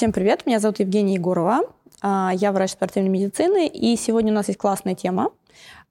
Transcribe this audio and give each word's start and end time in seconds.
Всем 0.00 0.12
привет, 0.12 0.46
меня 0.46 0.60
зовут 0.60 0.78
Евгения 0.78 1.16
Егорова. 1.16 1.60
А, 2.00 2.32
я 2.34 2.52
врач 2.52 2.70
спортивной 2.70 3.10
медицины, 3.10 3.66
и 3.66 3.94
сегодня 3.96 4.32
у 4.32 4.34
нас 4.34 4.48
есть 4.48 4.58
классная 4.58 4.94
тема. 4.94 5.28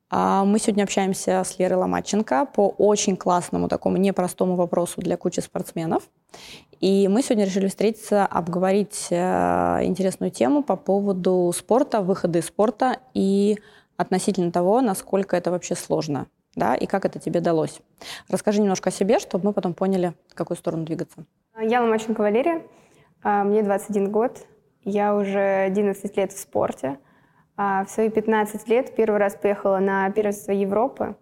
А, 0.10 0.46
мы 0.46 0.58
сегодня 0.58 0.81
общаемся 0.81 1.44
с 1.46 1.60
Лерой 1.60 1.78
Ломаченко 1.78 2.47
по 2.47 2.69
очень 2.69 3.15
классному, 3.15 3.67
такому 3.67 3.97
непростому 3.97 4.56
вопросу 4.56 4.99
для 4.99 5.15
кучи 5.15 5.42
спортсменов. 5.42 6.10
И 6.79 7.08
мы 7.08 7.22
сегодня 7.22 7.46
решили 7.46 7.67
встретиться, 7.67 8.26
обговорить 8.26 9.10
э, 9.12 9.15
интересную 9.83 10.31
тему 10.31 10.63
по 10.63 10.76
поводу 10.76 11.53
спорта, 11.55 12.01
выхода 12.01 12.39
из 12.39 12.47
спорта 12.47 12.97
и 13.13 13.60
относительно 13.96 14.51
того, 14.51 14.81
насколько 14.81 15.37
это 15.37 15.51
вообще 15.51 15.76
сложно, 15.76 16.26
да, 16.55 16.73
и 16.73 16.88
как 16.88 17.05
это 17.05 17.20
тебе 17.20 17.41
далось. 17.41 17.80
Расскажи 18.27 18.59
немножко 18.59 18.89
о 18.89 18.91
себе, 18.91 19.20
чтобы 19.20 19.45
мы 19.45 19.53
потом 19.53 19.76
поняли, 19.76 20.16
в 20.30 20.34
какую 20.34 20.57
сторону 20.57 20.84
двигаться. 20.84 21.26
Я 21.62 21.84
Ломаченко 21.84 22.21
Валерия, 22.21 22.63
мне 23.23 23.63
21 23.63 24.11
год, 24.11 24.45
я 24.83 25.15
уже 25.15 25.39
11 25.39 26.17
лет 26.17 26.31
в 26.31 26.39
спорте. 26.39 26.97
А, 27.61 27.83
в 27.83 27.89
свои 27.89 28.09
15 28.09 28.69
лет 28.69 28.95
первый 28.95 29.19
раз 29.19 29.35
поехала 29.35 29.79
на 29.79 30.09
первенство 30.11 30.53
Европы 30.53 31.15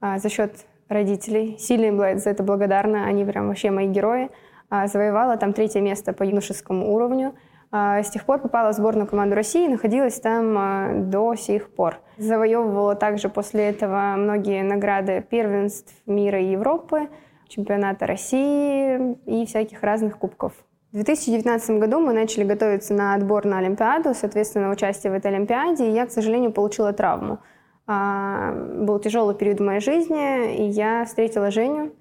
а, 0.00 0.18
за 0.18 0.28
счет 0.28 0.66
родителей. 0.88 1.56
Сильно 1.58 1.86
им 1.86 2.18
за 2.18 2.30
это 2.30 2.42
благодарна, 2.42 3.06
они 3.06 3.24
прям 3.24 3.46
вообще 3.46 3.70
мои 3.70 3.86
герои. 3.86 4.30
Завоевала 4.70 5.38
там 5.38 5.54
третье 5.54 5.80
место 5.80 6.12
по 6.12 6.24
юношескому 6.24 6.92
уровню. 6.92 7.34
С 7.72 8.10
тех 8.10 8.26
пор 8.26 8.38
попала 8.38 8.70
в 8.70 8.74
сборную 8.74 9.06
команду 9.06 9.34
России 9.34 9.64
и 9.64 9.68
находилась 9.68 10.20
там 10.20 11.08
до 11.10 11.34
сих 11.36 11.70
пор. 11.70 12.00
Завоевывала 12.18 12.94
также 12.94 13.30
после 13.30 13.70
этого 13.70 14.14
многие 14.18 14.62
награды 14.62 15.24
первенств 15.26 15.94
мира 16.04 16.38
и 16.38 16.50
Европы, 16.50 17.08
чемпионата 17.48 18.06
России 18.06 19.16
и 19.24 19.46
всяких 19.46 19.82
разных 19.82 20.18
кубков. 20.18 20.52
В 20.90 20.94
2019 20.94 21.78
году 21.78 22.00
мы 22.00 22.14
начали 22.14 22.44
готовиться 22.44 22.94
на 22.94 23.12
отбор 23.12 23.44
на 23.44 23.58
Олимпиаду, 23.58 24.14
соответственно, 24.14 24.70
участие 24.70 25.12
в 25.12 25.14
этой 25.14 25.30
Олимпиаде, 25.30 25.86
и 25.86 25.92
я, 25.92 26.06
к 26.06 26.10
сожалению, 26.10 26.50
получила 26.50 26.94
травму. 26.94 27.40
А, 27.86 28.52
был 28.52 28.98
тяжелый 28.98 29.34
период 29.34 29.60
в 29.60 29.64
моей 29.64 29.80
жизни, 29.80 30.56
и 30.56 30.62
я 30.62 31.04
встретила 31.04 31.50
Женю 31.50 31.92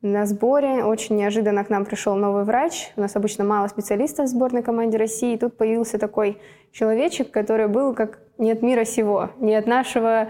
на 0.00 0.24
сборе. 0.24 0.84
Очень 0.84 1.16
неожиданно 1.16 1.64
к 1.64 1.68
нам 1.68 1.84
пришел 1.84 2.14
новый 2.14 2.44
врач. 2.44 2.92
У 2.96 3.02
нас 3.02 3.14
обычно 3.14 3.44
мало 3.44 3.68
специалистов 3.68 4.24
в 4.24 4.28
сборной 4.30 4.62
команде 4.62 4.96
России. 4.96 5.34
И 5.34 5.38
тут 5.38 5.58
появился 5.58 5.98
такой 5.98 6.38
человечек, 6.72 7.30
который 7.30 7.68
был 7.68 7.94
как 7.94 8.20
не 8.38 8.52
от 8.52 8.62
мира 8.62 8.84
сего, 8.84 9.28
не 9.38 9.54
от 9.54 9.66
нашего 9.66 10.28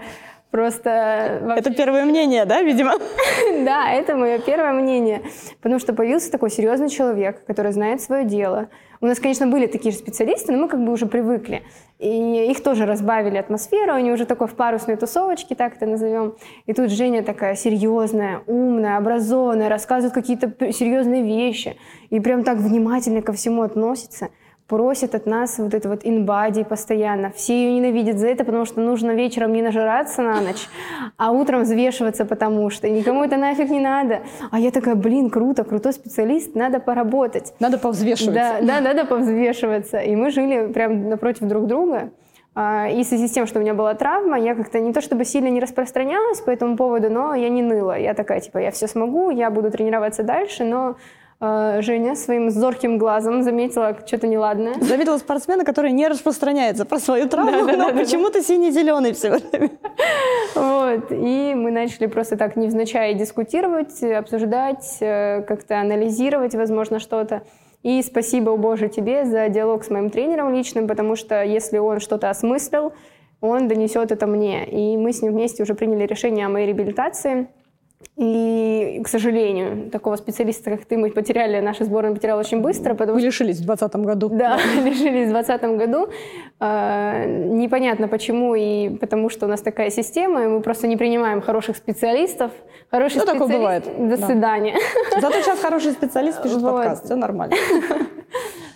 Просто... 0.51 1.39
Вообще... 1.41 1.59
Это 1.61 1.73
первое 1.73 2.03
мнение, 2.03 2.43
да, 2.45 2.61
видимо? 2.61 2.93
да, 3.65 3.91
это 3.91 4.15
мое 4.17 4.37
первое 4.37 4.73
мнение. 4.73 5.21
Потому 5.61 5.79
что 5.79 5.93
появился 5.93 6.29
такой 6.29 6.51
серьезный 6.51 6.89
человек, 6.89 7.45
который 7.45 7.71
знает 7.71 8.01
свое 8.01 8.25
дело. 8.25 8.69
У 8.99 9.05
нас, 9.05 9.19
конечно, 9.19 9.47
были 9.47 9.65
такие 9.65 9.91
же 9.93 9.97
специалисты, 9.97 10.51
но 10.51 10.59
мы 10.59 10.67
как 10.67 10.83
бы 10.83 10.91
уже 10.91 11.05
привыкли. 11.05 11.63
И 11.99 12.51
их 12.51 12.61
тоже 12.61 12.85
разбавили 12.85 13.37
атмосферу, 13.37 13.93
они 13.93 14.11
уже 14.11 14.25
такой 14.25 14.47
в 14.47 14.55
парусной 14.55 14.97
тусовочке, 14.97 15.55
так 15.55 15.77
это 15.77 15.85
назовем. 15.85 16.35
И 16.65 16.73
тут 16.73 16.91
Женя 16.91 17.23
такая 17.23 17.55
серьезная, 17.55 18.41
умная, 18.45 18.97
образованная, 18.97 19.69
рассказывает 19.69 20.13
какие-то 20.13 20.71
серьезные 20.73 21.23
вещи. 21.23 21.77
И 22.09 22.19
прям 22.19 22.43
так 22.43 22.57
внимательно 22.57 23.21
ко 23.21 23.31
всему 23.33 23.61
относится 23.61 24.29
просит 24.71 25.15
от 25.15 25.25
нас 25.25 25.59
вот 25.59 25.73
это 25.73 25.89
вот 25.89 25.99
инбади 26.05 26.63
постоянно. 26.63 27.29
Все 27.35 27.53
ее 27.53 27.73
ненавидят 27.73 28.17
за 28.17 28.27
это, 28.27 28.45
потому 28.45 28.63
что 28.63 28.79
нужно 28.79 29.11
вечером 29.11 29.51
не 29.51 29.61
нажираться 29.61 30.21
на 30.21 30.39
ночь, 30.39 30.69
а 31.17 31.31
утром 31.31 31.63
взвешиваться, 31.63 32.23
потому 32.23 32.69
что 32.69 32.87
никому 32.87 33.25
это 33.25 33.35
нафиг 33.35 33.69
не 33.69 33.81
надо. 33.81 34.21
А 34.49 34.59
я 34.59 34.71
такая, 34.71 34.95
блин, 34.95 35.29
круто, 35.29 35.65
крутой 35.65 35.91
специалист, 35.91 36.55
надо 36.55 36.79
поработать. 36.79 37.53
Надо 37.59 37.77
повзвешиваться. 37.79 38.33
Да, 38.33 38.61
да, 38.61 38.79
надо 38.79 39.05
повзвешиваться. 39.05 39.97
И 39.99 40.15
мы 40.15 40.31
жили 40.31 40.71
прям 40.71 41.09
напротив 41.09 41.49
друг 41.49 41.67
друга. 41.67 42.11
А, 42.55 42.87
и 42.87 43.03
в 43.03 43.05
связи 43.05 43.27
с 43.27 43.31
тем, 43.31 43.47
что 43.47 43.59
у 43.59 43.61
меня 43.61 43.73
была 43.73 43.93
травма, 43.93 44.39
я 44.39 44.55
как-то 44.55 44.79
не 44.79 44.93
то 44.93 45.01
чтобы 45.01 45.25
сильно 45.25 45.49
не 45.49 45.59
распространялась 45.59 46.39
по 46.39 46.49
этому 46.49 46.77
поводу, 46.77 47.09
но 47.09 47.35
я 47.35 47.49
не 47.49 47.61
ныла. 47.61 47.99
Я 47.99 48.13
такая, 48.13 48.39
типа, 48.39 48.59
я 48.59 48.71
все 48.71 48.87
смогу, 48.87 49.31
я 49.31 49.49
буду 49.49 49.69
тренироваться 49.69 50.23
дальше, 50.23 50.63
но 50.63 50.95
Женя 51.41 52.15
своим 52.15 52.51
зорким 52.51 52.99
глазом 52.99 53.41
заметила 53.41 53.97
что-то 54.05 54.27
неладное. 54.27 54.75
Заметила 54.79 55.17
спортсмена, 55.17 55.65
который 55.65 55.91
не 55.91 56.07
распространяется 56.07 56.85
про 56.85 56.99
свою 56.99 57.27
травму, 57.27 57.65
да, 57.65 57.65
да, 57.65 57.77
но 57.77 57.91
да, 57.91 57.97
почему-то 57.97 58.43
синий-зеленый 58.43 59.13
все 59.13 59.31
время. 59.31 59.71
Вот. 60.53 61.11
И 61.11 61.53
мы 61.55 61.71
начали 61.71 62.05
просто 62.05 62.37
так 62.37 62.55
невзначай 62.55 63.15
дискутировать, 63.15 64.03
обсуждать, 64.03 64.97
э, 64.99 65.41
как-то 65.41 65.79
анализировать, 65.79 66.53
возможно, 66.53 66.99
что-то. 66.99 67.41
И 67.81 68.03
спасибо, 68.03 68.55
Боже, 68.57 68.87
тебе 68.87 69.25
за 69.25 69.49
диалог 69.49 69.83
с 69.83 69.89
моим 69.89 70.11
тренером 70.11 70.53
личным, 70.53 70.87
потому 70.87 71.15
что 71.15 71.43
если 71.43 71.79
он 71.79 71.99
что-то 72.01 72.29
осмыслил, 72.29 72.93
он 73.39 73.67
донесет 73.67 74.11
это 74.11 74.27
мне. 74.27 74.67
И 74.67 74.95
мы 74.95 75.11
с 75.11 75.23
ним 75.23 75.31
вместе 75.31 75.63
уже 75.63 75.73
приняли 75.73 76.05
решение 76.05 76.45
о 76.45 76.49
моей 76.49 76.67
реабилитации– 76.67 77.47
и, 78.17 79.01
к 79.03 79.07
сожалению, 79.07 79.89
такого 79.89 80.15
специалиста, 80.15 80.69
как 80.71 80.85
ты, 80.85 80.97
мы 80.97 81.09
потеряли, 81.09 81.59
наша 81.59 81.85
сборная 81.85 82.13
потеряла 82.13 82.41
очень 82.41 82.61
быстро. 82.61 82.93
Потому 82.93 83.17
мы 83.17 83.25
лишились 83.25 83.57
в 83.57 83.65
2020 83.65 83.95
году. 84.05 84.29
Да, 84.29 84.57
лишились 84.85 85.29
в 85.29 85.31
2020 85.31 85.63
году. 85.77 86.07
А, 86.59 87.25
непонятно 87.25 88.07
почему, 88.07 88.53
и 88.53 88.89
потому 88.89 89.29
что 89.29 89.45
у 89.45 89.49
нас 89.49 89.61
такая 89.61 89.89
система, 89.89 90.43
и 90.43 90.47
мы 90.47 90.61
просто 90.61 90.87
не 90.87 90.97
принимаем 90.97 91.41
хороших 91.41 91.77
специалистов. 91.77 92.51
Хороший 92.91 93.19
ну, 93.19 93.25
такое 93.25 93.47
бывает. 93.47 93.85
До 93.85 94.17
да. 94.17 94.27
свидания. 94.27 94.75
Зато 95.19 95.41
сейчас 95.41 95.59
хороший 95.59 95.91
специалист 95.93 96.43
пишет 96.43 96.61
вот. 96.61 96.73
подкаст, 96.73 97.05
все 97.05 97.15
нормально. 97.15 97.55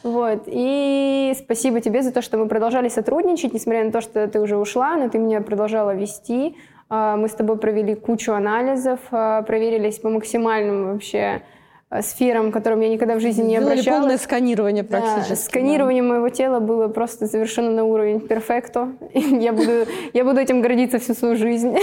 Вот. 0.04 0.44
И 0.46 1.34
спасибо 1.36 1.82
тебе 1.82 2.04
за 2.04 2.12
то, 2.12 2.22
что 2.22 2.38
мы 2.38 2.48
продолжали 2.48 2.90
сотрудничать, 2.90 3.54
несмотря 3.54 3.84
на 3.84 3.92
то, 3.92 4.02
что 4.02 4.28
ты 4.28 4.40
уже 4.40 4.56
ушла, 4.56 4.96
но 4.98 5.10
ты 5.10 5.18
меня 5.18 5.42
продолжала 5.42 5.96
вести. 5.96 6.56
А, 6.90 7.18
мы 7.18 7.28
с 7.28 7.34
тобой 7.34 7.58
провели 7.58 7.96
кучу 7.96 8.34
анализов, 8.34 9.00
а, 9.12 9.42
проверились 9.42 10.00
по 10.00 10.10
максимальным 10.10 10.94
вообще 10.94 11.42
а, 11.90 12.02
сферам, 12.02 12.52
к 12.52 12.54
которым 12.54 12.82
я 12.82 12.90
никогда 12.90 13.16
в 13.16 13.20
жизни 13.22 13.44
не 13.44 13.56
Сделали 13.56 13.74
обращалась. 13.74 14.00
полное 14.00 14.18
сканирование 14.18 14.84
практически. 14.84 15.30
Да, 15.30 15.36
сканирование 15.36 16.04
да. 16.04 16.10
моего 16.10 16.30
тела 16.30 16.60
было 16.60 16.88
просто 16.88 17.26
завершено 17.26 17.72
на 17.72 17.86
уровень 17.86 18.20
перфекто. 18.20 18.94
я, 19.14 19.52
буду, 19.52 19.72
я 20.14 20.24
буду 20.24 20.40
этим 20.40 20.62
гордиться 20.62 21.00
всю 21.00 21.16
свою 21.16 21.36
жизнь. 21.36 21.76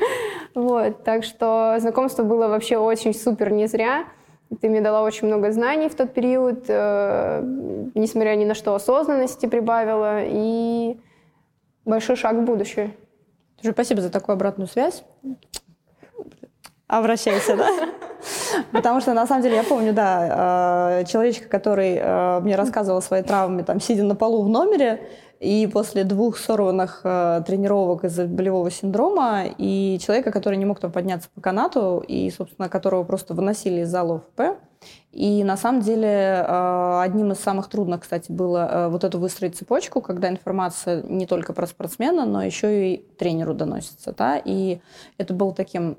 вот, 0.54 1.04
так 1.04 1.24
что 1.24 1.76
знакомство 1.78 2.22
было 2.22 2.48
вообще 2.48 2.78
очень 2.78 3.12
супер 3.12 3.52
не 3.52 3.66
зря. 3.66 4.04
Ты 4.60 4.70
мне 4.70 4.80
дала 4.80 5.02
очень 5.02 5.26
много 5.26 5.52
знаний 5.52 5.88
в 5.88 5.94
тот 5.96 6.14
период, 6.14 6.64
э, 6.68 7.42
несмотря 7.94 8.36
ни 8.36 8.44
на 8.44 8.54
что 8.54 8.74
осознанности 8.74 9.46
прибавила, 9.46 10.20
и 10.22 10.96
большой 11.84 12.16
шаг 12.16 12.36
в 12.36 12.42
будущее. 12.42 12.92
Спасибо 13.62 14.00
за 14.00 14.10
такую 14.10 14.34
обратную 14.34 14.68
связь. 14.68 15.02
Обращайся, 16.86 17.56
да? 17.56 17.68
Потому 18.72 19.00
что, 19.00 19.12
на 19.12 19.26
самом 19.26 19.42
деле, 19.42 19.56
я 19.56 19.64
помню, 19.64 19.92
да, 19.92 21.00
э, 21.00 21.04
человечка, 21.06 21.48
который 21.48 21.96
э, 21.96 22.40
мне 22.40 22.56
рассказывал 22.56 22.98
о 22.98 23.02
своей 23.02 23.22
травме, 23.24 23.64
там, 23.64 23.80
сидя 23.80 24.04
на 24.04 24.14
полу 24.14 24.42
в 24.42 24.48
номере, 24.48 25.08
и 25.40 25.68
после 25.70 26.04
двух 26.04 26.38
сорванных 26.38 27.00
э, 27.04 27.42
тренировок 27.46 28.04
из-за 28.04 28.26
болевого 28.26 28.70
синдрома, 28.70 29.44
и 29.58 29.98
человека, 30.00 30.30
который 30.30 30.56
не 30.56 30.64
мог 30.64 30.80
там 30.80 30.92
подняться 30.92 31.28
по 31.34 31.40
канату, 31.40 32.02
и, 32.06 32.30
собственно, 32.30 32.68
которого 32.68 33.04
просто 33.04 33.34
выносили 33.34 33.80
из 33.80 33.88
зала 33.88 34.16
ОФП. 34.16 34.58
И 35.16 35.44
на 35.44 35.56
самом 35.56 35.80
деле 35.80 36.44
э, 36.46 37.00
одним 37.00 37.32
из 37.32 37.38
самых 37.38 37.70
трудных, 37.70 38.02
кстати, 38.02 38.30
было 38.30 38.68
э, 38.70 38.88
вот 38.88 39.02
эту 39.02 39.18
выстроить 39.18 39.56
цепочку, 39.56 40.02
когда 40.02 40.28
информация 40.28 41.02
не 41.04 41.24
только 41.24 41.54
про 41.54 41.66
спортсмена, 41.66 42.26
но 42.26 42.42
еще 42.42 42.92
и 42.92 42.96
тренеру 43.18 43.54
доносится. 43.54 44.12
Да? 44.12 44.36
И 44.36 44.78
это 45.16 45.32
был 45.32 45.52
таким 45.52 45.96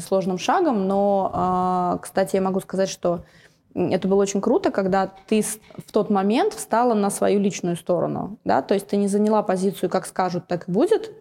сложным 0.00 0.38
шагом, 0.38 0.88
но, 0.88 1.96
э, 1.96 1.98
кстати, 2.00 2.36
я 2.36 2.40
могу 2.40 2.60
сказать, 2.60 2.88
что 2.88 3.26
это 3.74 4.08
было 4.08 4.22
очень 4.22 4.40
круто, 4.40 4.70
когда 4.70 5.10
ты 5.26 5.42
в 5.42 5.92
тот 5.92 6.08
момент 6.08 6.54
встала 6.54 6.94
на 6.94 7.10
свою 7.10 7.40
личную 7.40 7.76
сторону, 7.76 8.38
да, 8.44 8.62
то 8.62 8.72
есть 8.72 8.86
ты 8.86 8.96
не 8.96 9.08
заняла 9.08 9.42
позицию, 9.42 9.90
как 9.90 10.06
скажут, 10.06 10.46
так 10.46 10.68
и 10.68 10.72
будет, 10.72 11.12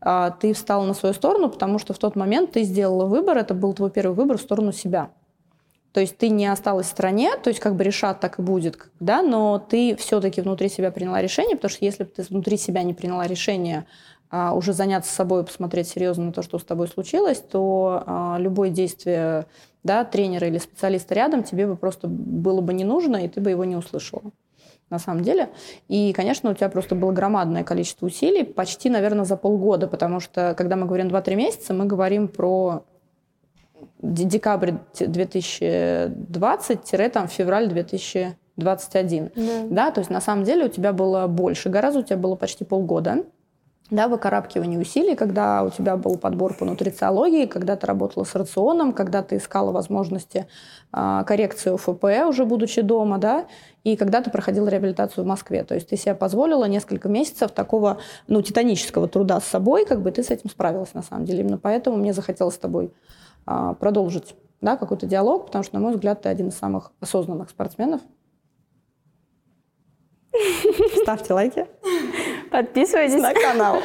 а 0.00 0.30
ты 0.30 0.54
встала 0.54 0.84
на 0.84 0.94
свою 0.94 1.14
сторону, 1.14 1.50
потому 1.50 1.78
что 1.78 1.92
в 1.92 1.98
тот 1.98 2.16
момент 2.16 2.52
ты 2.52 2.64
сделала 2.64 3.04
выбор, 3.04 3.38
это 3.38 3.54
был 3.54 3.74
твой 3.74 3.90
первый 3.90 4.14
выбор 4.14 4.38
в 4.38 4.40
сторону 4.40 4.72
себя. 4.72 5.10
То 5.92 6.00
есть 6.00 6.16
ты 6.16 6.28
не 6.28 6.46
осталась 6.46 6.86
в 6.86 6.90
стране, 6.90 7.32
то 7.42 7.48
есть 7.48 7.58
как 7.58 7.74
бы 7.74 7.82
решат, 7.82 8.20
так 8.20 8.38
и 8.38 8.42
будет, 8.42 8.78
да, 9.00 9.22
но 9.22 9.58
ты 9.58 9.96
все-таки 9.96 10.40
внутри 10.40 10.68
себя 10.68 10.92
приняла 10.92 11.20
решение, 11.20 11.56
потому 11.56 11.70
что 11.70 11.84
если 11.84 12.04
бы 12.04 12.10
ты 12.10 12.22
внутри 12.22 12.56
себя 12.56 12.82
не 12.84 12.94
приняла 12.94 13.26
решение 13.26 13.86
а, 14.30 14.54
уже 14.54 14.72
заняться 14.72 15.12
собой, 15.12 15.44
посмотреть 15.44 15.88
серьезно 15.88 16.26
на 16.26 16.32
то, 16.32 16.42
что 16.42 16.60
с 16.60 16.64
тобой 16.64 16.86
случилось, 16.86 17.38
то 17.38 18.04
а, 18.06 18.36
любое 18.38 18.70
действие 18.70 19.46
да, 19.82 20.04
тренера 20.04 20.46
или 20.46 20.58
специалиста 20.58 21.14
рядом 21.14 21.42
тебе 21.42 21.66
бы 21.66 21.74
просто 21.74 22.06
было 22.06 22.60
бы 22.60 22.72
не 22.72 22.84
нужно, 22.84 23.24
и 23.24 23.28
ты 23.28 23.40
бы 23.40 23.50
его 23.50 23.64
не 23.64 23.74
услышала 23.74 24.30
на 24.90 24.98
самом 24.98 25.22
деле. 25.22 25.50
И, 25.88 26.12
конечно, 26.12 26.50
у 26.50 26.54
тебя 26.54 26.68
просто 26.68 26.94
было 26.94 27.12
громадное 27.12 27.64
количество 27.64 28.06
усилий, 28.06 28.44
почти, 28.44 28.90
наверное, 28.90 29.24
за 29.24 29.36
полгода, 29.36 29.86
потому 29.86 30.20
что, 30.20 30.54
когда 30.56 30.76
мы 30.76 30.86
говорим 30.86 31.08
2-3 31.08 31.34
месяца, 31.36 31.72
мы 31.74 31.86
говорим 31.86 32.28
про 32.28 32.84
декабрь 34.00 34.72
2020-февраль 34.94 37.68
2019. 37.68 38.40
21. 38.56 39.30
Да. 39.34 39.42
да, 39.70 39.90
то 39.90 40.00
есть 40.00 40.10
на 40.10 40.20
самом 40.20 40.44
деле 40.44 40.66
у 40.66 40.68
тебя 40.68 40.92
было 40.92 41.26
больше 41.26 41.70
гораздо, 41.70 42.00
у 42.00 42.02
тебя 42.02 42.18
было 42.18 42.36
почти 42.36 42.64
полгода 42.64 43.24
да, 43.90 44.08
выкарабкивание 44.08 44.78
усилий, 44.78 45.16
когда 45.16 45.64
у 45.64 45.70
тебя 45.70 45.96
был 45.96 46.16
подбор 46.16 46.54
по 46.54 46.64
нутрициологии, 46.64 47.46
когда 47.46 47.76
ты 47.76 47.86
работала 47.86 48.24
с 48.24 48.34
рационом, 48.34 48.92
когда 48.92 49.22
ты 49.22 49.36
искала 49.36 49.72
возможности 49.72 50.46
э, 50.92 51.24
коррекции 51.26 51.70
УФП, 51.70 52.04
уже 52.28 52.44
будучи 52.44 52.82
дома, 52.82 53.18
да, 53.18 53.46
и 53.82 53.96
когда 53.96 54.22
ты 54.22 54.30
проходила 54.30 54.68
реабилитацию 54.68 55.24
в 55.24 55.26
Москве. 55.26 55.64
То 55.64 55.74
есть 55.74 55.88
ты 55.88 55.96
себе 55.96 56.14
позволила 56.14 56.66
несколько 56.66 57.08
месяцев 57.08 57.50
такого, 57.50 57.98
ну, 58.28 58.42
титанического 58.42 59.08
труда 59.08 59.40
с 59.40 59.44
собой, 59.44 59.84
как 59.84 60.02
бы 60.02 60.12
ты 60.12 60.22
с 60.22 60.30
этим 60.30 60.50
справилась 60.50 60.94
на 60.94 61.02
самом 61.02 61.24
деле. 61.24 61.40
Именно 61.40 61.58
поэтому 61.58 61.96
мне 61.96 62.12
захотелось 62.12 62.54
с 62.54 62.58
тобой 62.58 62.92
продолжить 63.44 64.34
да, 64.60 64.76
какой-то 64.76 65.06
диалог, 65.06 65.46
потому 65.46 65.64
что, 65.64 65.74
на 65.76 65.80
мой 65.80 65.94
взгляд, 65.94 66.22
ты 66.22 66.28
один 66.28 66.48
из 66.48 66.56
самых 66.56 66.92
осознанных 67.00 67.50
спортсменов. 67.50 68.00
Ставьте 71.02 71.34
лайки. 71.34 71.66
Подписывайтесь 72.50 73.20
на 73.20 73.34
канал. 73.34 73.78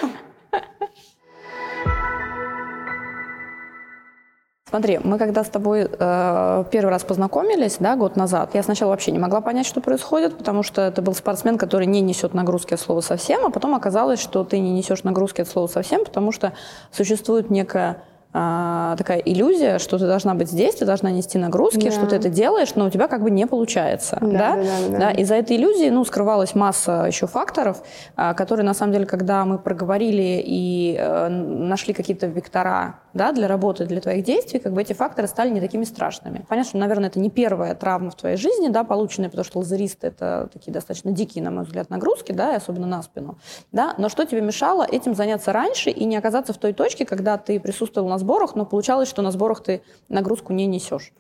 Смотри, 4.68 5.00
мы 5.02 5.18
когда 5.18 5.44
с 5.44 5.50
тобой 5.50 5.88
э, 5.90 6.64
первый 6.70 6.90
раз 6.90 7.04
познакомились, 7.04 7.78
да, 7.80 7.96
год 7.96 8.18
назад, 8.18 8.56
я 8.56 8.64
сначала 8.64 8.90
вообще 8.90 9.12
не 9.12 9.20
могла 9.20 9.40
понять, 9.40 9.66
что 9.66 9.80
происходит, 9.80 10.38
потому 10.38 10.64
что 10.64 10.82
это 10.82 11.02
был 11.02 11.14
спортсмен, 11.14 11.58
который 11.58 11.86
не 11.86 12.02
несет 12.02 12.34
нагрузки 12.34 12.74
от 12.74 12.82
слова 12.82 13.00
совсем, 13.00 13.46
а 13.46 13.52
потом 13.52 13.74
оказалось, 13.74 14.20
что 14.20 14.44
ты 14.44 14.60
не 14.60 14.72
несешь 14.72 15.04
нагрузки 15.04 15.40
от 15.40 15.48
слова 15.48 15.68
совсем, 15.68 16.04
потому 16.04 16.34
что 16.34 16.54
существует 16.92 17.50
некая 17.50 18.04
а, 18.38 18.98
такая 18.98 19.20
иллюзия, 19.20 19.80
что 19.80 19.98
ты 19.98 20.08
должна 20.08 20.34
быть 20.34 20.50
здесь, 20.50 20.76
ты 20.76 20.84
должна 20.84 21.10
нести 21.10 21.38
нагрузки, 21.38 21.86
да. 21.86 21.92
что 21.92 22.06
ты 22.06 22.18
это 22.18 22.28
делаешь, 22.28 22.76
но 22.76 22.88
у 22.88 22.90
тебя 22.90 23.08
как 23.08 23.24
бы 23.24 23.32
не 23.32 23.48
получается. 23.48 24.18
Да, 24.20 24.28
да? 24.28 24.56
Да, 24.58 24.64
да, 24.90 24.98
да. 24.98 25.12
И 25.12 25.24
за 25.24 25.36
этой 25.36 25.56
иллюзией 25.56 25.90
ну, 25.90 26.04
скрывалась 26.04 26.54
масса 26.54 27.06
еще 27.08 27.28
факторов, 27.28 27.82
а, 28.18 28.34
которые 28.34 28.66
на 28.66 28.74
самом 28.74 28.92
деле, 28.92 29.06
когда 29.06 29.46
мы 29.46 29.58
проговорили 29.58 30.44
и 30.46 30.98
э, 31.00 31.30
нашли 31.30 31.94
какие-то 31.94 32.28
вектора 32.28 33.00
да, 33.16 33.32
для 33.32 33.48
работы, 33.48 33.86
для 33.86 34.02
твоих 34.02 34.26
действий, 34.26 34.60
как 34.60 34.74
бы 34.74 34.82
эти 34.82 34.92
факторы 34.92 35.30
стали 35.30 35.50
не 35.50 35.62
такими 35.62 35.86
страшными. 35.86 36.46
Понятно, 36.50 36.70
что, 36.70 36.78
наверное, 36.78 37.08
это 37.08 37.20
не 37.22 37.30
первая 37.30 37.74
травма 37.74 38.12
в 38.12 38.16
твоей 38.16 38.36
жизни, 38.36 38.68
да, 38.68 38.84
полученная, 38.84 39.30
потому 39.30 39.46
что 39.46 39.60
лазеристы— 39.60 40.08
это 40.08 40.50
такие 40.52 40.74
достаточно 40.74 41.12
дикие, 41.12 41.42
на 41.42 41.52
мой 41.52 41.64
взгляд, 41.64 41.90
нагрузки, 41.90 42.34
да, 42.34 42.52
и 42.52 42.58
особенно 42.58 42.86
на 42.86 43.02
спину. 43.02 43.38
Да? 43.72 43.96
Но 43.98 44.10
что 44.10 44.26
тебе 44.26 44.42
мешало 44.42 44.86
этим 44.86 45.16
заняться 45.16 45.54
раньше 45.54 45.90
и 45.90 46.04
не 46.04 46.18
оказаться 46.18 46.52
в 46.52 46.58
той 46.58 46.74
точке, 46.74 47.06
когда 47.06 47.38
ты 47.38 47.58
присутствовал 47.62 48.10
на 48.10 48.18
сборах, 48.26 48.56
но 48.56 48.66
получалось, 48.66 49.08
что 49.08 49.22
на 49.22 49.32
сборах 49.32 49.62
ты 49.62 49.82
нагрузку 50.10 50.52
не 50.52 50.66
несешь? 50.66 51.14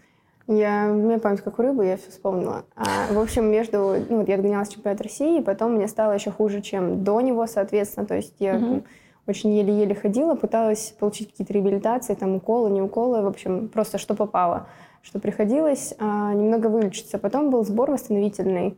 Я, 0.47 0.89
у 0.91 0.95
меня 0.95 1.19
память 1.19 1.41
как 1.41 1.57
у 1.57 1.61
рыбы, 1.61 1.85
я 1.85 1.97
все 1.97 2.11
вспомнила. 2.11 2.65
А, 2.75 3.13
в 3.13 3.19
общем, 3.19 3.45
между... 3.45 3.95
Ну, 4.09 4.17
вот 4.19 4.27
я 4.27 4.35
отгонялась 4.35 4.69
чемпионат 4.69 5.01
России, 5.01 5.39
и 5.39 5.43
потом 5.43 5.73
мне 5.73 5.87
стало 5.87 6.11
еще 6.11 6.29
хуже, 6.29 6.61
чем 6.61 7.03
до 7.03 7.21
него, 7.21 7.47
соответственно. 7.47 8.05
То 8.05 8.15
есть 8.15 8.35
я 8.39 8.55
mm-hmm 8.55 8.83
очень 9.27 9.53
еле-еле 9.53 9.95
ходила, 9.95 10.35
пыталась 10.35 10.93
получить 10.99 11.31
какие-то 11.31 11.53
реабилитации, 11.53 12.13
там 12.13 12.35
уколы, 12.35 12.69
не 12.69 12.81
уколы, 12.81 13.21
в 13.21 13.27
общем, 13.27 13.69
просто 13.69 13.97
что 13.97 14.13
попало, 14.13 14.67
что 15.01 15.19
приходилось 15.19 15.95
а, 15.99 16.33
немного 16.33 16.67
вылечиться. 16.67 17.17
Потом 17.17 17.49
был 17.49 17.65
сбор 17.65 17.91
восстановительный 17.91 18.77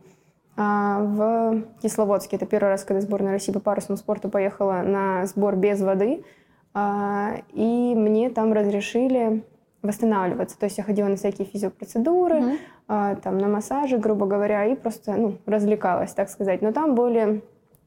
а, 0.56 1.00
в 1.00 1.82
Кисловодске. 1.82 2.36
Это 2.36 2.46
первый 2.46 2.68
раз, 2.70 2.84
когда 2.84 3.00
сборная 3.00 3.32
России 3.32 3.52
по 3.52 3.60
парусному 3.60 3.98
спорту 3.98 4.28
поехала 4.28 4.82
на 4.82 5.26
сбор 5.26 5.56
без 5.56 5.80
воды, 5.80 6.24
и 7.52 7.94
мне 7.96 8.30
там 8.30 8.52
разрешили 8.52 9.44
восстанавливаться. 9.82 10.58
То 10.58 10.64
есть 10.64 10.78
я 10.78 10.84
ходила 10.84 11.08
на 11.08 11.16
всякие 11.16 11.46
физиопроцедуры, 11.46 12.36
mm-hmm. 12.36 12.58
а, 12.88 13.14
там 13.16 13.38
на 13.38 13.48
массажи, 13.48 13.96
грубо 13.96 14.26
говоря, 14.26 14.64
и 14.66 14.74
просто 14.74 15.16
ну, 15.16 15.38
развлекалась, 15.46 16.12
так 16.12 16.28
сказать. 16.30 16.62
Но 16.62 16.72
там 16.72 16.94
были 16.94 17.42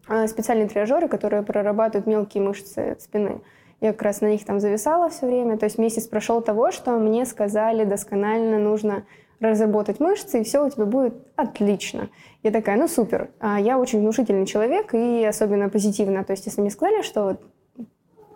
а, 0.08 0.28
специальные 0.28 0.70
тренажеры, 0.70 1.08
которые 1.08 1.44
прорабатывают 1.44 2.08
мелкие 2.08 2.44
мышцы 2.44 2.96
спины. 3.00 3.42
Я 3.82 3.94
как 3.94 4.04
раз 4.04 4.22
на 4.22 4.28
них 4.28 4.46
там 4.46 4.60
зависала 4.60 5.10
все 5.10 5.26
время. 5.26 5.58
То 5.58 5.66
есть 5.66 5.78
месяц 5.78 6.08
прошел 6.08 6.42
того, 6.42 6.72
что 6.72 6.98
мне 6.98 7.26
сказали 7.26 7.84
досконально 7.84 8.60
нужно 8.60 9.04
разработать 9.40 10.00
мышцы, 10.00 10.42
и 10.42 10.44
все 10.44 10.64
у 10.64 10.70
тебя 10.70 10.86
будет 10.86 11.16
отлично. 11.36 12.10
Я 12.44 12.52
такая, 12.52 12.78
ну 12.78 12.88
супер. 12.88 13.32
А 13.40 13.60
я 13.60 13.80
очень 13.80 14.00
внушительный 14.00 14.46
человек, 14.46 14.94
и 14.94 15.26
особенно 15.26 15.68
позитивно. 15.68 16.24
То 16.24 16.32
есть 16.32 16.46
если 16.46 16.62
мне 16.62 16.70
сказали, 16.70 17.02
что 17.02 17.24
вот 17.24 17.42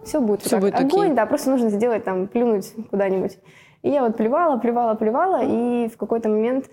все 0.05 0.21
будет, 0.21 0.41
все 0.41 0.59
будет 0.59 0.75
огонь, 0.75 1.07
окей. 1.07 1.15
да, 1.15 1.25
просто 1.25 1.49
нужно 1.49 1.69
сделать 1.69 2.03
там, 2.03 2.27
плюнуть 2.27 2.73
куда-нибудь. 2.89 3.37
И 3.81 3.89
я 3.89 4.03
вот 4.03 4.17
плевала, 4.17 4.57
плевала, 4.57 4.95
плевала, 4.95 5.43
и 5.43 5.87
в 5.87 5.97
какой-то 5.97 6.29
момент 6.29 6.69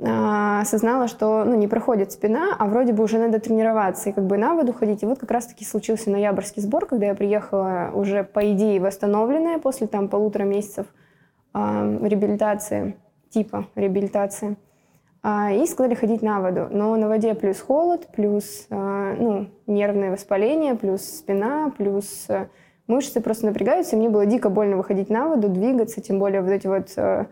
а, 0.00 0.60
осознала, 0.60 1.08
что 1.08 1.44
ну, 1.44 1.56
не 1.56 1.66
проходит 1.66 2.12
спина, 2.12 2.54
а 2.58 2.66
вроде 2.66 2.92
бы 2.92 3.02
уже 3.02 3.18
надо 3.18 3.40
тренироваться 3.40 4.10
и 4.10 4.12
как 4.12 4.24
бы 4.24 4.38
на 4.38 4.54
воду 4.54 4.72
ходить. 4.72 5.02
И 5.02 5.06
вот 5.06 5.18
как 5.18 5.30
раз-таки 5.30 5.64
случился 5.64 6.10
ноябрьский 6.10 6.62
сбор, 6.62 6.86
когда 6.86 7.06
я 7.06 7.14
приехала 7.14 7.90
уже, 7.92 8.22
по 8.22 8.52
идее, 8.52 8.80
восстановленная 8.80 9.58
после 9.58 9.88
там 9.88 10.08
полутора 10.08 10.44
месяцев 10.44 10.86
э, 11.52 11.98
реабилитации, 12.02 12.96
типа 13.30 13.66
реабилитации. 13.74 14.56
А, 15.22 15.52
и 15.52 15.66
сказали 15.66 15.94
ходить 15.94 16.22
на 16.22 16.40
воду. 16.40 16.68
Но 16.70 16.96
на 16.96 17.08
воде 17.08 17.34
плюс 17.34 17.60
холод, 17.60 18.06
плюс 18.14 18.66
э, 18.70 19.16
ну, 19.18 19.48
нервное 19.66 20.10
воспаление, 20.10 20.74
плюс 20.74 21.02
спина, 21.02 21.72
плюс 21.76 22.26
э, 22.28 22.46
мышцы 22.86 23.20
просто 23.20 23.46
напрягаются. 23.46 23.96
И 23.96 23.98
мне 23.98 24.08
было 24.08 24.26
дико 24.26 24.48
больно 24.48 24.76
выходить 24.76 25.10
на 25.10 25.28
воду, 25.28 25.48
двигаться, 25.48 26.00
тем 26.00 26.18
более 26.18 26.40
вот 26.40 26.50
эти 26.50 26.66
вот... 26.66 26.92
Э, 26.96 27.26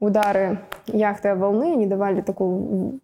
удары 0.00 0.58
яхты 0.86 1.28
о 1.28 1.36
волны, 1.36 1.74
они 1.74 1.86
давали 1.86 2.22
такую... 2.22 3.00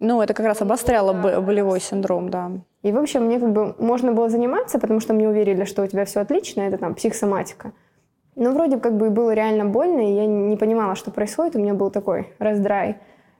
Ну, 0.00 0.22
это 0.22 0.32
как 0.32 0.46
раз 0.46 0.62
обостряло 0.62 1.12
да, 1.12 1.40
болевой 1.40 1.80
синдром, 1.80 2.30
да. 2.30 2.50
И, 2.82 2.92
в 2.92 2.98
общем, 2.98 3.24
мне 3.24 3.38
как 3.38 3.52
бы 3.52 3.74
можно 3.78 4.12
было 4.12 4.28
заниматься, 4.28 4.78
потому 4.78 5.00
что 5.00 5.12
мне 5.12 5.28
уверили, 5.28 5.64
что 5.64 5.82
у 5.82 5.86
тебя 5.86 6.04
все 6.04 6.20
отлично, 6.20 6.62
это 6.62 6.78
там 6.78 6.94
психосоматика. 6.94 7.72
Но 8.36 8.52
вроде 8.52 8.78
как 8.78 8.96
бы 8.96 9.10
было 9.10 9.32
реально 9.32 9.64
больно, 9.64 10.00
и 10.00 10.14
я 10.14 10.26
не 10.26 10.56
понимала, 10.56 10.94
что 10.94 11.10
происходит, 11.10 11.56
у 11.56 11.58
меня 11.58 11.74
был 11.74 11.90
такой 11.90 12.32
раздрай. 12.38 12.98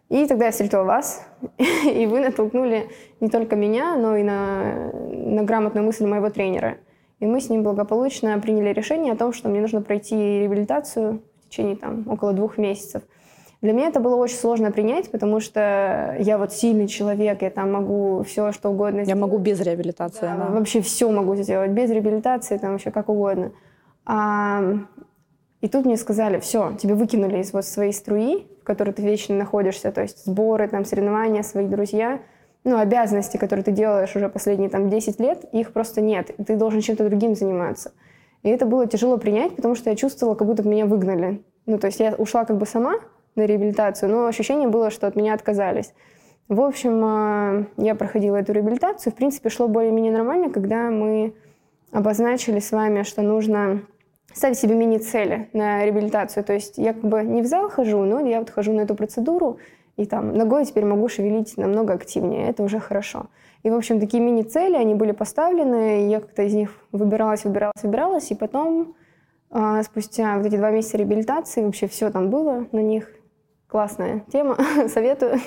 И 0.08 0.26
тогда 0.26 0.46
я 0.46 0.50
встретила 0.50 0.84
вас, 0.84 1.26
и 1.58 2.06
вы 2.06 2.20
натолкнули 2.20 2.88
не 3.20 3.28
только 3.28 3.56
меня, 3.56 3.96
но 3.96 4.16
и 4.16 4.22
на, 4.22 4.90
на 4.92 5.42
грамотную 5.42 5.84
мысль 5.84 6.06
моего 6.06 6.30
тренера. 6.30 6.78
И 7.20 7.26
мы 7.26 7.40
с 7.40 7.50
ним 7.50 7.62
благополучно 7.62 8.38
приняли 8.38 8.72
решение 8.72 9.12
о 9.12 9.16
том, 9.16 9.32
что 9.32 9.48
мне 9.48 9.60
нужно 9.60 9.82
пройти 9.82 10.14
реабилитацию 10.14 11.20
в 11.44 11.48
течение 11.48 11.76
там 11.76 12.08
около 12.08 12.32
двух 12.32 12.58
месяцев. 12.58 13.02
Для 13.60 13.72
меня 13.72 13.88
это 13.88 13.98
было 13.98 14.14
очень 14.14 14.36
сложно 14.36 14.70
принять, 14.70 15.10
потому 15.10 15.40
что 15.40 16.16
я 16.20 16.38
вот 16.38 16.52
сильный 16.52 16.86
человек, 16.86 17.42
я 17.42 17.50
там 17.50 17.72
могу 17.72 18.22
все 18.22 18.52
что 18.52 18.70
угодно 18.70 19.02
сделать. 19.02 19.08
Я 19.08 19.16
могу 19.16 19.38
без 19.38 19.60
реабилитации, 19.60 20.20
да, 20.22 20.36
да. 20.36 20.44
Вообще 20.46 20.80
все 20.80 21.10
могу 21.10 21.34
сделать, 21.34 21.72
без 21.72 21.90
реабилитации, 21.90 22.56
там 22.56 22.72
вообще 22.72 22.92
как 22.92 23.08
угодно. 23.08 23.50
А, 24.06 24.62
и 25.60 25.68
тут 25.68 25.86
мне 25.86 25.96
сказали, 25.96 26.38
все, 26.38 26.76
тебе 26.80 26.94
выкинули 26.94 27.38
из 27.38 27.52
вот 27.52 27.64
своей 27.64 27.92
струи, 27.92 28.46
которой 28.68 28.92
ты 28.92 29.02
вечно 29.02 29.34
находишься, 29.34 29.90
то 29.90 30.02
есть 30.02 30.24
сборы, 30.24 30.68
там, 30.68 30.84
соревнования, 30.84 31.42
свои 31.42 31.66
друзья, 31.66 32.20
ну, 32.62 32.78
обязанности, 32.78 33.36
которые 33.36 33.64
ты 33.64 33.72
делаешь 33.72 34.14
уже 34.14 34.28
последние 34.28 34.70
там 34.70 34.90
10 34.90 35.18
лет, 35.18 35.44
их 35.52 35.72
просто 35.72 36.00
нет. 36.00 36.30
Ты 36.46 36.56
должен 36.56 36.80
чем-то 36.80 37.08
другим 37.08 37.34
заниматься. 37.34 37.92
И 38.42 38.48
это 38.50 38.66
было 38.66 38.86
тяжело 38.86 39.18
принять, 39.18 39.56
потому 39.56 39.74
что 39.74 39.90
я 39.90 39.96
чувствовала, 39.96 40.34
как 40.34 40.46
будто 40.46 40.62
меня 40.62 40.86
выгнали. 40.86 41.42
Ну, 41.66 41.78
то 41.78 41.86
есть 41.86 41.98
я 41.98 42.14
ушла 42.14 42.44
как 42.44 42.58
бы 42.58 42.66
сама 42.66 42.94
на 43.34 43.46
реабилитацию, 43.46 44.10
но 44.10 44.26
ощущение 44.26 44.68
было, 44.68 44.90
что 44.90 45.06
от 45.06 45.16
меня 45.16 45.34
отказались. 45.34 45.92
В 46.48 46.60
общем, 46.60 47.00
а, 47.04 47.64
я 47.76 47.94
проходила 47.94 48.36
эту 48.36 48.52
реабилитацию. 48.52 49.12
В 49.12 49.16
принципе, 49.16 49.50
шло 49.50 49.68
более-менее 49.68 50.12
нормально, 50.12 50.50
когда 50.50 50.90
мы 50.90 51.34
обозначили 51.92 52.58
с 52.58 52.72
вами, 52.72 53.02
что 53.02 53.22
нужно 53.22 53.82
ставить 54.32 54.58
себе 54.58 54.74
мини-цели 54.74 55.48
на 55.52 55.84
реабилитацию. 55.84 56.44
То 56.44 56.52
есть 56.52 56.78
я 56.78 56.92
как 56.92 57.04
бы 57.04 57.22
не 57.22 57.42
в 57.42 57.46
зал 57.46 57.68
хожу, 57.70 58.04
но 58.04 58.20
я 58.20 58.38
вот 58.40 58.50
хожу 58.50 58.72
на 58.72 58.82
эту 58.82 58.94
процедуру, 58.94 59.58
и 59.96 60.06
там 60.06 60.34
ногой 60.34 60.64
теперь 60.64 60.84
могу 60.84 61.08
шевелить 61.08 61.56
намного 61.56 61.94
активнее. 61.94 62.48
Это 62.48 62.62
уже 62.62 62.78
хорошо. 62.78 63.26
И, 63.64 63.70
в 63.70 63.74
общем, 63.74 63.98
такие 63.98 64.22
мини-цели, 64.22 64.76
они 64.76 64.94
были 64.94 65.12
поставлены, 65.12 66.08
я 66.08 66.20
как-то 66.20 66.42
из 66.42 66.54
них 66.54 66.70
выбиралась, 66.92 67.44
выбиралась, 67.44 67.82
выбиралась, 67.82 68.30
и 68.30 68.36
потом, 68.36 68.94
э, 69.50 69.82
спустя 69.82 70.36
вот 70.36 70.46
эти 70.46 70.56
два 70.56 70.70
месяца 70.70 70.96
реабилитации, 70.96 71.64
вообще 71.64 71.88
все 71.88 72.10
там 72.10 72.30
было 72.30 72.66
на 72.70 72.80
них. 72.80 73.10
Классная 73.66 74.24
тема, 74.32 74.56
советую. 74.88 75.40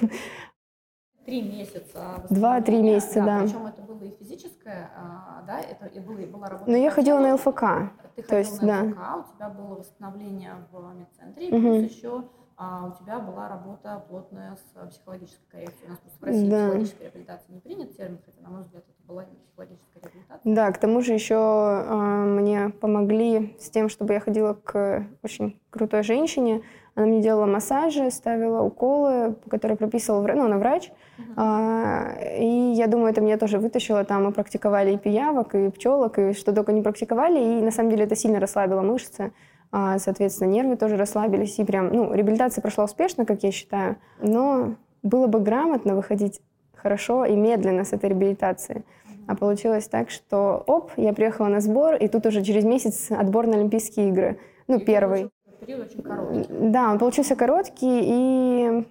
Три 1.25 1.41
месяца. 1.41 2.25
Два-три 2.29 2.81
месяца, 2.81 3.15
да. 3.15 3.25
да. 3.25 3.43
Причем 3.43 3.65
это 3.67 3.81
было 3.83 4.03
и 4.03 4.09
физическое, 4.17 4.89
а, 4.95 5.43
да, 5.45 5.59
это 5.59 5.85
и 5.85 5.99
было, 5.99 6.19
и 6.19 6.25
была 6.25 6.49
работа. 6.49 6.69
Но 6.69 6.77
я 6.77 6.89
ходила 6.89 7.19
на 7.19 7.35
ЛФК. 7.35 7.63
Ты 8.15 8.23
то 8.23 8.37
есть, 8.37 8.61
на 8.61 8.83
ЛФК, 8.83 8.95
да. 8.95 9.15
у 9.17 9.35
тебя 9.35 9.49
было 9.49 9.75
восстановление 9.75 10.55
в 10.71 10.93
медцентре, 10.95 11.47
и 11.47 11.51
плюс 11.51 11.91
еще 11.91 12.23
а 12.63 12.85
у 12.85 13.03
тебя 13.03 13.17
была 13.17 13.49
работа 13.49 14.05
плотная 14.07 14.55
с 14.55 14.89
психологической 14.91 15.47
коррекцией. 15.49 15.87
У 15.87 15.89
нас 15.89 15.99
просто 15.99 16.19
в 16.19 16.23
России 16.27 16.49
да. 16.49 16.57
психологическая 16.57 17.07
реабилитация 17.07 17.53
не 17.55 17.59
принят 17.59 17.97
термин, 17.97 18.19
хотя, 18.23 18.39
на 18.41 18.49
мой 18.49 18.61
взгляд, 18.61 18.83
это 18.87 19.07
была 19.07 19.23
именно 19.23 19.39
психологическая 19.39 20.03
реабилитация. 20.03 20.55
Да, 20.55 20.71
к 20.71 20.77
тому 20.77 21.01
же 21.01 21.13
еще 21.13 21.33
э, 21.33 21.95
мне 21.95 22.69
помогли 22.69 23.55
с 23.59 23.71
тем, 23.71 23.89
чтобы 23.89 24.13
я 24.13 24.19
ходила 24.19 24.53
к 24.53 25.07
очень 25.23 25.59
крутой 25.71 26.03
женщине. 26.03 26.61
Она 26.93 27.05
мне 27.05 27.21
делала 27.21 27.45
массажи, 27.45 28.11
ставила 28.11 28.61
уколы, 28.61 29.35
которые 29.49 29.77
прописывала, 29.77 30.27
ну, 30.33 30.45
она 30.45 30.57
врач. 30.57 30.89
Uh-huh. 31.17 31.23
А, 31.37 32.15
и 32.37 32.73
я 32.75 32.87
думаю, 32.87 33.11
это 33.11 33.21
меня 33.21 33.37
тоже 33.37 33.59
вытащило. 33.59 34.03
Там 34.03 34.25
мы 34.25 34.31
практиковали 34.33 34.93
и 34.93 34.97
пиявок, 34.97 35.55
и 35.55 35.69
пчелок, 35.69 36.19
и 36.19 36.33
что 36.33 36.53
только 36.53 36.73
не 36.73 36.81
практиковали. 36.81 37.39
И 37.39 37.61
на 37.61 37.71
самом 37.71 37.91
деле 37.91 38.03
это 38.03 38.15
сильно 38.15 38.39
расслабило 38.39 38.81
мышцы. 38.81 39.31
А, 39.71 39.99
соответственно, 39.99 40.49
нервы 40.49 40.75
тоже 40.75 40.97
расслабились. 40.97 41.57
И 41.59 41.63
прям, 41.63 41.93
ну, 41.93 42.13
реабилитация 42.13 42.61
прошла 42.61 42.83
успешно, 42.83 43.25
как 43.25 43.43
я 43.43 43.51
считаю. 43.51 43.95
Но 44.21 44.75
было 45.01 45.27
бы 45.27 45.39
грамотно 45.39 45.95
выходить 45.95 46.41
хорошо 46.75 47.25
и 47.25 47.35
медленно 47.35 47.85
с 47.85 47.93
этой 47.93 48.09
реабилитации. 48.09 48.83
А 49.27 49.35
получилось 49.35 49.87
так, 49.87 50.09
что 50.09 50.63
оп, 50.67 50.91
я 50.97 51.13
приехала 51.13 51.47
на 51.47 51.61
сбор, 51.61 51.95
и 51.95 52.07
тут 52.07 52.25
уже 52.25 52.43
через 52.43 52.65
месяц 52.65 53.11
отбор 53.11 53.47
на 53.47 53.55
Олимпийские 53.55 54.09
игры. 54.09 54.39
Ну, 54.67 54.79
первый. 54.79 55.29
Период 55.61 55.85
очень 55.85 56.01
короткий. 56.01 56.47
Да, 56.49 56.91
он 56.91 56.97
получился 56.99 57.35
короткий, 57.35 58.01
и 58.03 58.87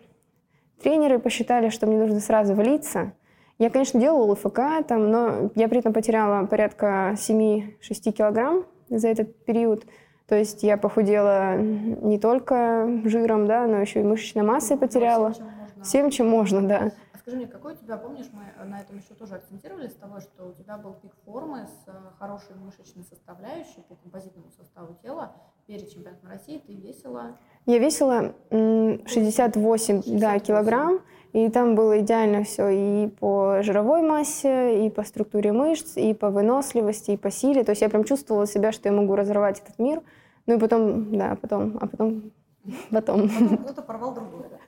тренеры 0.82 1.18
посчитали, 1.18 1.68
что 1.68 1.86
мне 1.86 1.98
нужно 1.98 2.20
сразу 2.20 2.54
влиться. 2.54 3.12
Я, 3.58 3.70
конечно, 3.70 4.00
делала 4.00 4.32
ЛФК, 4.32 4.86
там, 4.86 5.10
но 5.10 5.50
я 5.54 5.68
при 5.68 5.80
этом 5.80 5.92
потеряла 5.92 6.46
порядка 6.46 7.14
7-6 7.16 8.12
килограмм 8.12 8.64
за 8.88 9.08
этот 9.08 9.44
период. 9.44 9.84
То 10.28 10.36
есть 10.36 10.62
я 10.62 10.76
похудела 10.78 11.56
не 11.58 12.18
только 12.18 12.88
жиром, 13.04 13.46
да, 13.46 13.66
но 13.66 13.80
еще 13.80 14.00
и 14.00 14.04
мышечной 14.04 14.44
массой 14.44 14.78
потеряла. 14.78 15.34
Всем, 15.82 16.10
чем 16.10 16.28
можно, 16.28 16.66
да. 16.66 16.92
Скажи 17.18 17.36
мне, 17.36 17.46
какой 17.46 17.74
у 17.74 17.76
тебя, 17.76 17.96
помнишь, 17.96 18.26
мы 18.32 18.64
на 18.64 18.80
этом 18.80 18.96
еще 18.96 19.14
тоже 19.14 19.34
акцентировали 19.34 19.88
с 19.88 19.94
того, 19.94 20.20
что 20.20 20.46
у 20.46 20.52
тебя 20.52 20.78
был 20.78 20.94
пик 20.94 21.12
формы 21.24 21.66
с 21.66 21.88
э, 21.88 21.92
хорошей 22.18 22.56
мышечной 22.56 23.04
составляющей 23.04 23.82
по 23.88 23.94
композитному 23.94 24.50
составу 24.56 24.96
тела. 25.02 25.32
Перед 25.70 25.88
чемпионатом 25.88 26.28
России 26.28 26.60
ты 26.66 26.74
весила? 26.74 27.36
Я 27.64 27.78
весила 27.78 28.34
68, 28.50 29.06
68 29.06 30.18
да, 30.18 30.36
килограмм. 30.40 30.98
И 31.32 31.48
там 31.48 31.76
было 31.76 32.00
идеально 32.00 32.42
все 32.42 32.70
и 32.70 33.06
по 33.06 33.62
жировой 33.62 34.02
массе, 34.02 34.84
и 34.84 34.90
по 34.90 35.04
структуре 35.04 35.52
мышц, 35.52 35.96
и 35.96 36.12
по 36.12 36.28
выносливости, 36.30 37.12
и 37.12 37.16
по 37.16 37.30
силе. 37.30 37.62
То 37.62 37.70
есть 37.70 37.82
я 37.82 37.88
прям 37.88 38.02
чувствовала 38.02 38.48
себя, 38.48 38.72
что 38.72 38.88
я 38.88 38.92
могу 38.92 39.14
разорвать 39.14 39.60
этот 39.60 39.78
мир. 39.78 40.02
Ну 40.46 40.56
и 40.56 40.58
потом, 40.58 41.16
да, 41.16 41.36
потом, 41.40 41.78
а 41.80 41.86
потом, 41.86 42.32
потом. 42.90 43.28
Потом 43.28 43.58
кто-то 43.58 43.82
порвал 43.82 44.12
другое, 44.12 44.48
да? 44.50 44.58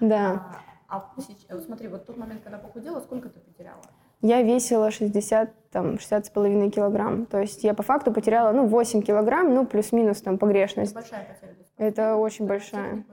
Да. 0.08 0.62
А, 0.88 1.12
а 1.16 1.20
сейчас, 1.22 1.64
смотри, 1.64 1.88
вот 1.88 2.06
тот 2.06 2.18
момент, 2.18 2.42
когда 2.44 2.58
похудела, 2.58 3.00
сколько 3.00 3.28
ты 3.30 3.40
потеряла? 3.40 3.82
Я 4.22 4.42
весила 4.42 4.90
60, 4.90 5.70
там, 5.70 5.98
60 5.98 6.26
с 6.26 6.30
половиной 6.30 6.70
килограмм. 6.70 7.26
То 7.26 7.40
есть 7.40 7.64
я 7.64 7.74
по 7.74 7.82
факту 7.82 8.12
потеряла, 8.12 8.52
ну, 8.52 8.66
8 8.66 9.02
килограмм, 9.02 9.54
ну, 9.54 9.66
плюс-минус 9.66 10.22
там 10.22 10.38
погрешность. 10.38 10.92
Это 10.92 11.00
большая 11.00 11.24
потеря. 11.24 11.56
Это 11.76 12.16
очень 12.16 12.46
большая. 12.46 13.04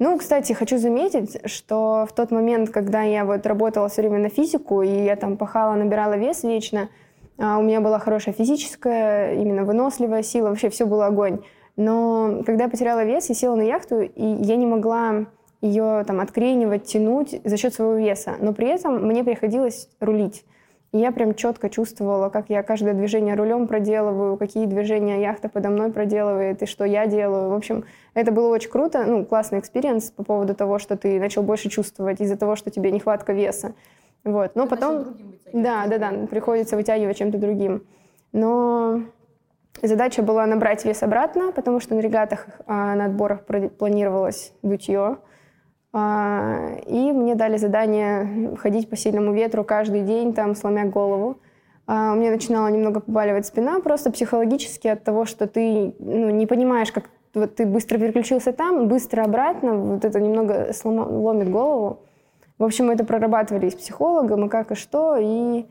Ну, 0.00 0.18
кстати, 0.18 0.52
хочу 0.52 0.78
заметить, 0.78 1.38
что 1.48 2.06
в 2.10 2.14
тот 2.14 2.32
момент, 2.32 2.70
когда 2.70 3.02
я 3.02 3.24
вот 3.24 3.46
работала 3.46 3.88
все 3.88 4.02
время 4.02 4.18
на 4.18 4.28
физику, 4.28 4.82
и 4.82 4.88
я 4.88 5.14
там 5.14 5.36
пахала, 5.36 5.74
набирала 5.76 6.16
вес 6.16 6.42
вечно, 6.42 6.88
а, 7.38 7.58
у 7.58 7.62
меня 7.62 7.80
была 7.80 8.00
хорошая 8.00 8.34
физическая, 8.34 9.34
именно 9.34 9.64
выносливая 9.64 10.22
сила, 10.22 10.48
вообще 10.48 10.68
все 10.68 10.84
было 10.84 11.06
огонь. 11.06 11.42
Но 11.76 12.42
когда 12.44 12.64
я 12.64 12.70
потеряла 12.70 13.04
вес, 13.04 13.28
я 13.28 13.34
села 13.34 13.54
на 13.54 13.62
яхту, 13.62 14.00
и 14.00 14.24
я 14.24 14.56
не 14.56 14.66
могла 14.66 15.26
ее 15.64 16.04
там 16.06 16.20
откренивать, 16.20 16.84
тянуть 16.84 17.40
за 17.42 17.56
счет 17.56 17.74
своего 17.74 17.94
веса. 17.94 18.34
Но 18.38 18.52
при 18.52 18.68
этом 18.68 19.06
мне 19.06 19.24
приходилось 19.24 19.88
рулить. 20.00 20.44
И 20.92 20.98
я 20.98 21.10
прям 21.10 21.34
четко 21.34 21.70
чувствовала, 21.70 22.28
как 22.28 22.50
я 22.50 22.62
каждое 22.62 22.94
движение 22.94 23.34
рулем 23.34 23.66
проделываю, 23.66 24.36
какие 24.36 24.66
движения 24.66 25.20
яхта 25.20 25.48
подо 25.48 25.70
мной 25.70 25.90
проделывает 25.90 26.62
и 26.62 26.66
что 26.66 26.84
я 26.84 27.06
делаю. 27.06 27.50
В 27.50 27.54
общем, 27.54 27.84
это 28.14 28.30
было 28.30 28.54
очень 28.54 28.70
круто, 28.70 29.04
ну, 29.04 29.24
классный 29.24 29.58
experience 29.58 30.12
по 30.12 30.22
поводу 30.22 30.54
того, 30.54 30.78
что 30.78 30.96
ты 30.96 31.18
начал 31.18 31.42
больше 31.42 31.68
чувствовать 31.68 32.20
из-за 32.20 32.36
того, 32.36 32.54
что 32.54 32.70
тебе 32.70 32.92
нехватка 32.92 33.32
веса. 33.32 33.74
Вот. 34.22 34.54
Но 34.54 34.64
ты 34.64 34.70
потом... 34.70 35.16
Да, 35.52 35.86
да, 35.88 35.98
да, 35.98 36.12
приходится 36.30 36.76
вытягивать 36.76 37.18
чем-то 37.18 37.38
другим. 37.38 37.82
Но 38.32 39.00
задача 39.82 40.22
была 40.22 40.46
набрать 40.46 40.84
вес 40.84 41.02
обратно, 41.02 41.50
потому 41.50 41.80
что 41.80 41.94
на 41.94 42.00
регатах, 42.00 42.46
а, 42.66 42.94
на 42.94 43.06
отборах 43.06 43.40
планировалось 43.78 44.52
дутье. 44.62 45.16
А, 45.96 46.72
и 46.86 47.12
мне 47.12 47.36
дали 47.36 47.56
задание 47.56 48.56
ходить 48.56 48.90
по 48.90 48.96
сильному 48.96 49.32
ветру 49.32 49.62
каждый 49.62 50.02
день, 50.02 50.34
там, 50.34 50.56
сломя 50.56 50.86
голову. 50.86 51.38
А, 51.86 52.14
у 52.14 52.16
меня 52.16 52.32
начинала 52.32 52.66
немного 52.66 52.98
побаливать 52.98 53.46
спина, 53.46 53.78
просто 53.78 54.10
психологически 54.10 54.88
от 54.88 55.04
того, 55.04 55.24
что 55.24 55.46
ты 55.46 55.94
ну, 56.00 56.30
не 56.30 56.46
понимаешь, 56.46 56.90
как 56.90 57.04
вот 57.32 57.54
ты 57.54 57.64
быстро 57.64 57.98
переключился 57.98 58.52
там, 58.52 58.88
быстро 58.88 59.22
обратно, 59.22 59.74
вот 59.74 60.04
это 60.04 60.18
немного 60.18 60.72
слома, 60.72 61.02
ломит 61.02 61.48
голову. 61.48 62.00
В 62.58 62.64
общем, 62.64 62.86
мы 62.86 62.94
это 62.94 63.04
прорабатывали 63.04 63.68
с 63.68 63.74
психологом, 63.74 64.46
и 64.46 64.48
как 64.48 64.72
и 64.72 64.74
что, 64.74 65.16
и 65.16 65.66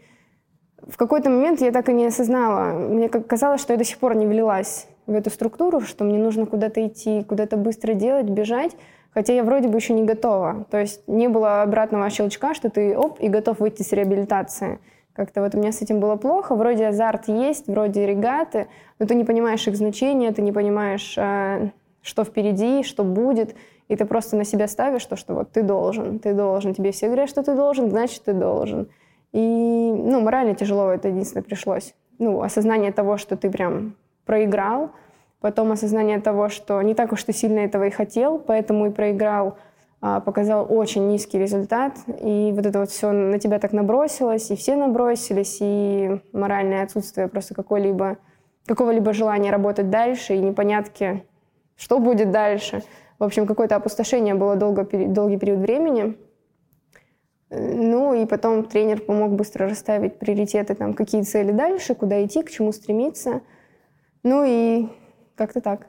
в 0.88 0.96
какой-то 0.96 1.30
момент 1.30 1.60
я 1.60 1.72
так 1.72 1.90
и 1.90 1.94
не 1.94 2.06
осознала. 2.06 2.74
Мне 2.74 3.10
казалось, 3.10 3.60
что 3.60 3.74
я 3.74 3.78
до 3.78 3.84
сих 3.84 3.98
пор 3.98 4.16
не 4.16 4.26
влилась 4.26 4.88
в 5.06 5.14
эту 5.14 5.30
структуру, 5.30 5.82
что 5.82 6.06
мне 6.06 6.18
нужно 6.18 6.46
куда-то 6.46 6.86
идти, 6.88 7.24
куда-то 7.24 7.58
быстро 7.58 7.94
делать, 7.94 8.30
бежать. 8.30 8.72
Хотя 9.14 9.34
я 9.34 9.44
вроде 9.44 9.68
бы 9.68 9.78
еще 9.78 9.94
не 9.94 10.04
готова. 10.04 10.66
То 10.72 10.80
есть 10.80 11.08
не 11.08 11.28
было 11.28 11.62
обратного 11.62 12.10
щелчка, 12.10 12.54
что 12.54 12.70
ты 12.70 12.98
оп, 12.98 13.20
и 13.20 13.30
готов 13.30 13.60
выйти 13.60 13.84
с 13.84 13.92
реабилитации. 13.92 14.80
Как-то 15.14 15.42
вот 15.42 15.54
у 15.54 15.60
меня 15.60 15.72
с 15.72 15.82
этим 15.82 16.00
было 16.00 16.16
плохо. 16.16 16.56
Вроде 16.56 16.88
азарт 16.88 17.28
есть, 17.28 17.68
вроде 17.68 18.08
регаты, 18.08 18.68
но 18.98 19.06
ты 19.06 19.14
не 19.14 19.24
понимаешь 19.24 19.68
их 19.68 19.76
значения, 19.76 20.32
ты 20.32 20.42
не 20.42 20.52
понимаешь, 20.52 21.16
э, 21.18 21.70
что 22.02 22.24
впереди, 22.24 22.82
что 22.82 23.04
будет. 23.04 23.56
И 23.88 23.96
ты 23.96 24.06
просто 24.06 24.36
на 24.36 24.46
себя 24.46 24.68
ставишь 24.68 25.06
то, 25.06 25.16
что 25.16 25.36
вот 25.36 25.52
ты 25.52 25.62
должен, 25.62 26.18
ты 26.18 26.34
должен. 26.34 26.74
Тебе 26.74 26.92
все 26.92 27.08
говорят, 27.08 27.30
что 27.30 27.44
ты 27.44 27.54
должен, 27.54 27.92
значит, 27.92 28.24
ты 28.24 28.34
должен. 28.34 28.90
И, 29.32 29.40
ну, 29.40 30.22
морально 30.22 30.56
тяжело 30.56 30.92
это 30.92 31.10
единственное 31.10 31.44
пришлось. 31.44 31.94
Ну, 32.18 32.42
осознание 32.42 32.92
того, 32.92 33.18
что 33.18 33.38
ты 33.38 33.52
прям 33.52 33.96
проиграл– 34.26 34.90
Потом 35.44 35.74
осознание 35.74 36.22
того, 36.22 36.48
что 36.48 36.82
не 36.82 36.96
так 36.96 37.12
уж 37.12 37.22
ты 37.26 37.34
сильно 37.34 37.60
этого 37.60 37.84
и 37.84 37.90
хотел, 37.90 38.40
поэтому 38.40 38.86
и 38.86 38.92
проиграл, 38.92 39.58
а, 40.00 40.22
показал 40.22 40.66
очень 40.70 41.10
низкий 41.10 41.38
результат. 41.38 41.98
И 42.22 42.54
вот 42.56 42.66
это 42.66 42.80
вот 42.80 42.90
все 42.90 43.12
на 43.12 43.38
тебя 43.40 43.60
так 43.60 43.74
набросилось, 43.74 44.52
и 44.52 44.56
все 44.56 44.78
набросились, 44.78 45.58
и 45.60 46.22
моральное 46.32 46.84
отсутствие 46.84 47.28
просто 47.28 47.56
какой-либо, 47.56 48.20
какого-либо 48.66 49.12
желания 49.12 49.52
работать 49.52 49.90
дальше, 49.90 50.34
и 50.34 50.40
непонятки, 50.40 51.26
что 51.76 52.00
будет 52.00 52.32
дальше. 52.32 52.82
В 53.20 53.26
общем, 53.26 53.46
какое-то 53.46 53.76
опустошение 53.76 54.36
было 54.36 54.56
долго, 54.56 54.88
долгий 55.08 55.38
период 55.38 55.60
времени. 55.60 56.18
Ну 57.50 58.14
и 58.14 58.26
потом 58.26 58.64
тренер 58.64 59.02
помог 59.02 59.34
быстро 59.34 59.68
расставить 59.68 60.20
приоритеты, 60.20 60.74
там, 60.74 60.94
какие 60.94 61.22
цели 61.24 61.52
дальше, 61.52 61.96
куда 61.96 62.24
идти, 62.24 62.44
к 62.44 62.50
чему 62.50 62.72
стремиться. 62.72 63.42
Ну 64.24 64.46
и 64.46 64.88
как-то 65.36 65.62
так. 65.62 65.88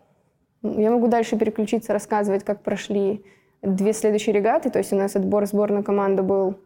Я 0.63 0.91
могу 0.91 1.09
дальше 1.09 1.37
переключиться, 1.37 1.93
рассказывать, 1.93 2.45
как 2.45 2.63
прошли 2.63 3.25
две 3.63 3.93
следующие 3.93 4.35
регаты. 4.35 4.71
То 4.71 4.79
есть 4.79 4.93
у 4.93 4.97
нас 4.97 5.17
отбор 5.17 5.47
сборной 5.47 5.83
команды 5.83 6.23
был 6.23 6.57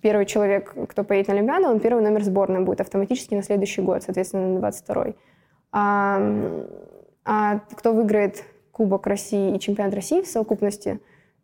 первый 0.00 0.26
человек, 0.26 0.74
кто 0.88 1.04
поедет 1.04 1.28
на 1.28 1.34
Олимпиаду, 1.34 1.68
он 1.68 1.80
первый 1.80 2.02
номер 2.02 2.22
сборной 2.24 2.60
будет 2.60 2.80
автоматически 2.80 3.34
на 3.34 3.42
следующий 3.42 3.82
год, 3.82 4.02
соответственно, 4.02 4.58
на 4.58 4.66
22-й. 4.66 5.16
А, 5.72 6.20
а 7.24 7.60
кто 7.76 7.92
выиграет 7.92 8.44
Кубок 8.72 9.06
России 9.06 9.54
и 9.54 9.60
чемпионат 9.60 9.94
России 9.94 10.22
в 10.22 10.26
совокупности, 10.26 11.00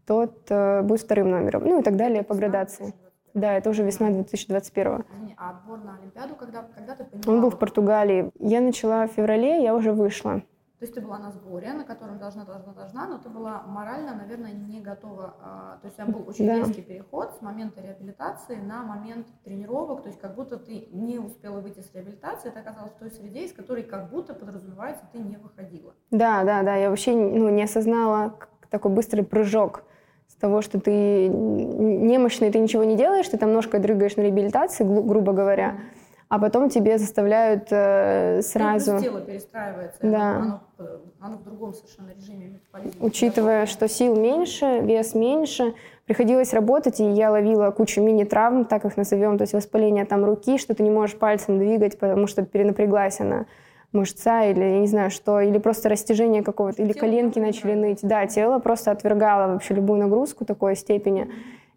тот 0.06 0.50
uh, 0.50 0.82
будет 0.82 1.00
вторым 1.00 1.30
номером. 1.30 1.64
Ну 1.64 1.80
и 1.80 1.82
так 1.82 1.96
далее 1.96 2.22
по 2.22 2.34
градации. 2.34 2.94
Да, 3.34 3.52
это 3.52 3.68
уже 3.68 3.82
весна 3.82 4.08
2021. 4.10 5.04
Извини, 5.12 5.34
а 5.36 5.50
отбор 5.50 5.80
на 5.84 5.98
Олимпиаду, 5.98 6.34
когда, 6.36 6.64
когда 6.74 6.94
ты 6.94 7.04
поняла? 7.04 7.34
Он 7.34 7.42
был 7.42 7.50
в 7.50 7.58
Португалии. 7.58 8.30
Я 8.38 8.62
начала 8.62 9.06
в 9.06 9.10
феврале, 9.10 9.62
я 9.62 9.74
уже 9.74 9.92
вышла. 9.92 10.42
То 10.78 10.85
есть 10.85 10.95
ты 10.95 11.00
была 11.00 11.18
на 11.18 11.30
сборе, 11.30 11.73
на 11.73 11.85
котором 11.85 12.18
должна, 12.18 12.45
должна, 12.45 12.75
должна, 12.75 13.06
но 13.06 13.16
ты 13.16 13.30
была 13.30 13.62
морально, 13.66 14.14
наверное, 14.14 14.52
не 14.52 14.83
готова. 14.83 15.35
А, 15.40 15.78
то 15.80 15.87
есть 15.87 15.99
у 15.99 16.02
тебя 16.02 16.12
был 16.12 16.28
очень 16.28 16.47
да. 16.47 16.56
резкий 16.56 16.83
переход 16.83 17.33
с 17.38 17.40
момента 17.40 17.80
реабилитации 17.80 18.56
на 18.56 18.83
момент 18.83 19.26
тренировок. 19.42 20.02
То 20.02 20.09
есть 20.09 20.21
как 20.21 20.35
будто 20.35 20.59
ты 20.59 20.88
не 20.92 21.18
успела 21.18 21.61
выйти 21.61 21.80
с 21.80 21.95
реабилитации, 21.95 22.50
ты 22.50 22.59
оказалась 22.59 22.92
в 22.92 22.99
той 22.99 23.11
среде, 23.11 23.47
из 23.47 23.54
которой 23.54 23.85
как 23.85 24.11
будто 24.11 24.35
подразумевается 24.35 25.04
ты 25.11 25.18
не 25.18 25.38
выходила. 25.38 25.95
Да, 26.11 26.45
да, 26.45 26.62
да. 26.62 26.76
Я 26.76 26.90
вообще 26.90 27.12
ну, 27.14 27.49
не 27.49 27.62
осознала 27.62 28.38
такой 28.68 28.92
быстрый 28.92 29.23
прыжок 29.23 29.83
с 30.28 30.35
того, 30.35 30.61
что 30.61 30.78
ты 30.78 31.28
немощный, 31.28 32.50
ты 32.50 32.59
ничего 32.59 32.85
не 32.85 32.97
делаешь, 32.97 33.28
ты 33.28 33.38
там 33.38 33.54
ножкой 33.54 33.80
дрыгаешь 33.80 34.16
на 34.16 34.23
реабилитации, 34.23 34.85
грубо 34.85 35.33
говоря. 35.33 35.71
Mm-hmm 35.71 35.95
а 36.28 36.38
потом 36.38 36.68
тебе 36.68 36.99
заставляют 36.99 37.68
э, 37.71 38.42
сразу... 38.42 38.95
Ну, 38.95 39.00
тело 39.00 39.21
перестраивается, 39.21 39.99
да. 40.02 40.30
оно, 40.37 40.61
оно, 40.78 40.88
оно 41.21 41.37
в 41.37 41.45
другом 41.45 41.73
совершенно 41.73 42.11
режиме 42.18 42.47
метаболизма. 42.47 43.06
Учитывая, 43.06 43.66
что 43.66 43.88
сил 43.88 44.16
меньше, 44.16 44.80
вес 44.80 45.14
меньше, 45.14 45.75
приходилось 46.04 46.52
работать, 46.52 46.99
и 47.00 47.04
я 47.04 47.30
ловила 47.30 47.71
кучу 47.71 48.02
мини-травм, 48.02 48.64
так 48.64 48.85
их 48.85 48.97
назовем, 48.97 49.38
то 49.38 49.42
есть 49.42 49.54
воспаление 49.54 50.04
там 50.04 50.25
руки, 50.25 50.59
что 50.59 50.75
ты 50.75 50.83
не 50.83 50.90
можешь 50.90 51.16
пальцем 51.16 51.59
двигать, 51.59 51.99
потому 51.99 52.26
что 52.26 52.42
перенапряглась 52.42 53.21
она. 53.21 53.47
мышца 53.92 54.45
или, 54.45 54.61
я 54.61 54.80
не 54.80 54.87
знаю, 54.87 55.11
что, 55.11 55.40
или 55.40 55.59
просто 55.59 55.88
растяжение 55.88 56.42
какого-то, 56.42 56.83
или 56.83 56.92
коленки 56.92 57.38
начали 57.38 57.75
ныть. 57.75 58.00
Да, 58.02 58.26
тело 58.26 58.59
просто 58.59 58.90
отвергало 58.90 59.52
вообще 59.52 59.75
любую 59.75 60.00
нагрузку 60.00 60.45
такой 60.45 60.76
степени. 60.76 61.28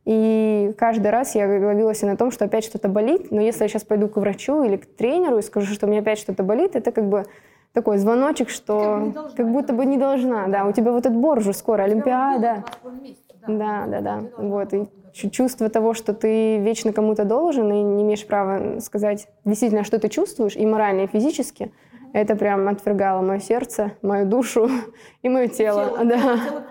И 0.06 0.74
каждый 0.78 1.12
раз 1.12 1.36
я 1.36 1.48
ловилась 1.48 2.02
на 2.02 2.18
том, 2.18 2.32
что 2.32 2.46
опять 2.46 2.64
что-то 2.64 2.88
болит, 2.88 3.32
но 3.32 3.42
если 3.42 3.64
я 3.64 3.68
сейчас 3.68 3.84
пойду 3.84 4.08
к 4.08 4.18
врачу 4.18 4.64
или 4.64 4.78
к 4.78 4.86
тренеру 4.86 5.38
и 5.38 5.42
скажу, 5.42 5.74
что 5.74 5.86
у 5.86 5.90
меня 5.90 6.02
опять 6.02 6.20
что-то 6.20 6.44
болит, 6.44 6.76
это 6.76 6.92
как 6.92 7.08
бы 7.08 7.26
такой 7.74 7.98
звоночек, 7.98 8.50
что 8.50 9.12
как, 9.14 9.36
как 9.36 9.52
будто 9.52 9.74
бы 9.74 9.86
не 9.86 9.98
должна. 9.98 10.48
Да, 10.48 10.66
у 10.66 10.72
тебя 10.72 10.92
вот 10.92 11.06
отбор 11.06 11.38
уже 11.40 11.54
скоро, 11.54 11.84
Олимпиада. 11.84 12.64
Да, 13.48 13.86
да, 13.88 14.02
да. 14.02 14.24
Вот. 14.38 14.74
И 14.74 14.88
чувство 15.32 15.70
того, 15.70 15.94
что 15.94 16.14
ты 16.14 16.58
вечно 16.58 16.94
кому-то 16.94 17.26
должен 17.26 17.72
и 17.72 17.82
не 17.82 18.04
имеешь 18.04 18.26
права 18.26 18.80
сказать 18.80 19.28
действительно, 19.46 19.84
что 19.84 20.00
ты 20.00 20.10
чувствуешь, 20.10 20.56
и 20.56 20.66
морально, 20.66 21.02
и 21.02 21.08
физически, 21.08 21.72
это 22.14 22.36
прям 22.36 22.68
отвергало 22.68 23.22
мое 23.22 23.40
сердце, 23.40 23.92
мою 24.02 24.26
душу 24.26 24.70
и 25.22 25.30
мое 25.30 25.48
тело. 25.48 25.86
тело 25.86 26.06
да. 26.06 26.18
тело 26.18 26.64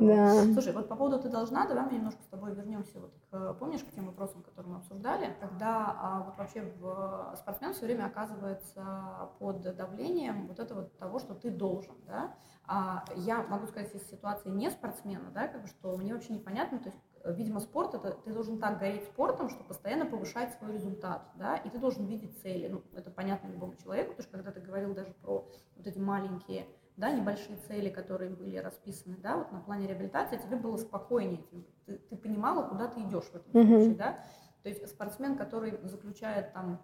да. 0.00 0.42
Слушай, 0.52 0.72
вот 0.72 0.88
по 0.88 0.96
поводу 0.96 1.20
ты 1.20 1.28
должна, 1.28 1.66
давай 1.66 1.86
мы 1.86 1.92
немножко 1.92 2.22
с 2.22 2.26
тобой 2.26 2.54
вернемся, 2.54 3.00
вот 3.00 3.14
к, 3.30 3.54
помнишь, 3.54 3.82
к 3.82 3.90
тем 3.92 4.06
вопросам, 4.06 4.42
которые 4.42 4.72
мы 4.72 4.78
обсуждали, 4.78 5.34
когда 5.40 5.96
а, 5.98 6.22
вот 6.24 6.36
вообще 6.38 6.62
в, 6.78 7.34
спортсмен 7.36 7.72
все 7.72 7.86
время 7.86 8.06
оказывается 8.06 9.30
под 9.38 9.62
давлением 9.76 10.46
вот 10.46 10.58
этого 10.58 10.84
того, 10.98 11.18
что 11.18 11.34
ты 11.34 11.50
должен, 11.50 11.94
да, 12.06 12.34
а 12.66 13.04
я 13.16 13.42
могу 13.42 13.66
сказать 13.66 13.94
из 13.94 14.08
ситуации 14.08 14.50
не 14.50 14.70
спортсмена, 14.70 15.30
да, 15.32 15.48
как 15.48 15.62
бы, 15.62 15.68
что 15.68 15.96
мне 15.96 16.14
вообще 16.14 16.34
непонятно, 16.34 16.78
то 16.78 16.88
есть 16.88 16.98
видимо, 17.24 17.60
спорт 17.60 17.94
это 17.94 18.12
ты 18.12 18.32
должен 18.32 18.58
так 18.58 18.78
гореть 18.78 19.04
спортом, 19.04 19.48
что 19.48 19.64
постоянно 19.64 20.06
повышать 20.06 20.54
свой 20.54 20.72
результат, 20.72 21.28
да, 21.34 21.56
и 21.56 21.68
ты 21.68 21.78
должен 21.78 22.06
видеть 22.06 22.40
цели. 22.40 22.68
Ну, 22.68 22.82
это 22.94 23.10
понятно 23.10 23.48
любому 23.48 23.74
человеку, 23.76 24.10
потому 24.10 24.22
что 24.22 24.32
когда 24.32 24.52
ты 24.52 24.60
говорил 24.60 24.94
даже 24.94 25.12
про 25.22 25.48
вот 25.76 25.86
эти 25.86 25.98
маленькие 25.98 26.66
да, 26.96 27.10
небольшие 27.10 27.56
цели, 27.68 27.90
которые 27.90 28.30
были 28.30 28.56
расписаны, 28.56 29.16
да, 29.18 29.36
вот 29.36 29.52
на 29.52 29.60
плане 29.60 29.86
реабилитации, 29.86 30.38
тебе 30.38 30.56
было 30.56 30.76
спокойнее, 30.76 31.42
ты, 31.86 31.98
ты 31.98 32.16
понимала, 32.16 32.68
куда 32.68 32.88
ты 32.88 33.00
идешь 33.00 33.24
в 33.24 33.34
этом 33.34 33.52
mm-hmm. 33.52 33.66
случае, 33.68 33.94
да. 33.94 34.18
То 34.62 34.68
есть 34.68 34.88
спортсмен, 34.88 35.36
который 35.36 35.78
заключает 35.84 36.52
там 36.52 36.82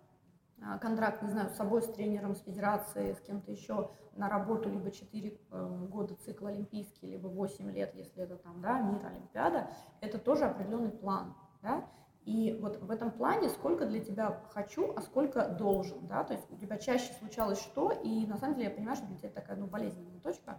а, 0.62 0.78
контракт, 0.78 1.22
не 1.22 1.30
знаю, 1.30 1.50
с 1.50 1.56
собой, 1.56 1.82
с 1.82 1.86
тренером, 1.86 2.34
с 2.36 2.42
федерацией, 2.42 3.14
с 3.14 3.20
кем-то 3.20 3.50
еще 3.50 3.90
на 4.14 4.28
работу 4.28 4.68
либо 4.68 4.90
4 4.90 5.40
э, 5.50 5.86
года 5.88 6.14
цикл 6.16 6.46
олимпийский, 6.46 7.06
либо 7.08 7.28
8 7.28 7.70
лет, 7.72 7.94
если 7.94 8.22
это 8.22 8.36
там, 8.36 8.60
да, 8.60 8.80
мир, 8.80 9.04
Олимпиада, 9.04 9.70
это 10.00 10.18
тоже 10.18 10.44
определенный 10.44 10.90
план, 10.90 11.34
да. 11.62 11.88
И 12.24 12.56
вот 12.60 12.80
в 12.80 12.90
этом 12.90 13.10
плане 13.10 13.48
сколько 13.48 13.84
для 13.84 13.98
тебя 13.98 14.40
хочу, 14.50 14.92
а 14.96 15.00
сколько 15.00 15.48
должен, 15.48 16.06
да, 16.06 16.22
то 16.22 16.34
есть 16.34 16.44
у 16.50 16.56
тебя 16.56 16.78
чаще 16.78 17.12
случалось 17.14 17.60
что, 17.60 17.90
и 17.90 18.26
на 18.26 18.36
самом 18.36 18.54
деле 18.54 18.68
я 18.68 18.74
понимаю, 18.74 18.96
что 18.96 19.06
для 19.06 19.16
тебя 19.16 19.30
такая, 19.30 19.56
ну, 19.56 19.66
болезненная 19.66 20.20
точка, 20.20 20.58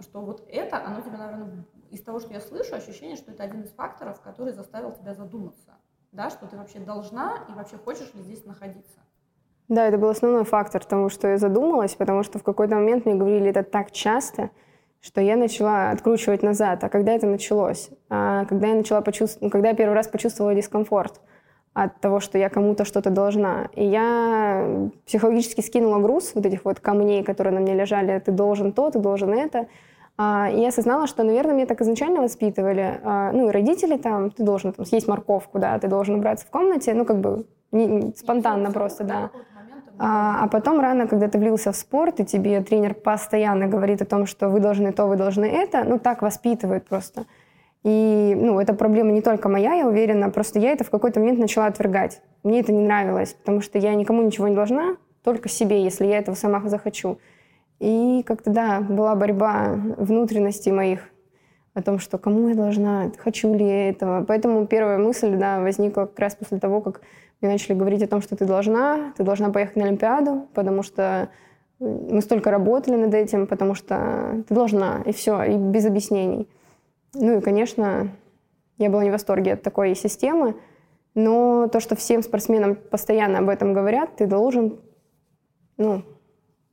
что 0.00 0.20
вот 0.20 0.44
это, 0.48 0.84
оно 0.84 1.00
тебе, 1.00 1.16
наверное, 1.16 1.64
из 1.90 2.02
того, 2.02 2.20
что 2.20 2.34
я 2.34 2.40
слышу, 2.40 2.74
ощущение, 2.74 3.16
что 3.16 3.32
это 3.32 3.44
один 3.44 3.62
из 3.62 3.70
факторов, 3.70 4.20
который 4.20 4.52
заставил 4.52 4.92
тебя 4.92 5.14
задуматься, 5.14 5.72
да, 6.12 6.28
что 6.28 6.46
ты 6.46 6.56
вообще 6.56 6.80
должна 6.80 7.46
и 7.48 7.52
вообще 7.54 7.78
хочешь 7.78 8.12
ли 8.12 8.22
здесь 8.22 8.44
находиться. 8.44 8.98
Да, 9.68 9.86
это 9.86 9.98
был 9.98 10.08
основной 10.08 10.44
фактор 10.44 10.84
тому, 10.84 11.08
что 11.08 11.28
я 11.28 11.38
задумалась, 11.38 11.94
потому 11.94 12.24
что 12.24 12.40
в 12.40 12.42
какой-то 12.42 12.74
момент 12.74 13.06
мне 13.06 13.14
говорили 13.14 13.50
это 13.50 13.62
так 13.62 13.92
часто, 13.92 14.50
что 15.00 15.20
я 15.20 15.36
начала 15.36 15.90
откручивать 15.90 16.42
назад. 16.42 16.84
А 16.84 16.88
когда 16.88 17.12
это 17.12 17.26
началось? 17.26 17.90
А 18.08 18.44
когда 18.44 18.68
я 18.68 18.74
начала 18.74 19.00
почувствовать, 19.00 19.42
ну, 19.42 19.50
когда 19.50 19.70
я 19.70 19.74
первый 19.74 19.94
раз 19.94 20.08
почувствовала 20.08 20.54
дискомфорт 20.54 21.20
от 21.72 22.00
того, 22.00 22.20
что 22.20 22.36
я 22.36 22.48
кому-то 22.48 22.84
что-то 22.84 23.10
должна. 23.10 23.68
И 23.74 23.84
я 23.84 24.90
психологически 25.06 25.60
скинула 25.60 25.98
груз 26.00 26.32
вот 26.34 26.44
этих 26.44 26.64
вот 26.64 26.80
камней, 26.80 27.22
которые 27.22 27.54
на 27.54 27.60
мне 27.60 27.74
лежали. 27.74 28.18
Ты 28.18 28.32
должен 28.32 28.72
то, 28.72 28.90
ты 28.90 28.98
должен 28.98 29.32
это. 29.32 29.68
А, 30.18 30.50
и 30.52 30.60
я 30.60 30.68
осознала, 30.68 31.06
что, 31.06 31.22
наверное, 31.22 31.54
меня 31.54 31.66
так 31.66 31.80
изначально 31.80 32.20
воспитывали. 32.20 33.00
А, 33.02 33.32
ну, 33.32 33.48
и 33.48 33.52
родители 33.52 33.96
там, 33.96 34.30
ты 34.30 34.42
должен 34.42 34.72
там, 34.72 34.84
съесть 34.84 35.08
морковку, 35.08 35.58
да, 35.58 35.78
ты 35.78 35.88
должен 35.88 36.16
убраться 36.16 36.44
в 36.46 36.50
комнате. 36.50 36.92
Ну, 36.92 37.06
как 37.06 37.20
бы 37.20 37.46
не, 37.72 38.12
спонтанно 38.16 38.72
просто, 38.72 39.04
да. 39.04 39.30
А, 40.02 40.44
а 40.44 40.48
потом 40.48 40.80
рано, 40.80 41.06
когда 41.06 41.28
ты 41.28 41.36
влился 41.36 41.72
в 41.72 41.76
спорт, 41.76 42.20
и 42.20 42.24
тебе 42.24 42.62
тренер 42.62 42.94
постоянно 42.94 43.66
говорит 43.66 44.00
о 44.00 44.06
том, 44.06 44.24
что 44.24 44.48
вы 44.48 44.58
должны 44.58 44.92
то, 44.92 45.04
вы 45.04 45.16
должны 45.16 45.44
это, 45.44 45.84
ну 45.84 45.98
так 45.98 46.22
воспитывают 46.22 46.86
просто. 46.88 47.26
И, 47.84 48.34
ну, 48.34 48.58
эта 48.58 48.72
проблема 48.72 49.12
не 49.12 49.20
только 49.20 49.50
моя, 49.50 49.74
я 49.74 49.86
уверена, 49.86 50.30
просто 50.30 50.58
я 50.58 50.70
это 50.72 50.84
в 50.84 50.90
какой-то 50.90 51.20
момент 51.20 51.38
начала 51.38 51.66
отвергать. 51.66 52.22
Мне 52.42 52.60
это 52.60 52.72
не 52.72 52.82
нравилось, 52.82 53.34
потому 53.34 53.60
что 53.60 53.78
я 53.78 53.94
никому 53.94 54.22
ничего 54.22 54.48
не 54.48 54.54
должна, 54.54 54.96
только 55.22 55.50
себе, 55.50 55.84
если 55.84 56.06
я 56.06 56.16
этого 56.16 56.34
сама 56.34 56.66
захочу. 56.66 57.18
И 57.78 58.22
как-то, 58.26 58.50
да, 58.50 58.80
была 58.80 59.14
борьба 59.14 59.74
внутренностей 59.98 60.72
моих 60.72 61.10
о 61.74 61.82
том, 61.82 61.98
что 61.98 62.18
кому 62.18 62.48
я 62.48 62.54
должна, 62.54 63.10
хочу 63.18 63.52
ли 63.54 63.64
я 63.64 63.88
этого. 63.90 64.24
Поэтому 64.24 64.66
первая 64.66 64.98
мысль, 64.98 65.36
да, 65.36 65.60
возникла 65.60 66.02
как 66.02 66.18
раз 66.18 66.34
после 66.34 66.58
того, 66.58 66.80
как 66.80 67.00
мне 67.40 67.50
начали 67.50 67.76
говорить 67.76 68.02
о 68.02 68.08
том, 68.08 68.20
что 68.20 68.36
ты 68.36 68.44
должна, 68.44 69.12
ты 69.16 69.22
должна 69.22 69.50
поехать 69.50 69.76
на 69.76 69.84
Олимпиаду, 69.84 70.48
потому 70.52 70.82
что 70.82 71.30
мы 71.78 72.20
столько 72.20 72.50
работали 72.50 72.96
над 72.96 73.14
этим, 73.14 73.46
потому 73.46 73.74
что 73.74 74.44
ты 74.46 74.54
должна, 74.54 75.02
и 75.06 75.12
все, 75.12 75.42
и 75.44 75.56
без 75.56 75.86
объяснений. 75.86 76.48
Ну 77.14 77.38
и, 77.38 77.40
конечно, 77.40 78.10
я 78.76 78.90
была 78.90 79.02
не 79.02 79.10
в 79.10 79.12
восторге 79.12 79.54
от 79.54 79.62
такой 79.62 79.94
системы, 79.94 80.56
но 81.14 81.68
то, 81.68 81.80
что 81.80 81.96
всем 81.96 82.22
спортсменам 82.22 82.76
постоянно 82.76 83.38
об 83.38 83.48
этом 83.48 83.72
говорят, 83.72 84.16
ты 84.16 84.26
должен, 84.26 84.78
ну, 85.76 86.02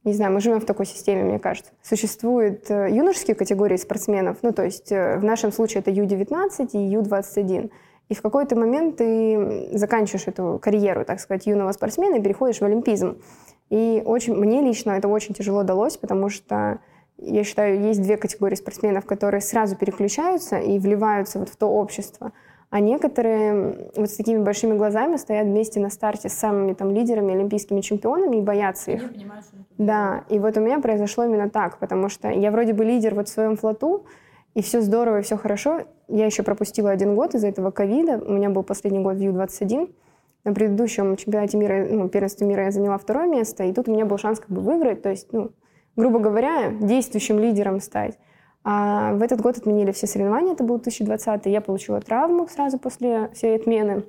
не 0.07 0.13
знаю, 0.13 0.33
мы 0.33 0.39
живем 0.39 0.59
в 0.59 0.65
такой 0.65 0.85
системе, 0.85 1.23
мне 1.23 1.39
кажется. 1.39 1.71
Существуют 1.83 2.69
э, 2.71 2.87
юношеские 2.91 3.35
категории 3.35 3.77
спортсменов, 3.77 4.37
ну, 4.41 4.51
то 4.51 4.63
есть 4.63 4.91
э, 4.91 5.17
в 5.17 5.23
нашем 5.23 5.51
случае 5.51 5.81
это 5.81 5.91
Ю-19 5.91 6.69
и 6.73 6.77
Ю-21. 6.77 7.71
И 8.09 8.15
в 8.15 8.21
какой-то 8.21 8.55
момент 8.55 8.97
ты 8.97 9.69
заканчиваешь 9.73 10.27
эту 10.27 10.59
карьеру, 10.61 11.03
так 11.03 11.19
сказать, 11.19 11.45
юного 11.45 11.73
спортсмена 11.73 12.15
и 12.15 12.21
переходишь 12.21 12.59
в 12.59 12.63
олимпизм. 12.63 13.17
И 13.69 14.01
очень, 14.05 14.33
мне 14.33 14.61
лично 14.61 14.91
это 14.91 15.09
очень 15.09 15.33
тяжело 15.35 15.63
далось, 15.63 15.97
потому 15.97 16.29
что 16.29 16.79
я 17.17 17.43
считаю, 17.43 17.81
есть 17.81 18.01
две 18.01 18.15
категории 18.15 18.55
спортсменов, 18.55 19.05
которые 19.05 19.41
сразу 19.41 19.75
переключаются 19.75 20.57
и 20.57 20.79
вливаются 20.79 21.39
вот 21.39 21.49
в 21.49 21.55
то 21.57 21.67
общество. 21.67 22.31
А 22.69 22.81
некоторые 22.81 23.89
вот 23.95 24.09
с 24.09 24.15
такими 24.15 24.39
большими 24.39 24.75
глазами 24.77 25.15
стоят 25.15 25.45
вместе 25.45 25.79
на 25.79 25.89
старте 25.89 26.27
с 26.27 26.33
самыми 26.33 26.73
там 26.73 26.91
лидерами, 26.91 27.33
олимпийскими 27.33 27.79
чемпионами 27.79 28.37
и 28.37 28.41
боятся 28.41 28.91
их. 28.91 29.13
Понимаю, 29.13 29.41
да, 29.77 30.25
и 30.29 30.37
вот 30.39 30.57
у 30.57 30.59
меня 30.59 30.79
произошло 30.79 31.23
именно 31.23 31.49
так, 31.49 31.77
потому 31.77 32.09
что 32.09 32.29
я 32.29 32.51
вроде 32.51 32.73
бы 32.73 32.83
лидер 32.83 33.15
вот 33.15 33.29
в 33.29 33.31
своем 33.31 33.55
флоту, 33.55 34.05
и 34.53 34.61
все 34.61 34.81
здорово, 34.81 35.19
и 35.19 35.21
все 35.21 35.37
хорошо. 35.37 35.83
Я 36.07 36.25
еще 36.25 36.43
пропустила 36.43 36.89
один 36.89 37.15
год 37.15 37.35
из-за 37.35 37.47
этого 37.47 37.69
ковида. 37.69 38.17
У 38.25 38.33
меня 38.33 38.49
был 38.49 38.63
последний 38.63 38.99
год 38.99 39.17
в 39.17 39.19
Ю-21. 39.19 39.93
На 40.43 40.53
предыдущем 40.53 41.15
чемпионате 41.15 41.57
мира, 41.57 41.85
ну, 41.89 42.09
первенстве 42.09 42.47
мира 42.47 42.63
я 42.63 42.71
заняла 42.71 42.97
второе 42.97 43.27
место, 43.27 43.63
и 43.65 43.71
тут 43.71 43.87
у 43.87 43.93
меня 43.93 44.05
был 44.05 44.17
шанс 44.17 44.39
как 44.39 44.49
бы 44.49 44.61
выиграть, 44.61 45.01
то 45.03 45.09
есть, 45.09 45.31
ну, 45.31 45.51
грубо 45.95 46.19
говоря, 46.19 46.71
действующим 46.71 47.37
лидером 47.37 47.79
стать. 47.81 48.17
А 48.69 49.13
в 49.13 49.23
этот 49.23 49.39
год 49.39 49.57
отменили 49.57 49.93
все 49.93 50.07
соревнования, 50.07 50.51
это 50.51 50.65
был 50.65 50.75
2020, 50.75 51.45
я 51.45 51.61
получила 51.61 52.01
травму 52.01 52.49
сразу 52.49 52.77
после 52.77 53.29
всей 53.33 53.55
отмены. 53.55 54.03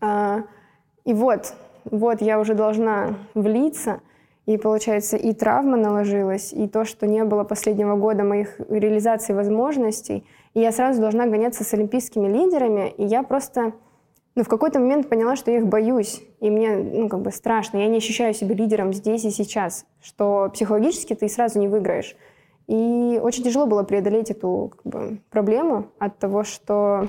А, 0.00 0.44
и 1.04 1.12
вот, 1.12 1.54
вот 1.84 2.22
я 2.22 2.38
уже 2.38 2.54
должна 2.54 3.16
влиться, 3.34 4.00
и, 4.46 4.58
получается, 4.58 5.16
и 5.16 5.32
травма 5.32 5.76
наложилась, 5.76 6.52
и 6.52 6.68
то, 6.68 6.84
что 6.84 7.08
не 7.08 7.24
было 7.24 7.42
последнего 7.42 7.96
года 7.96 8.22
моих 8.22 8.60
реализаций 8.68 9.34
возможностей. 9.34 10.24
И 10.54 10.60
я 10.60 10.70
сразу 10.70 11.00
должна 11.00 11.26
гоняться 11.26 11.64
с 11.64 11.74
олимпийскими 11.74 12.28
лидерами, 12.28 12.94
и 12.96 13.04
я 13.04 13.24
просто 13.24 13.72
ну, 14.36 14.44
в 14.44 14.48
какой-то 14.48 14.78
момент 14.78 15.08
поняла, 15.08 15.34
что 15.34 15.50
я 15.50 15.58
их 15.58 15.66
боюсь, 15.66 16.22
и 16.38 16.48
мне, 16.48 16.76
ну, 16.76 17.08
как 17.08 17.22
бы 17.22 17.32
страшно. 17.32 17.78
Я 17.78 17.88
не 17.88 17.96
ощущаю 17.96 18.34
себя 18.34 18.54
лидером 18.54 18.92
здесь 18.92 19.24
и 19.24 19.30
сейчас, 19.30 19.84
что 20.00 20.48
психологически 20.54 21.16
ты 21.16 21.28
сразу 21.28 21.58
не 21.58 21.66
выиграешь. 21.66 22.14
И 22.70 23.18
очень 23.20 23.42
тяжело 23.42 23.66
было 23.66 23.82
преодолеть 23.82 24.30
эту 24.30 24.70
как 24.76 24.82
бы, 24.84 25.18
проблему 25.28 25.88
от 25.98 26.18
того, 26.18 26.44
что 26.44 27.08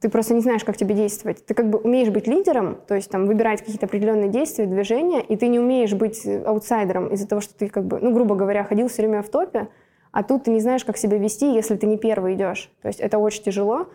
ты 0.00 0.08
просто 0.08 0.34
не 0.34 0.40
знаешь, 0.40 0.62
как 0.62 0.76
тебе 0.76 0.94
действовать. 0.94 1.44
Ты 1.44 1.52
как 1.52 1.68
бы 1.68 1.78
умеешь 1.78 2.10
быть 2.10 2.28
лидером, 2.28 2.78
то 2.86 2.94
есть 2.94 3.10
там 3.10 3.26
выбирать 3.26 3.58
какие-то 3.58 3.86
определенные 3.86 4.28
действия, 4.28 4.66
движения, 4.66 5.20
и 5.20 5.36
ты 5.36 5.48
не 5.48 5.58
умеешь 5.58 5.94
быть 5.94 6.24
аутсайдером 6.24 7.08
из-за 7.08 7.26
того, 7.26 7.40
что 7.40 7.54
ты 7.54 7.68
как 7.68 7.84
бы, 7.86 7.98
ну, 8.00 8.12
грубо 8.12 8.36
говоря, 8.36 8.62
ходил 8.62 8.86
все 8.86 9.02
время 9.02 9.22
в 9.22 9.30
топе, 9.30 9.66
а 10.12 10.22
тут 10.22 10.44
ты 10.44 10.52
не 10.52 10.60
знаешь, 10.60 10.84
как 10.84 10.96
себя 10.96 11.18
вести, 11.18 11.52
если 11.52 11.74
ты 11.74 11.88
не 11.88 11.98
первый 11.98 12.34
идешь. 12.34 12.70
То 12.82 12.86
есть 12.86 13.00
это 13.00 13.18
очень 13.18 13.42
тяжело. 13.42 13.88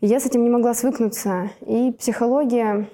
Я 0.00 0.18
с 0.18 0.24
этим 0.24 0.44
не 0.44 0.50
могла 0.50 0.72
свыкнуться. 0.72 1.50
И 1.60 1.92
психология, 1.92 2.88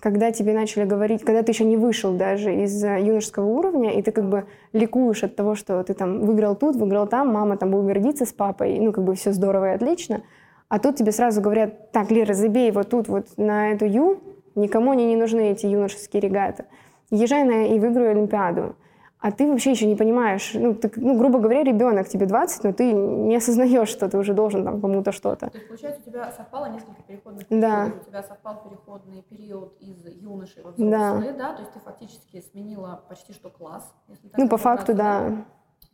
когда 0.00 0.30
тебе 0.30 0.52
начали 0.52 0.84
говорить, 0.84 1.24
когда 1.24 1.42
ты 1.42 1.52
еще 1.52 1.64
не 1.64 1.76
вышел 1.76 2.12
даже 2.12 2.54
из 2.54 2.82
юношеского 2.82 3.46
уровня, 3.46 3.92
и 3.92 4.02
ты 4.02 4.12
как 4.12 4.28
бы 4.28 4.46
ликуешь 4.72 5.24
от 5.24 5.36
того, 5.36 5.54
что 5.54 5.82
ты 5.82 5.94
там 5.94 6.20
выиграл 6.20 6.56
тут, 6.56 6.76
выиграл 6.76 7.06
там, 7.06 7.28
мама 7.28 7.56
там 7.56 7.70
будет 7.70 7.86
гордиться 7.86 8.24
с 8.26 8.32
папой, 8.32 8.78
ну 8.78 8.92
как 8.92 9.04
бы 9.04 9.14
все 9.14 9.32
здорово 9.32 9.72
и 9.72 9.74
отлично– 9.74 10.22
а 10.70 10.78
тут 10.78 10.94
тебе 10.94 11.10
сразу 11.10 11.40
говорят, 11.40 11.90
так, 11.90 12.12
Лера, 12.12 12.32
забей 12.32 12.70
вот 12.70 12.90
тут 12.90 13.08
вот 13.08 13.26
на 13.36 13.72
эту 13.72 13.86
Ю, 13.86 14.20
никому 14.54 14.92
они 14.92 15.04
не 15.04 15.16
нужны, 15.16 15.50
эти 15.50 15.66
юношеские 15.66 16.22
регаты. 16.22 16.64
езжай 17.10 17.42
на 17.42 17.66
и 17.66 17.80
выиграю 17.80 18.12
Олимпиаду 18.12 18.76
а 19.20 19.32
ты 19.32 19.50
вообще 19.50 19.72
еще 19.72 19.86
не 19.86 19.96
понимаешь, 19.96 20.52
ну, 20.54 20.74
ты, 20.74 20.90
ну, 20.96 21.18
грубо 21.18 21.38
говоря, 21.38 21.62
ребенок, 21.62 22.08
тебе 22.08 22.24
20, 22.24 22.64
но 22.64 22.72
ты 22.72 22.92
не 22.92 23.36
осознаешь, 23.36 23.88
что 23.88 24.08
ты 24.08 24.16
уже 24.16 24.32
должен 24.32 24.64
там 24.64 24.80
кому-то 24.80 25.12
что-то. 25.12 25.50
То 25.50 25.58
есть, 25.58 25.68
получается, 25.68 26.00
у 26.00 26.10
тебя 26.10 26.32
совпало 26.32 26.70
несколько 26.70 27.02
переходных 27.02 27.46
да. 27.50 27.84
периодов. 27.84 28.02
У 28.02 28.08
тебя 28.08 28.22
совпал 28.22 28.62
переходный 28.62 29.22
период 29.22 29.76
из 29.78 30.06
юноши 30.06 30.62
во 30.62 30.70
взрослые, 30.70 31.32
да. 31.32 31.48
да, 31.50 31.52
то 31.52 31.60
есть 31.60 31.72
ты 31.72 31.80
фактически 31.80 32.40
сменила 32.40 33.02
почти 33.08 33.34
что 33.34 33.50
класс. 33.50 33.92
Если 34.08 34.28
так 34.28 34.38
ну, 34.38 34.48
по 34.48 34.56
факту, 34.56 34.94
да. 34.94 35.44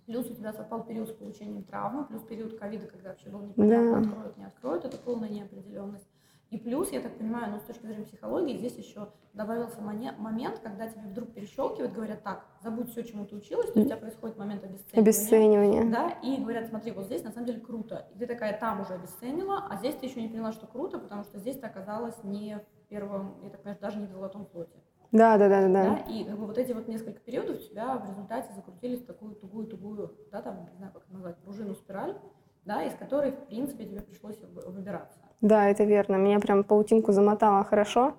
Плюс 0.06 0.30
у 0.30 0.34
тебя 0.34 0.52
совпал 0.52 0.84
период 0.84 1.08
с 1.08 1.12
получением 1.12 1.64
травмы, 1.64 2.04
плюс 2.04 2.22
период 2.22 2.56
ковида, 2.56 2.86
когда 2.86 3.08
вообще 3.08 3.28
было 3.28 3.42
непонятно, 3.42 4.02
да. 4.02 4.08
откроют, 4.08 4.36
не 4.36 4.44
откроют, 4.44 4.84
это 4.84 4.96
полная 4.98 5.28
неопределенность. 5.28 6.06
И 6.50 6.58
плюс, 6.58 6.92
я 6.92 7.00
так 7.00 7.18
понимаю, 7.18 7.52
ну, 7.52 7.58
с 7.58 7.64
точки 7.64 7.86
зрения 7.86 8.04
психологии, 8.04 8.56
здесь 8.56 8.76
еще 8.76 9.08
добавился 9.32 9.80
момент, 9.80 10.60
когда 10.60 10.88
тебе 10.88 11.02
вдруг 11.08 11.32
перещелкивают, 11.32 11.92
говорят, 11.92 12.22
так, 12.22 12.46
забудь 12.62 12.90
все, 12.90 13.02
чему 13.02 13.26
ты 13.26 13.34
училась, 13.34 13.70
у 13.70 13.82
тебя 13.82 13.96
происходит 13.96 14.38
момент 14.38 14.62
обесценивания. 14.62 15.02
Обесценивания. 15.02 15.90
Да, 15.90 16.10
и 16.22 16.40
говорят, 16.40 16.68
смотри, 16.68 16.92
вот 16.92 17.06
здесь 17.06 17.24
на 17.24 17.32
самом 17.32 17.46
деле 17.46 17.60
круто. 17.60 18.06
И 18.14 18.18
ты 18.18 18.26
такая 18.26 18.58
там 18.58 18.80
уже 18.80 18.94
обесценила, 18.94 19.66
а 19.68 19.76
здесь 19.76 19.96
ты 19.96 20.06
еще 20.06 20.22
не 20.22 20.28
поняла, 20.28 20.52
что 20.52 20.66
круто, 20.66 20.98
потому 20.98 21.24
что 21.24 21.38
здесь 21.38 21.58
ты 21.58 21.66
оказалась 21.66 22.22
не 22.22 22.58
в 22.58 22.88
первом, 22.88 23.40
я 23.42 23.50
так 23.50 23.62
понимаю, 23.62 23.80
даже 23.80 23.98
не 23.98 24.06
в 24.06 24.10
золотом 24.10 24.46
флоте. 24.46 24.78
Да, 25.12 25.38
да, 25.38 25.48
да, 25.48 25.62
да. 25.62 25.68
да? 25.68 25.96
И 26.08 26.24
как 26.24 26.38
бы 26.38 26.46
вот 26.46 26.58
эти 26.58 26.72
вот 26.72 26.86
несколько 26.88 27.20
периодов 27.20 27.56
у 27.56 27.58
тебя 27.58 27.96
в 27.96 28.08
результате 28.08 28.52
закрутились 28.54 29.00
в 29.00 29.06
такую 29.06 29.34
тугую-тугую, 29.34 30.16
да, 30.30 30.42
там, 30.42 30.64
не 30.70 30.76
знаю, 30.76 30.92
как 30.92 31.02
это 31.04 31.12
назвать, 31.12 31.36
пружину, 31.38 31.74
спираль, 31.74 32.16
да, 32.64 32.82
из 32.84 32.94
которой, 32.94 33.32
в 33.32 33.46
принципе, 33.46 33.84
тебе 33.84 34.00
пришлось 34.00 34.38
выбираться. 34.40 35.18
Да, 35.40 35.68
это 35.68 35.84
верно. 35.84 36.16
Меня 36.16 36.40
прям 36.40 36.64
паутинку 36.64 37.12
замотало 37.12 37.64
хорошо. 37.64 38.14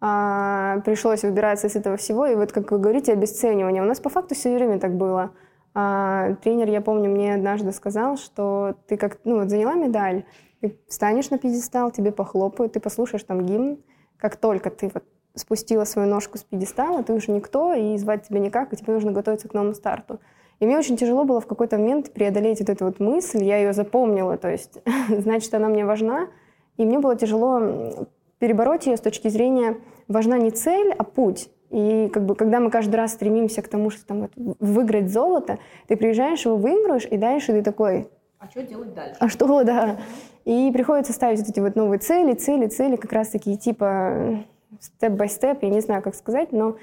А, 0.00 0.80
пришлось 0.84 1.22
выбираться 1.22 1.66
из 1.66 1.76
этого 1.76 1.96
всего. 1.96 2.26
И 2.26 2.34
вот, 2.34 2.52
как 2.52 2.70
вы 2.70 2.78
говорите, 2.78 3.12
обесценивание. 3.12 3.82
У 3.82 3.86
нас 3.86 4.00
по 4.00 4.08
факту 4.08 4.34
все 4.34 4.54
время 4.54 4.78
так 4.78 4.96
было. 4.96 5.32
А, 5.74 6.34
тренер, 6.42 6.68
я 6.70 6.80
помню, 6.80 7.10
мне 7.10 7.34
однажды 7.34 7.72
сказал, 7.72 8.16
что 8.16 8.76
ты 8.86 8.96
как, 8.96 9.18
ну 9.24 9.40
вот 9.40 9.50
заняла 9.50 9.74
медаль, 9.74 10.24
ты 10.60 10.78
встанешь 10.88 11.28
на 11.30 11.38
пьедестал, 11.38 11.90
тебе 11.90 12.12
похлопают, 12.12 12.72
ты 12.72 12.80
послушаешь 12.80 13.24
там 13.24 13.44
гимн. 13.44 13.78
Как 14.16 14.36
только 14.36 14.70
ты 14.70 14.90
вот 14.92 15.04
спустила 15.34 15.84
свою 15.84 16.08
ножку 16.08 16.38
с 16.38 16.42
пьедестала, 16.44 17.02
ты 17.02 17.12
уже 17.12 17.30
никто, 17.30 17.74
и 17.74 17.96
звать 17.98 18.26
тебя 18.26 18.40
никак, 18.40 18.72
и 18.72 18.76
тебе 18.76 18.94
нужно 18.94 19.12
готовиться 19.12 19.48
к 19.48 19.54
новому 19.54 19.74
старту. 19.74 20.18
И 20.58 20.66
мне 20.66 20.78
очень 20.78 20.96
тяжело 20.96 21.24
было 21.24 21.40
в 21.40 21.46
какой-то 21.46 21.76
момент 21.76 22.12
преодолеть 22.12 22.60
вот 22.60 22.70
эту 22.70 22.86
вот 22.86 22.98
мысль, 22.98 23.44
я 23.44 23.58
ее 23.58 23.74
запомнила, 23.74 24.38
то 24.38 24.50
есть, 24.50 24.78
значит, 25.10 25.52
она 25.52 25.68
мне 25.68 25.84
важна, 25.84 26.28
и 26.76 26.84
мне 26.84 26.98
было 26.98 27.16
тяжело 27.16 28.06
перебороть 28.38 28.86
ее 28.86 28.96
с 28.96 29.00
точки 29.00 29.28
зрения 29.28 29.76
важна 30.08 30.38
не 30.38 30.50
цель, 30.50 30.92
а 30.96 31.04
путь. 31.04 31.50
И 31.70 32.08
как 32.12 32.24
бы, 32.24 32.36
когда 32.36 32.60
мы 32.60 32.70
каждый 32.70 32.96
раз 32.96 33.12
стремимся 33.12 33.60
к 33.62 33.68
тому, 33.68 33.90
что 33.90 34.06
там, 34.06 34.20
вот, 34.22 34.56
выиграть 34.60 35.10
золото, 35.10 35.58
ты 35.88 35.96
приезжаешь, 35.96 36.44
его 36.44 36.56
выигрываешь, 36.56 37.06
и 37.06 37.16
дальше 37.16 37.52
ты 37.52 37.62
такой... 37.62 38.08
А 38.38 38.48
что 38.48 38.62
делать 38.62 38.94
дальше? 38.94 39.16
А 39.18 39.28
что, 39.28 39.64
да. 39.64 39.96
И 40.44 40.70
приходится 40.72 41.12
ставить 41.12 41.40
вот 41.40 41.48
эти 41.48 41.58
вот 41.58 41.74
новые 41.74 41.98
цели, 41.98 42.34
цели, 42.34 42.68
цели, 42.68 42.96
как 42.96 43.12
раз 43.12 43.28
такие 43.28 43.56
типа 43.56 44.44
степ-бай-степ, 44.80 45.62
я 45.62 45.70
не 45.70 45.80
знаю, 45.80 46.02
как 46.02 46.14
сказать, 46.14 46.52
но 46.52 46.76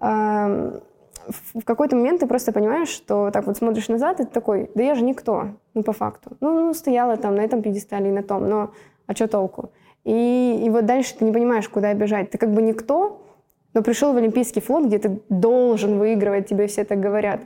э, 0.00 0.80
в 1.54 1.64
какой-то 1.64 1.96
момент 1.96 2.20
ты 2.20 2.26
просто 2.26 2.52
понимаешь, 2.52 2.88
что 2.88 3.30
так 3.30 3.46
вот 3.46 3.56
смотришь 3.56 3.88
назад, 3.88 4.20
и 4.20 4.24
ты 4.24 4.30
такой, 4.30 4.70
да 4.74 4.82
я 4.82 4.94
же 4.94 5.04
никто, 5.04 5.48
ну 5.74 5.82
по 5.82 5.92
факту. 5.92 6.36
Ну, 6.40 6.66
ну 6.66 6.74
стояла 6.74 7.16
там 7.16 7.34
на 7.34 7.42
этом 7.42 7.62
пьедестале 7.62 8.08
и 8.08 8.12
на 8.12 8.22
том, 8.22 8.48
но 8.48 8.70
а 9.12 9.14
что 9.14 9.28
толку? 9.28 9.72
И, 10.04 10.62
и 10.64 10.70
вот 10.70 10.86
дальше 10.86 11.16
ты 11.16 11.24
не 11.24 11.32
понимаешь, 11.32 11.68
куда 11.68 11.92
бежать. 11.94 12.30
Ты 12.30 12.38
как 12.38 12.52
бы 12.52 12.62
никто, 12.62 13.22
но 13.74 13.82
пришел 13.82 14.12
в 14.12 14.16
Олимпийский 14.16 14.60
флот, 14.60 14.86
где 14.86 14.98
ты 14.98 15.20
должен 15.28 15.98
выигрывать, 15.98 16.48
тебе 16.48 16.66
все 16.66 16.84
так 16.84 16.98
говорят. 16.98 17.40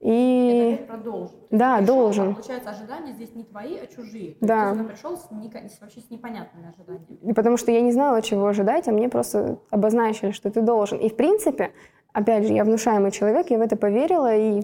И... 0.00 0.78
Это 0.78 0.92
продолжен. 0.92 1.36
Да, 1.50 1.78
пришел, 1.78 1.94
должен. 1.94 2.34
Получается, 2.34 2.70
ожидания 2.70 3.12
здесь 3.14 3.34
не 3.34 3.44
твои, 3.44 3.78
а 3.78 3.86
чужие. 3.86 4.34
То 4.34 4.46
да. 4.46 4.68
Есть, 4.68 4.80
ты 4.80 4.88
пришел 4.88 5.16
с, 5.16 5.30
не, 5.30 5.48
с, 5.48 5.80
вообще 5.80 6.00
с 6.00 6.10
непонятными 6.10 6.68
ожиданиями. 6.68 7.30
И 7.30 7.32
потому 7.32 7.56
что 7.56 7.72
я 7.72 7.80
не 7.80 7.92
знала, 7.92 8.20
чего 8.20 8.46
ожидать, 8.46 8.86
а 8.88 8.92
мне 8.92 9.08
просто 9.08 9.58
обозначили, 9.70 10.32
что 10.32 10.50
ты 10.50 10.60
должен. 10.60 10.98
И 10.98 11.08
в 11.08 11.16
принципе, 11.16 11.72
опять 12.12 12.46
же, 12.46 12.52
я 12.52 12.64
внушаемый 12.64 13.10
человек, 13.10 13.50
я 13.50 13.58
в 13.58 13.62
это 13.62 13.76
поверила 13.76 14.36
и 14.36 14.62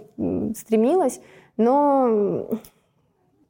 стремилась, 0.55 1.21
но 1.57 2.47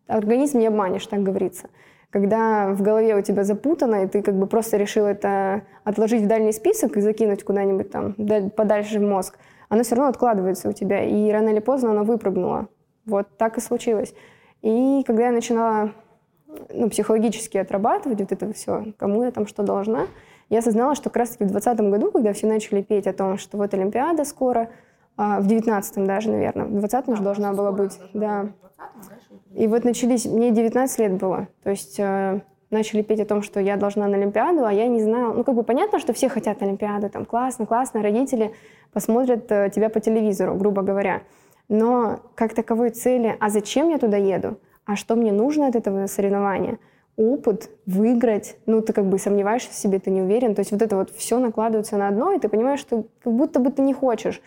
организм 0.06 0.60
не 0.60 0.68
обманешь, 0.68 1.06
так 1.08 1.22
говорится 1.22 1.68
когда 2.12 2.68
в 2.74 2.82
голове 2.82 3.16
у 3.16 3.22
тебя 3.22 3.42
запутано, 3.42 4.04
и 4.04 4.06
ты 4.06 4.22
как 4.22 4.34
бы 4.34 4.46
просто 4.46 4.76
решил 4.76 5.06
это 5.06 5.62
отложить 5.82 6.22
в 6.22 6.26
дальний 6.26 6.52
список 6.52 6.96
и 6.96 7.00
закинуть 7.00 7.42
куда-нибудь 7.42 7.90
там 7.90 8.14
подальше 8.50 9.00
в 9.00 9.02
мозг, 9.02 9.38
оно 9.70 9.82
все 9.82 9.94
равно 9.94 10.10
откладывается 10.10 10.68
у 10.68 10.72
тебя, 10.72 11.02
и 11.02 11.30
рано 11.30 11.48
или 11.48 11.60
поздно 11.60 11.92
оно 11.92 12.04
выпрыгнуло. 12.04 12.68
Вот 13.06 13.26
так 13.38 13.56
и 13.56 13.62
случилось. 13.62 14.14
И 14.60 15.02
когда 15.06 15.26
я 15.26 15.32
начинала 15.32 15.92
ну, 16.72 16.90
психологически 16.90 17.56
отрабатывать 17.56 18.20
вот 18.20 18.30
это 18.30 18.52
все, 18.52 18.92
кому 18.98 19.24
я 19.24 19.30
там 19.30 19.46
что 19.46 19.62
должна, 19.62 20.06
я 20.50 20.58
осознала, 20.58 20.94
что 20.94 21.04
как 21.04 21.16
раз-таки 21.16 21.44
в 21.44 21.48
2020 21.48 21.90
году, 21.90 22.12
когда 22.12 22.34
все 22.34 22.46
начали 22.46 22.82
петь 22.82 23.06
о 23.06 23.14
том, 23.14 23.38
что 23.38 23.56
вот 23.56 23.72
Олимпиада 23.72 24.26
скоро, 24.26 24.68
а, 25.16 25.40
в 25.40 25.46
19 25.46 26.04
даже, 26.04 26.30
наверное, 26.30 26.66
в 26.66 26.78
20 26.78 27.06
да, 27.06 27.12
уже 27.12 27.22
должна 27.22 27.54
была 27.54 27.72
быть, 27.72 27.98
да. 28.12 28.48
И 29.54 29.66
вот 29.66 29.84
начались, 29.84 30.24
мне 30.24 30.50
19 30.50 30.98
лет 30.98 31.12
было, 31.14 31.48
то 31.62 31.70
есть 31.70 31.98
э, 31.98 32.40
начали 32.70 33.02
петь 33.02 33.20
о 33.20 33.26
том, 33.26 33.42
что 33.42 33.60
я 33.60 33.76
должна 33.76 34.08
на 34.08 34.16
Олимпиаду, 34.16 34.64
а 34.64 34.72
я 34.72 34.88
не 34.88 35.02
знала, 35.02 35.32
ну 35.34 35.44
как 35.44 35.54
бы 35.54 35.62
понятно, 35.62 35.98
что 35.98 36.12
все 36.12 36.28
хотят 36.28 36.62
Олимпиаду, 36.62 37.10
там 37.10 37.24
классно, 37.24 37.66
классно, 37.66 38.02
родители 38.02 38.52
посмотрят 38.92 39.50
э, 39.52 39.70
тебя 39.74 39.88
по 39.90 40.00
телевизору, 40.00 40.54
грубо 40.54 40.82
говоря, 40.82 41.22
но 41.68 42.20
как 42.34 42.54
таковой 42.54 42.90
цели, 42.90 43.36
а 43.38 43.50
зачем 43.50 43.90
я 43.90 43.98
туда 43.98 44.16
еду, 44.16 44.58
а 44.86 44.96
что 44.96 45.16
мне 45.16 45.32
нужно 45.32 45.68
от 45.68 45.76
этого 45.76 46.06
соревнования, 46.06 46.78
опыт, 47.16 47.70
выиграть, 47.86 48.56
ну 48.66 48.80
ты 48.80 48.92
как 48.92 49.04
бы 49.06 49.18
сомневаешься 49.18 49.70
в 49.70 49.74
себе, 49.74 49.98
ты 49.98 50.10
не 50.10 50.22
уверен, 50.22 50.54
то 50.54 50.60
есть 50.60 50.72
вот 50.72 50.82
это 50.82 50.96
вот 50.96 51.10
все 51.10 51.38
накладывается 51.38 51.96
на 51.98 52.08
одно, 52.08 52.32
и 52.32 52.38
ты 52.38 52.48
понимаешь, 52.48 52.80
что 52.80 53.04
как 53.22 53.32
будто 53.32 53.60
бы 53.60 53.70
ты 53.70 53.82
не 53.82 53.92
хочешь. 53.92 54.40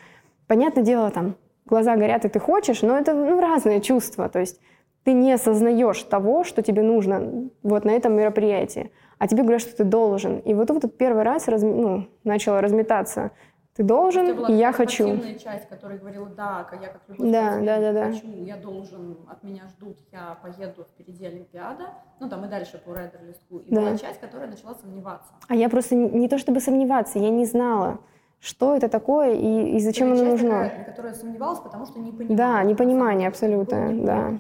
Понятное 0.48 0.84
дело, 0.84 1.10
там 1.12 1.36
глаза 1.66 1.96
горят, 1.96 2.26
и 2.26 2.30
ты 2.30 2.40
хочешь, 2.40 2.82
но 2.82 2.98
это 2.98 3.14
ну, 3.14 3.40
разные 3.40 3.82
чувства. 3.82 4.30
То 4.30 4.40
есть 4.40 4.60
ты 5.04 5.14
не 5.14 5.34
осознаешь 5.34 6.02
того, 6.04 6.44
что 6.44 6.62
тебе 6.62 6.82
нужно 6.82 7.50
вот 7.64 7.86
на 7.86 7.92
этом 7.92 8.14
мероприятии, 8.14 8.92
а 9.18 9.28
тебе 9.28 9.44
говорят, 9.44 9.62
что 9.62 9.76
ты 9.76 9.84
должен. 9.84 10.40
И 10.40 10.54
вот 10.54 10.68
тут 10.68 10.98
первый 10.98 11.24
раз 11.24 11.48
раз, 11.48 11.62
ну, 11.62 12.08
начала 12.24 12.62
разметаться. 12.62 13.32
Ты 13.76 13.84
должен, 13.84 14.46
и 14.46 14.54
я 14.54 14.72
хочу. 14.72 15.20
часть, 15.38 15.68
которая 15.68 16.00
говорила, 16.00 16.28
да, 16.30 16.66
я 16.82 16.88
как 16.88 17.02
любой 17.10 17.30
да, 17.30 17.60
да, 17.60 17.80
да, 17.80 17.92
да. 17.92 18.06
хочу, 18.14 18.28
я 18.46 18.56
должен, 18.56 19.18
от 19.30 19.44
меня 19.44 19.64
ждут, 19.68 19.98
я 20.14 20.38
поеду 20.42 20.86
впереди 20.86 21.26
Олимпиада, 21.26 21.90
ну 22.22 22.30
там 22.30 22.46
и 22.46 22.48
дальше 22.48 22.82
по 22.86 22.94
райдер-листку. 22.94 23.58
И 23.58 23.76
да. 23.76 23.82
была 23.82 23.98
часть, 23.98 24.22
которая 24.22 24.48
начала 24.48 24.76
сомневаться. 24.76 25.34
А 25.50 25.56
я 25.56 25.68
просто 25.68 25.94
не 25.96 26.30
то 26.30 26.38
чтобы 26.38 26.62
сомневаться, 26.62 27.20
я 27.20 27.30
не 27.30 27.44
знала 27.44 28.00
что 28.46 28.76
это 28.76 28.90
такое 28.90 29.34
и, 29.34 29.76
и 29.76 29.80
зачем 29.80 30.14
это 30.14 30.22
оно 30.22 30.32
нужно. 30.32 30.50
Такая, 30.50 30.84
которая 30.86 31.14
сомневалась, 31.14 31.60
потому 31.60 31.86
что 31.86 32.00
не 32.00 32.12
понимала. 32.12 32.38
Да, 32.38 32.64
непонимание 32.64 33.28
абсолютно, 33.28 33.92
да. 33.92 34.40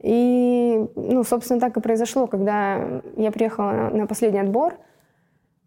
И, 0.00 0.86
ну, 0.96 1.22
собственно, 1.22 1.60
так 1.60 1.76
и 1.76 1.80
произошло, 1.80 2.26
когда 2.26 3.02
я 3.16 3.30
приехала 3.30 3.90
на 3.92 4.06
последний 4.06 4.40
отбор. 4.40 4.74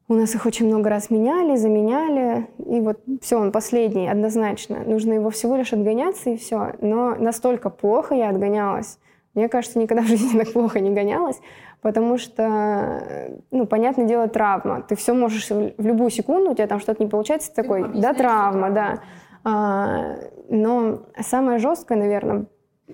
У 0.09 0.15
нас 0.15 0.35
их 0.35 0.45
очень 0.45 0.65
много 0.65 0.89
раз 0.89 1.09
меняли, 1.09 1.55
заменяли, 1.55 2.49
и 2.57 2.81
вот 2.81 2.99
все, 3.21 3.39
он 3.39 3.53
последний, 3.53 4.09
однозначно. 4.09 4.79
Нужно 4.85 5.13
его 5.13 5.29
всего 5.29 5.55
лишь 5.55 5.71
отгоняться, 5.71 6.31
и 6.31 6.37
все. 6.37 6.73
Но 6.81 7.15
настолько 7.15 7.69
плохо 7.69 8.13
я 8.13 8.29
отгонялась. 8.29 8.99
Мне 9.33 9.47
кажется, 9.47 9.79
никогда 9.79 10.03
в 10.03 10.07
жизни 10.07 10.37
так 10.37 10.51
плохо 10.51 10.81
не 10.81 10.91
гонялась, 10.91 11.39
потому 11.83 12.17
что, 12.17 13.37
ну, 13.51 13.67
понятное 13.67 14.05
дело, 14.05 14.27
травма. 14.27 14.81
Ты 14.81 14.95
все 14.95 15.13
можешь 15.13 15.49
в 15.49 15.85
любую 15.85 16.09
секунду, 16.09 16.51
у 16.51 16.55
тебя 16.55 16.67
там 16.67 16.79
что-то 16.79 17.03
не 17.03 17.09
получается, 17.09 17.53
ты 17.53 17.61
такой, 17.61 17.91
да, 17.93 18.13
травма, 18.13 18.71
да. 18.71 18.99
А, 19.43 20.15
но 20.49 21.01
самое 21.19 21.59
жесткое, 21.59 21.97
наверное, 21.97 22.45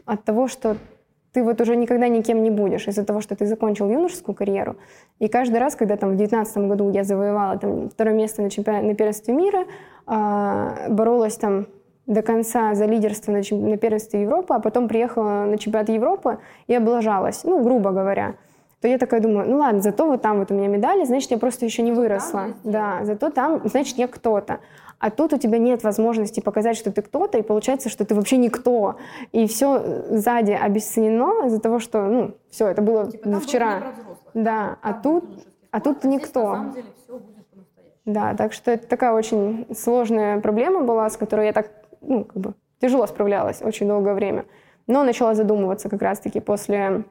от 0.06 0.24
того, 0.24 0.48
что 0.48 0.76
ты 1.32 1.44
вот 1.44 1.62
уже 1.62 1.76
никогда 1.76 2.08
никем 2.08 2.42
не 2.42 2.50
будешь 2.50 2.88
из-за 2.88 3.06
того, 3.06 3.22
что 3.22 3.36
ты 3.36 3.46
закончил 3.46 3.88
юношескую 3.90 4.36
карьеру. 4.36 4.78
И 5.20 5.28
каждый 5.28 5.60
раз, 5.60 5.76
когда 5.76 5.96
там 5.96 6.14
в 6.14 6.18
2019 6.18 6.58
году 6.70 6.90
я 6.92 7.04
завоевала 7.04 7.58
там 7.60 7.90
второе 7.90 8.16
место 8.16 8.42
на, 8.42 8.50
чемпионате, 8.50 8.88
на 8.88 8.96
первенстве 8.96 9.34
мира, 9.36 9.66
а, 10.08 10.90
боролась 10.90 11.38
там 11.38 11.68
до 12.08 12.24
конца 12.24 12.74
за 12.74 12.86
лидерство 12.86 13.32
на, 13.32 13.42
на 13.52 13.78
первенстве 13.78 14.24
Европы, 14.24 14.56
а 14.56 14.60
потом 14.60 14.88
приехала 14.88 15.46
на 15.46 15.60
чемпионат 15.60 15.90
Европы 15.90 16.40
и 16.66 16.74
облажалась, 16.74 17.44
ну, 17.44 17.62
грубо 17.62 17.92
говоря 17.92 18.34
то 18.82 18.88
я 18.88 18.98
такая 18.98 19.20
думаю, 19.20 19.50
ну 19.50 19.58
ладно, 19.58 19.82
зато 19.82 20.06
вот 20.06 20.22
там 20.22 20.40
вот 20.40 20.52
у 20.52 20.54
меня 20.54 20.68
медали, 20.68 21.04
значит, 21.04 21.32
я 21.32 21.38
просто 21.38 21.66
еще 21.66 21.82
не 21.82 21.92
выросла. 21.92 22.54
Да, 22.64 23.00
зато 23.04 23.30
там, 23.30 23.62
значит, 23.66 23.98
я 23.98 24.08
кто-то. 24.08 24.60
А 25.00 25.12
тут 25.12 25.34
у 25.34 25.38
тебя 25.38 25.58
нет 25.58 25.84
возможности 25.84 26.42
показать, 26.42 26.76
что 26.76 26.92
ты 26.92 27.02
кто-то, 27.02 27.38
и 27.38 27.42
получается, 27.42 27.90
что 27.90 28.06
ты 28.06 28.16
вообще 28.16 28.38
никто. 28.38 28.98
И 29.32 29.48
все 29.48 29.82
сзади 30.10 30.52
обесценено 30.52 31.48
из-за 31.48 31.60
того, 31.62 31.80
что, 31.80 32.04
ну, 32.04 32.36
все, 32.50 32.68
это 32.68 32.82
было 32.82 33.10
типа, 33.10 33.40
вчера. 33.40 33.80
Было 33.80 34.18
да, 34.34 34.78
а 34.82 34.94
тут, 34.94 35.24
а 35.72 35.80
тут 35.80 36.04
а 36.04 36.08
никто. 36.08 36.50
на 36.50 36.56
самом 36.56 36.74
деле 36.74 36.88
все 37.04 37.14
будет 37.14 37.46
Да, 38.06 38.34
так 38.36 38.54
что 38.54 38.72
это 38.72 38.88
такая 38.88 39.14
очень 39.14 39.68
сложная 39.74 40.42
проблема 40.42 40.82
была, 40.82 41.10
с 41.10 41.16
которой 41.16 41.48
я 41.48 41.54
так, 41.54 41.72
ну, 42.02 42.26
как 42.26 42.38
бы 42.38 42.54
тяжело 42.82 43.08
справлялась 43.08 43.62
очень 43.62 43.88
долгое 43.88 44.14
время. 44.14 44.46
Но 44.88 45.04
начала 45.04 45.34
задумываться 45.34 45.88
как 45.90 46.02
раз-таки 46.02 46.40
после 46.40 47.04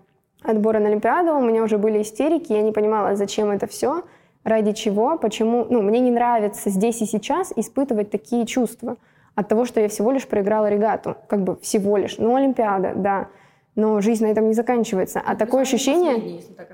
отбора 0.43 0.79
на 0.79 0.89
Олимпиаду. 0.89 1.35
У 1.35 1.41
меня 1.41 1.63
уже 1.63 1.79
были 1.79 2.03
истерики, 2.03 2.53
я 2.53 2.63
не 2.63 2.73
понимала, 2.73 3.17
зачем 3.17 3.51
это 3.51 3.67
все, 3.67 4.03
ради 4.45 4.73
чего, 4.73 5.19
почему. 5.19 5.67
Ну, 5.69 5.83
мне 5.83 6.01
не 6.01 6.11
нравится 6.11 6.71
здесь 6.71 7.03
и 7.03 7.07
сейчас 7.07 7.53
испытывать 7.57 8.11
такие 8.11 8.47
чувства 8.47 8.97
от 9.35 9.49
того, 9.49 9.65
что 9.65 9.81
я 9.81 9.89
всего 9.89 10.11
лишь 10.11 10.27
проиграла 10.27 10.69
регату. 10.69 11.17
Как 11.29 11.43
бы 11.43 11.57
всего 11.57 11.97
лишь. 11.97 12.19
Ну, 12.19 12.35
Олимпиада, 12.35 12.93
да. 12.97 13.29
Но 13.77 14.01
жизнь 14.01 14.25
на 14.25 14.29
этом 14.29 14.49
не 14.49 14.55
заканчивается. 14.55 15.23
А 15.25 15.33
ну, 15.33 15.39
такое 15.39 15.63
ощущение... 15.63 16.37
Если 16.37 16.53
так 16.55 16.69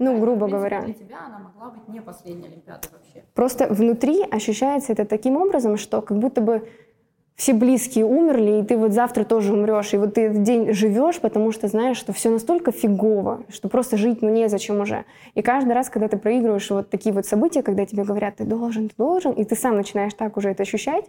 ну, 0.00 0.18
грубо 0.18 0.46
принципе, 0.46 0.56
говоря. 0.56 0.80
Для 0.80 0.94
тебя 0.94 1.18
она 1.26 1.38
могла 1.40 1.70
быть 1.70 1.86
не 1.88 2.00
последняя 2.00 2.46
Олимпиада 2.46 2.88
вообще. 2.90 3.22
Просто 3.34 3.66
внутри 3.66 4.22
ощущается 4.30 4.92
это 4.92 5.04
таким 5.04 5.36
образом, 5.36 5.76
что 5.76 6.00
как 6.00 6.18
будто 6.18 6.40
бы 6.40 6.66
все 7.40 7.54
близкие 7.54 8.04
умерли, 8.04 8.60
и 8.60 8.64
ты 8.66 8.76
вот 8.76 8.92
завтра 8.92 9.24
тоже 9.24 9.54
умрешь. 9.54 9.94
И 9.94 9.96
вот 9.96 10.12
ты 10.12 10.26
этот 10.26 10.42
день 10.42 10.74
живешь, 10.74 11.20
потому 11.20 11.52
что 11.52 11.68
знаешь, 11.68 11.96
что 11.96 12.12
все 12.12 12.28
настолько 12.28 12.70
фигово, 12.70 13.44
что 13.48 13.70
просто 13.70 13.96
жить 13.96 14.20
ну 14.20 14.28
незачем 14.28 14.78
уже. 14.78 15.06
И 15.34 15.40
каждый 15.40 15.72
раз, 15.72 15.88
когда 15.88 16.08
ты 16.08 16.18
проигрываешь 16.18 16.68
вот 16.68 16.90
такие 16.90 17.14
вот 17.14 17.24
события, 17.24 17.62
когда 17.62 17.86
тебе 17.86 18.04
говорят, 18.04 18.36
ты 18.36 18.44
должен, 18.44 18.90
ты 18.90 18.94
должен, 18.98 19.32
и 19.32 19.44
ты 19.44 19.56
сам 19.56 19.78
начинаешь 19.78 20.12
так 20.12 20.36
уже 20.36 20.50
это 20.50 20.64
ощущать, 20.64 21.06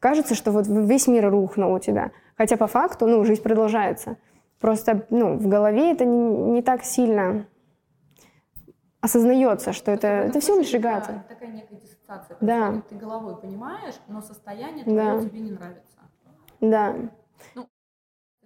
кажется, 0.00 0.34
что 0.34 0.52
вот 0.52 0.66
весь 0.68 1.06
мир 1.06 1.30
рухнул 1.30 1.72
у 1.72 1.78
тебя. 1.78 2.10
Хотя 2.36 2.58
по 2.58 2.66
факту, 2.66 3.06
ну, 3.06 3.24
жизнь 3.24 3.40
продолжается. 3.40 4.18
Просто, 4.60 5.06
ну, 5.08 5.38
в 5.38 5.48
голове 5.48 5.92
это 5.92 6.04
не, 6.04 6.52
не 6.52 6.62
так 6.62 6.84
сильно 6.84 7.46
осознается, 9.00 9.72
что 9.72 9.92
это, 9.92 10.08
это 10.08 10.40
всего 10.40 10.58
лишь 10.58 10.74
регата. 10.74 11.24
Такая 11.26 11.48
некая 11.48 11.78
диссоциация. 12.18 12.36
Да. 12.40 12.82
Ты 12.88 12.96
головой 12.96 13.36
понимаешь, 13.36 13.94
но 14.08 14.20
состояние 14.20 14.84
твое 14.84 15.20
да. 15.20 15.20
тебе 15.20 15.40
не 15.40 15.52
нравится. 15.52 15.98
Да. 16.60 16.96
Ну, 17.54 17.68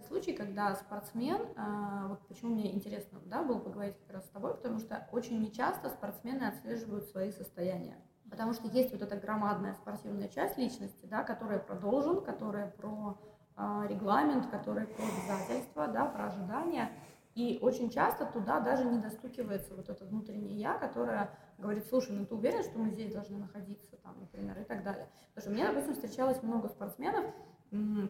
случай, 0.07 0.33
когда 0.33 0.75
спортсмен, 0.75 1.41
а, 1.57 2.09
вот 2.09 2.27
почему 2.29 2.53
мне 2.53 2.75
интересно, 2.75 3.21
да, 3.25 3.43
было 3.43 3.59
поговорить 3.59 3.97
как 3.99 4.17
раз 4.17 4.27
с 4.27 4.31
тобой, 4.31 4.55
потому 4.55 4.79
что 4.79 5.09
очень 5.13 5.41
нечасто 5.41 5.89
спортсмены 5.91 6.45
отслеживают 6.45 7.09
свои 7.09 7.31
состояния. 7.31 7.97
Потому 8.31 8.53
что 8.53 8.69
есть 8.69 8.93
вот 8.93 9.03
эта 9.03 9.17
громадная 9.17 9.75
спортивная 9.75 10.29
часть 10.29 10.57
личности, 10.57 11.07
да, 11.07 11.23
которая 11.23 11.59
про 11.59 11.77
должен, 11.77 12.23
которая 12.23 12.71
про 12.71 13.19
э, 13.57 13.87
регламент, 13.89 14.49
которая 14.51 14.87
про 14.87 15.05
обязательства, 15.05 15.89
да, 15.89 16.07
про 16.07 16.27
ожидания. 16.27 16.91
И 17.35 17.59
очень 17.61 17.91
часто 17.91 18.27
туда 18.27 18.61
даже 18.61 18.85
не 18.85 18.99
достукивается 18.99 19.75
вот 19.75 19.89
это 19.89 20.05
внутреннее 20.05 20.57
я, 20.57 20.75
которое 20.75 21.31
говорит, 21.59 21.87
слушай, 21.89 22.17
ну 22.17 22.27
ты 22.27 22.35
уверен, 22.35 22.63
что 22.63 22.85
здесь 22.89 23.13
должны 23.13 23.39
находиться, 23.39 23.97
там, 24.03 24.17
например, 24.21 24.59
и 24.61 24.65
так 24.65 24.83
далее. 24.83 25.09
Потому 25.35 25.43
что 25.43 25.51
мне, 25.51 25.67
допустим, 25.67 25.95
встречалось 25.95 26.43
много 26.43 26.69
спортсменов, 26.69 27.25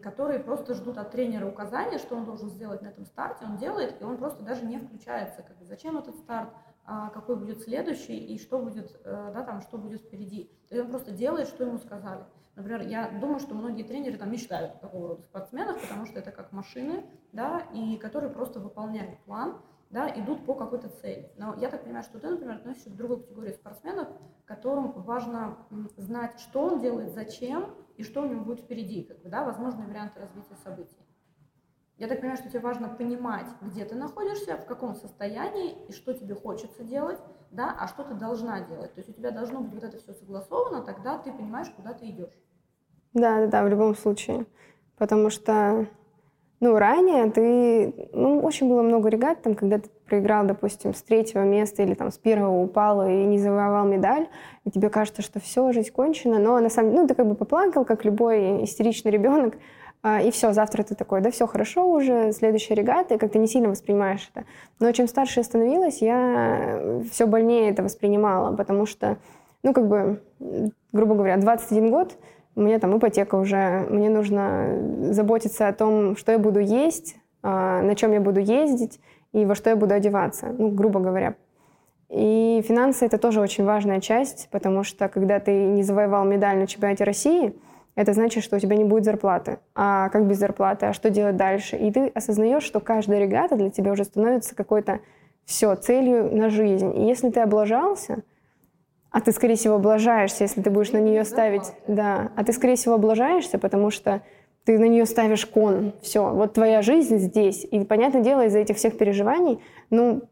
которые 0.03 0.39
просто 0.39 0.75
ждут 0.75 0.97
от 0.97 1.11
тренера 1.11 1.47
указания, 1.47 1.97
что 1.97 2.15
он 2.15 2.25
должен 2.25 2.49
сделать 2.49 2.81
на 2.81 2.87
этом 2.87 3.05
старте, 3.05 3.45
он 3.45 3.57
делает, 3.57 3.99
и 4.01 4.03
он 4.03 4.17
просто 4.17 4.43
даже 4.43 4.65
не 4.65 4.77
включается, 4.77 5.41
как 5.41 5.57
бы, 5.57 5.65
зачем 5.65 5.97
этот 5.97 6.15
старт, 6.17 6.49
а 6.85 7.09
какой 7.09 7.35
будет 7.35 7.61
следующий 7.61 8.17
и 8.17 8.37
что 8.37 8.59
будет, 8.59 8.95
э, 9.03 9.31
да, 9.33 9.43
там, 9.43 9.61
что 9.61 9.77
будет 9.77 10.01
впереди. 10.01 10.51
То 10.69 10.75
есть 10.75 10.85
он 10.85 10.91
просто 10.91 11.11
делает, 11.11 11.47
что 11.47 11.63
ему 11.63 11.79
сказали. 11.79 12.25
Например, 12.55 12.81
я 12.83 13.09
думаю, 13.09 13.39
что 13.39 13.55
многие 13.55 13.83
тренеры 13.83 14.17
там 14.17 14.31
мечтают 14.31 14.75
о 14.75 14.77
такого 14.77 15.07
рода 15.09 15.23
спортсменах, 15.23 15.81
потому 15.81 16.05
что 16.05 16.19
это 16.19 16.31
как 16.31 16.51
машины, 16.51 17.03
да, 17.33 17.63
и 17.73 17.97
которые 17.97 18.31
просто 18.31 18.59
выполняют 18.59 19.17
план, 19.25 19.61
да, 19.89 20.09
идут 20.19 20.45
по 20.45 20.53
какой-то 20.53 20.89
цели. 20.89 21.31
Но 21.37 21.55
я 21.55 21.69
так 21.69 21.83
понимаю, 21.83 22.03
что 22.03 22.19
ты, 22.19 22.29
например, 22.29 22.55
относишься 22.55 22.89
к 22.89 22.95
другой 22.95 23.21
категории 23.21 23.53
спортсменов, 23.53 24.09
которым 24.45 24.91
важно 25.03 25.57
знать, 25.97 26.39
что 26.39 26.65
он 26.65 26.79
делает, 26.79 27.13
зачем 27.13 27.73
и 27.97 28.03
что 28.03 28.21
у 28.21 28.25
него 28.25 28.43
будет 28.43 28.61
впереди, 28.61 29.03
как 29.03 29.21
бы, 29.21 29.29
да, 29.29 29.43
возможные 29.43 29.87
варианты 29.87 30.19
развития 30.19 30.55
событий. 30.63 30.97
Я 31.97 32.07
так 32.07 32.19
понимаю, 32.19 32.37
что 32.37 32.49
тебе 32.49 32.59
важно 32.59 32.89
понимать, 32.89 33.47
где 33.61 33.85
ты 33.85 33.95
находишься, 33.95 34.57
в 34.57 34.65
каком 34.65 34.95
состоянии 34.95 35.77
и 35.87 35.93
что 35.93 36.13
тебе 36.13 36.35
хочется 36.35 36.83
делать, 36.83 37.19
да, 37.51 37.73
а 37.79 37.87
что 37.87 38.03
ты 38.03 38.15
должна 38.15 38.59
делать. 38.61 38.93
То 38.93 38.99
есть 38.99 39.09
у 39.09 39.13
тебя 39.13 39.31
должно 39.31 39.61
быть 39.61 39.73
вот 39.73 39.83
это 39.83 39.97
все 39.97 40.13
согласовано, 40.13 40.83
тогда 40.83 41.17
ты 41.17 41.31
понимаешь, 41.31 41.69
куда 41.73 41.93
ты 41.93 42.09
идешь. 42.09 42.37
Да, 43.13 43.39
да, 43.39 43.47
да, 43.47 43.63
в 43.63 43.69
любом 43.69 43.95
случае. 43.95 44.45
Потому 44.97 45.29
что, 45.29 45.87
ну, 46.59 46.77
ранее 46.77 47.29
ты, 47.31 48.09
ну, 48.13 48.39
очень 48.39 48.69
было 48.69 48.81
много 48.81 49.09
регат, 49.09 49.41
там, 49.41 49.55
когда 49.55 49.79
ты 49.79 49.89
проиграл, 50.07 50.45
допустим, 50.45 50.93
с 50.93 51.01
третьего 51.01 51.43
места 51.43 51.83
или 51.83 51.93
там 51.93 52.11
с 52.11 52.17
первого 52.17 52.63
упал 52.63 53.07
и 53.07 53.25
не 53.25 53.39
завоевал 53.39 53.85
медаль, 53.85 54.27
и 54.63 54.71
тебе 54.71 54.89
кажется, 54.89 55.21
что 55.21 55.39
все, 55.39 55.71
жизнь 55.73 55.91
кончена, 55.91 56.39
но 56.39 56.59
на 56.59 56.69
самом 56.69 56.91
деле, 56.91 57.01
ну, 57.01 57.07
ты 57.07 57.15
как 57.15 57.27
бы 57.27 57.35
поплакал, 57.35 57.83
как 57.83 58.05
любой 58.05 58.63
истеричный 58.63 59.11
ребенок, 59.11 59.55
а, 60.01 60.21
и 60.21 60.29
все, 60.29 60.53
завтра 60.53 60.83
ты 60.83 60.93
такой, 60.95 61.21
да, 61.21 61.31
все 61.31 61.47
хорошо 61.47 61.89
уже, 61.89 62.31
следующая 62.31 62.75
регата, 62.75 63.15
и 63.15 63.17
как-то 63.17 63.39
не 63.39 63.47
сильно 63.47 63.69
воспринимаешь 63.69 64.29
это. 64.33 64.45
Но 64.79 64.91
чем 64.91 65.07
старше 65.07 65.39
я 65.39 65.43
становилась, 65.43 66.01
я 66.01 67.01
все 67.11 67.25
больнее 67.25 67.71
это 67.71 67.81
воспринимала, 67.81 68.55
потому 68.55 68.85
что, 68.85 69.17
ну, 69.63 69.73
как 69.73 69.87
бы, 69.87 70.21
грубо 70.93 71.15
говоря, 71.15 71.37
21 71.37 71.89
год, 71.89 72.17
у 72.55 72.61
меня 72.61 72.79
там 72.79 72.97
ипотека 72.97 73.35
уже, 73.35 73.85
мне 73.89 74.09
нужно 74.09 75.11
заботиться 75.11 75.67
о 75.67 75.73
том, 75.73 76.15
что 76.15 76.31
я 76.31 76.39
буду 76.39 76.59
есть, 76.59 77.17
а, 77.43 77.81
на 77.81 77.95
чем 77.95 78.13
я 78.13 78.21
буду 78.21 78.39
ездить 78.39 78.99
и 79.33 79.45
во 79.45 79.55
что 79.55 79.69
я 79.69 79.75
буду 79.75 79.93
одеваться, 79.93 80.47
ну, 80.57 80.69
грубо 80.69 80.99
говоря. 80.99 81.35
И 82.09 82.63
финансы— 82.65 83.05
это 83.07 83.17
тоже 83.17 83.41
очень 83.41 83.65
важная 83.65 83.99
часть, 83.99 84.47
потому 84.51 84.83
что 84.83 85.09
когда 85.09 85.39
ты 85.39 85.51
не 85.51 85.83
завоевал 85.83 86.23
медаль 86.23 86.57
на 86.57 86.67
чемпионате 86.67 87.03
России, 87.03 87.55
это 87.95 88.13
значит, 88.13 88.43
что 88.43 88.57
у 88.57 88.59
тебя 88.59 88.75
не 88.75 88.83
будет 88.83 89.05
зарплаты. 89.05 89.59
А 89.73 90.09
как 90.09 90.27
без 90.27 90.37
зарплаты? 90.37 90.85
А 90.85 90.93
что 90.93 91.09
делать 91.09 91.37
дальше? 91.37 91.77
И 91.77 91.91
ты 91.91 92.07
осознаешь, 92.07 92.63
что 92.63 92.79
каждая 92.79 93.19
регата 93.19 93.55
для 93.55 93.69
тебя 93.69 93.91
уже 93.91 94.03
становится 94.03 94.55
какой-то 94.55 94.99
все, 95.45 95.75
целью 95.75 96.35
на 96.35 96.49
жизнь. 96.49 96.97
И 96.97 97.07
если 97.07 97.29
ты 97.29 97.39
облажался, 97.39 98.23
а 99.15 99.21
ты, 99.21 99.31
скорее 99.31 99.55
всего, 99.55 99.75
облажаешься, 99.75 100.43
если 100.43 100.61
ты 100.61 100.69
будешь 100.69 100.91
на 100.91 100.97
нее 100.97 101.23
ставить... 101.23 101.71
Да, 101.87 102.31
а 102.35 102.43
ты, 102.43 102.51
скорее 102.51 102.75
всего, 102.75 102.95
облажаешься, 102.95 103.57
потому 103.57 103.89
что 103.89 104.21
ты 104.65 104.77
на 104.77 104.89
нее 104.89 105.05
ставишь 105.05 105.45
кон. 105.45 105.93
Все, 106.01 106.33
вот 106.33 106.51
твоя 106.51 106.81
жизнь 106.81 107.19
здесь. 107.19 107.65
И, 107.71 107.85
понятное 107.85 108.21
дело, 108.21 108.45
из-за 108.45 108.59
этих 108.59 108.75
всех 108.75 108.97
переживаний, 108.97 109.61
ну, 109.89 110.23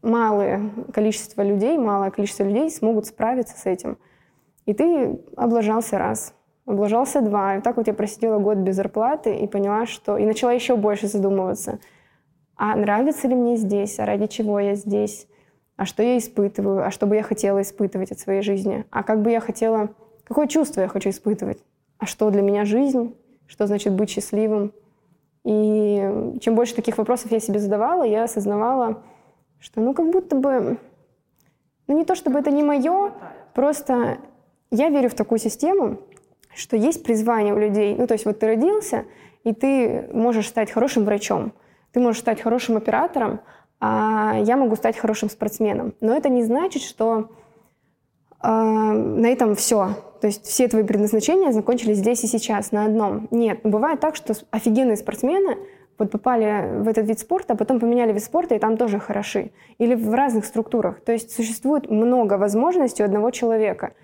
малое 0.00 0.70
количество 0.94 1.42
людей, 1.42 1.76
малое 1.76 2.10
количество 2.10 2.44
людей 2.44 2.70
смогут 2.70 3.04
справиться 3.04 3.54
с 3.58 3.66
этим. 3.66 3.98
И 4.64 4.72
ты 4.72 5.20
облажался 5.36 5.98
раз, 5.98 6.34
облажался 6.64 7.20
два. 7.20 7.56
И 7.56 7.60
так 7.60 7.76
вот 7.76 7.86
я 7.86 7.92
просидела 7.92 8.38
год 8.38 8.56
без 8.56 8.76
зарплаты 8.76 9.36
и 9.36 9.46
поняла, 9.46 9.84
что... 9.84 10.16
И 10.16 10.24
начала 10.24 10.54
еще 10.54 10.76
больше 10.76 11.06
задумываться. 11.06 11.80
А 12.56 12.76
нравится 12.76 13.28
ли 13.28 13.34
мне 13.34 13.58
здесь? 13.58 13.98
А 13.98 14.06
ради 14.06 14.26
чего 14.26 14.58
я 14.58 14.74
здесь? 14.74 15.26
А 15.76 15.86
что 15.86 16.02
я 16.02 16.18
испытываю, 16.18 16.86
а 16.86 16.90
что 16.90 17.06
бы 17.06 17.16
я 17.16 17.22
хотела 17.22 17.62
испытывать 17.62 18.12
от 18.12 18.18
своей 18.18 18.42
жизни, 18.42 18.84
а 18.90 19.02
как 19.02 19.22
бы 19.22 19.30
я 19.30 19.40
хотела, 19.40 19.90
какое 20.24 20.46
чувство 20.46 20.80
я 20.80 20.88
хочу 20.88 21.10
испытывать, 21.10 21.58
а 21.98 22.06
что 22.06 22.30
для 22.30 22.42
меня 22.42 22.64
жизнь, 22.64 23.16
что 23.46 23.66
значит 23.66 23.92
быть 23.92 24.10
счастливым. 24.10 24.72
И 25.44 26.36
чем 26.40 26.54
больше 26.54 26.74
таких 26.74 26.98
вопросов 26.98 27.32
я 27.32 27.40
себе 27.40 27.58
задавала, 27.58 28.04
я 28.04 28.24
осознавала, 28.24 29.02
что 29.58 29.80
ну 29.80 29.92
как 29.94 30.10
будто 30.10 30.36
бы, 30.36 30.78
ну 31.88 31.98
не 31.98 32.04
то 32.04 32.14
чтобы 32.14 32.38
это 32.38 32.50
не 32.50 32.62
мое, 32.62 33.12
просто 33.54 34.18
я 34.70 34.88
верю 34.88 35.08
в 35.08 35.14
такую 35.14 35.38
систему, 35.38 35.98
что 36.54 36.76
есть 36.76 37.02
призвание 37.02 37.54
у 37.54 37.58
людей. 37.58 37.94
Ну 37.96 38.06
то 38.06 38.14
есть 38.14 38.24
вот 38.24 38.38
ты 38.38 38.46
родился, 38.46 39.04
и 39.44 39.52
ты 39.52 40.08
можешь 40.12 40.48
стать 40.48 40.70
хорошим 40.70 41.04
врачом, 41.04 41.52
ты 41.92 42.00
можешь 42.00 42.20
стать 42.20 42.40
хорошим 42.40 42.76
оператором, 42.76 43.40
я 43.86 44.56
могу 44.56 44.76
стать 44.76 44.96
хорошим 44.96 45.28
спортсменом. 45.28 45.94
Но 46.00 46.14
это 46.14 46.28
не 46.28 46.44
значит, 46.44 46.82
что 46.82 47.30
э, 48.42 48.48
на 48.48 49.26
этом 49.26 49.56
все. 49.56 49.96
То 50.20 50.28
есть 50.28 50.44
все 50.46 50.68
твои 50.68 50.84
предназначения 50.84 51.50
закончились 51.50 51.98
здесь 51.98 52.22
и 52.22 52.28
сейчас, 52.28 52.70
на 52.70 52.84
одном. 52.84 53.26
Нет, 53.32 53.60
бывает 53.64 53.98
так, 53.98 54.14
что 54.14 54.34
офигенные 54.50 54.96
спортсмены 54.96 55.58
вот 55.98 56.10
попали 56.10 56.80
в 56.80 56.88
этот 56.88 57.08
вид 57.08 57.18
спорта, 57.18 57.54
а 57.54 57.56
потом 57.56 57.80
поменяли 57.80 58.12
вид 58.12 58.22
спорта, 58.22 58.54
и 58.54 58.58
там 58.58 58.76
тоже 58.76 59.00
хороши. 59.00 59.50
Или 59.78 59.96
в 59.96 60.14
разных 60.14 60.44
структурах. 60.44 61.00
То 61.00 61.12
есть 61.12 61.34
существует 61.34 61.90
много 61.90 62.34
возможностей 62.34 63.02
у 63.02 63.06
одного 63.06 63.30
человека. 63.30 63.94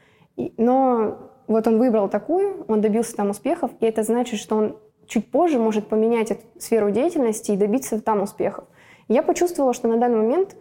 Но 0.57 1.19
вот 1.47 1.67
он 1.67 1.79
выбрал 1.79 2.09
такую, 2.09 2.65
он 2.69 2.81
добился 2.81 3.17
там 3.17 3.31
успехов, 3.31 3.71
и 3.81 3.87
это 3.87 4.03
значит, 4.03 4.39
что 4.41 4.57
он 4.57 4.77
чуть 5.07 5.31
позже 5.31 5.59
может 5.59 5.87
поменять 5.87 6.31
эту 6.31 6.43
сферу 6.59 6.91
деятельности 6.91 7.53
и 7.53 7.57
добиться 7.57 8.01
там 8.01 8.23
успехов. 8.23 8.65
Я 9.09 9.23
почувствовала, 9.23 9.73
что 9.73 9.89
на 9.89 9.97
данный 9.97 10.19
момент 10.19 10.57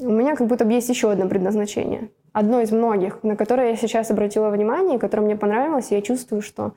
у 0.00 0.10
меня 0.10 0.36
как 0.36 0.46
будто 0.46 0.64
бы 0.64 0.72
есть 0.72 0.88
еще 0.88 1.10
одно 1.10 1.28
предназначение. 1.28 2.10
Одно 2.32 2.60
из 2.60 2.70
многих, 2.70 3.22
на 3.22 3.34
которое 3.36 3.70
я 3.70 3.76
сейчас 3.76 4.10
обратила 4.10 4.50
внимание, 4.50 4.98
которое 4.98 5.22
мне 5.22 5.36
понравилось, 5.36 5.90
и 5.90 5.94
я 5.94 6.02
чувствую, 6.02 6.42
что 6.42 6.74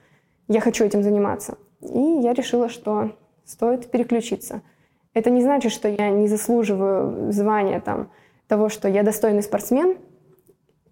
я 0.48 0.62
хочу 0.62 0.84
этим 0.84 1.04
заниматься. 1.04 1.58
И 1.82 2.00
я 2.00 2.34
решила, 2.34 2.70
что 2.70 3.12
стоит 3.46 3.92
переключиться. 3.92 4.62
Это 5.14 5.30
не 5.30 5.42
значит, 5.42 5.72
что 5.72 5.90
я 5.90 6.10
не 6.10 6.28
заслуживаю 6.28 7.32
звания 7.32 7.82
там, 7.82 8.10
того, 8.48 8.70
что 8.70 8.88
я 8.88 9.04
достойный 9.04 9.44
спортсмен. 9.44 9.98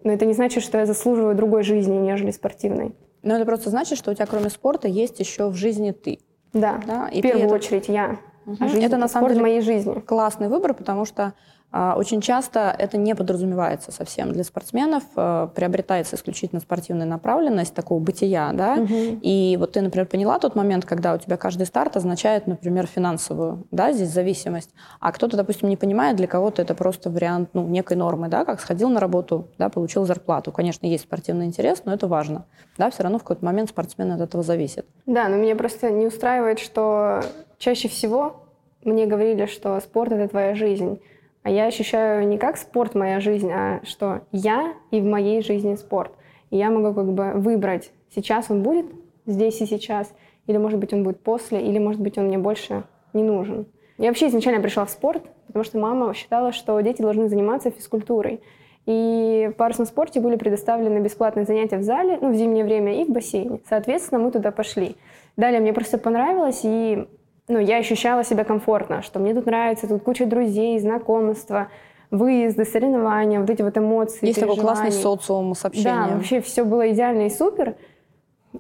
Но 0.04 0.12
это 0.12 0.26
не 0.26 0.34
значит, 0.34 0.64
что 0.64 0.78
я 0.78 0.86
заслуживаю 0.86 1.36
другой 1.36 1.64
жизни, 1.64 1.98
нежели 1.98 2.32
спортивной. 2.32 2.96
Но 3.22 3.36
это 3.36 3.46
просто 3.46 3.70
значит, 3.70 3.98
что 3.98 4.12
у 4.12 4.14
тебя 4.14 4.26
кроме 4.26 4.50
спорта 4.50 4.88
есть 4.88 5.20
еще 5.20 5.50
в 5.50 5.56
жизни 5.56 5.92
ты. 5.92 6.20
Да, 6.54 6.80
да? 6.86 7.10
И 7.10 7.20
в 7.20 7.22
первую 7.22 7.46
это... 7.46 7.56
очередь 7.56 7.88
я. 7.88 8.18
Угу. 8.50 8.70
Жизнь, 8.70 8.84
это 8.86 8.98
на 8.98 9.08
самом 9.08 9.30
деле 9.30 9.42
моей 9.42 9.62
жизни. 9.62 10.00
классный 10.00 10.48
выбор, 10.48 10.74
потому 10.74 11.06
что 11.06 11.34
а, 11.72 11.94
очень 11.96 12.20
часто 12.20 12.76
это 12.78 12.98
не 12.98 13.14
подразумевается 13.14 13.92
совсем 13.92 14.32
для 14.32 14.44
спортсменов, 14.44 15.04
а, 15.16 15.48
приобретается 15.48 16.16
исключительно 16.16 16.62
спортивная 16.62 17.06
направленность 17.06 17.76
такого 17.76 18.00
бытия, 18.00 18.52
да, 18.54 18.74
угу. 18.74 19.20
и 19.22 19.56
вот 19.60 19.74
ты, 19.74 19.82
например, 19.82 20.08
поняла 20.08 20.40
тот 20.40 20.56
момент, 20.56 20.86
когда 20.86 21.14
у 21.14 21.20
тебя 21.20 21.38
каждый 21.38 21.68
старт 21.68 21.96
означает, 21.96 22.48
например, 22.48 22.88
финансовую, 22.88 23.68
да, 23.70 23.92
здесь 23.92 24.10
зависимость, 24.10 24.72
а 25.00 25.12
кто-то, 25.12 25.38
допустим, 25.38 25.70
не 25.70 25.78
понимает, 25.78 26.16
для 26.16 26.26
кого-то 26.26 26.64
это 26.64 26.74
просто 26.74 27.12
вариант, 27.12 27.50
ну, 27.54 27.68
некой 27.68 27.98
нормы, 27.98 28.30
да, 28.30 28.46
как 28.46 28.60
сходил 28.62 28.90
на 28.90 29.00
работу, 29.00 29.48
да, 29.60 29.70
получил 29.70 30.06
зарплату. 30.06 30.52
Конечно, 30.52 30.88
есть 30.88 31.04
спортивный 31.04 31.46
интерес, 31.46 31.84
но 31.86 31.94
это 31.94 32.08
важно, 32.08 32.46
да, 32.80 32.90
все 32.90 33.04
равно 33.04 33.20
в 33.20 33.22
какой-то 33.22 33.46
момент 33.46 33.70
спортсмен 33.70 34.12
от 34.12 34.22
этого 34.22 34.44
зависит. 34.44 34.88
Да, 35.06 35.28
но 35.28 35.36
меня 35.36 35.56
просто 35.56 35.92
не 35.92 36.08
устраивает, 36.08 36.58
что 36.58 37.22
чаще 37.60 37.90
всего 37.90 38.39
мне 38.84 39.06
говорили, 39.06 39.46
что 39.46 39.80
спорт— 39.80 40.12
это 40.14 40.28
твоя 40.28 40.56
жизнь, 40.56 41.02
а 41.44 41.50
я 41.50 41.66
ощущаю 41.66 42.28
не 42.28 42.38
как 42.38 42.58
спорт 42.58 42.96
моя 42.96 43.20
жизнь, 43.20 43.52
а 43.52 43.82
что 43.84 44.22
я 44.32 44.74
и 44.92 45.02
в 45.02 45.06
моей 45.06 45.42
жизни 45.42 45.76
спорт. 45.76 46.12
И 46.50 46.58
я 46.58 46.70
могу 46.70 46.94
как 46.94 47.12
бы 47.12 47.32
выбрать, 47.36 47.92
сейчас 48.14 48.50
он 48.50 48.64
будет 48.64 48.86
здесь 49.26 49.62
и 49.62 49.66
сейчас, 49.66 50.14
или, 50.48 50.58
может 50.58 50.80
быть, 50.80 50.94
он 50.94 51.04
будет 51.04 51.22
после, 51.22 51.62
или, 51.62 51.78
может 51.78 52.02
быть, 52.02 52.18
он 52.18 52.26
мне 52.26 52.38
больше 52.38 52.84
не 53.14 53.24
нужен. 53.24 53.68
Я 53.98 54.08
вообще 54.08 54.28
изначально 54.28 54.62
пришла 54.62 54.86
в 54.86 54.90
спорт, 54.90 55.24
потому 55.48 55.64
что 55.64 55.78
мама 55.78 56.14
считала, 56.14 56.52
что 56.52 56.80
дети 56.80 57.02
должны 57.02 57.28
заниматься 57.28 57.70
физкультурой. 57.70 58.42
И 58.86 59.50
в 59.52 59.58
парусном 59.58 59.86
спорте 59.86 60.20
были 60.20 60.36
предоставлены 60.38 61.00
бесплатные 61.00 61.46
занятия 61.46 61.78
в 61.78 61.84
зале, 61.84 62.18
ну, 62.22 62.32
в 62.32 62.36
зимнее 62.36 62.64
время, 62.64 63.02
и 63.02 63.06
в 63.06 63.10
бассейне. 63.10 63.60
Соответственно, 63.68 64.22
мы 64.22 64.32
туда 64.32 64.52
пошли. 64.52 64.96
Далее 65.38 65.60
мне 65.60 65.74
просто 65.74 65.98
понравилось, 65.98 66.62
и 66.64 67.08
ну, 67.50 67.60
я 67.60 67.78
ощущала 67.78 68.24
себя 68.24 68.44
комфортно, 68.44 69.02
что 69.02 69.20
мне 69.20 69.34
тут 69.34 69.48
нравится, 69.48 69.88
тут 69.88 70.04
куча 70.04 70.26
друзей, 70.26 70.80
знакомства, 70.80 71.70
выезды, 72.12 72.64
соревнования, 72.64 73.40
вот 73.40 73.50
эти 73.50 73.62
вот 73.62 73.78
эмоции, 73.78 74.28
Есть 74.28 74.40
такой 74.40 74.58
классный 74.58 74.92
социум 74.92 75.54
с 75.56 75.66
общением. 75.66 76.08
Да, 76.08 76.16
вообще 76.16 76.42
все 76.42 76.64
было 76.64 76.92
идеально 76.92 77.26
и 77.26 77.30
супер. 77.30 77.76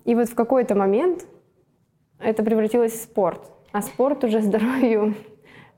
И 0.06 0.16
вот 0.16 0.30
в 0.30 0.36
какой-то 0.36 0.76
момент 0.76 1.26
это 2.20 2.44
превратилось 2.44 2.94
в 2.94 3.02
спорт. 3.02 3.42
А 3.72 3.82
спорт 3.82 4.24
уже 4.24 4.42
здоровью 4.42 5.16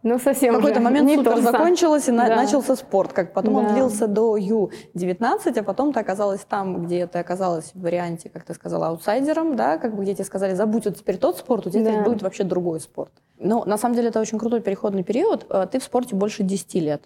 ну, 0.04 0.18
совсем 0.18 0.56
В 0.56 0.58
какой-то 0.58 0.80
момент 0.80 1.08
не 1.08 1.16
супер 1.16 1.40
закончилось, 1.42 2.08
и 2.08 2.12
да. 2.12 2.36
начался 2.36 2.76
спорт. 2.76 3.14
Как 3.14 3.34
потом 3.34 3.54
да. 3.54 3.60
он 3.60 3.74
длился 3.74 4.08
до 4.08 4.36
Ю-19, 4.36 5.60
а 5.60 5.64
потом 5.64 5.94
ты 5.94 6.00
оказалась 6.00 6.42
там, 6.42 6.86
где 6.86 7.06
ты 7.06 7.20
оказалась 7.20 7.72
в 7.76 7.82
варианте, 7.82 8.30
как 8.30 8.44
ты 8.44 8.54
сказала, 8.56 8.88
аутсайдером, 8.88 9.56
да, 9.56 9.78
как 9.78 9.96
бы 9.96 10.04
где 10.04 10.16
тебе 10.16 10.26
сказали, 10.26 10.56
забудь 10.56 10.86
вот 10.86 10.98
теперь 10.98 11.18
тот 11.18 11.38
спорт, 11.38 11.68
у 11.68 11.70
тебя 11.70 11.98
да. 11.98 12.02
будет 12.02 12.24
вообще 12.24 12.44
другой 12.44 12.80
спорт. 12.80 13.12
Но 13.38 13.64
на 13.66 13.78
самом 13.78 13.96
деле 13.96 14.10
это 14.10 14.20
очень 14.20 14.40
крутой 14.40 14.62
переходный 14.62 15.04
период. 15.04 15.46
Э, 15.50 15.68
ты 15.72 15.80
в 15.80 15.84
спорте 15.84 16.16
больше 16.16 16.42
10 16.44 16.74
лет, 16.76 17.04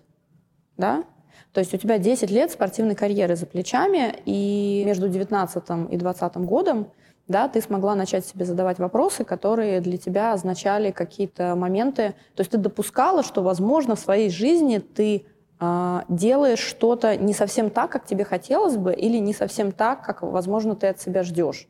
да? 0.77 1.03
То 1.51 1.59
есть 1.59 1.73
у 1.73 1.77
тебя 1.77 1.97
10 1.97 2.31
лет 2.31 2.51
спортивной 2.51 2.95
карьеры 2.95 3.35
за 3.35 3.45
плечами, 3.45 4.15
и 4.25 4.83
между 4.85 5.09
19 5.09 5.63
и 5.89 5.97
20 5.97 6.37
годом 6.37 6.87
да, 7.27 7.47
ты 7.47 7.61
смогла 7.61 7.95
начать 7.95 8.25
себе 8.25 8.45
задавать 8.45 8.77
вопросы, 8.77 9.23
которые 9.23 9.81
для 9.81 9.97
тебя 9.97 10.33
означали 10.33 10.91
какие-то 10.91 11.55
моменты. 11.55 12.13
То 12.35 12.41
есть 12.41 12.51
ты 12.51 12.57
допускала, 12.57 13.23
что, 13.23 13.41
возможно, 13.41 13.95
в 13.95 13.99
своей 13.99 14.29
жизни 14.29 14.77
ты 14.77 15.25
э, 15.59 15.99
делаешь 16.07 16.59
что-то 16.59 17.15
не 17.15 17.33
совсем 17.33 17.71
так, 17.71 17.89
как 17.89 18.05
тебе 18.05 18.25
хотелось 18.25 18.77
бы, 18.77 18.93
или 18.93 19.17
не 19.17 19.33
совсем 19.33 19.71
так, 19.71 20.03
как, 20.03 20.21
возможно, 20.21 20.75
ты 20.75 20.87
от 20.87 21.01
себя 21.01 21.23
ждешь. 21.23 21.67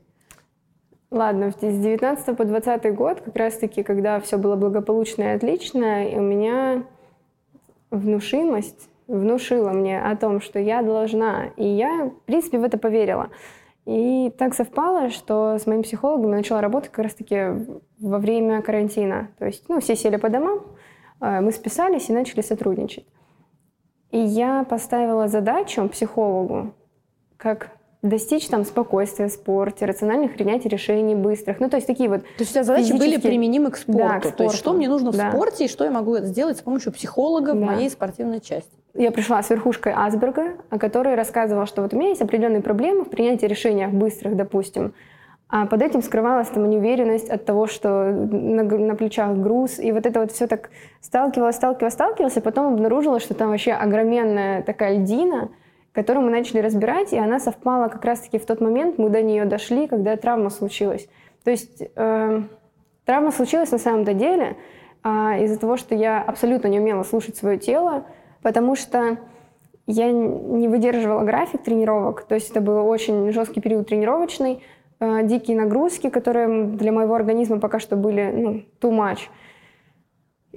Ладно, 1.09 1.51
с 1.51 1.55
19 1.55 2.35
по 2.35 2.43
20 2.43 2.93
год, 2.95 3.21
как 3.21 3.35
раз-таки, 3.37 3.83
когда 3.83 4.19
все 4.19 4.37
было 4.37 4.57
благополучно 4.57 5.23
и 5.23 5.35
отлично, 5.35 6.09
и 6.09 6.17
у 6.17 6.21
меня 6.21 6.83
внушимость 7.91 8.89
внушила 9.07 9.69
мне 9.69 10.01
о 10.01 10.15
том, 10.15 10.41
что 10.41 10.59
я 10.59 10.81
должна. 10.81 11.47
И 11.57 11.65
я, 11.65 12.05
в 12.05 12.25
принципе, 12.25 12.57
в 12.57 12.63
это 12.63 12.77
поверила. 12.77 13.29
И 13.85 14.33
так 14.37 14.55
совпало, 14.55 15.11
что 15.11 15.57
с 15.59 15.67
моим 15.67 15.83
психологом 15.83 16.31
я 16.31 16.37
начала 16.37 16.59
работать 16.59 16.91
как 16.91 17.05
раз-таки 17.05 17.67
во 17.99 18.17
время 18.17 18.61
карантина. 18.61 19.29
То 19.37 19.45
есть, 19.45 19.69
ну, 19.69 19.79
все 19.79 19.95
сели 19.95 20.17
по 20.17 20.29
домам, 20.29 20.61
э, 21.21 21.39
мы 21.41 21.51
списались 21.51 22.09
и 22.09 22.13
начали 22.13 22.41
сотрудничать. 22.41 23.05
И 24.09 24.17
я 24.17 24.63
поставила 24.63 25.27
задачу 25.27 25.87
психологу, 25.87 26.73
как 27.37 27.71
достичь 28.09 28.47
там 28.47 28.65
спокойствия 28.65 29.27
в 29.27 29.31
спорте, 29.31 29.85
рациональных 29.85 30.35
принятий 30.35 30.69
решений 30.69 31.15
быстрых. 31.15 31.59
Ну, 31.59 31.69
то 31.69 31.77
есть 31.77 31.87
такие 31.87 32.09
вот 32.09 32.21
То 32.21 32.27
есть 32.39 32.51
у 32.51 32.53
тебя 32.53 32.63
задачи 32.63 32.93
были 32.93 33.17
применимы 33.17 33.71
к 33.71 33.77
спорту. 33.77 33.99
Да, 33.99 34.19
к 34.19 34.23
спорту. 34.23 34.37
То 34.37 34.43
есть 34.43 34.55
что 34.55 34.73
мне 34.73 34.87
нужно 34.87 35.11
да. 35.11 35.29
в 35.29 35.33
спорте 35.33 35.65
и 35.65 35.67
что 35.67 35.83
я 35.83 35.91
могу 35.91 36.17
сделать 36.17 36.57
с 36.57 36.61
помощью 36.61 36.91
психолога 36.91 37.53
да. 37.53 37.57
в 37.57 37.61
моей 37.61 37.89
спортивной 37.89 38.39
части. 38.39 38.71
Я 38.93 39.11
пришла 39.11 39.43
с 39.43 39.49
верхушкой 39.49 39.93
Асберга, 39.93 40.53
о 40.69 40.79
которой 40.79 41.15
рассказывала, 41.15 41.65
что 41.65 41.81
вот 41.81 41.93
у 41.93 41.97
меня 41.97 42.09
есть 42.09 42.21
определенные 42.21 42.61
проблемы 42.61 43.03
в 43.03 43.09
принятии 43.09 43.45
решений 43.45 43.87
быстрых, 43.87 44.37
допустим. 44.37 44.93
А 45.47 45.67
под 45.67 45.81
этим 45.81 46.01
скрывалась 46.01 46.47
там 46.47 46.69
неуверенность 46.69 47.29
от 47.29 47.45
того, 47.45 47.67
что 47.67 48.11
на, 48.11 48.63
на 48.63 48.95
плечах 48.95 49.35
груз. 49.37 49.79
И 49.79 49.91
вот 49.91 50.05
это 50.05 50.21
вот 50.21 50.31
все 50.31 50.47
так 50.47 50.69
сталкивалось, 51.01 51.55
сталкивалось, 51.55 51.93
сталкивалось, 51.93 52.37
а 52.37 52.41
потом 52.41 52.73
обнаружила, 52.73 53.19
что 53.19 53.35
там 53.35 53.49
вообще 53.49 53.73
огроменная 53.73 54.63
такая 54.63 54.97
льдина, 54.97 55.49
которую 55.95 56.25
мы 56.25 56.31
начали 56.31 56.59
разбирать, 56.59 57.13
и 57.13 57.17
она 57.17 57.39
совпала 57.39 57.87
как 57.87 58.03
раз-таки 58.03 58.37
в 58.37 58.45
тот 58.45 58.59
момент, 58.59 58.97
мы 58.97 59.09
до 59.09 59.21
нее 59.21 59.45
дошли, 59.45 59.87
когда 59.87 60.17
травма 60.17 60.49
случилась. 60.49 61.07
То 61.45 61.51
есть 61.51 61.81
э, 61.95 62.41
травма 63.05 63.31
случилась 63.31 63.71
на 63.71 63.77
самом-то 63.77 64.13
деле 64.13 64.57
э, 65.05 65.09
из-за 65.45 65.57
того, 65.57 65.77
что 65.77 65.95
я 65.95 66.21
абсолютно 66.21 66.67
не 66.67 66.81
умела 66.81 67.03
слушать 67.03 67.37
свое 67.37 67.57
тело, 67.57 68.03
потому 68.41 68.75
что 68.75 69.17
я 69.87 70.11
не 70.11 70.67
выдерживала 70.67 71.23
график 71.23 71.63
тренировок, 71.63 72.23
то 72.23 72.35
есть 72.35 72.51
это 72.51 72.59
был 72.59 72.85
очень 72.85 73.31
жесткий 73.31 73.61
период 73.61 73.87
тренировочный, 73.87 74.63
э, 74.99 75.23
дикие 75.23 75.55
нагрузки, 75.55 76.09
которые 76.09 76.65
для 76.65 76.91
моего 76.91 77.15
организма 77.15 77.61
пока 77.61 77.79
что 77.79 77.95
были 77.95 78.31
ну, 78.35 78.51
too 78.81 78.91
much. 78.91 79.29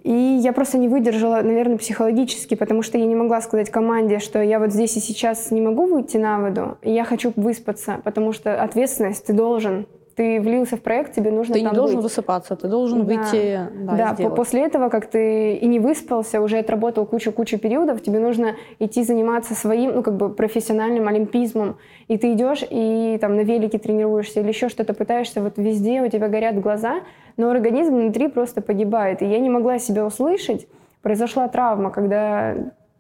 И 0.05 0.39
я 0.43 0.53
просто 0.53 0.79
не 0.79 0.89
выдержала, 0.89 1.43
наверное, 1.43 1.79
психологически, 1.79 2.55
потому 2.55 2.83
что 2.83 2.99
я 2.99 3.07
не 3.07 3.15
могла 3.15 3.41
сказать 3.41 3.71
команде, 3.71 4.19
что 4.19 4.43
я 4.43 4.59
вот 4.59 4.73
здесь 4.73 4.97
и 4.97 5.01
сейчас 5.01 5.51
не 5.51 5.61
могу 5.61 5.87
выйти 5.87 6.17
на 6.17 6.41
воду, 6.41 6.79
и 6.83 6.93
я 6.93 7.05
хочу 7.05 7.33
выспаться, 7.37 8.01
потому 8.05 8.33
что 8.33 8.63
ответственность 8.63 9.27
ты 9.27 9.33
должен. 9.33 9.87
Ты 10.19 10.41
влился 10.41 10.77
в 10.77 10.81
проект, 10.81 11.15
тебе 11.15 11.31
нужно 11.31 11.55
Ты 11.55 11.63
не 11.63 11.71
должен 11.71 11.99
быть. 11.99 12.03
высыпаться, 12.03 12.57
ты 12.57 12.67
должен 12.67 13.07
да. 13.07 13.15
выйти 13.15 13.61
Да, 13.85 14.17
да 14.19 14.31
после 14.31 14.63
этого, 14.63 14.89
как 14.89 15.07
ты 15.07 15.55
и 15.55 15.65
не 15.69 15.79
выспался, 15.79 16.41
уже 16.41 16.59
отработал 16.59 17.07
кучу-кучу 17.07 17.57
периодов, 17.57 18.03
тебе 18.03 18.19
нужно 18.19 18.57
идти 18.81 19.05
заниматься 19.05 19.55
своим, 19.55 19.95
ну, 19.95 20.03
как 20.03 20.17
бы 20.17 20.29
профессиональным 20.31 21.07
олимпизмом. 21.07 21.77
И 22.09 22.19
ты 22.19 22.33
идешь 22.33 22.65
и 22.69 23.17
там 23.21 23.37
на 23.37 23.43
велике 23.43 23.79
тренируешься 23.79 24.41
или 24.41 24.49
еще 24.49 24.69
что-то 24.69 24.93
пытаешься, 24.93 25.41
вот 25.41 25.53
везде 25.57 26.03
у 26.03 26.09
тебя 26.09 26.27
горят 26.27 26.61
глаза, 26.61 27.03
но 27.37 27.51
организм 27.51 27.95
внутри 27.95 28.27
просто 28.27 28.61
погибает. 28.61 29.23
И 29.23 29.25
я 29.25 29.39
не 29.39 29.49
могла 29.49 29.79
себя 29.79 30.05
услышать. 30.05 30.67
Произошла 31.01 31.47
травма, 31.47 31.93
когда 31.93 32.57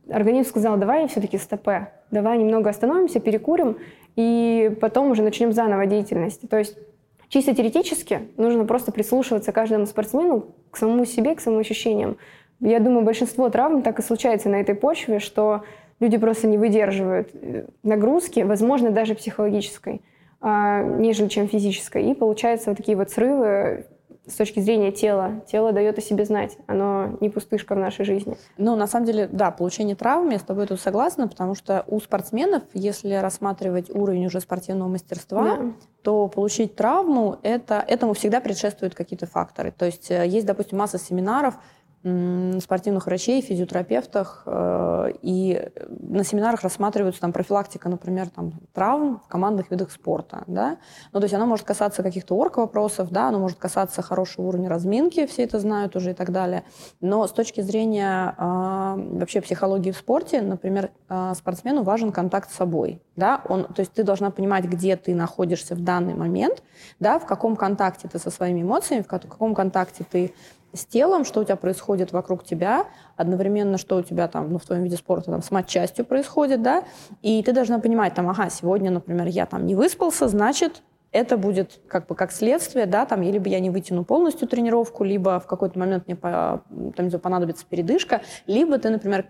организм 0.08 0.50
сказал, 0.50 0.76
давай 0.76 1.08
все-таки 1.08 1.36
стопе, 1.36 1.88
давай 2.12 2.38
немного 2.38 2.70
остановимся, 2.70 3.18
перекурим, 3.18 3.76
и 4.14 4.70
потом 4.80 5.10
уже 5.10 5.22
начнем 5.24 5.50
заново 5.50 5.86
деятельность. 5.86 6.48
То 6.48 6.58
есть 6.58 6.76
чисто 7.28 7.54
теоретически 7.54 8.28
нужно 8.36 8.64
просто 8.64 8.92
прислушиваться 8.92 9.52
каждому 9.52 9.86
спортсмену 9.86 10.46
к 10.70 10.76
самому 10.76 11.04
себе, 11.04 11.34
к 11.34 11.40
самым 11.40 11.60
ощущениям. 11.60 12.16
Я 12.60 12.80
думаю, 12.80 13.04
большинство 13.04 13.48
травм 13.50 13.82
так 13.82 13.98
и 13.98 14.02
случается 14.02 14.48
на 14.48 14.56
этой 14.56 14.74
почве, 14.74 15.20
что 15.20 15.62
люди 16.00 16.16
просто 16.16 16.46
не 16.46 16.58
выдерживают 16.58 17.30
э, 17.34 17.66
нагрузки, 17.82 18.40
возможно, 18.40 18.90
даже 18.90 19.14
психологической, 19.14 20.02
а, 20.40 20.82
нежели 20.82 21.28
чем 21.28 21.48
физической. 21.48 22.10
И 22.10 22.14
получаются 22.14 22.70
вот 22.70 22.76
такие 22.76 22.96
вот 22.96 23.10
срывы, 23.10 23.86
с 24.28 24.34
точки 24.34 24.60
зрения 24.60 24.92
тела. 24.92 25.42
Тело 25.50 25.72
дает 25.72 25.98
о 25.98 26.00
себе 26.00 26.24
знать. 26.24 26.56
Оно 26.66 27.16
не 27.20 27.30
пустышка 27.30 27.74
в 27.74 27.78
нашей 27.78 28.04
жизни. 28.04 28.36
Ну, 28.56 28.76
на 28.76 28.86
самом 28.86 29.06
деле, 29.06 29.28
да, 29.30 29.50
получение 29.50 29.96
травм, 29.96 30.30
я 30.30 30.38
с 30.38 30.42
тобой 30.42 30.66
тут 30.66 30.80
согласна, 30.80 31.28
потому 31.28 31.54
что 31.54 31.84
у 31.86 32.00
спортсменов, 32.00 32.62
если 32.74 33.14
рассматривать 33.14 33.90
уровень 33.90 34.26
уже 34.26 34.40
спортивного 34.40 34.88
мастерства, 34.88 35.56
да. 35.56 35.72
то 36.02 36.28
получить 36.28 36.76
травму, 36.76 37.38
это, 37.42 37.84
этому 37.86 38.14
всегда 38.14 38.40
предшествуют 38.40 38.94
какие-то 38.94 39.26
факторы. 39.26 39.72
То 39.76 39.86
есть 39.86 40.10
э, 40.10 40.26
есть, 40.26 40.46
допустим, 40.46 40.78
масса 40.78 40.98
семинаров, 40.98 41.54
спортивных 42.02 43.06
врачей, 43.06 43.42
физиотерапевтах, 43.42 44.44
э, 44.46 45.12
и 45.20 45.68
на 45.88 46.22
семинарах 46.22 46.62
рассматриваются 46.62 47.20
там 47.20 47.32
профилактика, 47.32 47.88
например, 47.88 48.28
там, 48.28 48.52
травм 48.72 49.20
в 49.24 49.28
командных 49.28 49.70
видах 49.72 49.90
спорта, 49.90 50.44
да, 50.46 50.78
ну, 51.12 51.18
то 51.18 51.24
есть 51.24 51.34
она 51.34 51.44
может 51.44 51.66
касаться 51.66 52.04
каких-то 52.04 52.36
орг-вопросов, 52.36 53.10
да, 53.10 53.28
она 53.28 53.38
может 53.38 53.58
касаться 53.58 54.00
хорошего 54.00 54.46
уровня 54.46 54.68
разминки, 54.68 55.26
все 55.26 55.42
это 55.42 55.58
знают 55.58 55.96
уже 55.96 56.12
и 56.12 56.14
так 56.14 56.30
далее, 56.30 56.62
но 57.00 57.26
с 57.26 57.32
точки 57.32 57.62
зрения 57.62 58.34
э, 58.38 59.18
вообще 59.18 59.40
психологии 59.40 59.90
в 59.90 59.96
спорте, 59.96 60.40
например, 60.40 60.90
э, 61.08 61.32
спортсмену 61.34 61.82
важен 61.82 62.12
контакт 62.12 62.52
с 62.52 62.54
собой, 62.54 63.02
да, 63.16 63.42
он, 63.48 63.64
то 63.64 63.80
есть 63.80 63.92
ты 63.92 64.04
должна 64.04 64.30
понимать, 64.30 64.66
где 64.66 64.96
ты 64.96 65.16
находишься 65.16 65.74
в 65.74 65.82
данный 65.82 66.14
момент, 66.14 66.62
да, 67.00 67.18
в 67.18 67.26
каком 67.26 67.56
контакте 67.56 68.06
ты 68.06 68.20
со 68.20 68.30
своими 68.30 68.62
эмоциями, 68.62 69.02
в 69.02 69.08
каком 69.08 69.56
контакте 69.56 70.04
ты 70.08 70.32
с 70.72 70.84
телом, 70.84 71.24
что 71.24 71.40
у 71.40 71.44
тебя 71.44 71.56
происходит 71.56 72.12
вокруг 72.12 72.44
тебя, 72.44 72.86
одновременно, 73.16 73.78
что 73.78 73.96
у 73.96 74.02
тебя 74.02 74.28
там, 74.28 74.52
ну, 74.52 74.58
в 74.58 74.64
твоем 74.64 74.84
виде 74.84 74.96
спорта 74.96 75.30
там 75.30 75.42
с 75.42 75.50
матчастью 75.50 76.04
происходит, 76.04 76.62
да, 76.62 76.84
и 77.22 77.42
ты 77.42 77.52
должна 77.52 77.78
понимать, 77.78 78.14
там, 78.14 78.28
ага, 78.28 78.50
сегодня, 78.50 78.90
например, 78.90 79.26
я 79.26 79.46
там 79.46 79.66
не 79.66 79.74
выспался, 79.74 80.28
значит, 80.28 80.82
это 81.10 81.38
будет 81.38 81.80
как 81.88 82.06
бы 82.06 82.14
как 82.14 82.32
следствие, 82.32 82.86
да, 82.86 83.06
там, 83.06 83.22
либо 83.22 83.48
я 83.48 83.60
не 83.60 83.70
вытяну 83.70 84.04
полностью 84.04 84.46
тренировку, 84.46 85.04
либо 85.04 85.40
в 85.40 85.46
какой-то 85.46 85.78
момент 85.78 86.06
мне 86.06 86.16
по, 86.16 86.62
там, 86.96 87.10
понадобится 87.10 87.64
передышка, 87.66 88.20
либо 88.46 88.78
ты, 88.78 88.90
например, 88.90 89.26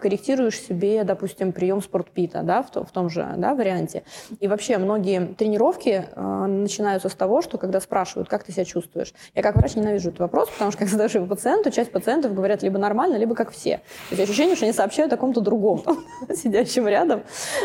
корректируешь 0.00 0.60
себе, 0.60 1.04
допустим, 1.04 1.52
прием 1.52 1.82
спортпита, 1.82 2.42
да, 2.42 2.62
в, 2.62 2.70
в 2.70 2.90
том 2.90 3.10
же 3.10 3.34
да, 3.36 3.54
варианте. 3.54 4.02
И 4.40 4.48
вообще 4.48 4.78
многие 4.78 5.34
тренировки 5.34 6.06
э, 6.14 6.46
начинаются 6.46 7.08
с 7.08 7.14
того, 7.14 7.42
что 7.42 7.58
когда 7.58 7.80
спрашивают, 7.80 8.28
как 8.28 8.44
ты 8.44 8.52
себя 8.52 8.64
чувствуешь. 8.64 9.12
Я 9.34 9.42
как 9.42 9.56
врач 9.56 9.74
ненавижу 9.74 10.08
этот 10.08 10.20
вопрос, 10.20 10.48
потому 10.50 10.70
что 10.70 10.78
когда 10.80 10.92
задаешь 10.92 11.14
его 11.14 11.26
пациенту, 11.26 11.70
часть 11.70 11.92
пациентов 11.92 12.34
говорят 12.34 12.62
либо 12.62 12.78
нормально, 12.78 13.16
либо 13.16 13.34
как 13.34 13.50
все. 13.50 13.80
То 14.08 14.16
есть 14.16 14.22
ощущение, 14.22 14.56
что 14.56 14.64
они 14.64 14.72
сообщают 14.72 15.12
о 15.12 15.16
ком-то 15.16 15.40
другом, 15.40 15.82
сидящем 16.34 16.88
рядом. 16.88 17.22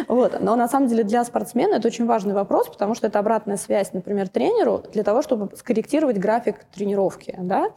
Вот. 0.07 0.39
Но 0.41 0.55
на 0.55 0.67
самом 0.67 0.87
деле 0.87 1.03
для 1.03 1.23
спортсмена 1.23 1.75
это 1.75 1.87
очень 1.87 2.05
важный 2.05 2.33
вопрос, 2.33 2.67
потому 2.67 2.95
что 2.95 3.07
это 3.07 3.19
обратная 3.19 3.57
связь, 3.57 3.93
например, 3.93 4.27
тренеру 4.29 4.83
для 4.91 5.03
того, 5.03 5.21
чтобы 5.21 5.55
скорректировать 5.55 6.17
график 6.17 6.65
тренировки. 6.73 7.35
Да? 7.39 7.71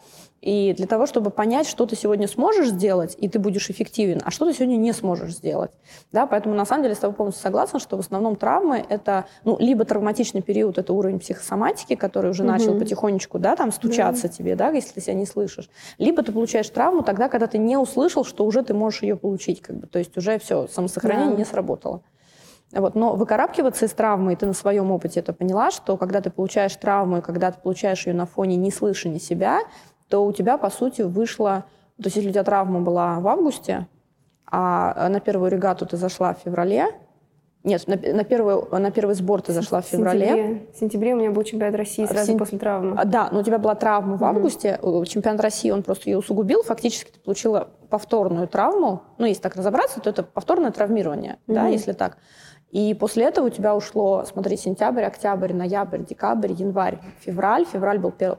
И 0.45 0.75
для 0.77 0.87
того, 0.87 1.07
чтобы 1.07 1.31
понять, 1.31 1.67
что 1.67 1.87
ты 1.87 1.97
сегодня 1.97 2.29
сможешь 2.29 2.69
сделать, 2.69 3.17
и 3.19 3.31
ты 3.31 3.39
будешь 3.39 3.71
эффективен, 3.71 4.21
а 4.23 4.31
что 4.31 4.45
ты 4.45 4.53
сегодня 4.53 4.77
не 4.77 4.93
сможешь 4.93 5.37
сделать. 5.37 5.71
Да, 6.13 6.27
поэтому 6.27 6.55
на 6.55 6.67
самом 6.67 6.83
деле 6.83 6.95
с 6.95 6.99
тобой 6.99 7.17
полностью 7.17 7.43
согласна, 7.43 7.79
что 7.79 7.97
в 7.97 8.01
основном 8.01 8.37
травмы 8.37 8.85
это 8.87 9.25
ну, 9.45 9.57
либо 9.59 9.87
травматичный 9.87 10.43
период, 10.43 10.77
это 10.77 10.93
уровень 10.93 11.19
психосоматики, 11.19 11.95
который 11.95 12.31
уже 12.31 12.43
угу. 12.43 12.53
начал 12.53 12.79
потихонечку 12.79 13.39
да, 13.39 13.57
там, 13.57 13.73
стучаться 13.73 14.25
да. 14.25 14.29
тебе, 14.29 14.55
да, 14.55 14.69
если 14.69 14.93
ты 14.93 15.01
себя 15.01 15.15
не 15.15 15.25
слышишь. 15.25 15.71
Либо 15.97 16.23
ты 16.23 16.31
получаешь 16.31 16.69
травму 16.69 17.03
тогда, 17.03 17.31
когда 17.31 17.47
ты 17.47 17.57
не 17.57 17.79
услышал, 17.79 18.23
что 18.23 18.45
уже 18.45 18.63
ты 18.63 18.75
можешь 18.75 19.01
ее 19.01 19.17
получить. 19.17 19.63
Как 19.63 19.77
бы. 19.77 19.87
То 19.87 19.99
есть 19.99 20.15
уже 20.19 20.39
все, 20.39 20.67
самосохранение 20.67 21.33
да. 21.33 21.39
не 21.39 21.45
сработало. 21.47 22.03
Вот. 22.73 22.95
Но 22.95 23.15
выкарабкиваться 23.15 23.87
из 23.87 23.93
травмы, 23.93 24.33
и 24.33 24.37
ты 24.37 24.47
на 24.47 24.53
своем 24.53 24.91
опыте 24.91 25.21
это 25.21 25.33
поняла, 25.33 25.71
что 25.71 25.97
когда 25.97 26.21
ты 26.21 26.31
получаешь 26.31 26.75
травму, 26.75 27.19
и 27.19 27.21
когда 27.21 27.53
ты 27.53 27.61
получаешь 27.61 28.07
ее 28.07 28.15
на 28.15 28.27
фоне 28.27 28.57
не 28.57 28.71
слышания 28.71 29.21
себя, 29.21 29.61
то 30.15 30.25
у 30.25 30.33
тебя, 30.33 30.59
по 30.59 30.71
сути, 30.71 31.03
вышло... 31.03 31.65
То 31.97 32.05
есть 32.05 32.15
если 32.15 32.29
у 32.29 32.33
тебя 32.33 32.45
травма 32.45 32.79
была 32.79 33.19
в 33.19 33.27
августе, 33.27 33.89
а 34.47 35.09
на 35.09 35.19
первую 35.19 35.51
регату 35.51 35.87
ты 35.87 35.97
зашла 35.97 36.35
в 36.35 36.39
феврале, 36.39 36.87
нет, 37.65 37.89
на, 37.89 37.97
на, 37.97 38.23
первую, 38.23 38.69
на 38.71 38.93
первый 38.93 39.17
сбор 39.17 39.43
ты 39.43 39.53
зашла 39.53 39.81
в 39.81 39.87
феврале. 39.87 40.27
Сентябре. 40.27 40.67
В 40.73 40.79
сентябре 40.79 41.15
у 41.15 41.17
меня 41.17 41.33
был 41.33 41.43
чемпионат 41.43 41.75
России 41.75 42.05
сразу 42.07 42.27
сентя... 42.27 42.39
после 42.39 42.59
травмы. 42.61 42.95
А, 42.97 43.05
да, 43.05 43.29
но 43.33 43.41
у 43.41 43.43
тебя 43.43 43.59
была 43.59 43.75
травма 43.75 44.17
в 44.17 44.23
угу. 44.23 44.27
августе. 44.27 44.79
Чемпионат 45.09 45.41
России, 45.41 45.71
он 45.71 45.83
просто 45.83 46.09
ее 46.11 46.19
усугубил. 46.19 46.63
Фактически 46.63 47.11
ты 47.11 47.19
получила 47.19 47.71
повторную 47.91 48.47
травму. 48.47 49.03
Ну, 49.19 49.27
если 49.27 49.43
так 49.43 49.57
разобраться, 49.57 49.99
то 49.99 50.11
это 50.11 50.23
повторное 50.23 50.71
травмирование, 50.71 51.39
угу. 51.49 51.57
да, 51.57 51.67
если 51.67 51.91
так. 51.91 52.19
И 52.71 52.95
после 52.95 53.25
этого 53.25 53.47
у 53.47 53.51
тебя 53.51 53.75
ушло, 53.75 54.25
смотри, 54.25 54.57
сентябрь, 54.59 55.03
октябрь, 55.03 55.53
ноябрь, 55.53 56.05
декабрь, 56.05 56.53
январь, 56.53 57.01
февраль. 57.19 57.65
Февраль 57.65 57.99
был 57.99 58.13
пер 58.13 58.39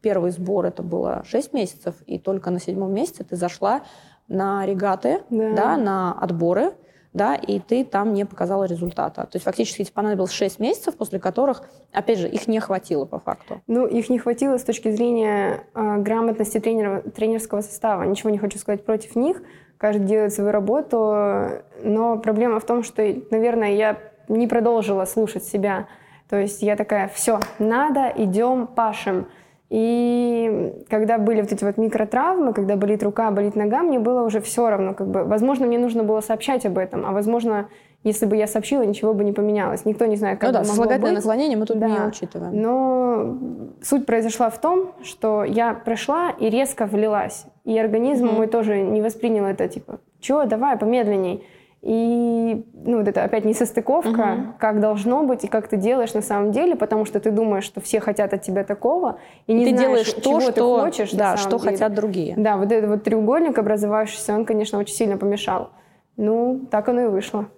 первый 0.00 0.30
сбор 0.30 0.66
это 0.66 0.82
было 0.82 1.22
6 1.26 1.52
месяцев, 1.52 1.94
и 2.06 2.18
только 2.18 2.50
на 2.50 2.60
седьмом 2.60 2.92
месяце 2.92 3.24
ты 3.24 3.36
зашла 3.36 3.82
на 4.28 4.64
регаты, 4.66 5.22
да. 5.30 5.52
Да, 5.54 5.76
на 5.76 6.12
отборы, 6.12 6.72
да, 7.12 7.36
и 7.36 7.60
ты 7.60 7.84
там 7.84 8.12
не 8.12 8.24
показала 8.24 8.64
результата. 8.64 9.22
То 9.22 9.36
есть 9.36 9.44
фактически 9.44 9.82
тебе 9.82 9.92
понадобилось 9.92 10.32
6 10.32 10.58
месяцев, 10.58 10.96
после 10.96 11.20
которых, 11.20 11.62
опять 11.92 12.18
же, 12.18 12.28
их 12.28 12.48
не 12.48 12.58
хватило 12.60 13.04
по 13.04 13.18
факту. 13.18 13.62
Ну, 13.66 13.86
их 13.86 14.10
не 14.10 14.18
хватило 14.18 14.58
с 14.58 14.64
точки 14.64 14.90
зрения 14.90 15.64
э, 15.74 15.96
грамотности 15.98 16.58
тренера, 16.58 17.02
тренерского 17.02 17.60
состава. 17.60 18.02
Ничего 18.02 18.30
не 18.30 18.38
хочу 18.38 18.58
сказать 18.58 18.84
против 18.84 19.14
них, 19.14 19.42
каждый 19.78 20.06
делает 20.06 20.32
свою 20.32 20.50
работу, 20.50 21.62
но 21.82 22.18
проблема 22.18 22.58
в 22.58 22.64
том, 22.64 22.82
что, 22.82 23.02
наверное, 23.30 23.74
я 23.74 23.98
не 24.28 24.46
продолжила 24.46 25.04
слушать 25.04 25.44
себя. 25.44 25.88
То 26.28 26.36
есть 26.36 26.62
я 26.62 26.74
такая, 26.76 27.08
все, 27.08 27.38
надо, 27.58 28.12
идем, 28.16 28.66
пашем. 28.66 29.28
И 29.76 30.72
когда 30.88 31.18
были 31.18 31.40
вот 31.40 31.50
эти 31.50 31.64
вот 31.64 31.78
микротравмы, 31.78 32.52
когда 32.52 32.76
болит 32.76 33.02
рука, 33.02 33.32
болит 33.32 33.56
нога, 33.56 33.82
мне 33.82 33.98
было 33.98 34.22
уже 34.22 34.40
все 34.40 34.70
равно. 34.70 34.94
Как 34.94 35.08
бы, 35.08 35.24
возможно, 35.24 35.66
мне 35.66 35.80
нужно 35.80 36.04
было 36.04 36.20
сообщать 36.20 36.64
об 36.64 36.78
этом, 36.78 37.04
а 37.04 37.10
возможно, 37.10 37.66
если 38.04 38.24
бы 38.26 38.36
я 38.36 38.46
сообщила, 38.46 38.82
ничего 38.82 39.14
бы 39.14 39.24
не 39.24 39.32
поменялось. 39.32 39.84
Никто 39.84 40.06
не 40.06 40.14
знает, 40.14 40.38
как 40.38 40.52
ну 40.52 40.60
да, 40.60 40.64
могло 40.64 40.84
быть. 40.84 41.12
наклонение 41.14 41.58
мы 41.58 41.66
тут 41.66 41.80
да. 41.80 41.88
не 41.88 42.06
учитываем. 42.06 42.62
Но 42.62 43.36
суть 43.82 44.06
произошла 44.06 44.48
в 44.48 44.60
том, 44.60 44.92
что 45.02 45.42
я 45.42 45.74
пришла 45.74 46.30
и 46.30 46.48
резко 46.50 46.86
влилась. 46.86 47.44
И 47.64 47.76
организм 47.76 48.26
mm-hmm. 48.26 48.36
мой 48.36 48.46
тоже 48.46 48.80
не 48.80 49.02
воспринял 49.02 49.44
это, 49.44 49.66
типа, 49.66 49.98
чего, 50.20 50.44
давай, 50.44 50.78
помедленней. 50.78 51.44
И 51.84 52.64
ну, 52.72 52.98
вот 52.98 53.08
это 53.08 53.24
опять 53.24 53.44
несостыковка, 53.44 54.08
угу. 54.08 54.54
как 54.58 54.80
должно 54.80 55.22
быть 55.22 55.44
и 55.44 55.48
как 55.48 55.68
ты 55.68 55.76
делаешь 55.76 56.14
на 56.14 56.22
самом 56.22 56.50
деле, 56.50 56.76
потому 56.76 57.04
что 57.04 57.20
ты 57.20 57.30
думаешь, 57.30 57.64
что 57.64 57.82
все 57.82 58.00
хотят 58.00 58.32
от 58.32 58.40
тебя 58.40 58.64
такого, 58.64 59.18
и 59.46 59.52
не 59.52 59.66
ты 59.66 59.70
знаешь, 59.72 59.88
делаешь 59.88 60.12
то, 60.14 60.20
чего 60.22 60.40
что, 60.40 60.52
ты 60.52 60.60
хочешь. 60.62 61.12
Да, 61.12 61.36
что 61.36 61.58
деле. 61.58 61.72
хотят 61.72 61.92
другие. 61.92 62.34
Да, 62.38 62.56
вот 62.56 62.72
этот 62.72 62.88
вот 62.88 63.04
треугольник 63.04 63.58
образовавшийся, 63.58 64.34
он, 64.34 64.46
конечно, 64.46 64.78
очень 64.78 64.94
сильно 64.94 65.18
помешал. 65.18 65.72
Ну, 66.16 66.66
так 66.70 66.88
оно 66.88 67.02
и 67.02 67.08
вышло. 67.08 67.48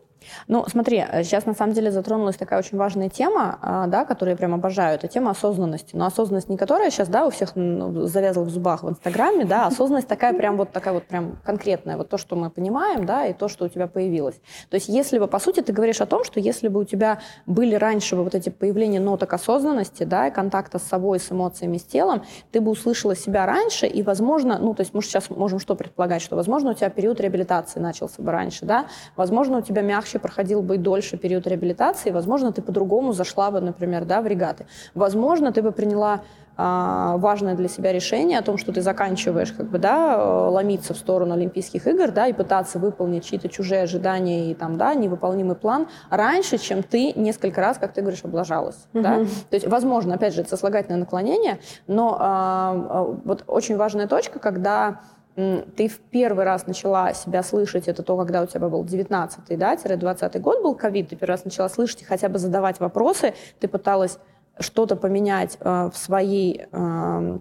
Ну, 0.48 0.64
смотри, 0.68 1.04
сейчас 1.22 1.44
э, 1.44 1.48
на 1.48 1.54
самом 1.54 1.72
деле 1.72 1.90
затронулась 1.90 2.36
такая 2.36 2.58
очень 2.58 2.78
важная 2.78 3.08
тема, 3.08 3.58
а, 3.60 3.86
да, 3.86 4.04
которую 4.04 4.32
я 4.32 4.36
прям 4.36 4.54
обожаю, 4.54 4.96
это 4.96 5.08
тема 5.08 5.30
осознанности. 5.30 5.96
Но 5.96 6.06
осознанность 6.06 6.48
не 6.48 6.56
которая 6.56 6.90
сейчас, 6.90 7.08
да, 7.08 7.26
у 7.26 7.30
всех 7.30 7.54
ну, 7.54 8.06
завязла 8.06 8.42
в 8.42 8.50
зубах 8.50 8.82
в 8.82 8.88
Инстаграме, 8.88 9.44
да, 9.44 9.64
а 9.64 9.66
осознанность 9.68 10.08
такая 10.08 10.34
прям 10.34 10.56
вот 10.56 10.72
такая 10.72 10.94
вот 10.94 11.04
прям 11.04 11.38
конкретная, 11.44 11.96
вот 11.96 12.08
то, 12.08 12.18
что 12.18 12.36
мы 12.36 12.50
понимаем, 12.50 13.06
да, 13.06 13.26
и 13.26 13.32
то, 13.32 13.48
что 13.48 13.66
у 13.66 13.68
тебя 13.68 13.86
появилось. 13.86 14.36
То 14.70 14.76
есть 14.76 14.88
если 14.88 15.18
бы, 15.18 15.26
по 15.28 15.38
сути, 15.38 15.60
ты 15.60 15.72
говоришь 15.72 16.00
о 16.00 16.06
том, 16.06 16.24
что 16.24 16.40
если 16.40 16.68
бы 16.68 16.80
у 16.80 16.84
тебя 16.84 17.20
были 17.46 17.74
раньше 17.74 18.16
вот 18.16 18.34
эти 18.34 18.48
появления 18.48 19.00
ноток 19.00 19.32
осознанности, 19.32 20.04
да, 20.04 20.28
и 20.28 20.30
контакта 20.30 20.78
с 20.78 20.82
собой, 20.82 21.20
с 21.20 21.30
эмоциями, 21.30 21.78
с 21.78 21.84
телом, 21.84 22.22
ты 22.52 22.60
бы 22.60 22.70
услышала 22.70 23.14
себя 23.14 23.46
раньше, 23.46 23.86
и, 23.86 24.02
возможно, 24.02 24.58
ну, 24.58 24.74
то 24.74 24.82
есть 24.82 24.94
мы 24.94 25.02
сейчас 25.02 25.30
можем 25.30 25.58
что 25.58 25.74
предполагать, 25.74 26.22
что, 26.22 26.36
возможно, 26.36 26.70
у 26.70 26.74
тебя 26.74 26.90
период 26.90 27.20
реабилитации 27.20 27.80
начался 27.80 28.22
бы 28.22 28.32
раньше, 28.32 28.64
да, 28.64 28.86
возможно, 29.16 29.58
у 29.58 29.62
тебя 29.62 29.82
мягче 30.06 30.18
проходил 30.18 30.62
бы 30.62 30.76
и 30.76 30.78
дольше 30.78 31.16
период 31.16 31.46
реабилитации, 31.46 32.12
возможно, 32.12 32.52
ты 32.52 32.62
по-другому 32.62 33.12
зашла 33.12 33.50
бы, 33.50 33.60
например, 33.60 34.04
да, 34.04 34.20
в 34.20 34.26
регаты. 34.26 34.66
Возможно, 34.94 35.52
ты 35.52 35.62
бы 35.62 35.72
приняла 35.72 36.20
а, 36.56 37.16
важное 37.16 37.54
для 37.54 37.68
себя 37.68 37.92
решение 37.92 38.38
о 38.38 38.42
том, 38.42 38.56
что 38.56 38.72
ты 38.72 38.82
заканчиваешь 38.82 39.52
как 39.52 39.66
бы, 39.66 39.78
да, 39.78 40.48
ломиться 40.48 40.94
в 40.94 40.96
сторону 40.96 41.34
Олимпийских 41.34 41.86
игр, 41.86 42.10
да, 42.12 42.28
и 42.28 42.32
пытаться 42.32 42.78
выполнить 42.78 43.24
чьи-то 43.24 43.48
чужие 43.48 43.82
ожидания 43.82 44.50
и 44.50 44.54
там, 44.54 44.78
да, 44.78 44.94
невыполнимый 44.94 45.56
план 45.56 45.88
раньше, 46.10 46.58
чем 46.58 46.82
ты 46.82 47.12
несколько 47.12 47.60
раз, 47.60 47.78
как 47.78 47.92
ты 47.92 48.00
говоришь, 48.00 48.24
облажалась. 48.24 48.86
Mm-hmm. 48.92 49.02
Да? 49.02 49.16
То 49.50 49.56
есть, 49.56 49.66
возможно, 49.66 50.14
опять 50.14 50.34
же, 50.34 50.42
это 50.42 50.50
сослагательное 50.50 51.00
наклонение, 51.00 51.58
но 51.86 52.16
а, 52.18 53.16
вот 53.24 53.44
очень 53.46 53.76
важная 53.76 54.06
точка, 54.06 54.38
когда 54.38 55.00
ты 55.36 55.88
в 55.88 55.98
первый 55.98 56.44
раз 56.44 56.66
начала 56.66 57.12
себя 57.12 57.42
слышать, 57.42 57.88
это 57.88 58.02
то, 58.02 58.16
когда 58.16 58.42
у 58.42 58.46
тебя 58.46 58.68
был 58.68 58.84
19-й, 58.84 59.56
да, 59.56 59.76
20 59.76 60.40
год 60.40 60.62
был 60.62 60.74
ковид, 60.74 61.10
ты 61.10 61.16
первый 61.16 61.32
раз 61.32 61.44
начала 61.44 61.68
слышать 61.68 62.02
и 62.02 62.04
хотя 62.04 62.28
бы 62.30 62.38
задавать 62.38 62.80
вопросы, 62.80 63.34
ты 63.60 63.68
пыталась 63.68 64.18
что-то 64.58 64.96
поменять 64.96 65.58
э, 65.60 65.90
в 65.92 65.96
своей 65.98 66.64
э, 66.72 67.38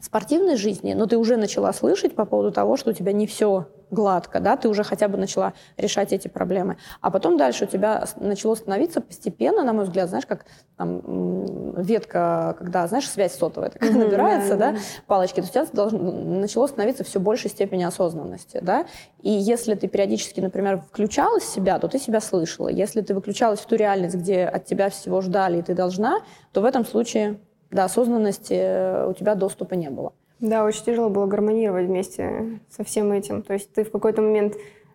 спортивной 0.00 0.56
жизни, 0.56 0.94
но 0.94 1.06
ты 1.06 1.16
уже 1.16 1.36
начала 1.36 1.72
слышать 1.72 2.16
по 2.16 2.24
поводу 2.24 2.50
того, 2.50 2.76
что 2.76 2.90
у 2.90 2.92
тебя 2.92 3.12
не 3.12 3.28
все 3.28 3.68
гладко, 3.90 4.40
да, 4.40 4.56
ты 4.56 4.68
уже 4.68 4.84
хотя 4.84 5.08
бы 5.08 5.16
начала 5.16 5.52
решать 5.76 6.12
эти 6.12 6.28
проблемы. 6.28 6.76
А 7.00 7.10
потом 7.10 7.36
дальше 7.36 7.64
у 7.64 7.66
тебя 7.66 8.04
начало 8.16 8.54
становиться 8.54 9.00
постепенно, 9.00 9.64
на 9.64 9.72
мой 9.72 9.84
взгляд, 9.84 10.08
знаешь, 10.08 10.26
как 10.26 10.46
там, 10.76 11.74
ветка, 11.74 12.54
когда, 12.58 12.86
знаешь, 12.86 13.08
связь 13.08 13.34
сотовая 13.34 13.70
такая 13.70 13.90
mm-hmm, 13.90 14.04
набирается, 14.04 14.56
да, 14.56 14.72
да, 14.72 14.78
палочки, 15.06 15.40
то 15.40 15.46
у 15.46 15.50
тебя 15.50 15.66
должно, 15.72 15.98
начало 15.98 16.66
становиться 16.66 17.04
все 17.04 17.20
большей 17.20 17.50
степени 17.50 17.84
осознанности, 17.84 18.60
да, 18.62 18.86
и 19.22 19.30
если 19.30 19.74
ты 19.74 19.88
периодически, 19.88 20.40
например, 20.40 20.80
включалась 20.80 21.44
в 21.44 21.52
себя, 21.52 21.78
то 21.78 21.88
ты 21.88 21.98
себя 21.98 22.20
слышала. 22.20 22.68
Если 22.68 23.00
ты 23.00 23.14
выключалась 23.14 23.60
в 23.60 23.66
ту 23.66 23.76
реальность, 23.76 24.16
где 24.16 24.44
от 24.44 24.64
тебя 24.64 24.90
всего 24.90 25.20
ждали, 25.20 25.58
и 25.58 25.62
ты 25.62 25.74
должна, 25.74 26.20
то 26.52 26.60
в 26.60 26.64
этом 26.64 26.84
случае 26.84 27.38
до 27.70 27.84
осознанности 27.84 28.54
э, 28.54 29.08
у 29.08 29.12
тебя 29.12 29.34
доступа 29.34 29.74
не 29.74 29.90
было. 29.90 30.12
Да, 30.40 30.64
очень 30.64 30.84
тяжело 30.84 31.08
было 31.08 31.26
гармонировать 31.26 31.86
вместе 31.86 32.60
со 32.70 32.84
всем 32.84 33.12
этим. 33.12 33.42
То 33.42 33.54
есть 33.54 33.72
ты 33.72 33.84
в 33.84 33.90
какой-то 33.90 34.22
момент 34.22 34.54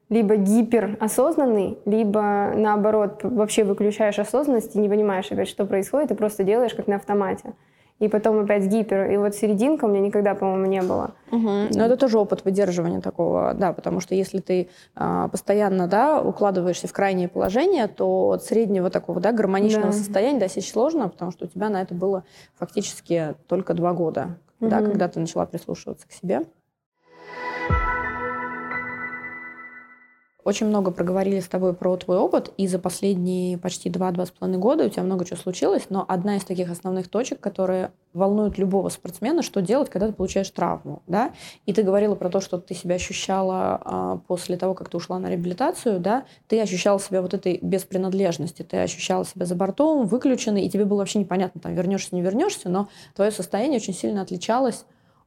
либо 0.10 0.36
гиперосознанный, 0.36 1.80
либо 1.86 2.52
наоборот 2.56 3.22
вообще 3.24 3.64
выключаешь 3.64 4.20
осознанность 4.20 4.76
и 4.76 4.80
не 4.80 4.88
понимаешь 4.88 5.32
опять, 5.32 5.48
что 5.48 5.66
происходит, 5.66 6.12
и 6.12 6.16
просто 6.16 6.44
делаешь 6.44 6.74
как 6.74 6.88
на 6.88 6.96
автомате. 6.96 7.54
И 8.00 8.08
потом 8.10 8.39
опять 8.39 8.66
гипер. 8.66 9.12
И 9.12 9.18
вот 9.18 9.34
серединка 9.34 9.86
у 9.86 9.88
меня 9.88 10.02
никогда, 10.02 10.36
по-моему, 10.36 10.66
не 10.66 10.82
было. 10.82 11.12
Угу. 11.32 11.50
Но 11.74 11.86
это 11.86 11.96
тоже 11.96 12.18
опыт 12.18 12.44
выдерживания 12.44 13.02
такого, 13.02 13.54
да, 13.54 13.72
потому 13.72 14.02
что 14.02 14.14
если 14.14 14.39
ты 14.39 14.70
а, 14.96 15.30
постоянно, 15.30 15.88
да, 15.88 16.22
укладываешься 16.22 16.88
в 16.88 16.94
крайнее 16.94 17.30
положение, 17.30 17.88
то 17.88 18.32
от 18.32 18.44
среднего 18.44 18.89
такого, 18.89 19.22
да, 19.22 19.32
гармоничного 19.32 19.88
да. 19.88 19.94
состояния 19.94 20.39
достичь 20.39 20.70
сложно, 20.72 21.08
потому 21.08 21.32
что 21.32 21.46
у 21.46 21.48
тебя 21.48 21.70
на 21.70 21.82
это 21.82 21.94
было 21.94 22.24
фактически 22.58 23.36
только 23.48 23.74
два 23.74 23.94
года. 23.94 24.38
Да, 24.70 24.82
когда 24.82 25.07
ты 25.07 25.20
начала 25.20 25.45
прислушиваться 25.45 26.07
к 26.07 26.11
себе. 26.11 26.41
Очень 30.44 30.68
много 30.68 30.91
проговорили 30.91 31.39
с 31.39 31.48
тобой 31.48 31.74
про 31.74 31.96
твой 31.96 32.18
опыт, 32.18 32.52
и 32.58 32.68
за 32.68 32.78
последние 32.78 33.58
почти 33.58 33.89
два-два 33.89 34.26
с 34.26 34.32
половиной 34.32 34.60
года 34.60 34.86
у 34.86 34.89
тебя 34.89 35.04
много 35.04 35.24
чего 35.24 35.38
случилось, 35.38 35.84
но 35.89 36.04
одна 36.08 36.36
из 36.36 36.44
таких 36.44 36.70
основных 36.70 37.08
точек, 37.08 37.39
которые 37.39 37.91
волнуют 38.14 38.58
любого 38.58 38.89
спортсмена, 38.89 39.41
что 39.41 39.62
делать, 39.62 39.89
когда 39.89 40.08
ты 40.08 40.14
получаешь 40.14 40.50
травму, 40.50 41.02
да? 41.08 41.32
И 41.66 41.72
ты 41.72 41.82
говорила 41.84 42.16
про 42.16 42.30
то, 42.30 42.41
что 42.41 42.58
ты 42.58 42.74
себя 42.76 42.96
ощущала 42.96 43.82
а, 43.84 44.18
после 44.28 44.58
того, 44.58 44.74
как 44.74 44.89
ты 44.89 44.98
ушла 44.98 45.18
на 45.18 45.28
реабилитацию, 45.28 46.00
да? 46.00 46.26
Ты 46.48 46.60
ощущала 46.60 47.00
себя 47.00 47.22
вот 47.22 47.34
этой 47.34 47.60
без 47.62 47.84
принадлежности, 47.86 48.64
ты 48.64 48.78
ощущала 48.78 49.26
себя 49.26 49.46
за 49.46 49.56
бортом, 49.56 50.06
выключенной, 50.06 50.64
и 50.64 50.70
тебе 50.70 50.84
было 50.84 51.00
вообще 51.00 51.20
непонятно, 51.20 51.62
там, 51.62 51.74
вернешься, 51.74 52.16
не 52.16 52.22
вернешься, 52.22 52.70
но 52.70 52.89
твое 53.16 53.32
состояние 53.32 53.78
очень 53.78 53.94
сильно 53.94 54.22
отличалось 54.22 54.86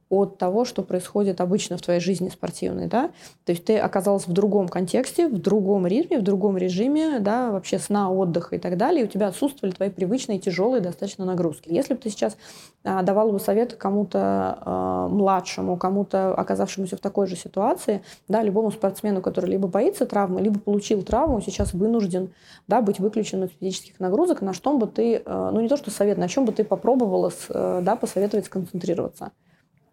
от 0.09 0.37
того, 0.37 0.65
что 0.65 0.83
происходит 0.83 1.41
обычно 1.41 1.77
в 1.77 1.81
твоей 1.81 1.99
жизни 1.99 2.29
спортивной, 2.29 2.87
да, 2.87 3.09
то 3.45 3.51
есть 3.51 3.65
ты 3.65 3.77
оказалась 3.77 4.27
в 4.27 4.31
другом 4.31 4.67
контексте, 4.67 5.27
в 5.27 5.37
другом 5.37 5.85
ритме, 5.85 6.19
в 6.19 6.23
другом 6.23 6.57
режиме, 6.57 7.19
да, 7.19 7.51
вообще 7.51 7.79
сна, 7.79 8.11
отдыха 8.11 8.55
и 8.55 8.59
так 8.59 8.77
далее, 8.77 9.03
и 9.03 9.05
у 9.05 9.07
тебя 9.09 9.27
отсутствовали 9.27 9.73
твои 9.73 9.89
привычные 9.89 10.39
тяжелые 10.39 10.81
достаточно 10.81 11.25
нагрузки. 11.25 11.69
Если 11.71 11.93
бы 11.93 11.99
ты 11.99 12.09
сейчас 12.09 12.37
а, 12.83 13.03
давала 13.03 13.31
бы 13.31 13.39
совет 13.39 13.75
кому-то 13.75 14.59
а, 14.61 15.07
младшему, 15.09 15.77
кому-то 15.77 16.33
оказавшемуся 16.33 16.95
в 16.95 16.99
такой 16.99 17.27
же 17.27 17.35
ситуации, 17.35 18.01
да, 18.27 18.41
любому 18.43 18.71
спортсмену, 18.71 19.21
который 19.21 19.49
либо 19.49 19.67
боится 19.67 20.05
травмы, 20.05 20.41
либо 20.41 20.59
получил 20.59 21.01
травму, 21.03 21.41
сейчас 21.41 21.73
вынужден, 21.73 22.33
да, 22.67 22.81
быть 22.81 22.99
выключен 22.99 23.43
из 23.43 23.49
физических 23.51 23.99
нагрузок, 23.99 24.41
на 24.41 24.53
что 24.53 24.77
бы 24.77 24.87
ты, 24.87 25.21
а, 25.25 25.51
ну 25.51 25.59
не 25.61 25.67
то 25.67 25.77
что 25.77 25.91
совет, 25.91 26.17
на 26.17 26.27
чем 26.27 26.45
бы 26.45 26.51
ты 26.51 26.63
попробовала, 26.63 27.31
э, 27.49 27.81
да, 27.83 27.95
посоветовать 27.95 28.45
сконцентрироваться? 28.45 29.31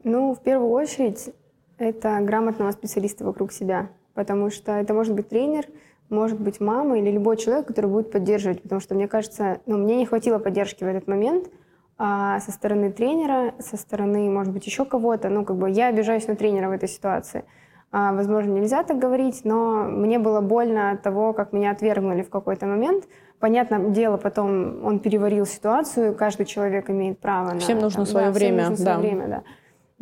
Ну, 0.05 0.34
в 0.34 0.40
первую 0.40 0.70
очередь, 0.70 1.34
это 1.78 2.20
грамотного 2.20 2.70
специалиста 2.70 3.24
вокруг 3.24 3.52
себя, 3.52 3.88
потому 4.14 4.50
что 4.50 4.72
это 4.72 4.94
может 4.94 5.14
быть 5.14 5.28
тренер, 5.28 5.66
может 6.11 6.38
быть 6.38 6.61
мама 6.61 6.98
или 6.98 7.11
любой 7.11 7.36
человек, 7.36 7.66
который 7.66 7.90
будет 7.90 8.12
поддерживать, 8.12 8.62
потому 8.62 8.80
что 8.80 8.94
мне 8.94 9.09
кажется, 9.09 9.61
ну, 9.66 9.78
мне 9.78 9.96
не 9.96 10.07
хватило 10.07 10.38
поддержки 10.38 10.84
в 10.84 10.86
этот 10.86 11.09
момент 11.09 11.48
а 11.96 12.40
со 12.40 12.50
стороны 12.50 12.90
тренера, 12.90 13.55
со 13.61 13.76
стороны, 13.76 14.28
может 14.28 14.52
быть, 14.52 14.66
еще 14.66 14.84
кого-то. 14.84 15.28
Ну, 15.28 15.44
как 15.44 15.57
бы 15.57 15.70
я 15.70 15.88
обижаюсь 15.88 16.26
на 16.26 16.34
тренера 16.34 16.68
в 16.68 16.72
этой 16.72 16.88
ситуации. 16.88 17.44
А, 17.92 18.12
возможно, 18.12 18.50
нельзя 18.50 18.82
так 18.82 18.98
говорить, 18.98 19.42
но 19.44 19.84
мне 19.84 20.18
было 20.18 20.40
больно 20.40 20.90
от 20.90 21.02
того, 21.02 21.32
как 21.32 21.52
меня 21.52 21.70
отвергнули 21.70 22.22
в 22.22 22.30
какой-то 22.30 22.66
момент. 22.66 23.05
Понятное 23.38 23.90
дело, 23.90 24.16
потом 24.16 24.84
он 24.84 24.98
переварил 24.98 25.46
ситуацию, 25.46 26.14
каждый 26.14 26.46
человек 26.46 26.90
имеет 26.90 27.20
право. 27.20 27.57
Всем 27.59 27.76
на, 27.76 27.84
нужно 27.84 27.98
там, 27.98 28.07
свое 28.07 28.26
да, 28.26 28.32
время. 28.32 28.59
Всем 28.59 28.70
нужно 28.70 28.84
да. 28.84 28.94
свое 28.94 29.09
время, 29.09 29.28
да. 29.28 29.42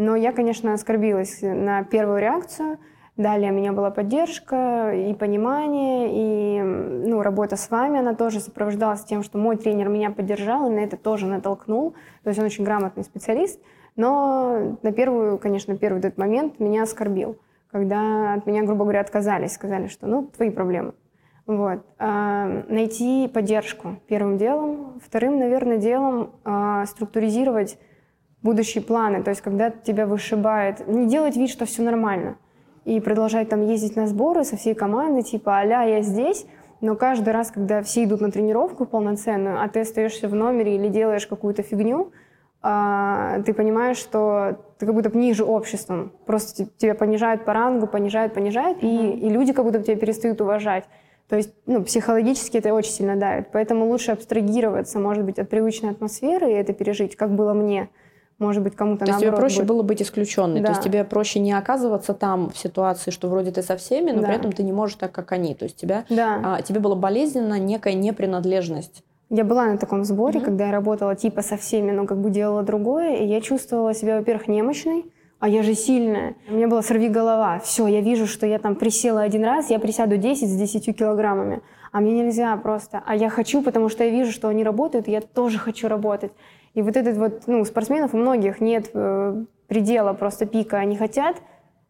Но 0.03 0.17
я, 0.17 0.33
конечно, 0.33 0.75
оскорбилась 0.75 1.43
на 1.43 1.85
первую 1.85 2.19
реакцию. 2.19 2.79
Далее 3.17 3.53
у 3.53 3.55
меня 3.55 3.73
была 3.73 3.91
поддержка 3.91 4.93
и 4.93 5.15
понимание, 5.15 6.09
и 6.11 6.63
ну, 6.63 7.23
работа 7.23 7.57
с 7.57 7.71
вами, 7.71 8.01
она 8.01 8.15
тоже 8.15 8.41
сопровождалась 8.41 9.05
тем, 9.05 9.23
что 9.23 9.39
мой 9.39 9.57
тренер 9.57 9.89
меня 9.89 10.11
поддержал 10.11 10.69
и 10.69 10.75
на 10.75 10.81
это 10.81 10.97
тоже 10.97 11.27
натолкнул. 11.27 11.93
То 12.25 12.31
есть 12.31 12.41
он 12.41 12.47
очень 12.47 12.65
грамотный 12.65 13.05
специалист. 13.05 13.61
Но 13.95 14.79
на 14.83 14.93
первую, 14.93 15.39
конечно, 15.39 15.77
первый 15.77 15.99
этот 15.99 16.19
момент 16.19 16.59
меня 16.59 16.83
оскорбил, 16.83 17.39
когда 17.71 18.35
от 18.35 18.47
меня, 18.47 18.63
грубо 18.63 18.85
говоря, 18.85 19.03
отказались, 19.03 19.53
сказали, 19.53 19.87
что 19.87 20.09
ну, 20.09 20.27
твои 20.35 20.51
проблемы. 20.51 20.95
Вот. 21.47 21.85
А, 21.99 22.65
найти 22.69 23.29
поддержку 23.29 24.01
первым 24.09 24.37
делом. 24.37 25.01
Вторым, 25.05 25.39
наверное, 25.39 25.77
делом 25.77 26.33
а, 26.45 26.87
структуризировать 26.87 27.79
будущие 28.43 28.83
планы. 28.83 29.23
То 29.23 29.31
есть, 29.31 29.41
когда 29.41 29.71
тебя 29.71 30.07
вышибает, 30.07 30.87
не 30.89 31.07
делать 31.07 31.37
вид, 31.37 31.51
что 31.51 31.65
все 31.67 31.83
нормально. 31.83 32.37
И 32.85 33.01
продолжать 33.01 33.49
там 33.49 33.67
ездить 33.67 33.97
на 33.97 34.07
сборы 34.07 34.45
со 34.45 34.57
всей 34.57 34.75
командой, 34.75 35.23
типа, 35.23 35.53
аля, 35.57 35.85
я 35.85 36.03
здесь. 36.03 36.47
Но 36.81 36.97
каждый 36.97 37.33
раз, 37.33 37.53
когда 37.53 37.83
все 37.83 38.03
идут 38.03 38.21
на 38.21 38.33
тренировку 38.33 38.87
полноценную, 38.87 39.63
а 39.63 39.69
ты 39.69 39.81
остаешься 39.81 40.29
в 40.29 40.35
номере 40.35 40.75
или 40.75 40.89
делаешь 40.89 41.29
какую-то 41.29 41.63
фигню, 41.63 42.11
а, 42.61 43.41
ты 43.47 43.55
понимаешь, 43.55 43.97
что 43.97 44.59
ты 44.79 44.87
как 44.87 44.95
будто 44.95 45.17
ниже 45.17 45.45
обществом. 45.45 46.13
Просто 46.27 46.67
тебя 46.77 46.95
понижают 46.95 47.45
по 47.45 47.53
рангу, 47.53 47.87
понижают, 47.87 48.35
понижают, 48.35 48.83
mm-hmm. 48.83 49.13
и, 49.15 49.27
и 49.27 49.29
люди 49.29 49.53
как 49.53 49.65
будто 49.65 49.81
тебя 49.81 49.97
перестают 49.97 50.41
уважать. 50.41 50.85
То 51.29 51.37
есть 51.37 51.55
ну, 51.67 51.83
психологически 51.83 52.59
это 52.59 52.75
очень 52.75 52.93
сильно 52.93 53.17
давит. 53.17 53.49
Поэтому 53.53 53.87
лучше 53.87 54.13
абстрагироваться, 54.13 54.99
может 54.99 55.25
быть, 55.25 55.39
от 55.39 55.49
привычной 55.49 55.91
атмосферы 55.91 56.51
и 56.51 56.55
это 56.55 56.73
пережить, 56.73 57.17
как 57.17 57.31
было 57.31 57.53
мне 57.53 57.89
может 58.39 58.63
быть, 58.63 58.75
кому-то 58.75 59.05
То 59.05 59.13
есть 59.13 59.21
тебе 59.21 59.33
проще 59.33 59.59
будет... 59.59 59.69
было 59.69 59.83
быть 59.83 60.03
исключенной, 60.03 60.61
да. 60.61 60.67
то 60.67 60.73
есть 60.73 60.83
тебе 60.83 61.05
проще 61.05 61.39
не 61.39 61.53
оказываться 61.53 62.15
там 62.15 62.51
в 62.51 62.59
ситуации, 62.59 63.11
что 63.11 63.29
вроде 63.29 63.53
ты 63.53 63.63
со 63.63 63.77
всеми, 63.77 64.11
но 64.11 64.23
да. 64.23 64.29
при 64.29 64.37
этом 64.37 64.53
ты 64.53 64.63
не 64.63 64.73
можешь 64.73 64.97
так, 64.97 65.13
как 65.13 65.33
они. 65.33 65.55
То 65.55 65.65
есть 65.65 65.77
тебя, 65.77 66.05
да. 66.09 66.41
а, 66.45 66.63
тебе 66.63 66.81
было 66.81 66.95
болезненно 66.95 67.59
некая 67.59 67.95
непринадлежность. 67.95 69.05
Я 69.31 69.45
была 69.45 69.67
на 69.67 69.79
таком 69.79 70.05
сборе, 70.05 70.41
mm-hmm. 70.41 70.45
когда 70.45 70.67
я 70.67 70.73
работала 70.73 71.17
типа 71.17 71.41
со 71.41 71.57
всеми, 71.57 71.91
но 71.91 72.05
как 72.05 72.21
бы 72.21 72.31
делала 72.31 72.63
другое, 72.63 73.17
и 73.17 73.27
я 73.27 73.41
чувствовала 73.41 73.95
себя, 73.95 74.19
во-первых, 74.19 74.47
немощной, 74.47 75.07
а 75.43 75.49
я 75.49 75.63
же 75.63 75.75
сильная. 75.75 76.37
У 76.49 76.55
меня 76.55 76.69
была 76.69 76.83
сорви 76.83 77.09
голова. 77.09 77.59
Все, 77.59 77.87
я 77.87 78.01
вижу, 78.01 78.27
что 78.27 78.47
я 78.47 78.59
там 78.59 78.77
присела 78.77 79.23
один 79.23 79.43
раз, 79.45 79.71
я 79.71 79.79
присяду 79.79 80.17
10 80.17 80.49
с 80.49 80.55
10 80.55 80.97
килограммами. 80.97 81.63
А 81.91 82.01
мне 82.01 82.13
нельзя 82.13 82.57
просто. 82.59 83.03
А 83.05 83.17
я 83.17 83.29
хочу, 83.29 83.61
потому 83.63 83.89
что 83.89 84.05
я 84.05 84.11
вижу, 84.11 84.31
что 84.31 84.49
они 84.49 84.63
работают, 84.63 85.09
и 85.09 85.11
я 85.11 85.21
тоже 85.21 85.59
хочу 85.59 85.89
работать. 85.89 86.31
И 86.75 86.83
вот 86.83 86.97
этот 86.97 87.17
вот, 87.17 87.43
ну, 87.47 87.61
у 87.61 87.65
спортсменов 87.65 88.15
у 88.15 88.17
многих 88.17 88.61
нет 88.61 88.91
э, 88.95 89.45
предела 89.69 90.13
просто 90.15 90.47
пика, 90.47 90.79
они 90.79 90.97
хотят, 90.97 91.37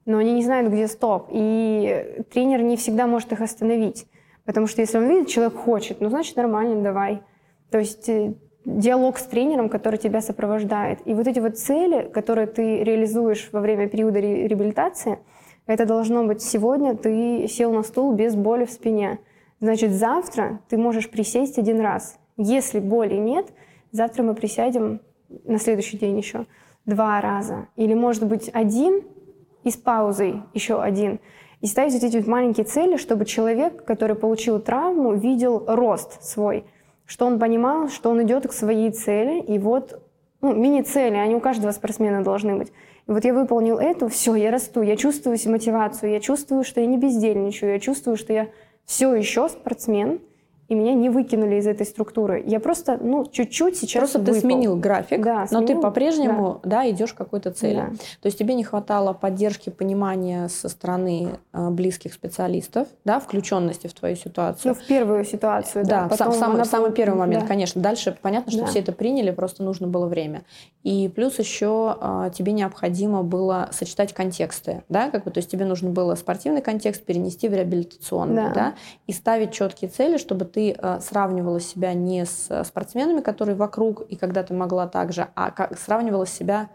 но 0.07 0.18
они 0.18 0.33
не 0.33 0.43
знают, 0.43 0.72
где 0.72 0.89
стоп. 0.89 1.28
И 1.30 2.24
тренер 2.33 2.62
не 2.62 2.76
всегда 2.76 3.07
может 3.07 3.33
их 3.33 3.41
остановить. 3.41 4.07
Потому 4.45 4.66
что 4.66 4.80
если 4.80 4.99
он 4.99 5.09
видит, 5.09 5.28
человек 5.28 5.55
хочет, 5.55 6.01
ну, 6.01 6.09
значит, 6.09 6.37
нормально, 6.37 6.83
давай. 6.83 7.22
То 7.70 7.78
есть 7.78 8.09
э, 8.09 8.35
диалог 8.64 9.18
с 9.18 9.24
тренером, 9.24 9.68
который 9.68 9.99
тебя 9.99 10.20
сопровождает. 10.20 11.01
И 11.05 11.14
вот 11.14 11.26
эти 11.26 11.39
вот 11.39 11.59
цели, 11.59 12.09
которые 12.12 12.47
ты 12.47 12.83
реализуешь 12.83 13.49
во 13.53 13.61
время 13.61 13.89
периода 13.89 14.18
реабилитации, 14.18 15.18
это 15.66 15.87
должно 15.87 16.24
быть 16.24 16.43
сегодня 16.43 16.97
ты 16.97 17.47
сел 17.49 17.72
на 17.72 17.83
стул 17.83 18.12
без 18.12 18.35
боли 18.35 18.64
в 18.64 18.70
спине. 18.70 19.20
Значит, 19.61 19.93
завтра 19.93 20.61
ты 20.68 20.76
можешь 20.76 21.09
присесть 21.09 21.59
один 21.59 21.80
раз. 21.80 22.18
Если 22.37 22.80
боли 22.80 23.14
нет, 23.14 23.47
завтра 23.93 24.22
мы 24.22 24.34
присядем 24.34 25.01
на 25.45 25.59
следующий 25.59 25.97
день 25.99 26.18
еще 26.18 26.47
два 26.84 27.20
раза. 27.20 27.68
Или, 27.76 27.95
может 27.95 28.26
быть, 28.26 28.51
один 28.53 29.03
и 29.62 29.70
с 29.70 29.76
паузой 29.76 30.43
еще 30.53 30.82
один. 30.82 31.20
И 31.61 31.66
ставить 31.66 31.93
вот 31.93 32.03
эти 32.03 32.16
вот 32.16 32.26
маленькие 32.26 32.64
цели, 32.64 32.97
чтобы 32.97 33.24
человек, 33.24 33.84
который 33.84 34.16
получил 34.16 34.59
травму, 34.59 35.14
видел 35.14 35.64
рост 35.68 36.22
свой, 36.24 36.64
что 37.07 37.26
он 37.26 37.38
понимал, 37.38 37.88
что 37.88 38.11
он 38.11 38.22
идет 38.24 38.49
к 38.49 38.53
своей 38.53 38.90
цели, 38.90 39.40
и 39.40 39.59
вот 39.61 40.03
ну, 40.40 40.53
мини-цели, 40.55 41.14
они 41.14 41.36
у 41.36 41.40
каждого 41.40 41.70
спортсмена 41.70 42.24
должны 42.24 42.57
быть. 42.57 42.72
И 43.07 43.12
вот 43.12 43.24
я 43.24 43.32
выполнил 43.32 43.78
эту, 43.78 44.09
все, 44.09 44.34
я 44.34 44.51
расту, 44.51 44.82
я 44.82 44.97
чувствую 44.97 45.38
мотивацию, 45.47 46.11
я 46.11 46.18
чувствую, 46.18 46.64
что 46.64 46.80
я 46.80 46.86
не 46.86 46.99
бездельничаю, 46.99 47.72
я 47.72 47.78
чувствую, 47.78 48.16
что 48.16 48.32
я 48.32 48.49
все 48.84 49.14
еще 49.14 49.49
спортсмен– 49.49 50.20
и 50.72 50.74
меня 50.74 50.94
не 50.94 51.10
выкинули 51.10 51.56
из 51.56 51.66
этой 51.66 51.84
структуры. 51.84 52.42
Я 52.46 52.58
просто, 52.58 52.96
ну, 52.98 53.26
чуть-чуть 53.26 53.76
сейчас 53.76 54.00
Просто 54.00 54.20
выпал. 54.20 54.32
ты 54.32 54.40
сменил 54.40 54.74
график, 54.74 55.22
да, 55.22 55.46
сменил, 55.46 55.60
но 55.60 55.66
ты 55.66 55.78
по-прежнему, 55.78 56.60
да. 56.62 56.82
да, 56.82 56.90
идешь 56.90 57.12
к 57.12 57.16
какой-то 57.18 57.52
цели. 57.52 57.88
Да. 57.90 57.96
То 58.22 58.26
есть 58.26 58.38
тебе 58.38 58.54
не 58.54 58.64
хватало 58.64 59.12
поддержки, 59.12 59.68
понимания 59.68 60.48
со 60.48 60.70
стороны 60.70 61.38
э, 61.52 61.68
близких 61.68 62.14
специалистов, 62.14 62.88
да, 63.04 63.20
включенности 63.20 63.86
в 63.86 63.92
твою 63.92 64.16
ситуацию. 64.16 64.74
Ну, 64.74 64.82
в 64.82 64.86
первую 64.86 65.26
ситуацию, 65.26 65.84
да. 65.84 66.08
Да, 66.08 66.16
сам, 66.16 66.54
она... 66.54 66.64
в 66.64 66.66
самый 66.66 66.92
первый 66.92 67.18
момент, 67.18 67.42
да. 67.42 67.48
конечно. 67.48 67.82
Дальше 67.82 68.16
понятно, 68.22 68.50
что 68.50 68.62
да. 68.62 68.66
все 68.68 68.78
это 68.78 68.92
приняли, 68.92 69.30
просто 69.30 69.62
нужно 69.62 69.88
было 69.88 70.06
время. 70.06 70.42
И 70.84 71.12
плюс 71.14 71.38
еще 71.38 71.98
э, 72.00 72.30
тебе 72.34 72.52
необходимо 72.52 73.22
было 73.22 73.68
сочетать 73.72 74.14
контексты, 74.14 74.84
да, 74.88 75.10
как 75.10 75.24
бы, 75.24 75.30
то 75.30 75.38
есть 75.38 75.50
тебе 75.50 75.66
нужно 75.66 75.90
было 75.90 76.14
спортивный 76.14 76.62
контекст 76.62 77.04
перенести 77.04 77.46
в 77.46 77.52
реабилитационный, 77.52 78.44
да, 78.44 78.54
да 78.54 78.74
и 79.06 79.12
ставить 79.12 79.52
четкие 79.52 79.90
цели, 79.90 80.16
чтобы 80.16 80.46
ты 80.46 80.61
ты 80.62 80.76
э, 80.78 81.00
сравнивала 81.00 81.60
себя 81.60 81.92
не 81.92 82.24
с 82.24 82.62
спортсменами, 82.64 83.20
которые 83.20 83.56
вокруг, 83.56 84.02
и 84.02 84.16
когда 84.16 84.44
ты 84.44 84.54
могла 84.54 84.86
так 84.86 85.12
же, 85.12 85.28
а 85.34 85.50
как, 85.50 85.76
сравнивала 85.76 86.26
себя 86.26 86.70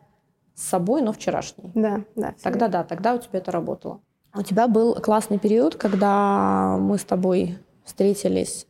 с 0.55 0.63
собой, 0.63 1.01
но 1.01 1.13
вчерашний. 1.13 1.71
Да, 1.73 2.01
да. 2.15 2.33
Тогда 2.41 2.67
да, 2.67 2.83
тогда 2.83 3.15
у 3.15 3.19
тебя 3.19 3.39
это 3.39 3.51
работало. 3.51 4.01
У 4.35 4.41
тебя 4.41 4.67
был 4.67 4.95
классный 4.95 5.39
период, 5.39 5.75
когда 5.75 6.77
мы 6.77 6.97
с 6.97 7.03
тобой 7.03 7.59
встретились 7.85 8.67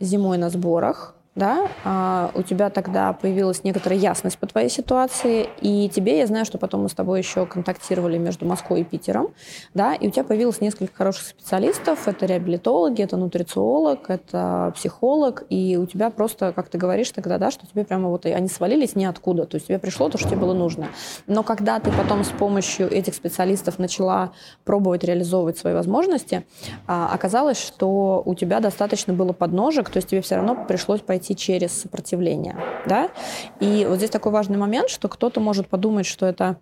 зимой 0.00 0.36
на 0.36 0.50
сборах 0.50 1.15
да, 1.36 1.68
а 1.84 2.30
у 2.34 2.42
тебя 2.42 2.70
тогда 2.70 3.12
появилась 3.12 3.62
некоторая 3.62 3.98
ясность 3.98 4.38
по 4.38 4.46
твоей 4.46 4.70
ситуации, 4.70 5.48
и 5.60 5.88
тебе, 5.90 6.18
я 6.18 6.26
знаю, 6.26 6.46
что 6.46 6.56
потом 6.56 6.82
мы 6.82 6.88
с 6.88 6.94
тобой 6.94 7.18
еще 7.20 7.44
контактировали 7.44 8.16
между 8.16 8.46
Москвой 8.46 8.80
и 8.80 8.84
Питером, 8.84 9.28
да, 9.74 9.94
и 9.94 10.08
у 10.08 10.10
тебя 10.10 10.24
появилось 10.24 10.62
несколько 10.62 10.96
хороших 10.96 11.26
специалистов, 11.26 12.08
это 12.08 12.24
реабилитологи, 12.24 13.02
это 13.02 13.18
нутрициолог, 13.18 14.08
это 14.08 14.72
психолог, 14.74 15.44
и 15.50 15.76
у 15.76 15.84
тебя 15.84 16.08
просто, 16.08 16.52
как 16.52 16.70
ты 16.70 16.78
говоришь 16.78 17.10
тогда, 17.10 17.36
да, 17.36 17.50
что 17.50 17.66
тебе 17.66 17.84
прямо 17.84 18.08
вот 18.08 18.24
они 18.24 18.48
свалились 18.48 18.96
ниоткуда, 18.96 19.44
то 19.44 19.56
есть 19.56 19.66
тебе 19.66 19.78
пришло 19.78 20.08
то, 20.08 20.16
что 20.16 20.28
тебе 20.28 20.38
было 20.38 20.54
нужно. 20.54 20.88
Но 21.26 21.42
когда 21.42 21.78
ты 21.80 21.92
потом 21.92 22.24
с 22.24 22.30
помощью 22.30 22.90
этих 22.90 23.14
специалистов 23.14 23.78
начала 23.78 24.32
пробовать 24.64 25.04
реализовывать 25.04 25.58
свои 25.58 25.74
возможности, 25.74 26.46
а, 26.86 27.10
оказалось, 27.12 27.60
что 27.60 28.22
у 28.24 28.34
тебя 28.34 28.60
достаточно 28.60 29.12
было 29.12 29.34
подножек, 29.34 29.90
то 29.90 29.98
есть 29.98 30.08
тебе 30.08 30.22
все 30.22 30.36
равно 30.36 30.64
пришлось 30.66 31.00
пойти 31.00 31.25
пройти 31.26 31.36
через 31.36 31.72
сопротивление. 31.72 32.56
Да? 32.86 33.10
И 33.60 33.86
вот 33.88 33.96
здесь 33.96 34.10
такой 34.10 34.32
важный 34.32 34.58
момент, 34.58 34.90
что 34.90 35.08
кто-то 35.08 35.40
может 35.40 35.68
подумать, 35.68 36.06
что 36.06 36.26
это 36.26 36.56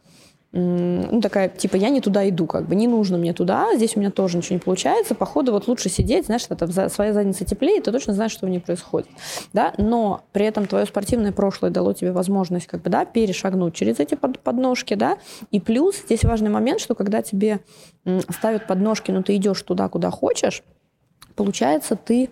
ну, 0.56 1.20
такая, 1.20 1.48
типа, 1.48 1.74
я 1.76 1.88
не 1.88 2.00
туда 2.00 2.28
иду, 2.28 2.46
как 2.46 2.68
бы, 2.68 2.76
не 2.76 2.86
нужно 2.86 3.18
мне 3.18 3.32
туда, 3.32 3.74
здесь 3.74 3.96
у 3.96 4.00
меня 4.00 4.12
тоже 4.12 4.36
ничего 4.36 4.54
не 4.54 4.60
получается, 4.60 5.16
походу 5.16 5.50
вот 5.50 5.66
лучше 5.66 5.88
сидеть, 5.88 6.26
знаешь, 6.26 6.46
это 6.48 6.88
своя 6.88 7.12
задница 7.12 7.44
теплее, 7.44 7.80
ты 7.80 7.90
точно 7.90 8.14
знаешь, 8.14 8.30
что 8.30 8.46
в 8.46 8.48
ней 8.48 8.60
происходит, 8.60 9.08
да, 9.52 9.72
но 9.78 10.20
при 10.32 10.46
этом 10.46 10.66
твое 10.66 10.86
спортивное 10.86 11.32
прошлое 11.32 11.72
дало 11.72 11.92
тебе 11.92 12.12
возможность, 12.12 12.68
как 12.68 12.82
бы, 12.82 12.90
да, 12.90 13.04
перешагнуть 13.04 13.74
через 13.74 13.98
эти 13.98 14.14
подножки, 14.14 14.94
да, 14.94 15.18
и 15.50 15.58
плюс 15.58 15.96
здесь 15.96 16.22
важный 16.22 16.50
момент, 16.50 16.80
что 16.80 16.94
когда 16.94 17.20
тебе 17.20 17.58
ставят 18.30 18.68
подножки, 18.68 19.10
но 19.10 19.24
ты 19.24 19.34
идешь 19.34 19.60
туда, 19.62 19.88
куда 19.88 20.12
хочешь, 20.12 20.62
получается, 21.34 21.96
ты 21.96 22.30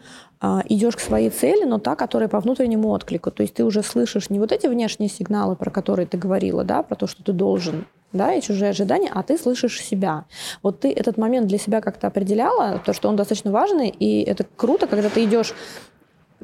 идешь 0.68 0.96
к 0.96 1.00
своей 1.00 1.30
цели, 1.30 1.64
но 1.64 1.78
та, 1.78 1.94
которая 1.94 2.28
по 2.28 2.40
внутреннему 2.40 2.88
отклику. 2.90 3.30
То 3.30 3.42
есть 3.42 3.54
ты 3.54 3.64
уже 3.64 3.82
слышишь 3.82 4.28
не 4.28 4.40
вот 4.40 4.50
эти 4.50 4.66
внешние 4.66 5.08
сигналы, 5.08 5.54
про 5.54 5.70
которые 5.70 6.06
ты 6.06 6.18
говорила, 6.18 6.64
да, 6.64 6.82
про 6.82 6.96
то, 6.96 7.06
что 7.06 7.22
ты 7.22 7.32
должен, 7.32 7.86
да, 8.12 8.34
и 8.34 8.42
чужие 8.42 8.70
ожидания, 8.70 9.10
а 9.14 9.22
ты 9.22 9.38
слышишь 9.38 9.80
себя. 9.80 10.24
Вот 10.62 10.80
ты 10.80 10.92
этот 10.92 11.16
момент 11.16 11.46
для 11.46 11.58
себя 11.58 11.80
как-то 11.80 12.08
определяла, 12.08 12.80
то, 12.84 12.92
что 12.92 13.08
он 13.08 13.16
достаточно 13.16 13.52
важный, 13.52 13.88
и 13.88 14.22
это 14.22 14.44
круто, 14.56 14.86
когда 14.88 15.08
ты 15.08 15.24
идешь 15.24 15.54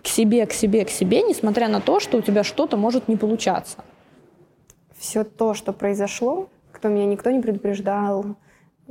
к 0.02 0.06
себе, 0.06 0.46
к 0.46 0.52
себе, 0.52 0.84
к 0.84 0.90
себе, 0.90 1.22
несмотря 1.22 1.68
на 1.68 1.80
то, 1.80 1.98
что 1.98 2.18
у 2.18 2.22
тебя 2.22 2.44
что-то 2.44 2.76
может 2.76 3.08
не 3.08 3.16
получаться. 3.16 3.78
Все 4.96 5.24
то, 5.24 5.54
что 5.54 5.72
произошло, 5.72 6.48
кто 6.70 6.88
меня 6.88 7.06
никто 7.06 7.30
не 7.30 7.40
предупреждал, 7.40 8.36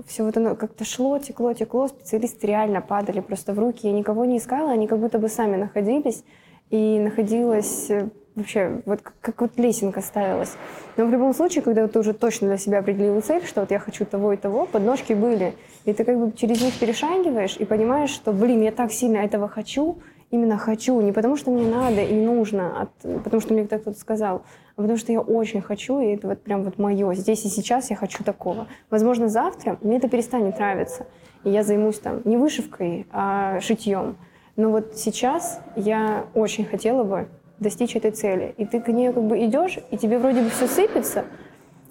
все 0.06 0.24
вот 0.24 0.38
оно 0.38 0.56
как-то 0.56 0.86
шло, 0.86 1.18
текло, 1.18 1.54
текло, 1.54 1.88
специалисты 1.88 2.48
реально 2.48 2.82
падали 2.82 3.20
просто 3.20 3.54
в 3.54 3.60
руки. 3.60 3.88
Я 3.88 3.94
никого 3.94 4.26
не 4.26 4.38
искала, 4.38 4.72
они 4.72 4.88
как 4.88 5.00
будто 5.00 5.20
бы 5.20 5.30
сами 5.30 5.56
находились. 5.56 6.24
И 6.70 7.00
находилась 7.00 7.90
э, 7.90 8.10
вообще, 8.36 8.82
вот 8.86 9.02
как, 9.02 9.14
как 9.22 9.42
вот 9.42 9.58
лесенка 9.58 10.02
ставилась. 10.02 10.54
Но 10.98 11.06
в 11.06 11.12
любом 11.12 11.34
случае, 11.34 11.64
когда 11.64 11.88
ты 11.88 12.00
уже 12.00 12.14
точно 12.14 12.50
для 12.50 12.58
себя 12.58 12.80
определил 12.80 13.22
цель, 13.22 13.46
что 13.46 13.62
вот 13.62 13.72
я 13.72 13.80
хочу 13.80 14.06
того 14.06 14.34
и 14.34 14.38
того, 14.38 14.66
подножки 14.66 15.14
были, 15.14 15.56
и 15.86 15.94
ты 15.94 16.04
как 16.04 16.20
бы 16.20 16.32
через 16.36 16.62
них 16.62 16.78
перешагиваешь 16.78 17.58
и 17.58 17.66
понимаешь, 17.66 18.10
что, 18.10 18.34
блин, 18.34 18.62
я 18.62 18.72
так 18.72 18.92
сильно 18.92 19.18
этого 19.18 19.48
хочу, 19.48 20.00
именно 20.30 20.58
хочу, 20.58 21.00
не 21.02 21.12
потому 21.12 21.38
что 21.38 21.52
мне 21.52 21.66
надо 21.66 22.02
и 22.02 22.14
нужно, 22.14 22.82
а 22.82 23.20
потому 23.24 23.42
что 23.42 23.54
мне 23.54 23.66
кто-то 23.66 23.94
сказал, 23.94 24.44
потому 24.78 24.98
что 24.98 25.12
я 25.12 25.20
очень 25.20 25.60
хочу, 25.62 26.00
и 26.00 26.14
это 26.14 26.28
вот 26.28 26.42
прям 26.44 26.64
вот 26.64 26.78
мое. 26.78 27.14
Здесь 27.16 27.44
и 27.46 27.50
сейчас 27.50 27.90
я 27.90 27.96
хочу 27.96 28.24
такого. 28.24 28.68
Возможно, 28.90 29.28
завтра 29.28 29.78
мне 29.82 29.98
это 29.98 30.08
перестанет 30.08 30.60
нравиться, 30.60 31.08
и 31.44 31.50
я 31.50 31.64
займусь 31.64 32.00
там 32.00 32.22
не 32.24 32.38
вышивкой, 32.38 33.08
а 33.12 33.60
шитьем. 33.60 34.18
Но 34.56 34.70
вот 34.70 34.96
сейчас 34.96 35.60
я 35.76 36.26
очень 36.36 36.64
хотела 36.64 37.04
бы 37.04 37.28
достичь 37.60 37.96
этой 37.96 38.12
цели. 38.12 38.54
И 38.58 38.66
ты 38.66 38.80
к 38.80 38.88
ней 38.90 39.12
как 39.12 39.24
бы 39.24 39.44
идешь, 39.44 39.80
и 39.90 39.98
тебе 39.98 40.20
вроде 40.20 40.42
бы 40.42 40.50
все 40.50 40.68
сыпется, 40.68 41.26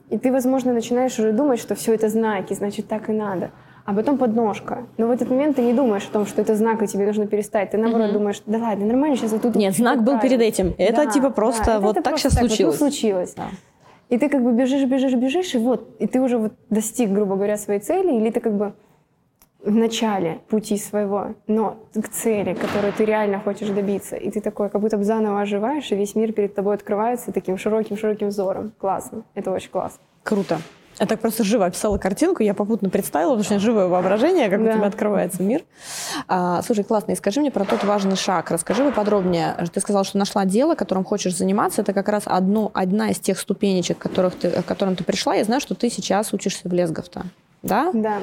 и 0.08 0.18
ты, 0.18 0.30
возможно, 0.30 0.72
начинаешь 0.72 1.18
уже 1.18 1.32
думать, 1.32 1.58
что 1.58 1.74
все 1.74 1.92
это 1.92 2.08
знаки, 2.08 2.54
значит, 2.54 2.86
так 2.86 3.10
и 3.10 3.12
надо 3.12 3.50
а 3.86 3.94
потом 3.94 4.18
подножка. 4.18 4.86
Но 4.98 5.06
в 5.06 5.10
этот 5.10 5.30
момент 5.30 5.56
ты 5.56 5.62
не 5.62 5.72
думаешь 5.72 6.04
о 6.10 6.12
том, 6.12 6.26
что 6.26 6.42
это 6.42 6.56
знак, 6.56 6.82
и 6.82 6.86
тебе 6.86 7.06
нужно 7.06 7.26
перестать. 7.26 7.70
Ты 7.70 7.78
наоборот 7.78 8.10
mm-hmm. 8.10 8.12
думаешь, 8.12 8.42
да 8.44 8.58
ладно, 8.58 8.84
нормально, 8.84 9.16
сейчас 9.16 9.32
я 9.32 9.38
тут... 9.38 9.54
Нет, 9.54 9.74
знак 9.74 10.02
был 10.02 10.18
перед 10.18 10.40
этим. 10.40 10.74
Это 10.76 11.04
да, 11.04 11.10
типа 11.10 11.30
просто 11.30 11.64
да, 11.64 11.80
вот 11.80 11.96
это 11.96 12.02
так 12.02 12.12
просто 12.12 12.30
сейчас 12.30 12.38
так, 12.40 12.48
случилось. 12.48 12.80
Вот, 12.80 12.84
ну, 12.84 12.90
случилось. 12.90 13.34
Да. 13.34 13.48
И 14.08 14.18
ты 14.18 14.28
как 14.28 14.42
бы 14.42 14.52
бежишь, 14.52 14.84
бежишь, 14.84 15.14
бежишь, 15.14 15.54
и 15.54 15.58
вот, 15.58 15.88
и 16.00 16.06
ты 16.06 16.20
уже 16.20 16.36
вот 16.36 16.52
достиг, 16.68 17.10
грубо 17.10 17.36
говоря, 17.36 17.56
своей 17.56 17.80
цели, 17.80 18.12
или 18.12 18.30
ты 18.30 18.40
как 18.40 18.56
бы 18.56 18.72
в 19.64 19.74
начале 19.74 20.40
пути 20.48 20.78
своего, 20.78 21.34
но 21.46 21.76
к 21.94 22.08
цели, 22.08 22.54
которую 22.54 22.92
ты 22.92 23.04
реально 23.04 23.40
хочешь 23.40 23.68
добиться. 23.68 24.16
И 24.16 24.30
ты 24.30 24.40
такой, 24.40 24.68
как 24.68 24.80
будто 24.80 24.96
бы 24.96 25.04
заново 25.04 25.40
оживаешь, 25.40 25.90
и 25.92 25.96
весь 25.96 26.14
мир 26.14 26.32
перед 26.32 26.54
тобой 26.54 26.74
открывается 26.74 27.32
таким 27.32 27.56
широким-широким 27.56 28.28
взором. 28.28 28.72
Классно. 28.78 29.22
Это 29.34 29.52
очень 29.52 29.70
классно. 29.70 30.00
Круто. 30.22 30.58
Я 30.98 31.06
так 31.06 31.20
просто 31.20 31.44
живо 31.44 31.66
описала 31.66 31.98
картинку, 31.98 32.42
я 32.42 32.54
попутно 32.54 32.88
представила, 32.88 33.30
потому 33.30 33.44
что 33.44 33.58
живое 33.58 33.86
воображение, 33.86 34.48
как 34.48 34.64
да. 34.64 34.70
у 34.70 34.74
тебя 34.74 34.86
открывается 34.86 35.42
мир. 35.42 35.62
А, 36.26 36.62
слушай, 36.62 36.84
классно, 36.84 37.12
и 37.12 37.16
скажи 37.16 37.40
мне 37.40 37.50
про 37.50 37.64
тот 37.64 37.84
важный 37.84 38.16
шаг. 38.16 38.50
Расскажи 38.50 38.82
поподробнее. 38.84 39.54
Ты 39.72 39.80
сказала, 39.80 40.04
что 40.04 40.16
нашла 40.16 40.46
дело, 40.46 40.74
которым 40.74 41.04
хочешь 41.04 41.36
заниматься. 41.36 41.82
Это 41.82 41.92
как 41.92 42.08
раз 42.08 42.22
одно, 42.26 42.70
одна 42.72 43.10
из 43.10 43.18
тех 43.18 43.38
ступенечек, 43.38 43.98
которых 43.98 44.36
ты, 44.36 44.50
к 44.50 44.64
которым 44.64 44.96
ты 44.96 45.04
пришла. 45.04 45.34
Я 45.34 45.44
знаю, 45.44 45.60
что 45.60 45.74
ты 45.74 45.90
сейчас 45.90 46.32
учишься 46.32 46.68
в 46.68 46.72
Лесговта. 46.72 47.26
Да? 47.62 47.90
Да. 47.92 48.18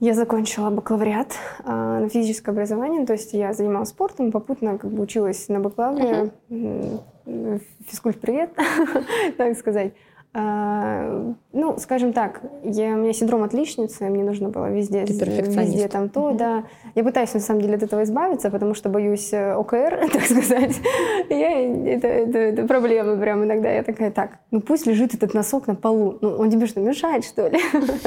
Я 0.00 0.14
закончила 0.14 0.70
бакалавриат 0.70 1.32
э, 1.64 1.70
на 1.70 2.08
физическое 2.08 2.50
образование, 2.50 3.06
то 3.06 3.12
есть 3.12 3.34
я 3.34 3.52
занималась 3.52 3.90
спортом, 3.90 4.32
попутно 4.32 4.76
как 4.76 4.90
бы 4.90 5.00
училась 5.00 5.48
на 5.48 5.60
бакалавре. 5.60 6.32
Uh-huh. 6.50 7.62
Физкульт 7.86 8.20
привет, 8.20 8.50
так 9.36 9.56
сказать. 9.56 9.92
А, 10.34 11.34
ну, 11.52 11.76
скажем 11.78 12.14
так, 12.14 12.40
я, 12.64 12.94
у 12.94 12.96
меня 12.96 13.12
синдром 13.12 13.42
отличницы, 13.42 14.08
мне 14.08 14.24
нужно 14.24 14.48
было 14.48 14.70
везде, 14.70 15.04
везде 15.04 15.88
там 15.88 16.08
то, 16.08 16.32
да. 16.32 16.64
Я 16.94 17.04
пытаюсь 17.04 17.34
на 17.34 17.40
самом 17.40 17.60
деле 17.60 17.74
от 17.74 17.82
этого 17.82 18.02
избавиться, 18.02 18.50
потому 18.50 18.72
что 18.72 18.88
боюсь 18.88 19.30
э, 19.34 19.52
ОКР, 19.52 20.08
так 20.12 20.22
сказать. 20.22 20.80
я, 21.28 21.60
это, 21.94 22.06
это, 22.06 22.38
это 22.38 22.66
проблема 22.66 23.16
прям 23.18 23.44
иногда. 23.44 23.70
Я 23.70 23.82
такая, 23.82 24.10
так, 24.10 24.38
ну 24.50 24.62
пусть 24.62 24.86
лежит 24.86 25.12
этот 25.12 25.34
носок 25.34 25.66
на 25.66 25.74
полу. 25.74 26.16
Ну, 26.22 26.30
он 26.36 26.50
тебе 26.50 26.66
что, 26.66 26.80
мешает, 26.80 27.26
что 27.26 27.48
ли? 27.48 27.58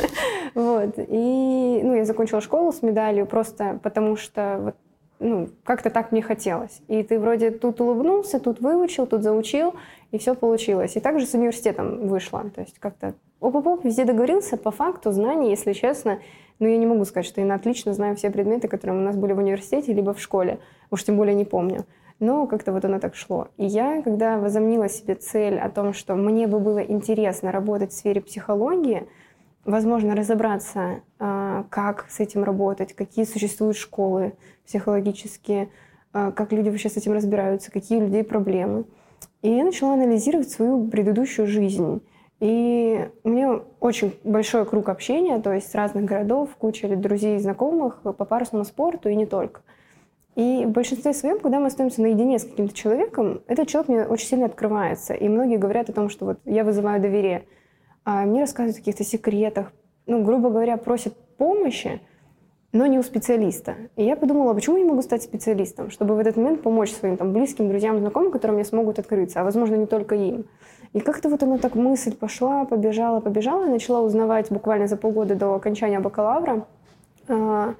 вот. 0.56 0.96
И, 0.98 1.82
ну, 1.84 1.96
я 1.96 2.06
закончила 2.06 2.42
школу 2.42 2.72
с 2.72 2.82
медалью 2.82 3.28
просто 3.28 3.80
потому 3.84 4.16
что 4.16 4.60
вот 4.64 4.76
ну, 5.20 5.50
как-то 5.64 5.90
так 5.90 6.12
мне 6.12 6.22
хотелось. 6.22 6.82
И 6.88 7.04
ты 7.04 7.20
вроде 7.20 7.52
тут 7.52 7.80
улыбнулся, 7.80 8.40
тут 8.40 8.60
выучил, 8.60 9.08
тут 9.08 9.24
заучил, 9.24 9.74
и 10.16 10.18
все 10.18 10.36
получилось. 10.36 10.96
И 10.96 11.00
также 11.00 11.26
с 11.26 11.34
университетом 11.34 12.08
вышло. 12.08 12.50
То 12.54 12.62
есть 12.62 12.80
как-то 12.80 13.14
оп-оп-оп, 13.40 13.84
везде 13.84 14.06
договорился. 14.06 14.58
По 14.58 14.72
факту 14.72 15.12
знаний, 15.12 15.50
если 15.50 15.74
честно, 15.74 16.20
ну, 16.60 16.68
я 16.68 16.78
не 16.78 16.86
могу 16.86 17.06
сказать, 17.06 17.26
что 17.26 17.42
я 17.42 17.54
отлично 17.54 17.94
знаю 17.94 18.16
все 18.16 18.30
предметы, 18.30 18.68
которые 18.68 18.98
у 18.98 19.02
нас 19.02 19.16
были 19.16 19.34
в 19.34 19.40
университете, 19.40 19.94
либо 19.94 20.14
в 20.14 20.22
школе. 20.22 20.60
Уж 20.90 21.04
тем 21.04 21.18
более 21.18 21.36
не 21.36 21.46
помню. 21.46 21.86
Но 22.20 22.48
как-то 22.48 22.72
вот 22.72 22.86
оно 22.86 23.00
так 23.00 23.16
шло. 23.16 23.50
И 23.58 23.66
я, 23.66 24.02
когда 24.02 24.38
возомнила 24.38 24.88
себе 24.88 25.16
цель 25.16 25.60
о 25.60 25.70
том, 25.70 25.94
что 25.94 26.16
мне 26.16 26.48
бы 26.48 26.60
было 26.60 26.80
интересно 26.80 27.52
работать 27.52 27.92
в 27.92 27.96
сфере 27.96 28.22
психологии, 28.22 29.06
возможно, 29.66 30.16
разобраться, 30.16 31.02
а, 31.20 31.66
как 31.70 32.06
с 32.10 32.22
этим 32.22 32.44
работать, 32.44 32.94
какие 32.94 33.26
существуют 33.26 33.76
школы 33.76 34.34
психологические, 34.66 35.70
а, 36.14 36.32
как 36.32 36.54
люди 36.54 36.70
вообще 36.70 36.90
с 36.90 36.96
этим 36.96 37.12
разбираются, 37.12 37.72
какие 37.72 37.98
у 37.98 38.02
людей 38.02 38.24
проблемы. 38.24 38.86
И 39.46 39.58
я 39.58 39.64
начала 39.64 39.94
анализировать 39.94 40.50
свою 40.50 40.88
предыдущую 40.88 41.46
жизнь. 41.46 42.02
И 42.40 43.08
у 43.24 43.30
меня 43.30 43.62
очень 43.80 44.16
большой 44.24 44.66
круг 44.66 44.90
общения, 44.90 45.40
то 45.40 45.54
есть 45.54 45.76
разных 45.76 46.06
городов, 46.06 46.50
куча 46.58 46.88
друзей 46.96 47.36
и 47.36 47.40
знакомых 47.40 48.02
по 48.02 48.26
парусному 48.26 48.66
спорту 48.66 49.08
и 49.08 49.16
не 49.16 49.28
только. 49.28 49.62
И 50.34 50.66
в 50.66 50.72
большинстве 50.72 51.14
своем, 51.14 51.40
когда 51.40 51.60
мы 51.60 51.68
остаемся 51.68 52.02
наедине 52.02 52.40
с 52.40 52.44
каким-то 52.44 52.74
человеком, 52.74 53.44
этот 53.46 53.68
человек 53.68 53.90
мне 53.90 54.06
очень 54.06 54.26
сильно 54.26 54.48
открывается. 54.48 55.14
И 55.14 55.30
многие 55.30 55.58
говорят 55.58 55.92
о 55.92 55.94
том, 55.94 56.10
что 56.10 56.26
вот 56.26 56.40
я 56.46 56.64
вызываю 56.64 57.00
доверие. 57.00 57.46
А 58.04 58.26
мне 58.26 58.42
рассказывают 58.42 58.78
о 58.78 58.80
каких-то 58.80 59.04
секретах, 59.04 59.72
ну, 60.08 60.24
грубо 60.24 60.50
говоря, 60.50 60.78
просят 60.78 61.16
помощи, 61.38 62.02
но 62.76 62.88
не 62.88 63.00
у 63.00 63.04
специалиста. 63.04 63.76
И 63.96 64.04
я 64.04 64.18
подумала, 64.18 64.54
почему 64.54 64.76
я 64.76 64.84
не 64.84 64.90
могу 64.90 65.02
стать 65.02 65.24
специалистом, 65.24 65.90
чтобы 65.90 66.14
в 66.14 66.20
этот 66.20 66.36
момент 66.36 66.62
помочь 66.62 66.92
своим 66.92 67.16
там, 67.16 67.32
близким, 67.32 67.70
друзьям, 67.70 68.00
знакомым, 68.00 68.32
которым 68.32 68.58
мне 68.58 68.66
смогут 68.66 69.00
открыться, 69.00 69.40
а 69.40 69.44
возможно 69.46 69.76
не 69.76 69.86
только 69.86 70.16
им. 70.16 70.44
И 70.92 71.00
как-то 71.00 71.30
вот 71.30 71.42
она 71.42 71.58
так 71.58 71.76
мысль 71.76 72.14
пошла, 72.14 72.66
побежала, 72.66 73.22
побежала, 73.22 73.66
и 73.66 73.70
начала 73.70 74.02
узнавать 74.02 74.52
буквально 74.52 74.88
за 74.88 74.98
полгода 74.98 75.36
до 75.36 75.56
окончания 75.56 76.02
бакалавра, 76.02 76.68
а, 77.30 77.76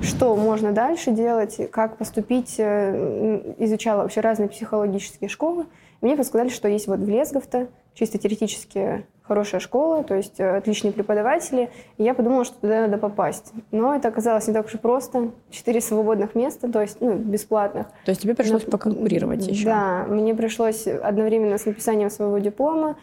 что 0.00 0.34
можно 0.34 0.72
дальше 0.72 1.10
делать, 1.10 1.60
как 1.70 1.98
поступить, 1.98 2.54
э, 2.56 3.54
изучала 3.58 4.04
вообще 4.04 4.22
разные 4.22 4.48
психологические 4.48 5.28
школы. 5.28 5.66
Мне 6.00 6.16
подсказали, 6.16 6.48
что 6.48 6.68
есть 6.68 6.86
вот 6.86 7.00
в 7.00 7.08
Лесговто 7.08 7.68
чисто 7.92 8.16
теоретически 8.16 9.04
хорошая 9.28 9.60
школа, 9.60 10.02
то 10.02 10.14
есть 10.14 10.40
э, 10.40 10.56
отличные 10.56 10.92
преподаватели, 10.92 11.70
и 11.98 12.02
я 12.02 12.14
подумала, 12.14 12.44
что 12.44 12.56
туда 12.56 12.80
надо 12.80 12.98
попасть. 12.98 13.52
Но 13.70 13.94
это 13.94 14.08
оказалось 14.08 14.48
не 14.48 14.54
так 14.54 14.66
уж 14.66 14.74
и 14.74 14.78
просто. 14.78 15.30
Четыре 15.50 15.80
свободных 15.80 16.34
места, 16.34 16.72
то 16.72 16.80
есть 16.80 17.00
ну, 17.00 17.14
бесплатных. 17.14 17.86
То 18.04 18.10
есть 18.10 18.22
тебе 18.22 18.34
пришлось 18.34 18.64
Но, 18.64 18.70
поконкурировать 18.70 19.46
еще? 19.46 19.66
Да, 19.66 20.06
мне 20.08 20.34
пришлось 20.34 20.86
одновременно 20.86 21.58
с 21.58 21.66
написанием 21.66 22.10
своего 22.10 22.38
диплома 22.38 22.96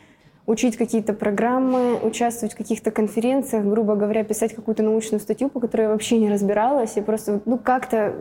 учить 0.48 0.78
какие-то 0.78 1.14
программы, 1.14 1.96
участвовать 1.96 2.54
в 2.54 2.58
каких-то 2.58 2.92
конференциях, 2.92 3.66
грубо 3.66 3.96
говоря, 3.96 4.24
писать 4.24 4.54
какую-то 4.54 4.84
научную 4.84 5.20
статью, 5.20 5.50
по 5.50 5.60
которой 5.60 5.84
я 5.84 5.90
вообще 5.90 6.18
не 6.18 6.30
разбиралась, 6.30 6.98
и 6.98 7.02
просто 7.02 7.42
ну, 7.46 7.58
как-то 7.58 8.14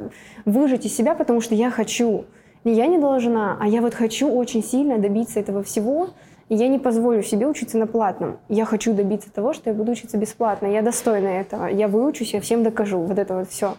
выжить 0.44 0.86
из 0.86 0.96
себя, 0.96 1.14
потому 1.14 1.40
что 1.40 1.54
я 1.54 1.70
хочу. 1.70 2.24
Не 2.64 2.72
я 2.72 2.86
не 2.86 2.98
должна, 2.98 3.58
а 3.60 3.68
я 3.68 3.82
вот 3.82 3.92
хочу 3.92 4.30
очень 4.30 4.64
сильно 4.64 4.98
добиться 4.98 5.38
этого 5.38 5.62
всего, 5.62 6.10
я 6.48 6.68
не 6.68 6.78
позволю 6.78 7.22
себе 7.22 7.46
учиться 7.46 7.78
на 7.78 7.86
платном. 7.86 8.38
Я 8.48 8.64
хочу 8.64 8.92
добиться 8.92 9.32
того, 9.32 9.52
что 9.52 9.70
я 9.70 9.76
буду 9.76 9.92
учиться 9.92 10.18
бесплатно. 10.18 10.66
Я 10.66 10.82
достойна 10.82 11.28
этого. 11.28 11.66
Я 11.66 11.88
выучусь, 11.88 12.34
я 12.34 12.40
всем 12.40 12.62
докажу. 12.62 12.98
Вот 12.98 13.18
это 13.18 13.34
вот 13.36 13.48
все. 13.48 13.74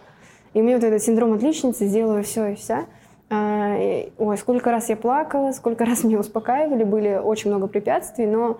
И 0.54 0.60
у 0.60 0.64
меня 0.64 0.76
вот 0.76 0.84
этот 0.84 1.02
синдром 1.02 1.34
отличницы, 1.34 1.86
сделаю 1.86 2.24
все 2.24 2.48
и 2.48 2.54
вся. 2.54 2.86
А, 3.28 3.76
ой, 4.18 4.38
сколько 4.38 4.70
раз 4.70 4.88
я 4.88 4.96
плакала, 4.96 5.52
сколько 5.52 5.84
раз 5.84 6.04
меня 6.04 6.18
успокаивали, 6.18 6.84
были 6.84 7.20
очень 7.22 7.50
много 7.50 7.66
препятствий, 7.66 8.26
но 8.26 8.58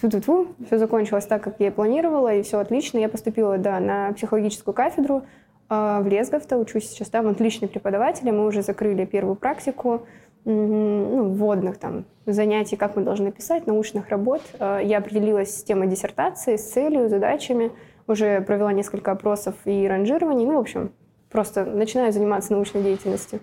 ту-ту-ту, 0.00 0.48
все 0.66 0.78
закончилось 0.78 1.26
так, 1.26 1.42
как 1.42 1.56
я 1.58 1.68
и 1.68 1.70
планировала, 1.70 2.32
и 2.32 2.42
все 2.42 2.58
отлично. 2.58 2.98
Я 2.98 3.08
поступила, 3.08 3.58
да, 3.58 3.80
на 3.80 4.12
психологическую 4.12 4.72
кафедру 4.74 5.22
э, 5.68 5.98
в 6.00 6.06
Лесговто, 6.06 6.58
учусь 6.58 6.88
сейчас 6.88 7.08
там, 7.08 7.26
отличный 7.28 7.68
преподаватель, 7.68 8.30
мы 8.30 8.46
уже 8.46 8.62
закрыли 8.62 9.04
первую 9.04 9.34
практику, 9.34 10.06
ну, 10.44 11.30
вводных 11.30 11.78
там 11.78 12.04
занятий, 12.26 12.76
как 12.76 12.96
мы 12.96 13.02
должны 13.02 13.32
писать, 13.32 13.66
научных 13.66 14.08
работ. 14.08 14.42
Э, 14.58 14.80
я 14.82 14.98
определилась 14.98 15.56
с 15.56 15.64
темой 15.64 15.88
диссертации, 15.88 16.56
с 16.56 16.70
целью, 16.70 17.08
задачами, 17.08 17.72
уже 18.06 18.40
провела 18.42 18.72
несколько 18.72 19.12
опросов 19.12 19.54
и 19.64 19.86
ранжирований, 19.86 20.44
ну, 20.44 20.56
в 20.56 20.60
общем, 20.60 20.92
просто 21.30 21.64
начинаю 21.64 22.12
заниматься 22.12 22.52
научной 22.52 22.82
деятельностью. 22.82 23.40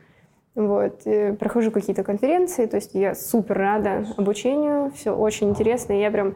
Вот. 0.54 1.02
И 1.06 1.32
прохожу 1.40 1.72
какие-то 1.72 2.04
конференции, 2.04 2.66
то 2.66 2.76
есть 2.76 2.94
я 2.94 3.16
супер 3.16 3.58
рада 3.58 4.06
обучению, 4.18 4.92
все 4.96 5.16
очень 5.16 5.50
интересно. 5.50 5.94
Я 5.94 6.12
прям 6.12 6.36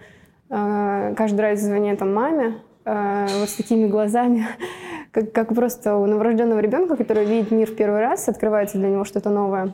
э, 0.49 1.13
каждый 1.16 1.41
раз 1.41 1.59
звоню 1.59 1.95
там 1.97 2.13
маме, 2.13 2.55
э, 2.86 3.28
вот 3.39 3.49
с 3.49 3.55
такими 3.55 3.88
глазами, 3.88 4.47
как, 5.11 5.32
как 5.32 5.53
просто 5.53 5.95
у 5.97 6.05
новорожденного 6.05 6.59
ребенка, 6.59 6.95
который 6.95 7.26
видит 7.26 7.51
мир 7.51 7.70
в 7.70 7.76
первый 7.76 7.99
раз, 7.99 8.30
открывается 8.30 8.78
для 8.78 8.89
него 8.89 9.03
что-то 9.03 9.30
новое. 9.30 9.74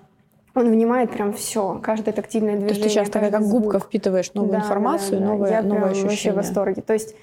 Он 0.54 0.70
внимает 0.70 1.12
прям 1.12 1.32
все, 1.34 1.80
каждое 1.82 2.12
тактильное 2.12 2.58
движение. 2.58 2.70
То 2.70 2.74
есть 2.76 2.84
ты 2.84 2.90
сейчас 2.90 3.10
такая 3.10 3.32
как 3.32 3.44
звук. 3.44 3.64
губка 3.64 3.80
впитываешь 3.80 4.34
новую 4.34 4.52
да, 4.52 4.60
информацию, 4.60 5.20
да, 5.20 5.26
да. 5.26 5.32
новое, 5.32 5.50
Я 5.52 5.62
новое 5.62 5.80
прям 5.80 5.92
ощущение. 5.92 6.10
вообще 6.10 6.32
в 6.32 6.36
восторге. 6.36 6.82
То 6.82 6.94
есть, 6.94 7.16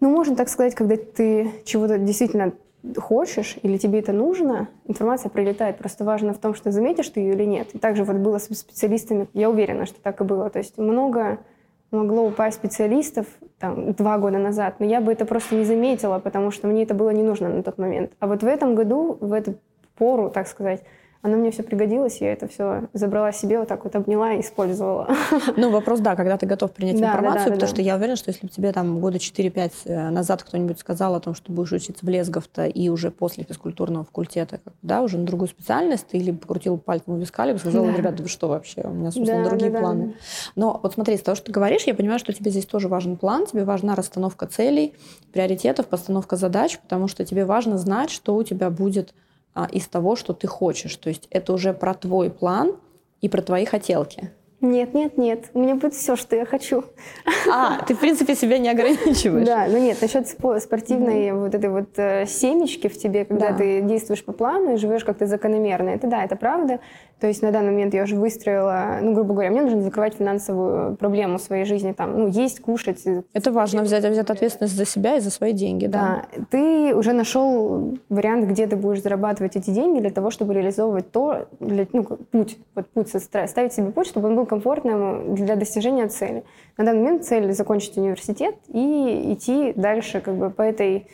ну, 0.00 0.10
можно 0.10 0.36
так 0.36 0.48
сказать, 0.48 0.74
когда 0.74 0.96
ты 0.96 1.50
чего-то 1.64 1.98
действительно 1.98 2.52
хочешь 2.96 3.56
или 3.62 3.78
тебе 3.78 4.00
это 4.00 4.12
нужно, 4.12 4.68
информация 4.86 5.30
прилетает. 5.30 5.78
Просто 5.78 6.04
важно 6.04 6.34
в 6.34 6.38
том, 6.38 6.54
что 6.54 6.70
заметишь 6.70 7.08
ты 7.08 7.20
ее 7.20 7.34
или 7.34 7.44
нет. 7.44 7.68
И 7.74 7.78
также 7.78 8.04
вот 8.04 8.16
было 8.16 8.38
с 8.38 8.44
специалистами, 8.44 9.28
я 9.32 9.50
уверена, 9.50 9.86
что 9.86 10.00
так 10.00 10.20
и 10.20 10.24
было. 10.24 10.50
То 10.50 10.58
есть 10.58 10.78
много 10.78 11.38
могло 11.90 12.24
упасть 12.24 12.56
специалистов 12.56 13.26
там, 13.58 13.92
два 13.92 14.18
года 14.18 14.38
назад, 14.38 14.76
но 14.78 14.86
я 14.86 15.00
бы 15.00 15.12
это 15.12 15.26
просто 15.26 15.54
не 15.54 15.64
заметила, 15.64 16.18
потому 16.18 16.50
что 16.50 16.66
мне 16.66 16.82
это 16.84 16.94
было 16.94 17.10
не 17.10 17.22
нужно 17.22 17.48
на 17.48 17.62
тот 17.62 17.78
момент. 17.78 18.12
А 18.18 18.26
вот 18.26 18.42
в 18.42 18.46
этом 18.46 18.74
году, 18.74 19.16
в 19.20 19.32
эту 19.32 19.54
пору, 19.96 20.30
так 20.30 20.48
сказать, 20.48 20.82
оно 21.22 21.36
мне 21.36 21.52
все 21.52 21.62
пригодилось, 21.62 22.20
я 22.20 22.32
это 22.32 22.48
все 22.48 22.88
забрала 22.92 23.30
себе, 23.30 23.60
вот 23.60 23.68
так 23.68 23.84
вот 23.84 23.94
обняла 23.94 24.34
и 24.34 24.40
использовала. 24.40 25.08
Ну, 25.56 25.70
вопрос, 25.70 26.00
да, 26.00 26.16
когда 26.16 26.36
ты 26.36 26.46
готов 26.46 26.72
принять 26.72 26.98
да, 27.00 27.08
информацию, 27.08 27.44
да, 27.44 27.50
да, 27.50 27.54
потому 27.54 27.60
да, 27.60 27.66
что 27.66 27.76
да. 27.76 27.82
я 27.82 27.96
уверена, 27.96 28.16
что 28.16 28.30
если 28.30 28.46
бы 28.46 28.52
тебе 28.52 28.72
там 28.72 29.00
года 29.00 29.18
4-5 29.18 29.72
э, 29.84 30.10
назад 30.10 30.42
кто-нибудь 30.42 30.78
сказал 30.80 31.14
о 31.14 31.20
том, 31.20 31.34
что 31.34 31.52
будешь 31.52 31.72
учиться 31.72 32.04
в 32.04 32.08
Лесговто 32.08 32.66
и 32.66 32.88
уже 32.88 33.10
после 33.10 33.44
физкультурного 33.44 34.04
факультета, 34.04 34.60
да, 34.82 35.02
уже 35.02 35.18
на 35.18 35.24
другую 35.24 35.48
специальность, 35.48 36.08
ты 36.08 36.18
или 36.18 36.32
покрутил 36.32 36.78
пальцем 36.78 37.14
у 37.14 37.18
виска, 37.18 37.46
либо 37.46 37.58
сказала, 37.58 37.86
да. 37.86 37.96
ребята, 37.96 38.22
вы 38.22 38.28
что 38.28 38.48
вообще, 38.48 38.82
у 38.82 38.90
меня, 38.90 39.12
собственно, 39.12 39.44
да, 39.44 39.50
другие 39.50 39.70
да, 39.70 39.78
планы. 39.78 40.06
Да. 40.06 40.12
Но 40.56 40.80
вот 40.82 40.94
смотри, 40.94 41.16
с 41.16 41.22
того, 41.22 41.36
что 41.36 41.46
ты 41.46 41.52
говоришь, 41.52 41.84
я 41.84 41.94
понимаю, 41.94 42.18
что 42.18 42.32
тебе 42.32 42.50
здесь 42.50 42.66
тоже 42.66 42.88
важен 42.88 43.16
план, 43.16 43.46
тебе 43.46 43.64
важна 43.64 43.94
расстановка 43.94 44.46
целей, 44.46 44.94
приоритетов, 45.32 45.86
постановка 45.86 46.36
задач, 46.36 46.78
потому 46.78 47.06
что 47.06 47.24
тебе 47.24 47.44
важно 47.44 47.78
знать, 47.78 48.10
что 48.10 48.34
у 48.34 48.42
тебя 48.42 48.70
будет 48.70 49.14
а, 49.54 49.68
из 49.70 49.88
того, 49.88 50.16
что 50.16 50.32
ты 50.32 50.46
хочешь. 50.46 50.96
То 50.96 51.08
есть 51.08 51.26
это 51.30 51.52
уже 51.52 51.72
про 51.72 51.94
твой 51.94 52.30
план 52.30 52.76
и 53.20 53.28
про 53.28 53.42
твои 53.42 53.64
хотелки. 53.64 54.32
Нет, 54.62 54.94
нет, 54.94 55.18
нет. 55.18 55.50
У 55.54 55.58
меня 55.58 55.74
будет 55.74 55.92
все, 55.92 56.14
что 56.14 56.36
я 56.36 56.46
хочу. 56.46 56.84
А, 57.52 57.84
ты, 57.84 57.94
в 57.94 57.98
принципе, 57.98 58.36
себя 58.36 58.58
не 58.58 58.68
ограничиваешь. 58.68 59.44
Да, 59.44 59.66
ну 59.68 59.76
нет, 59.78 60.00
насчет 60.00 60.28
спортивной 60.28 61.26
mm-hmm. 61.26 61.40
вот 61.40 61.54
этой 61.54 61.68
вот 61.68 61.88
э, 61.96 62.26
семечки 62.26 62.86
в 62.86 62.96
тебе, 62.96 63.24
когда 63.24 63.50
да. 63.50 63.58
ты 63.58 63.82
действуешь 63.82 64.24
по 64.24 64.32
плану 64.32 64.74
и 64.74 64.76
живешь 64.76 65.04
как-то 65.04 65.26
закономерно. 65.26 65.90
Это 65.90 66.06
да, 66.06 66.22
это 66.22 66.36
правда. 66.36 66.78
То 67.22 67.28
есть 67.28 67.40
на 67.40 67.52
данный 67.52 67.70
момент 67.70 67.94
я 67.94 68.02
уже 68.02 68.16
выстроила, 68.16 68.98
ну, 69.00 69.14
грубо 69.14 69.34
говоря, 69.34 69.52
мне 69.52 69.62
нужно 69.62 69.80
закрывать 69.82 70.14
финансовую 70.14 70.96
проблему 70.96 71.38
своей 71.38 71.64
жизни, 71.64 71.92
там, 71.92 72.18
ну, 72.18 72.26
есть, 72.26 72.58
кушать. 72.58 73.04
Это 73.32 73.52
важно, 73.52 73.82
взять, 73.82 74.04
взять 74.04 74.28
ответственность 74.28 74.74
за 74.74 74.84
себя 74.84 75.16
и 75.16 75.20
за 75.20 75.30
свои 75.30 75.52
деньги, 75.52 75.86
да. 75.86 76.24
Да, 76.32 76.44
ты 76.50 76.92
уже 76.96 77.12
нашел 77.12 77.96
вариант, 78.08 78.48
где 78.48 78.66
ты 78.66 78.74
будешь 78.74 79.02
зарабатывать 79.02 79.54
эти 79.54 79.70
деньги 79.70 80.00
для 80.00 80.10
того, 80.10 80.30
чтобы 80.32 80.52
реализовывать 80.52 81.12
то, 81.12 81.46
для, 81.60 81.86
ну, 81.92 82.02
путь, 82.02 82.58
вот 82.74 82.88
путь, 82.88 83.08
ставить 83.08 83.72
себе 83.72 83.92
путь, 83.92 84.08
чтобы 84.08 84.26
он 84.26 84.34
был 84.34 84.44
комфортным 84.52 85.34
для 85.34 85.56
достижения 85.56 86.08
цели. 86.08 86.44
На 86.76 86.84
данный 86.84 87.00
момент 87.00 87.24
цель 87.24 87.50
закончить 87.52 87.96
университет 87.96 88.54
и 88.68 89.32
идти 89.32 89.72
дальше 89.74 90.20
как 90.20 90.34
бы 90.34 90.50
по 90.50 90.60
этой 90.60 91.06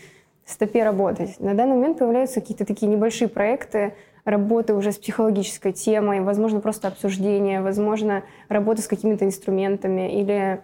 стопе 0.45 0.83
работать. 0.83 1.39
На 1.39 1.55
данный 1.55 1.77
момент 1.77 1.99
появляются 1.99 2.41
какие-то 2.41 2.65
такие 2.65 2.89
небольшие 2.89 3.29
проекты, 3.29 3.95
работы 4.25 4.75
уже 4.75 4.91
с 4.91 4.99
психологической 4.99 5.73
темой, 5.73 6.21
возможно, 6.21 6.59
просто 6.59 6.89
обсуждение, 6.89 7.61
возможно, 7.61 8.25
работа 8.49 8.83
с 8.83 8.89
какими-то 8.89 9.25
инструментами 9.25 10.21
или 10.21 10.61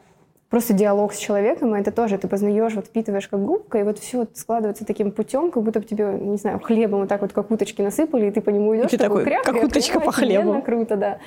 просто 0.50 0.72
диалог 0.72 1.12
с 1.12 1.18
человеком, 1.18 1.76
и 1.76 1.80
это 1.80 1.92
тоже 1.92 2.18
ты 2.18 2.26
познаешь, 2.26 2.74
вот 2.74 2.86
впитываешь 2.86 3.28
как 3.28 3.44
губка, 3.44 3.78
и 3.78 3.82
вот 3.84 4.00
все 4.00 4.18
вот 4.18 4.36
складывается 4.36 4.84
таким 4.84 5.12
путем, 5.12 5.52
как 5.52 5.62
будто 5.62 5.78
бы 5.78 5.86
тебе, 5.86 6.18
не 6.20 6.38
знаю, 6.38 6.58
хлебом 6.58 7.00
вот 7.00 7.08
так 7.08 7.22
вот 7.22 7.32
как 7.32 7.52
уточки 7.52 7.82
насыпали, 7.82 8.26
и 8.26 8.30
ты 8.32 8.40
по 8.40 8.50
нему 8.50 8.74
идешь, 8.76 8.86
и 8.86 8.96
ты 8.96 8.98
такой, 8.98 9.24
кряк, 9.24 9.44
как 9.44 9.62
уточка 9.62 10.00
по 10.00 10.10
хлебу. 10.10 10.60
Круто, 10.62 10.96
да. 10.96 11.18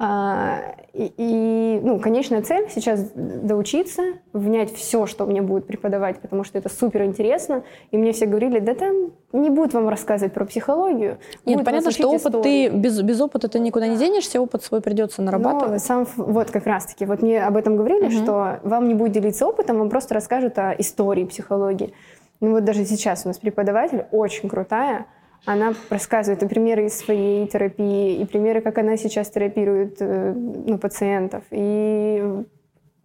А, 0.00 0.76
и, 0.92 1.12
и, 1.16 1.80
ну, 1.82 1.98
конечная 1.98 2.42
цель 2.42 2.68
сейчас 2.70 3.10
доучиться, 3.14 4.02
внять 4.32 4.72
все, 4.72 5.06
что 5.06 5.26
мне 5.26 5.42
будет 5.42 5.66
преподавать, 5.66 6.20
потому 6.20 6.44
что 6.44 6.56
это 6.56 6.68
супер 6.68 7.02
интересно. 7.02 7.64
И 7.90 7.98
мне 7.98 8.12
все 8.12 8.26
говорили, 8.26 8.60
да 8.60 8.74
там 8.74 9.10
не 9.32 9.50
будут 9.50 9.74
вам 9.74 9.88
рассказывать 9.88 10.32
про 10.32 10.44
психологию. 10.44 11.18
Нет, 11.44 11.64
понятно, 11.64 11.90
что 11.90 12.08
опыт 12.08 12.26
историю. 12.26 12.70
ты 12.70 12.76
без, 12.76 13.02
без 13.02 13.20
опыта 13.20 13.48
ты 13.48 13.58
никуда 13.58 13.88
не 13.88 13.96
денешься, 13.96 14.40
опыт 14.40 14.62
свой 14.62 14.80
придется 14.80 15.20
нарабатывать. 15.20 15.72
Но 15.72 15.78
сам, 15.78 16.06
вот 16.16 16.52
как 16.52 16.66
раз-таки, 16.66 17.04
вот 17.04 17.20
мне 17.20 17.42
об 17.42 17.56
этом 17.56 17.76
говорили, 17.76 18.06
угу. 18.06 18.12
что 18.12 18.60
вам 18.62 18.86
не 18.86 18.94
будет 18.94 19.12
делиться 19.12 19.46
опытом, 19.46 19.78
вам 19.78 19.90
просто 19.90 20.14
расскажут 20.14 20.58
о 20.58 20.74
истории 20.78 21.24
психологии. 21.24 21.92
Ну 22.40 22.52
вот 22.52 22.64
даже 22.64 22.84
сейчас 22.84 23.24
у 23.24 23.28
нас 23.28 23.38
преподаватель 23.38 24.06
очень 24.12 24.48
крутая, 24.48 25.06
она 25.44 25.74
рассказывает 25.90 26.42
и 26.42 26.46
примеры 26.46 26.86
из 26.86 26.98
своей 26.98 27.46
терапии, 27.46 28.20
и 28.20 28.24
примеры, 28.24 28.60
как 28.60 28.78
она 28.78 28.96
сейчас 28.96 29.30
терапирует 29.30 29.96
э, 30.00 30.32
ну, 30.34 30.78
пациентов. 30.78 31.44
И 31.50 32.22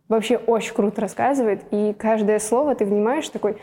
вообще 0.09 0.37
очень 0.37 0.73
круто 0.73 1.01
рассказывает. 1.01 1.61
И 1.71 1.93
каждое 1.97 2.39
слово 2.39 2.75
ты 2.75 2.85
внимаешь 2.85 3.27
такой, 3.29 3.57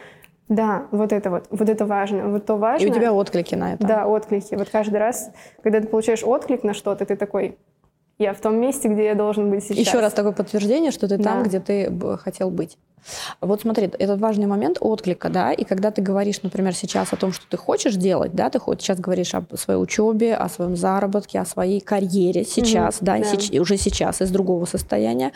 да, 0.49 0.87
вот 0.91 1.12
это 1.12 1.31
вот, 1.31 1.47
вот 1.51 1.68
это 1.68 1.87
важно, 1.87 2.29
вот 2.29 2.47
то 2.47 2.57
важно. 2.57 2.85
И 2.85 2.91
у 2.91 2.95
тебя 2.95 3.12
отклики 3.12 3.55
на 3.55 3.75
это. 3.75 3.87
Да, 3.87 4.07
отклики. 4.07 4.55
Вот 4.55 4.68
каждый 4.68 4.97
раз, 4.97 5.31
когда 5.62 5.81
ты 5.81 5.87
получаешь 5.87 6.25
отклик 6.25 6.64
на 6.64 6.75
что-то, 6.75 7.07
ты 7.07 7.16
такой, 7.16 7.57
я 8.18 8.35
в 8.35 8.41
том 8.41 8.57
месте, 8.57 8.89
где 8.89 9.05
я 9.05 9.14
должен 9.14 9.49
быть 9.49 9.62
сейчас. 9.64 9.79
Еще 9.79 10.01
раз 10.01 10.12
такое 10.12 10.33
подтверждение, 10.33 10.91
что 10.91 11.09
ты 11.09 11.18
да. 11.18 11.25
там, 11.25 11.43
где 11.45 11.61
ты 11.61 11.91
хотел 12.18 12.51
быть. 12.51 12.79
Вот 13.40 13.62
смотри, 13.62 13.90
этот 13.98 14.20
важный 14.20 14.46
момент 14.46 14.78
отклика, 14.80 15.28
да, 15.28 15.53
и 15.53 15.64
когда 15.64 15.90
ты 15.90 16.03
говоришь, 16.03 16.42
например, 16.42 16.74
сейчас 16.74 17.12
о 17.12 17.16
том, 17.16 17.32
что 17.32 17.44
ты 17.48 17.57
хочешь 17.57 17.94
делать, 17.94 18.34
да, 18.34 18.51
ты 18.51 18.59
хоть 18.59 18.82
сейчас 18.82 18.98
говоришь 18.98 19.34
о 19.34 19.44
своей 19.57 19.80
учебе, 19.80 20.34
о 20.34 20.48
своем 20.48 20.76
заработке, 20.76 21.40
о 21.40 21.44
своей 21.44 21.80
карьере 21.80 22.44
сейчас, 22.44 22.96
mm-hmm, 22.96 23.05
да, 23.05 23.18
да. 23.18 23.24
Сеч- 23.24 23.59
уже 23.61 23.76
сейчас 23.76 24.20
из 24.20 24.30
другого 24.30 24.64
состояния, 24.64 25.32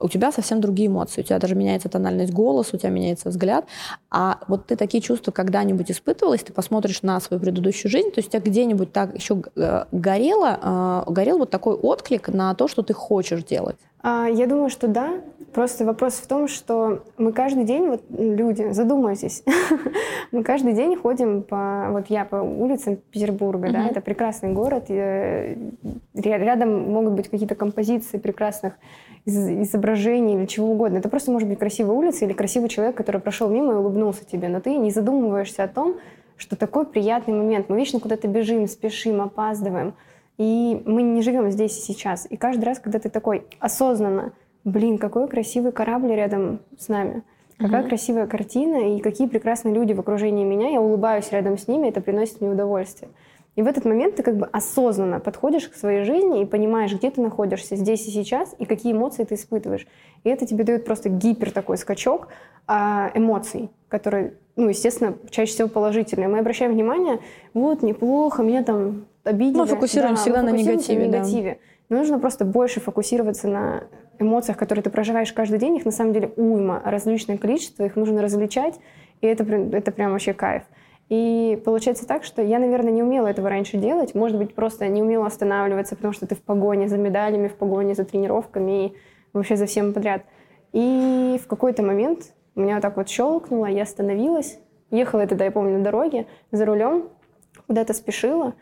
у 0.00 0.08
тебя 0.08 0.30
совсем 0.32 0.60
другие 0.60 0.88
эмоции, 0.88 1.22
у 1.22 1.24
тебя 1.24 1.38
даже 1.38 1.54
меняется 1.54 1.88
тональность 1.88 2.32
голоса, 2.32 2.76
у 2.76 2.78
тебя 2.78 2.90
меняется 2.90 3.30
взгляд, 3.30 3.66
а 4.10 4.38
вот 4.48 4.66
ты 4.66 4.76
такие 4.76 5.02
чувства 5.02 5.32
когда-нибудь 5.32 5.90
испытывалась, 5.90 6.42
ты 6.42 6.52
посмотришь 6.52 7.02
на 7.02 7.20
свою 7.20 7.40
предыдущую 7.40 7.90
жизнь, 7.90 8.10
то 8.10 8.18
есть 8.18 8.28
у 8.28 8.32
тебя 8.32 8.40
где-нибудь 8.40 8.92
так 8.92 9.14
еще 9.14 9.42
э, 9.56 9.84
горело, 9.92 11.04
э, 11.08 11.10
горел 11.10 11.38
вот 11.38 11.50
такой 11.50 11.74
отклик 11.74 12.28
на 12.28 12.54
то, 12.54 12.68
что 12.68 12.82
ты 12.82 12.94
хочешь 12.94 13.42
делать? 13.42 13.76
А, 14.00 14.26
я 14.26 14.46
думаю, 14.46 14.70
что 14.70 14.86
да. 14.86 15.20
Просто 15.52 15.84
вопрос 15.84 16.14
в 16.14 16.26
том, 16.26 16.46
что 16.46 17.04
мы 17.16 17.32
каждый 17.32 17.64
день, 17.64 17.88
вот 17.88 18.02
люди, 18.10 18.70
задумайтесь, 18.72 19.42
мы 20.32 20.42
каждый 20.42 20.74
день 20.74 20.94
ходим 20.96 21.42
по, 21.42 21.88
вот 21.90 22.06
я 22.08 22.24
по 22.24 22.36
улицам 22.36 22.96
Петербурга, 22.96 23.72
да, 23.72 23.86
это 23.86 24.00
прекрасный 24.00 24.52
город, 24.52 24.90
рядом 26.14 26.92
могут 26.92 27.14
быть 27.14 27.28
какие-то 27.28 27.54
композиции 27.54 28.18
прекрасных 28.18 28.74
изображений 29.24 30.36
или 30.36 30.46
чего 30.46 30.70
угодно. 30.70 30.98
Это 30.98 31.08
просто 31.08 31.30
может 31.30 31.48
быть 31.48 31.58
красивая 31.58 31.94
улица 31.94 32.24
или 32.24 32.32
красивый 32.32 32.68
человек, 32.68 32.96
который 32.96 33.20
прошел 33.20 33.48
мимо 33.48 33.72
и 33.72 33.76
улыбнулся 33.76 34.24
тебе, 34.24 34.48
но 34.48 34.60
ты 34.60 34.76
не 34.76 34.90
задумываешься 34.90 35.64
о 35.64 35.68
том, 35.68 35.96
что 36.36 36.56
такой 36.56 36.86
приятный 36.86 37.34
момент. 37.34 37.68
Мы 37.68 37.76
вечно 37.76 38.00
куда-то 38.00 38.28
бежим, 38.28 38.66
спешим, 38.66 39.20
опаздываем. 39.20 39.94
И 40.38 40.80
мы 40.86 41.02
не 41.02 41.20
живем 41.20 41.50
здесь 41.50 41.76
и 41.76 41.80
сейчас. 41.80 42.26
И 42.30 42.36
каждый 42.36 42.64
раз, 42.64 42.78
когда 42.78 43.00
ты 43.00 43.10
такой 43.10 43.44
осознанно, 43.58 44.32
блин, 44.68 44.98
какой 44.98 45.28
красивый 45.28 45.72
корабль 45.72 46.12
рядом 46.12 46.60
с 46.78 46.88
нами, 46.88 47.22
какая 47.58 47.82
mm-hmm. 47.82 47.88
красивая 47.88 48.26
картина 48.26 48.96
и 48.96 49.00
какие 49.00 49.26
прекрасные 49.26 49.74
люди 49.74 49.92
в 49.92 50.00
окружении 50.00 50.44
меня, 50.44 50.68
я 50.68 50.80
улыбаюсь 50.80 51.30
рядом 51.32 51.58
с 51.58 51.68
ними, 51.68 51.88
это 51.88 52.00
приносит 52.00 52.40
мне 52.40 52.50
удовольствие. 52.50 53.10
И 53.58 53.62
в 53.62 53.66
этот 53.66 53.84
момент 53.84 54.14
ты 54.14 54.22
как 54.22 54.36
бы 54.36 54.46
осознанно 54.46 55.18
подходишь 55.18 55.68
к 55.68 55.74
своей 55.74 56.04
жизни 56.04 56.42
и 56.42 56.46
понимаешь, 56.46 56.94
где 56.94 57.10
ты 57.10 57.20
находишься 57.20 57.74
здесь 57.74 58.06
и 58.06 58.12
сейчас, 58.12 58.54
и 58.56 58.64
какие 58.64 58.92
эмоции 58.92 59.24
ты 59.24 59.34
испытываешь. 59.34 59.88
И 60.22 60.28
это 60.28 60.46
тебе 60.46 60.62
дает 60.62 60.84
просто 60.84 61.08
гипер 61.08 61.50
такой 61.50 61.76
скачок 61.76 62.28
а, 62.68 63.10
эмоций, 63.14 63.70
которые, 63.88 64.34
ну, 64.54 64.68
естественно, 64.68 65.16
чаще 65.30 65.50
всего 65.50 65.66
положительные. 65.66 66.28
Мы 66.28 66.38
обращаем 66.38 66.70
внимание, 66.70 67.18
вот, 67.52 67.82
неплохо, 67.82 68.44
меня 68.44 68.62
там 68.62 69.06
обидели. 69.24 69.58
Мы 69.58 69.66
фокусируем 69.66 70.14
да, 70.14 70.20
всегда 70.20 70.42
мы 70.42 70.52
на 70.52 70.56
негативе. 70.56 71.00
На 71.00 71.04
негативе. 71.06 71.50
Да. 71.50 71.58
Но 71.88 71.96
нужно 71.98 72.20
просто 72.20 72.44
больше 72.44 72.78
фокусироваться 72.78 73.48
на 73.48 73.84
эмоциях, 74.18 74.56
которые 74.56 74.82
ты 74.82 74.90
проживаешь 74.90 75.32
каждый 75.32 75.58
день. 75.58 75.76
Их 75.76 75.84
на 75.84 75.90
самом 75.90 76.12
деле 76.12 76.32
уйма, 76.36 76.82
различное 76.84 77.38
количество, 77.38 77.84
их 77.84 77.96
нужно 77.96 78.22
различать, 78.22 78.78
и 79.20 79.26
это, 79.26 79.44
это 79.44 79.92
прям 79.92 80.12
вообще 80.12 80.32
кайф. 80.32 80.62
И 81.08 81.60
получается 81.64 82.06
так, 82.06 82.24
что 82.24 82.42
я, 82.42 82.58
наверное, 82.58 82.92
не 82.92 83.02
умела 83.02 83.28
этого 83.28 83.48
раньше 83.48 83.78
делать. 83.78 84.14
Может 84.14 84.36
быть, 84.36 84.54
просто 84.54 84.86
не 84.88 85.02
умела 85.02 85.26
останавливаться, 85.26 85.96
потому 85.96 86.12
что 86.12 86.26
ты 86.26 86.34
в 86.34 86.42
погоне 86.42 86.88
за 86.88 86.98
медалями, 86.98 87.48
в 87.48 87.54
погоне 87.54 87.94
за 87.94 88.04
тренировками 88.04 88.86
и 88.86 88.92
вообще 89.32 89.56
за 89.56 89.66
всем 89.66 89.94
подряд. 89.94 90.22
И 90.72 91.40
в 91.42 91.46
какой-то 91.46 91.82
момент 91.82 92.34
меня 92.54 92.74
вот 92.74 92.82
так 92.82 92.96
вот 92.96 93.08
щелкнуло, 93.08 93.66
я 93.66 93.84
остановилась. 93.84 94.58
Ехала 94.90 95.22
я 95.22 95.26
тогда, 95.26 95.46
я 95.46 95.50
помню, 95.50 95.78
на 95.78 95.84
дороге 95.84 96.26
за 96.50 96.66
рулем, 96.66 97.08
куда-то 97.66 97.94
спешила, 97.94 98.54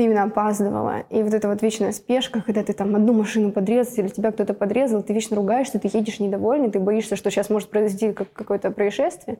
именно 0.00 0.24
опаздывала. 0.24 1.00
И 1.10 1.22
вот 1.22 1.34
эта 1.34 1.48
вот 1.48 1.60
вечная 1.62 1.92
спешка, 1.92 2.42
когда 2.42 2.62
ты 2.62 2.72
там 2.72 2.94
одну 2.96 3.12
машину 3.12 3.52
подрезал 3.52 4.04
или 4.04 4.08
тебя 4.08 4.32
кто-то 4.32 4.54
подрезал, 4.54 5.02
ты 5.02 5.12
вечно 5.12 5.36
ругаешься, 5.36 5.78
ты 5.78 5.90
едешь 5.92 6.20
недовольный, 6.20 6.70
ты 6.70 6.80
боишься, 6.80 7.16
что 7.16 7.30
сейчас 7.30 7.50
может 7.50 7.68
произойти 7.68 8.12
какое-то 8.12 8.70
происшествие. 8.70 9.38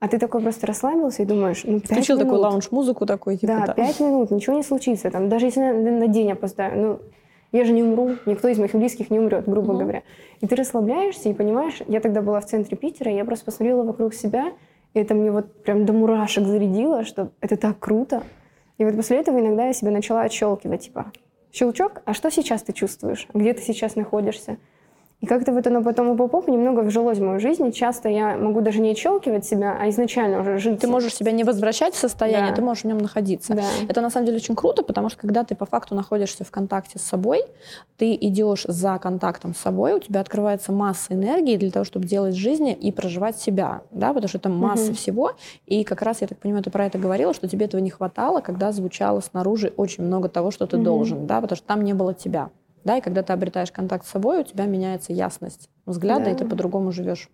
А 0.00 0.08
ты 0.08 0.18
такой 0.18 0.40
просто 0.40 0.66
расслабился 0.66 1.22
и 1.22 1.26
думаешь, 1.26 1.62
ну, 1.62 1.78
пять 1.78 1.92
Включил 1.92 2.16
минут. 2.16 2.28
такой 2.28 2.40
лаунж-музыку 2.40 3.06
такой, 3.06 3.36
типа, 3.36 3.64
Да, 3.66 3.72
пять 3.72 4.00
минут, 4.00 4.32
ничего 4.32 4.56
не 4.56 4.64
случится. 4.64 5.12
Там, 5.12 5.28
даже 5.28 5.46
если 5.46 5.60
на, 5.60 5.72
на 5.72 6.08
день 6.08 6.32
опоздаю, 6.32 6.80
ну, 6.80 6.98
я 7.52 7.64
же 7.64 7.72
не 7.72 7.84
умру, 7.84 8.16
никто 8.26 8.48
из 8.48 8.58
моих 8.58 8.72
близких 8.72 9.10
не 9.10 9.20
умрет, 9.20 9.44
грубо 9.46 9.74
mm-hmm. 9.74 9.78
говоря. 9.78 10.02
И 10.40 10.46
ты 10.48 10.56
расслабляешься 10.56 11.28
и 11.28 11.34
понимаешь, 11.34 11.82
я 11.86 12.00
тогда 12.00 12.20
была 12.20 12.40
в 12.40 12.46
центре 12.46 12.76
Питера, 12.76 13.12
и 13.12 13.14
я 13.14 13.24
просто 13.24 13.44
посмотрела 13.44 13.84
вокруг 13.84 14.12
себя, 14.12 14.52
и 14.94 14.98
это 14.98 15.14
мне 15.14 15.30
вот 15.30 15.62
прям 15.62 15.86
до 15.86 15.92
мурашек 15.92 16.46
зарядило, 16.46 17.04
что 17.04 17.30
это 17.40 17.56
так 17.56 17.78
круто. 17.78 18.24
И 18.78 18.84
вот 18.84 18.96
после 18.96 19.18
этого 19.18 19.38
иногда 19.38 19.66
я 19.66 19.72
себя 19.72 19.90
начала 19.90 20.22
отщелкивать, 20.22 20.82
типа, 20.82 21.12
щелчок, 21.52 22.02
а 22.04 22.14
что 22.14 22.30
сейчас 22.30 22.62
ты 22.62 22.72
чувствуешь? 22.72 23.26
Где 23.34 23.52
ты 23.52 23.62
сейчас 23.62 23.96
находишься? 23.96 24.58
И 25.22 25.26
как-то 25.26 25.52
вот 25.52 25.64
оно 25.68 25.84
потом 25.84 26.08
у 26.08 26.28
поп 26.28 26.48
немного 26.48 26.80
вжилось 26.80 27.18
в 27.18 27.22
мою 27.22 27.38
жизнь. 27.38 27.64
И 27.68 27.72
часто 27.72 28.08
я 28.08 28.36
могу 28.36 28.60
даже 28.60 28.80
не 28.80 28.90
отщелкивать 28.90 29.44
себя, 29.44 29.78
а 29.80 29.88
изначально 29.88 30.40
уже 30.40 30.58
жить. 30.58 30.80
Ты 30.80 30.88
можешь 30.88 31.14
себя 31.14 31.30
не 31.30 31.44
возвращать 31.44 31.94
в 31.94 31.98
состояние, 31.98 32.50
да. 32.50 32.56
ты 32.56 32.62
можешь 32.62 32.82
в 32.82 32.88
нем 32.88 32.98
находиться. 32.98 33.54
Да. 33.54 33.62
Это 33.88 34.00
на 34.00 34.10
самом 34.10 34.26
деле 34.26 34.38
очень 34.38 34.56
круто, 34.56 34.82
потому 34.82 35.08
что 35.08 35.20
когда 35.20 35.44
ты 35.44 35.54
по 35.54 35.64
факту 35.64 35.94
находишься 35.94 36.42
в 36.42 36.50
контакте 36.50 36.98
с 36.98 37.02
собой, 37.02 37.44
ты 37.98 38.18
идешь 38.20 38.64
за 38.66 38.98
контактом 38.98 39.54
с 39.54 39.58
собой, 39.58 39.92
у 39.92 40.00
тебя 40.00 40.20
открывается 40.20 40.72
масса 40.72 41.14
энергии 41.14 41.56
для 41.56 41.70
того, 41.70 41.84
чтобы 41.84 42.08
делать 42.08 42.34
жизни 42.34 42.72
и 42.72 42.90
проживать 42.90 43.38
себя, 43.38 43.82
да, 43.92 44.08
потому 44.08 44.28
что 44.28 44.38
это 44.38 44.48
масса 44.48 44.86
угу. 44.86 44.94
всего. 44.94 45.32
И 45.66 45.84
как 45.84 46.02
раз, 46.02 46.20
я 46.20 46.26
так 46.26 46.38
понимаю, 46.38 46.64
ты 46.64 46.70
про 46.70 46.86
это 46.86 46.98
говорила, 46.98 47.32
что 47.32 47.46
тебе 47.46 47.66
этого 47.66 47.80
не 47.80 47.90
хватало, 47.90 48.40
когда 48.40 48.72
звучало 48.72 49.20
снаружи 49.20 49.72
очень 49.76 50.02
много 50.02 50.28
того, 50.28 50.50
что 50.50 50.66
ты 50.66 50.78
угу. 50.78 50.84
должен, 50.84 51.26
да, 51.28 51.40
потому 51.40 51.56
что 51.56 51.66
там 51.68 51.82
не 51.84 51.94
было 51.94 52.12
тебя. 52.12 52.50
Да, 52.84 52.98
и 52.98 53.00
когда 53.00 53.22
ты 53.22 53.32
обретаешь 53.32 53.72
контакт 53.72 54.06
с 54.06 54.10
собой, 54.10 54.40
у 54.40 54.44
тебя 54.44 54.66
меняется 54.66 55.12
ясность 55.12 55.68
взгляда, 55.86 56.26
да. 56.26 56.30
и 56.30 56.34
ты 56.34 56.44
по-другому 56.44 56.92
живешь 56.92 57.28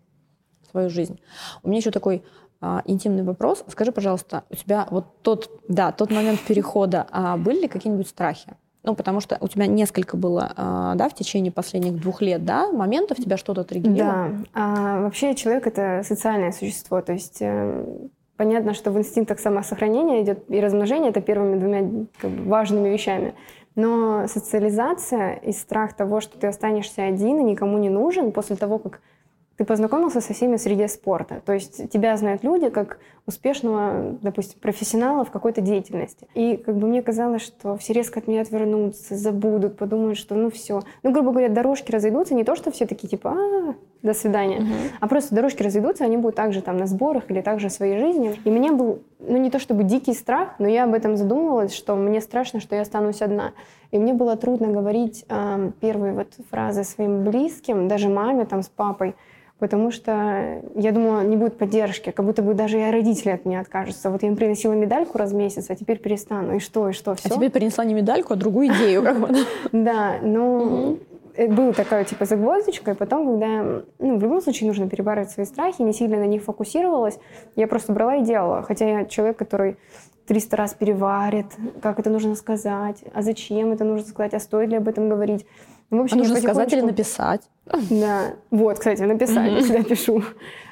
свою 0.70 0.90
жизнь. 0.90 1.20
У 1.62 1.68
меня 1.68 1.78
еще 1.78 1.90
такой 1.90 2.22
а, 2.60 2.82
интимный 2.84 3.22
вопрос. 3.22 3.64
Скажи, 3.68 3.92
пожалуйста, 3.92 4.44
у 4.50 4.54
тебя 4.54 4.86
вот 4.90 5.22
тот, 5.22 5.50
да, 5.68 5.92
тот 5.92 6.10
момент 6.10 6.40
перехода, 6.40 7.06
а, 7.10 7.36
были 7.36 7.62
ли 7.62 7.68
какие-нибудь 7.68 8.08
страхи? 8.08 8.56
Ну, 8.84 8.94
потому 8.94 9.20
что 9.20 9.36
у 9.40 9.48
тебя 9.48 9.66
несколько 9.66 10.16
было, 10.16 10.52
а, 10.56 10.94
да, 10.94 11.08
в 11.08 11.14
течение 11.14 11.52
последних 11.52 12.00
двух 12.00 12.22
лет, 12.22 12.44
да, 12.44 12.70
моментов 12.70 13.18
тебя 13.18 13.36
что-то 13.36 13.64
триггерило? 13.64 13.96
Да. 13.98 14.30
А, 14.54 15.00
вообще 15.02 15.34
человек— 15.34 15.66
это 15.68 16.02
социальное 16.04 16.52
существо, 16.52 17.00
то 17.00 17.12
есть 17.12 17.38
э, 17.40 17.84
понятно, 18.36 18.72
что 18.72 18.90
в 18.90 18.98
инстинктах 18.98 19.40
самосохранения 19.40 20.22
идет 20.22 20.44
и 20.48 20.60
размножение— 20.60 21.10
это 21.10 21.20
первыми 21.20 21.58
двумя 21.58 22.06
как 22.18 22.30
бы, 22.30 22.48
важными 22.48 22.88
вещами. 22.88 23.34
Но 23.78 24.26
социализация 24.26 25.34
и 25.34 25.52
страх 25.52 25.92
того, 25.92 26.20
что 26.20 26.36
ты 26.36 26.48
останешься 26.48 27.04
один 27.04 27.38
и 27.38 27.44
никому 27.44 27.78
не 27.78 27.88
нужен 27.88 28.32
после 28.32 28.56
того, 28.56 28.80
как 28.80 29.00
ты 29.58 29.64
познакомился 29.64 30.20
со 30.20 30.32
всеми 30.32 30.56
в 30.56 30.60
среде 30.60 30.86
спорта. 30.86 31.42
То 31.44 31.52
есть 31.52 31.90
тебя 31.90 32.16
знают 32.16 32.44
люди 32.44 32.70
как 32.70 33.00
успешного, 33.26 34.16
допустим, 34.22 34.60
профессионала 34.60 35.24
в 35.24 35.32
какой-то 35.32 35.60
деятельности. 35.60 36.28
И 36.34 36.56
как 36.56 36.76
бы 36.76 36.86
мне 36.86 37.02
казалось, 37.02 37.42
что 37.42 37.76
все 37.76 37.92
резко 37.92 38.20
от 38.20 38.28
меня 38.28 38.42
отвернутся, 38.42 39.16
забудут, 39.16 39.76
подумают, 39.76 40.16
что 40.16 40.36
ну 40.36 40.48
все. 40.50 40.82
Ну, 41.02 41.10
грубо 41.10 41.32
говоря, 41.32 41.48
дорожки 41.48 41.90
разойдутся. 41.90 42.36
Не 42.36 42.44
то, 42.44 42.54
что 42.54 42.70
все 42.70 42.86
такие 42.86 43.08
типа, 43.08 43.32
а, 43.32 43.74
до 44.00 44.14
свидания, 44.14 44.58
угу. 44.58 44.74
а 45.00 45.08
просто 45.08 45.34
дорожки 45.34 45.64
разойдутся, 45.64 46.04
они 46.04 46.16
будут 46.16 46.36
также 46.36 46.62
там 46.62 46.76
на 46.76 46.86
сборах 46.86 47.24
или 47.28 47.40
также 47.40 47.68
в 47.68 47.72
своей 47.72 47.98
жизни. 47.98 48.40
И 48.44 48.50
мне 48.50 48.70
был, 48.70 49.00
ну 49.18 49.38
не 49.38 49.50
то 49.50 49.58
чтобы 49.58 49.82
дикий 49.82 50.14
страх, 50.14 50.54
но 50.60 50.68
я 50.68 50.84
об 50.84 50.94
этом 50.94 51.16
задумывалась, 51.16 51.74
что 51.74 51.96
мне 51.96 52.20
страшно, 52.20 52.60
что 52.60 52.76
я 52.76 52.82
останусь 52.82 53.22
одна. 53.22 53.52
И 53.90 53.98
мне 53.98 54.12
было 54.12 54.36
трудно 54.36 54.68
говорить 54.68 55.24
э, 55.28 55.72
первые 55.80 56.12
вот 56.12 56.28
фразы 56.48 56.84
своим 56.84 57.24
близким, 57.24 57.88
даже 57.88 58.08
маме 58.08 58.44
там 58.44 58.62
с 58.62 58.68
папой, 58.68 59.16
потому 59.58 59.90
что 59.90 60.62
я 60.74 60.92
думала, 60.92 61.22
не 61.22 61.36
будет 61.36 61.58
поддержки, 61.58 62.10
как 62.10 62.24
будто 62.24 62.42
бы 62.42 62.54
даже 62.54 62.80
и 62.80 62.90
родители 62.90 63.30
от 63.30 63.44
меня 63.44 63.60
откажутся. 63.60 64.10
Вот 64.10 64.22
я 64.22 64.28
им 64.28 64.36
приносила 64.36 64.72
медальку 64.72 65.18
раз 65.18 65.32
в 65.32 65.34
месяц, 65.34 65.66
а 65.68 65.74
теперь 65.74 65.98
перестану. 65.98 66.56
И 66.56 66.58
что, 66.60 66.88
и 66.88 66.92
что, 66.92 67.14
все. 67.14 67.28
А 67.28 67.34
тебе 67.34 67.50
принесла 67.50 67.84
не 67.84 67.94
медальку, 67.94 68.34
а 68.34 68.36
другую 68.36 68.68
идею. 68.68 69.04
Да, 69.72 70.18
но 70.22 70.96
была 71.46 71.72
такая 71.72 72.04
типа 72.04 72.24
загвоздочка, 72.24 72.92
и 72.92 72.94
потом, 72.94 73.26
когда, 73.26 73.82
ну, 73.98 74.18
в 74.18 74.22
любом 74.22 74.40
случае 74.40 74.68
нужно 74.68 74.88
перебарывать 74.88 75.30
свои 75.30 75.46
страхи, 75.46 75.82
не 75.82 75.92
сильно 75.92 76.18
на 76.18 76.26
них 76.26 76.42
фокусировалась, 76.42 77.18
я 77.54 77.68
просто 77.68 77.92
брала 77.92 78.16
и 78.16 78.24
делала. 78.24 78.62
Хотя 78.62 79.00
я 79.00 79.04
человек, 79.04 79.36
который 79.36 79.76
300 80.26 80.56
раз 80.56 80.74
переварит, 80.74 81.46
как 81.80 81.98
это 81.98 82.10
нужно 82.10 82.34
сказать, 82.34 83.02
а 83.14 83.22
зачем 83.22 83.72
это 83.72 83.84
нужно 83.84 84.06
сказать, 84.06 84.34
а 84.34 84.40
стоит 84.40 84.70
ли 84.70 84.76
об 84.76 84.88
этом 84.88 85.08
говорить. 85.08 85.46
Ну, 85.90 85.98
в 85.98 86.00
общем, 86.02 86.16
а 86.16 86.20
нужно 86.20 86.36
сказать 86.36 86.72
или 86.72 86.82
написать. 86.82 87.42
Да, 87.90 88.34
вот, 88.50 88.78
кстати, 88.78 89.02
написать, 89.02 89.52
я 89.52 89.60
всегда 89.60 89.82
пишу. 89.82 90.22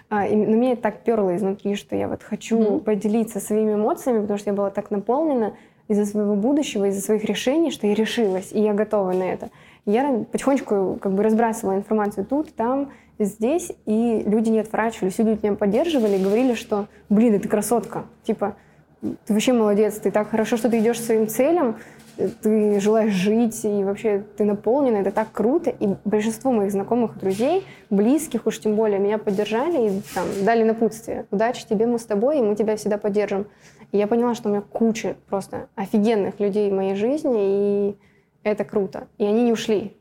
А, 0.09 0.27
и, 0.27 0.37
но 0.37 0.57
меня 0.57 0.73
это 0.73 0.83
так 0.83 1.01
перло 1.01 1.35
изнутри, 1.35 1.75
что 1.75 1.97
я 1.97 2.09
вот 2.09 2.23
хочу 2.23 2.59
mm-hmm. 2.59 2.81
поделиться 2.81 3.41
своими 3.41 3.75
эмоциями, 3.75 4.21
потому 4.21 4.39
что 4.39 4.51
я 4.51 4.57
была 4.57 4.71
так 4.71 4.91
наполнена 4.91 5.55
из-за 5.89 6.07
своего 6.07 6.35
будущего, 6.35 6.87
из-за 6.87 7.01
своих 7.01 7.25
решений, 7.25 7.71
что 7.71 7.87
я 7.87 7.95
решилась, 7.95 8.53
и 8.53 8.61
я 8.61 8.73
готова 8.73 9.12
на 9.12 9.25
это. 9.25 9.51
И 9.85 9.91
я 9.91 10.25
потихонечку 10.31 10.99
как 11.01 11.12
бы 11.12 11.23
разбрасывала 11.23 11.77
информацию 11.77 12.25
тут, 12.25 12.55
там, 12.55 12.93
здесь, 13.19 13.73
и 13.87 14.23
люди 14.27 14.51
не 14.51 14.61
отворачивались, 14.61 15.19
люди 15.19 15.41
меня 15.43 15.55
поддерживали 15.55 16.17
и 16.19 16.23
говорили, 16.23 16.55
что, 16.55 16.87
блин, 17.09 17.41
ты 17.41 17.49
красотка, 17.49 18.05
типа, 18.25 18.57
ты 19.01 19.33
вообще 19.33 19.53
молодец, 19.53 19.95
ты 19.95 20.11
так 20.11 20.31
хорошо, 20.31 20.57
что 20.57 20.69
ты 20.69 20.79
идешь 20.79 20.99
к 20.99 21.05
своим 21.05 21.29
целям, 21.29 21.77
ты 22.17 22.81
желаешь 22.81 23.12
жить, 23.12 23.64
и 23.64 23.85
вообще 23.85 24.25
ты 24.37 24.45
наполнена, 24.45 24.99
это 24.99 25.11
так 25.11 25.33
круто. 25.33 25.71
И 25.71 25.89
большинство 26.05 26.53
моих 26.53 26.73
знакомых, 26.73 27.19
друзей, 27.19 27.64
близких 27.91 28.47
уж 28.47 28.59
тем 28.59 28.77
более, 28.77 28.99
меня 28.99 29.19
поддержали 29.19 29.89
и 29.91 30.03
там, 30.14 30.27
дали 30.45 30.62
напутствие. 30.62 31.27
Удачи 31.31 31.67
тебе, 31.67 31.87
мы 31.87 31.99
с 31.99 32.05
тобой, 32.05 32.39
и 32.39 32.43
мы 32.43 32.57
тебя 32.57 32.77
всегда 32.77 32.99
поддержим. 32.99 33.47
И 33.93 33.99
я 33.99 34.07
поняла, 34.07 34.35
что 34.35 34.49
у 34.49 34.53
меня 34.53 34.62
куча 34.62 35.17
просто 35.29 35.69
офигенных 35.75 36.41
людей 36.41 36.71
в 36.71 36.75
моей 36.75 36.95
жизни, 36.95 37.91
и 37.91 37.97
это 38.43 38.64
круто. 38.64 39.09
И 39.19 39.25
они 39.25 39.45
не 39.45 39.53
ушли. 39.53 39.97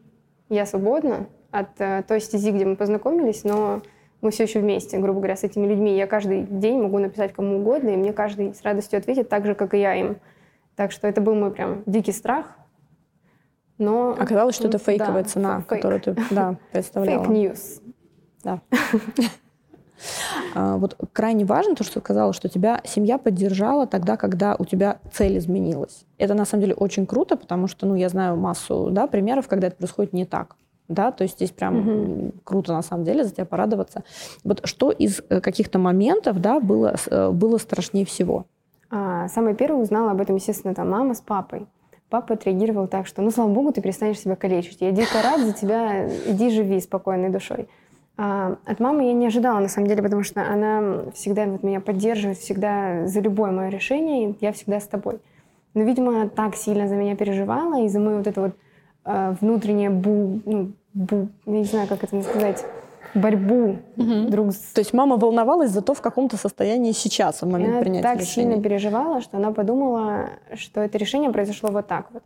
Я 0.49 0.65
свободна 0.65 1.27
от 1.51 1.79
э, 1.79 2.03
той 2.07 2.21
стези, 2.21 2.51
где 2.51 2.65
мы 2.65 2.75
познакомились, 2.75 3.43
но 3.43 3.81
мы 4.21 4.31
все 4.31 4.43
еще 4.43 4.59
вместе, 4.59 4.97
грубо 4.97 5.19
говоря, 5.19 5.35
с 5.35 5.43
этими 5.43 5.67
людьми. 5.67 5.95
Я 5.95 6.07
каждый 6.07 6.41
день 6.43 6.81
могу 6.81 6.99
написать 6.99 7.33
кому 7.33 7.59
угодно, 7.59 7.89
и 7.89 7.97
мне 7.97 8.13
каждый 8.13 8.53
с 8.53 8.61
радостью 8.63 8.97
ответит 8.97 9.29
так 9.29 9.45
же, 9.45 9.55
как 9.55 9.73
и 9.73 9.79
я 9.79 9.95
им. 9.95 10.17
Так 10.75 10.91
что 10.91 11.07
это 11.07 11.21
был 11.21 11.35
мой 11.35 11.51
прям 11.51 11.83
дикий 11.85 12.11
страх. 12.11 12.47
Но 13.77 14.11
оказалось, 14.11 14.55
что 14.55 14.67
это 14.67 14.77
фейковая 14.77 15.23
да, 15.23 15.29
цена, 15.29 15.55
фейк. 15.57 15.67
которую 15.67 16.01
ты 16.01 16.15
да, 16.31 16.57
представляла. 16.71 17.25
Fake 17.25 17.50
news. 17.50 17.81
Да. 18.43 18.61
А, 20.53 20.77
вот 20.77 20.97
крайне 21.13 21.45
важно 21.45 21.73
то, 21.75 21.83
что 21.83 21.99
сказала, 21.99 22.33
что 22.33 22.49
тебя 22.49 22.81
семья 22.83 23.17
поддержала 23.17 23.87
тогда, 23.87 24.17
когда 24.17 24.55
у 24.59 24.65
тебя 24.65 24.99
цель 25.11 25.37
изменилась. 25.37 26.05
Это 26.17 26.33
на 26.33 26.45
самом 26.45 26.63
деле 26.63 26.75
очень 26.75 27.05
круто, 27.05 27.37
потому 27.37 27.67
что, 27.67 27.85
ну, 27.85 27.95
я 27.95 28.09
знаю 28.09 28.35
массу 28.35 28.89
да, 28.91 29.07
примеров, 29.07 29.47
когда 29.47 29.67
это 29.67 29.77
происходит 29.77 30.13
не 30.13 30.25
так. 30.25 30.57
да, 30.87 31.11
то 31.11 31.23
есть 31.23 31.35
здесь 31.35 31.51
прям 31.51 31.79
угу. 31.79 32.31
круто 32.43 32.73
на 32.73 32.81
самом 32.81 33.05
деле 33.05 33.23
за 33.23 33.31
тебя 33.31 33.45
порадоваться. 33.45 34.03
Вот 34.43 34.61
что 34.65 34.91
из 34.91 35.21
э, 35.29 35.39
каких-то 35.39 35.79
моментов, 35.79 36.39
да, 36.41 36.59
было, 36.59 36.95
э, 37.09 37.31
было 37.31 37.57
страшнее 37.57 38.05
всего? 38.05 38.45
А, 38.97 39.27
самое 39.27 39.57
первое 39.57 39.81
узнала 39.81 40.11
об 40.11 40.21
этом, 40.21 40.37
естественно, 40.37 40.73
там 40.73 40.89
мама 40.89 41.15
с 41.15 41.19
папой. 41.19 41.67
Папа 42.09 42.35
отреагировал 42.35 42.87
так, 42.87 43.07
что, 43.07 43.21
ну, 43.21 43.29
слава 43.29 43.49
богу, 43.49 43.73
ты 43.73 43.81
перестанешь 43.81 44.19
себя 44.19 44.37
калечить. 44.37 44.77
Я 44.79 44.91
дико 44.91 45.21
рад 45.21 45.41
за 45.41 45.51
тебя, 45.51 46.07
иди 46.07 46.49
живи 46.49 46.79
спокойной 46.79 47.29
душой. 47.29 47.67
А, 48.15 48.55
от 48.63 48.79
мамы 48.79 49.07
я 49.07 49.11
не 49.11 49.27
ожидала, 49.27 49.59
на 49.59 49.67
самом 49.67 49.87
деле, 49.89 50.01
потому 50.01 50.23
что 50.23 50.41
она 50.41 51.11
всегда 51.13 51.45
вот 51.45 51.61
меня 51.61 51.81
поддерживает, 51.81 52.37
всегда 52.37 53.05
за 53.05 53.19
любое 53.19 53.51
мое 53.51 53.67
решение, 53.67 54.33
я 54.39 54.53
всегда 54.53 54.79
с 54.79 54.87
тобой. 54.87 55.19
Но, 55.73 55.83
видимо, 55.83 56.29
так 56.29 56.55
сильно 56.55 56.87
за 56.87 56.95
меня 56.95 57.17
переживала, 57.17 57.83
и 57.83 57.89
за 57.89 57.99
мою 57.99 58.19
вот 58.19 58.27
это 58.27 58.39
вот 58.39 58.55
э, 59.03 59.35
внутреннее 59.41 59.89
бу, 59.89 60.39
ну, 60.45 60.71
бу, 60.93 61.27
я 61.45 61.57
не 61.57 61.65
знаю, 61.65 61.89
как 61.89 62.01
это 62.05 62.21
сказать, 62.21 62.63
борьбу 63.15 63.77
угу. 63.97 64.29
друг 64.29 64.51
с... 64.51 64.57
То 64.73 64.81
есть 64.81 64.93
мама 64.93 65.17
волновалась 65.17 65.71
за 65.71 65.81
то, 65.81 65.93
в 65.93 66.01
каком-то 66.01 66.37
состоянии 66.37 66.91
сейчас, 66.91 67.41
в 67.41 67.49
момент 67.49 67.73
она 67.73 67.81
принятия 67.81 68.03
так 68.03 68.19
решения. 68.19 68.49
сильно 68.49 68.61
переживала, 68.61 69.21
что 69.21 69.37
она 69.37 69.51
подумала, 69.51 70.29
что 70.53 70.81
это 70.81 70.97
решение 70.97 71.31
произошло 71.31 71.69
вот 71.69 71.87
так 71.87 72.07
вот. 72.11 72.23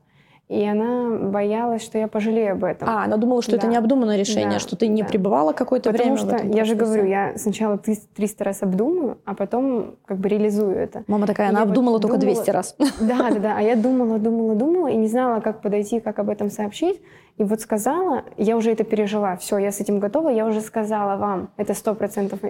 И 0.50 0.66
она 0.66 1.12
боялась, 1.30 1.84
что 1.84 2.00
я 2.00 2.08
пожалею 2.08 2.54
об 2.54 2.64
этом. 2.64 2.90
А, 2.90 3.04
она 3.04 3.18
думала, 3.18 3.44
что 3.44 3.52
да. 3.52 3.58
это 3.58 3.68
необдуманное 3.68 4.18
решение, 4.18 4.54
да. 4.54 4.60
что 4.60 4.76
ты 4.76 4.88
не 4.88 5.04
да. 5.04 5.08
пребывала 5.08 5.54
какое-то 5.54 5.92
Потому 5.92 6.16
время 6.16 6.18
что, 6.18 6.28
в 6.28 6.34
этом 6.34 6.50
я 6.50 6.66
же 6.66 6.74
говорю, 6.74 7.06
я 7.06 7.34
сначала 7.38 7.78
300 7.78 8.44
раз 8.44 8.64
обдумаю, 8.64 9.20
а 9.26 9.36
потом 9.36 9.98
как 10.06 10.18
бы 10.18 10.28
реализую 10.28 10.76
это. 10.76 11.04
Мама 11.06 11.28
такая, 11.28 11.50
она 11.50 11.62
обдумала 11.62 11.94
вот 11.94 12.02
только 12.02 12.18
думала, 12.18 12.36
200 12.36 12.50
раз. 12.50 12.76
Да, 13.00 13.30
да, 13.30 13.40
да. 13.40 13.58
А 13.58 13.62
я 13.62 13.76
думала, 13.76 14.18
думала, 14.18 14.56
думала 14.56 14.88
и 14.88 14.98
не 14.98 15.08
знала, 15.08 15.40
как 15.40 15.62
подойти, 15.62 16.00
как 16.00 16.18
об 16.18 16.30
этом 16.30 16.50
сообщить. 16.50 17.00
И 17.40 17.44
вот 17.46 17.62
сказала, 17.62 18.26
я 18.36 18.58
уже 18.58 18.70
это 18.72 18.84
пережила, 18.84 19.38
все, 19.38 19.58
я 19.58 19.72
с 19.72 19.80
этим 19.80 20.00
готова, 20.00 20.28
я 20.28 20.46
уже 20.46 20.60
сказала 20.60 21.16
вам, 21.16 21.50
это 21.56 21.74
сто 21.74 21.96
процентов. 21.96 22.42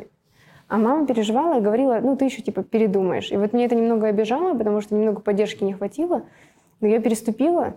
А 0.68 0.78
мама 0.78 1.06
переживала 1.06 1.60
и 1.60 1.62
говорила, 1.62 2.00
ну 2.02 2.18
ты 2.18 2.26
еще 2.26 2.42
типа 2.42 2.64
передумаешь. 2.64 3.32
И 3.32 3.38
вот 3.38 3.54
мне 3.54 3.66
это 3.66 3.76
немного 3.76 4.08
обижало, 4.08 4.58
потому 4.58 4.82
что 4.82 4.96
немного 4.96 5.22
поддержки 5.22 5.64
не 5.64 5.74
хватило. 5.74 6.24
Но 6.82 6.88
я 6.88 7.00
переступила, 7.00 7.76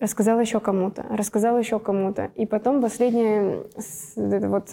рассказала 0.00 0.40
еще 0.40 0.58
кому-то, 0.58 1.06
рассказала 1.08 1.56
еще 1.58 1.78
кому-то. 1.78 2.32
И 2.34 2.46
потом 2.46 2.82
последняя 2.82 3.62
это 4.16 4.48
вот 4.48 4.70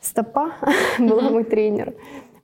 стопа 0.00 0.50
была 0.98 1.30
мой 1.30 1.44
тренер. 1.44 1.94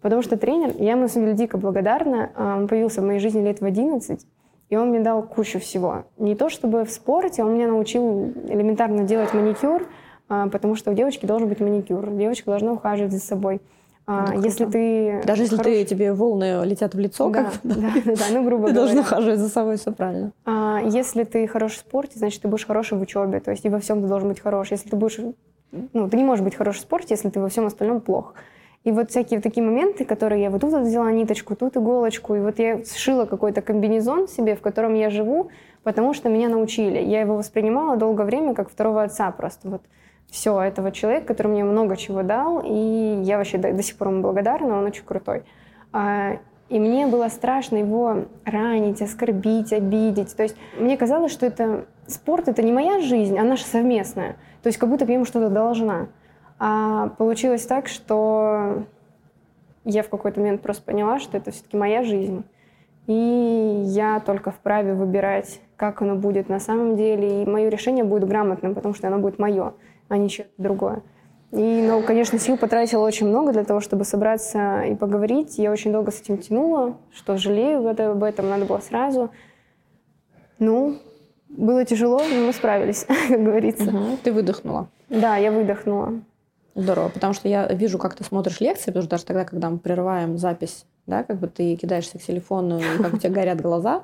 Потому 0.00 0.22
что 0.22 0.36
тренер, 0.36 0.76
я 0.78 0.92
ему 0.92 1.02
на 1.02 1.08
самом 1.08 1.26
деле 1.26 1.38
дико 1.38 1.58
благодарна, 1.58 2.30
а, 2.36 2.56
он 2.56 2.68
появился 2.68 3.00
в 3.00 3.04
моей 3.04 3.18
жизни 3.18 3.42
лет 3.42 3.60
в 3.60 3.64
11, 3.64 4.24
и 4.70 4.76
он 4.76 4.90
мне 4.90 5.00
дал 5.00 5.22
кучу 5.22 5.58
всего. 5.60 6.04
Не 6.18 6.34
то 6.34 6.50
чтобы 6.50 6.84
в 6.84 6.90
спорте, 6.90 7.42
он 7.42 7.54
меня 7.54 7.68
научил 7.68 8.32
элементарно 8.48 9.04
делать 9.04 9.32
маникюр, 9.32 9.86
а, 10.28 10.48
потому 10.48 10.74
что 10.74 10.90
у 10.90 10.94
девочки 10.94 11.26
должен 11.26 11.48
быть 11.48 11.60
маникюр, 11.60 12.10
девочка 12.10 12.50
должна 12.50 12.72
ухаживать 12.72 13.12
за 13.12 13.20
собой. 13.20 13.60
А, 14.10 14.32
ну, 14.32 14.42
если 14.42 14.64
ты 14.64 15.22
даже 15.26 15.42
если 15.42 15.56
хорош... 15.56 15.70
ты 15.70 15.84
тебе 15.84 16.14
волны 16.14 16.64
летят 16.64 16.94
в 16.94 16.98
лицо, 16.98 17.28
да, 17.28 17.44
как 17.44 17.52
да, 17.62 17.74
да, 17.74 18.14
да, 18.14 18.24
ну 18.30 18.42
грубо 18.42 18.68
ты 18.68 18.72
говоря. 18.72 18.74
должен 18.74 18.98
ухаживать 19.00 19.38
за 19.38 19.48
собой, 19.50 19.76
все 19.76 19.92
правильно. 19.92 20.32
А, 20.46 20.80
если 20.82 21.24
ты 21.24 21.46
хорош 21.46 21.72
в 21.72 21.78
спорте, 21.80 22.18
значит 22.18 22.40
ты 22.40 22.48
будешь 22.48 22.66
хороший 22.66 22.96
в 22.96 23.02
учебе, 23.02 23.40
то 23.40 23.50
есть 23.50 23.66
и 23.66 23.68
во 23.68 23.80
всем 23.80 24.00
ты 24.00 24.08
должен 24.08 24.28
быть 24.28 24.40
хорош. 24.40 24.70
Если 24.70 24.88
ты 24.88 24.96
будешь, 24.96 25.18
ну 25.92 26.08
ты 26.08 26.16
не 26.16 26.24
можешь 26.24 26.42
быть 26.42 26.54
хорош 26.54 26.76
в 26.78 26.80
спорте, 26.80 27.08
если 27.10 27.28
ты 27.28 27.38
во 27.38 27.50
всем 27.50 27.66
остальном 27.66 28.00
плох. 28.00 28.34
И 28.88 28.90
вот 28.90 29.10
всякие 29.10 29.42
такие 29.42 29.62
моменты, 29.62 30.06
которые 30.06 30.40
я 30.40 30.48
вот 30.48 30.62
тут 30.62 30.72
взяла 30.72 31.12
ниточку, 31.12 31.54
тут 31.54 31.76
иголочку, 31.76 32.34
и 32.34 32.40
вот 32.40 32.58
я 32.58 32.82
сшила 32.86 33.26
какой-то 33.26 33.60
комбинезон 33.60 34.28
себе, 34.28 34.56
в 34.56 34.62
котором 34.62 34.94
я 34.94 35.10
живу, 35.10 35.50
потому 35.82 36.14
что 36.14 36.30
меня 36.30 36.48
научили. 36.48 36.98
Я 36.98 37.20
его 37.20 37.36
воспринимала 37.36 37.98
долгое 37.98 38.24
время 38.24 38.54
как 38.54 38.70
второго 38.70 39.02
отца 39.02 39.30
просто. 39.30 39.68
Вот 39.68 39.82
все 40.30 40.58
этого 40.58 40.90
человека, 40.90 41.26
который 41.26 41.48
мне 41.48 41.64
много 41.64 41.98
чего 41.98 42.22
дал, 42.22 42.62
и 42.64 43.20
я 43.24 43.36
вообще 43.36 43.58
до, 43.58 43.74
до 43.74 43.82
сих 43.82 43.94
пор 43.98 44.08
ему 44.08 44.22
благодарна, 44.22 44.78
он 44.78 44.86
очень 44.86 45.04
крутой. 45.04 45.42
А, 45.92 46.38
и 46.70 46.80
мне 46.80 47.06
было 47.06 47.28
страшно 47.28 47.76
его 47.76 48.24
ранить, 48.46 49.02
оскорбить, 49.02 49.74
обидеть. 49.74 50.34
То 50.34 50.44
есть 50.44 50.56
мне 50.78 50.96
казалось, 50.96 51.32
что 51.32 51.44
это 51.44 51.84
спорт, 52.06 52.48
это 52.48 52.62
не 52.62 52.72
моя 52.72 53.00
жизнь, 53.00 53.38
а 53.38 53.44
наша 53.44 53.66
совместная. 53.66 54.36
То 54.62 54.68
есть 54.68 54.78
как 54.78 54.88
будто 54.88 55.04
я 55.04 55.12
ему 55.12 55.26
что-то 55.26 55.50
должна. 55.50 56.08
А 56.58 57.08
получилось 57.18 57.66
так, 57.66 57.88
что 57.88 58.84
я 59.84 60.02
в 60.02 60.08
какой-то 60.08 60.40
момент 60.40 60.60
просто 60.62 60.82
поняла, 60.82 61.18
что 61.18 61.36
это 61.36 61.50
все-таки 61.50 61.76
моя 61.76 62.02
жизнь. 62.02 62.44
И 63.06 63.82
я 63.86 64.20
только 64.20 64.50
вправе 64.50 64.94
выбирать, 64.94 65.60
как 65.76 66.02
оно 66.02 66.14
будет 66.16 66.48
на 66.48 66.60
самом 66.60 66.96
деле. 66.96 67.42
И 67.42 67.46
мое 67.46 67.68
решение 67.68 68.04
будет 68.04 68.28
грамотным, 68.28 68.74
потому 68.74 68.94
что 68.94 69.06
оно 69.06 69.18
будет 69.18 69.38
мое 69.38 69.72
а 70.08 70.16
не 70.16 70.28
что-то 70.28 70.50
другое. 70.58 71.02
И, 71.50 71.82
ну, 71.86 72.02
конечно, 72.02 72.38
сил 72.38 72.58
потратила 72.58 73.04
очень 73.04 73.26
много 73.26 73.52
для 73.52 73.64
того, 73.64 73.80
чтобы 73.80 74.04
собраться 74.04 74.82
и 74.82 74.94
поговорить. 74.94 75.58
Я 75.58 75.70
очень 75.70 75.92
долго 75.92 76.10
с 76.10 76.20
этим 76.20 76.38
тянула, 76.38 76.98
что 77.10 77.38
жалею 77.38 77.88
об 77.88 78.22
этом, 78.22 78.48
надо 78.48 78.66
было 78.66 78.80
сразу. 78.80 79.30
Ну, 80.58 80.98
было 81.48 81.84
тяжело, 81.84 82.18
но 82.18 82.46
мы 82.46 82.52
справились, 82.52 83.06
как 83.28 83.42
говорится. 83.42 83.84
Угу. 83.84 84.18
Ты 84.24 84.32
выдохнула. 84.32 84.88
Да, 85.08 85.36
я 85.36 85.50
выдохнула. 85.50 86.20
Здорово, 86.78 87.08
потому 87.08 87.32
что 87.34 87.48
я 87.48 87.66
вижу, 87.66 87.98
как 87.98 88.14
ты 88.14 88.22
смотришь 88.22 88.60
лекции, 88.60 88.86
потому 88.86 89.02
что 89.02 89.10
даже 89.10 89.24
тогда, 89.24 89.44
когда 89.44 89.68
мы 89.68 89.78
прерываем 89.78 90.38
запись 90.38 90.84
да, 91.08 91.24
как 91.24 91.38
бы 91.38 91.48
ты 91.48 91.74
кидаешься 91.74 92.18
к 92.18 92.22
телефону, 92.22 92.78
и 92.78 93.02
как 93.02 93.14
у 93.14 93.18
тебя 93.18 93.30
горят 93.30 93.60
глаза. 93.62 94.02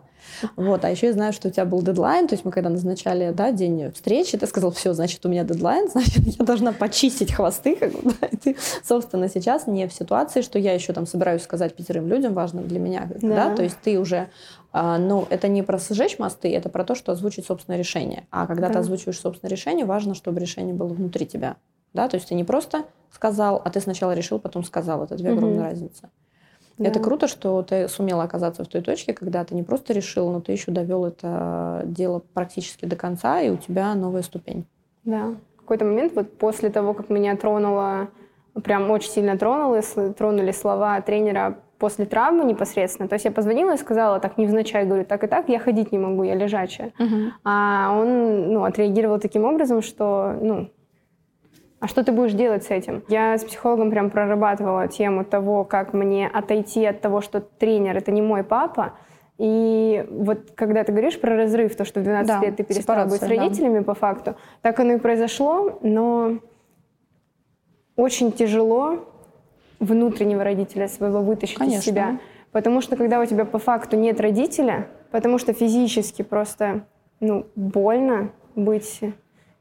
Вот, 0.56 0.86
а 0.86 0.90
еще 0.90 1.08
я 1.08 1.12
знаю, 1.12 1.34
что 1.34 1.48
у 1.48 1.50
тебя 1.50 1.66
был 1.66 1.82
дедлайн, 1.82 2.26
то 2.26 2.34
есть 2.34 2.46
мы 2.46 2.50
когда 2.50 2.70
назначали, 2.70 3.30
да, 3.30 3.52
день 3.52 3.92
встречи, 3.92 4.38
ты 4.38 4.46
сказал, 4.46 4.70
все, 4.70 4.94
значит, 4.94 5.24
у 5.26 5.28
меня 5.28 5.44
дедлайн, 5.44 5.88
значит, 5.92 6.26
я 6.26 6.44
должна 6.46 6.72
почистить 6.72 7.30
хвосты, 7.30 7.76
как 7.76 7.92
бы, 7.92 8.14
да, 8.18 8.26
и 8.28 8.36
ты, 8.36 8.56
собственно, 8.82 9.28
сейчас 9.28 9.66
не 9.66 9.86
в 9.86 9.92
ситуации, 9.92 10.40
что 10.40 10.58
я 10.58 10.72
еще 10.72 10.94
там 10.94 11.06
собираюсь 11.06 11.42
сказать 11.42 11.76
пятерым 11.76 12.08
людям, 12.08 12.32
важным 12.32 12.66
для 12.66 12.80
меня, 12.80 13.06
да, 13.20 13.50
да? 13.50 13.54
то 13.54 13.62
есть 13.62 13.76
ты 13.82 14.00
уже, 14.00 14.28
а, 14.72 14.96
ну, 14.96 15.26
это 15.28 15.46
не 15.46 15.62
про 15.62 15.78
сжечь 15.78 16.18
мосты, 16.18 16.50
это 16.54 16.70
про 16.70 16.84
то, 16.84 16.94
что 16.94 17.12
озвучить 17.12 17.44
собственное 17.44 17.78
решение. 17.78 18.26
А 18.30 18.46
когда 18.46 18.68
да. 18.68 18.74
ты 18.74 18.78
озвучиваешь 18.78 19.20
собственное 19.20 19.50
решение, 19.50 19.84
важно, 19.84 20.14
чтобы 20.14 20.40
решение 20.40 20.74
было 20.74 20.88
внутри 20.88 21.26
тебя, 21.26 21.56
да, 21.94 22.08
то 22.08 22.16
есть 22.16 22.28
ты 22.28 22.34
не 22.34 22.44
просто 22.44 22.84
сказал, 23.10 23.62
а 23.64 23.70
ты 23.70 23.80
сначала 23.80 24.12
решил, 24.12 24.38
потом 24.38 24.64
сказал, 24.64 25.04
это 25.04 25.16
две 25.16 25.30
угу. 25.30 25.38
огромные 25.38 25.62
разницы. 25.62 26.10
Да. 26.76 26.88
Это 26.88 26.98
круто, 26.98 27.28
что 27.28 27.62
ты 27.62 27.88
сумела 27.88 28.24
оказаться 28.24 28.64
в 28.64 28.68
той 28.68 28.82
точке, 28.82 29.14
когда 29.14 29.44
ты 29.44 29.54
не 29.54 29.62
просто 29.62 29.92
решил, 29.92 30.30
но 30.32 30.40
ты 30.40 30.50
еще 30.50 30.72
довел 30.72 31.04
это 31.04 31.82
дело 31.84 32.20
практически 32.34 32.84
до 32.84 32.96
конца, 32.96 33.40
и 33.40 33.50
у 33.50 33.56
тебя 33.56 33.94
новая 33.94 34.22
ступень. 34.22 34.66
Да. 35.04 35.36
В 35.56 35.60
какой-то 35.60 35.84
момент, 35.84 36.14
вот 36.16 36.36
после 36.36 36.70
того, 36.70 36.92
как 36.92 37.10
меня 37.10 37.36
тронуло, 37.36 38.08
прям 38.64 38.90
очень 38.90 39.10
сильно 39.10 39.38
тронуло, 39.38 39.80
тронули 40.16 40.50
слова 40.50 41.00
тренера 41.00 41.58
после 41.78 42.06
травмы 42.06 42.44
непосредственно. 42.44 43.08
То 43.08 43.14
есть 43.14 43.24
я 43.24 43.30
позвонила 43.30 43.74
и 43.74 43.76
сказала, 43.76 44.18
так 44.18 44.36
невзначай, 44.36 44.84
говорю, 44.84 45.04
так 45.04 45.22
и 45.22 45.26
так, 45.26 45.48
я 45.48 45.58
ходить 45.58 45.92
не 45.92 45.98
могу, 45.98 46.24
я 46.24 46.34
лежачая. 46.34 46.92
Uh-huh. 46.98 47.30
А 47.44 47.96
он 47.96 48.52
ну, 48.52 48.64
отреагировал 48.64 49.20
таким 49.20 49.44
образом, 49.44 49.82
что 49.82 50.36
ну, 50.40 50.70
а 51.84 51.86
что 51.86 52.02
ты 52.02 52.12
будешь 52.12 52.32
делать 52.32 52.64
с 52.64 52.70
этим? 52.70 53.04
Я 53.08 53.36
с 53.36 53.44
психологом 53.44 53.90
прям 53.90 54.08
прорабатывала 54.08 54.88
тему 54.88 55.22
того, 55.22 55.64
как 55.64 55.92
мне 55.92 56.26
отойти 56.26 56.86
от 56.86 57.02
того, 57.02 57.20
что 57.20 57.42
тренер— 57.42 57.94
это 57.98 58.10
не 58.10 58.22
мой 58.22 58.42
папа, 58.42 58.94
и 59.36 60.06
вот 60.08 60.52
когда 60.54 60.82
ты 60.82 60.92
говоришь 60.92 61.20
про 61.20 61.36
разрыв, 61.36 61.76
то, 61.76 61.84
что 61.84 62.00
в 62.00 62.04
12 62.04 62.26
да, 62.26 62.40
лет 62.40 62.56
ты 62.56 62.62
перестала 62.62 63.04
быть 63.04 63.20
с 63.20 63.28
родителями 63.28 63.80
да. 63.80 63.84
по 63.84 63.92
факту, 63.92 64.34
так 64.62 64.80
оно 64.80 64.94
и 64.94 64.98
произошло, 64.98 65.78
но 65.82 66.38
очень 67.96 68.32
тяжело 68.32 69.04
внутреннего 69.78 70.42
родителя 70.42 70.88
своего 70.88 71.20
вытащить 71.20 71.58
Конечно. 71.58 71.80
из 71.80 71.84
себя. 71.84 72.18
Потому 72.50 72.80
что 72.80 72.96
когда 72.96 73.20
у 73.20 73.26
тебя 73.26 73.44
по 73.44 73.58
факту 73.58 73.98
нет 73.98 74.22
родителя, 74.22 74.88
потому 75.10 75.36
что 75.36 75.52
физически 75.52 76.22
просто 76.22 76.86
ну, 77.20 77.44
больно 77.56 78.30
быть 78.54 79.02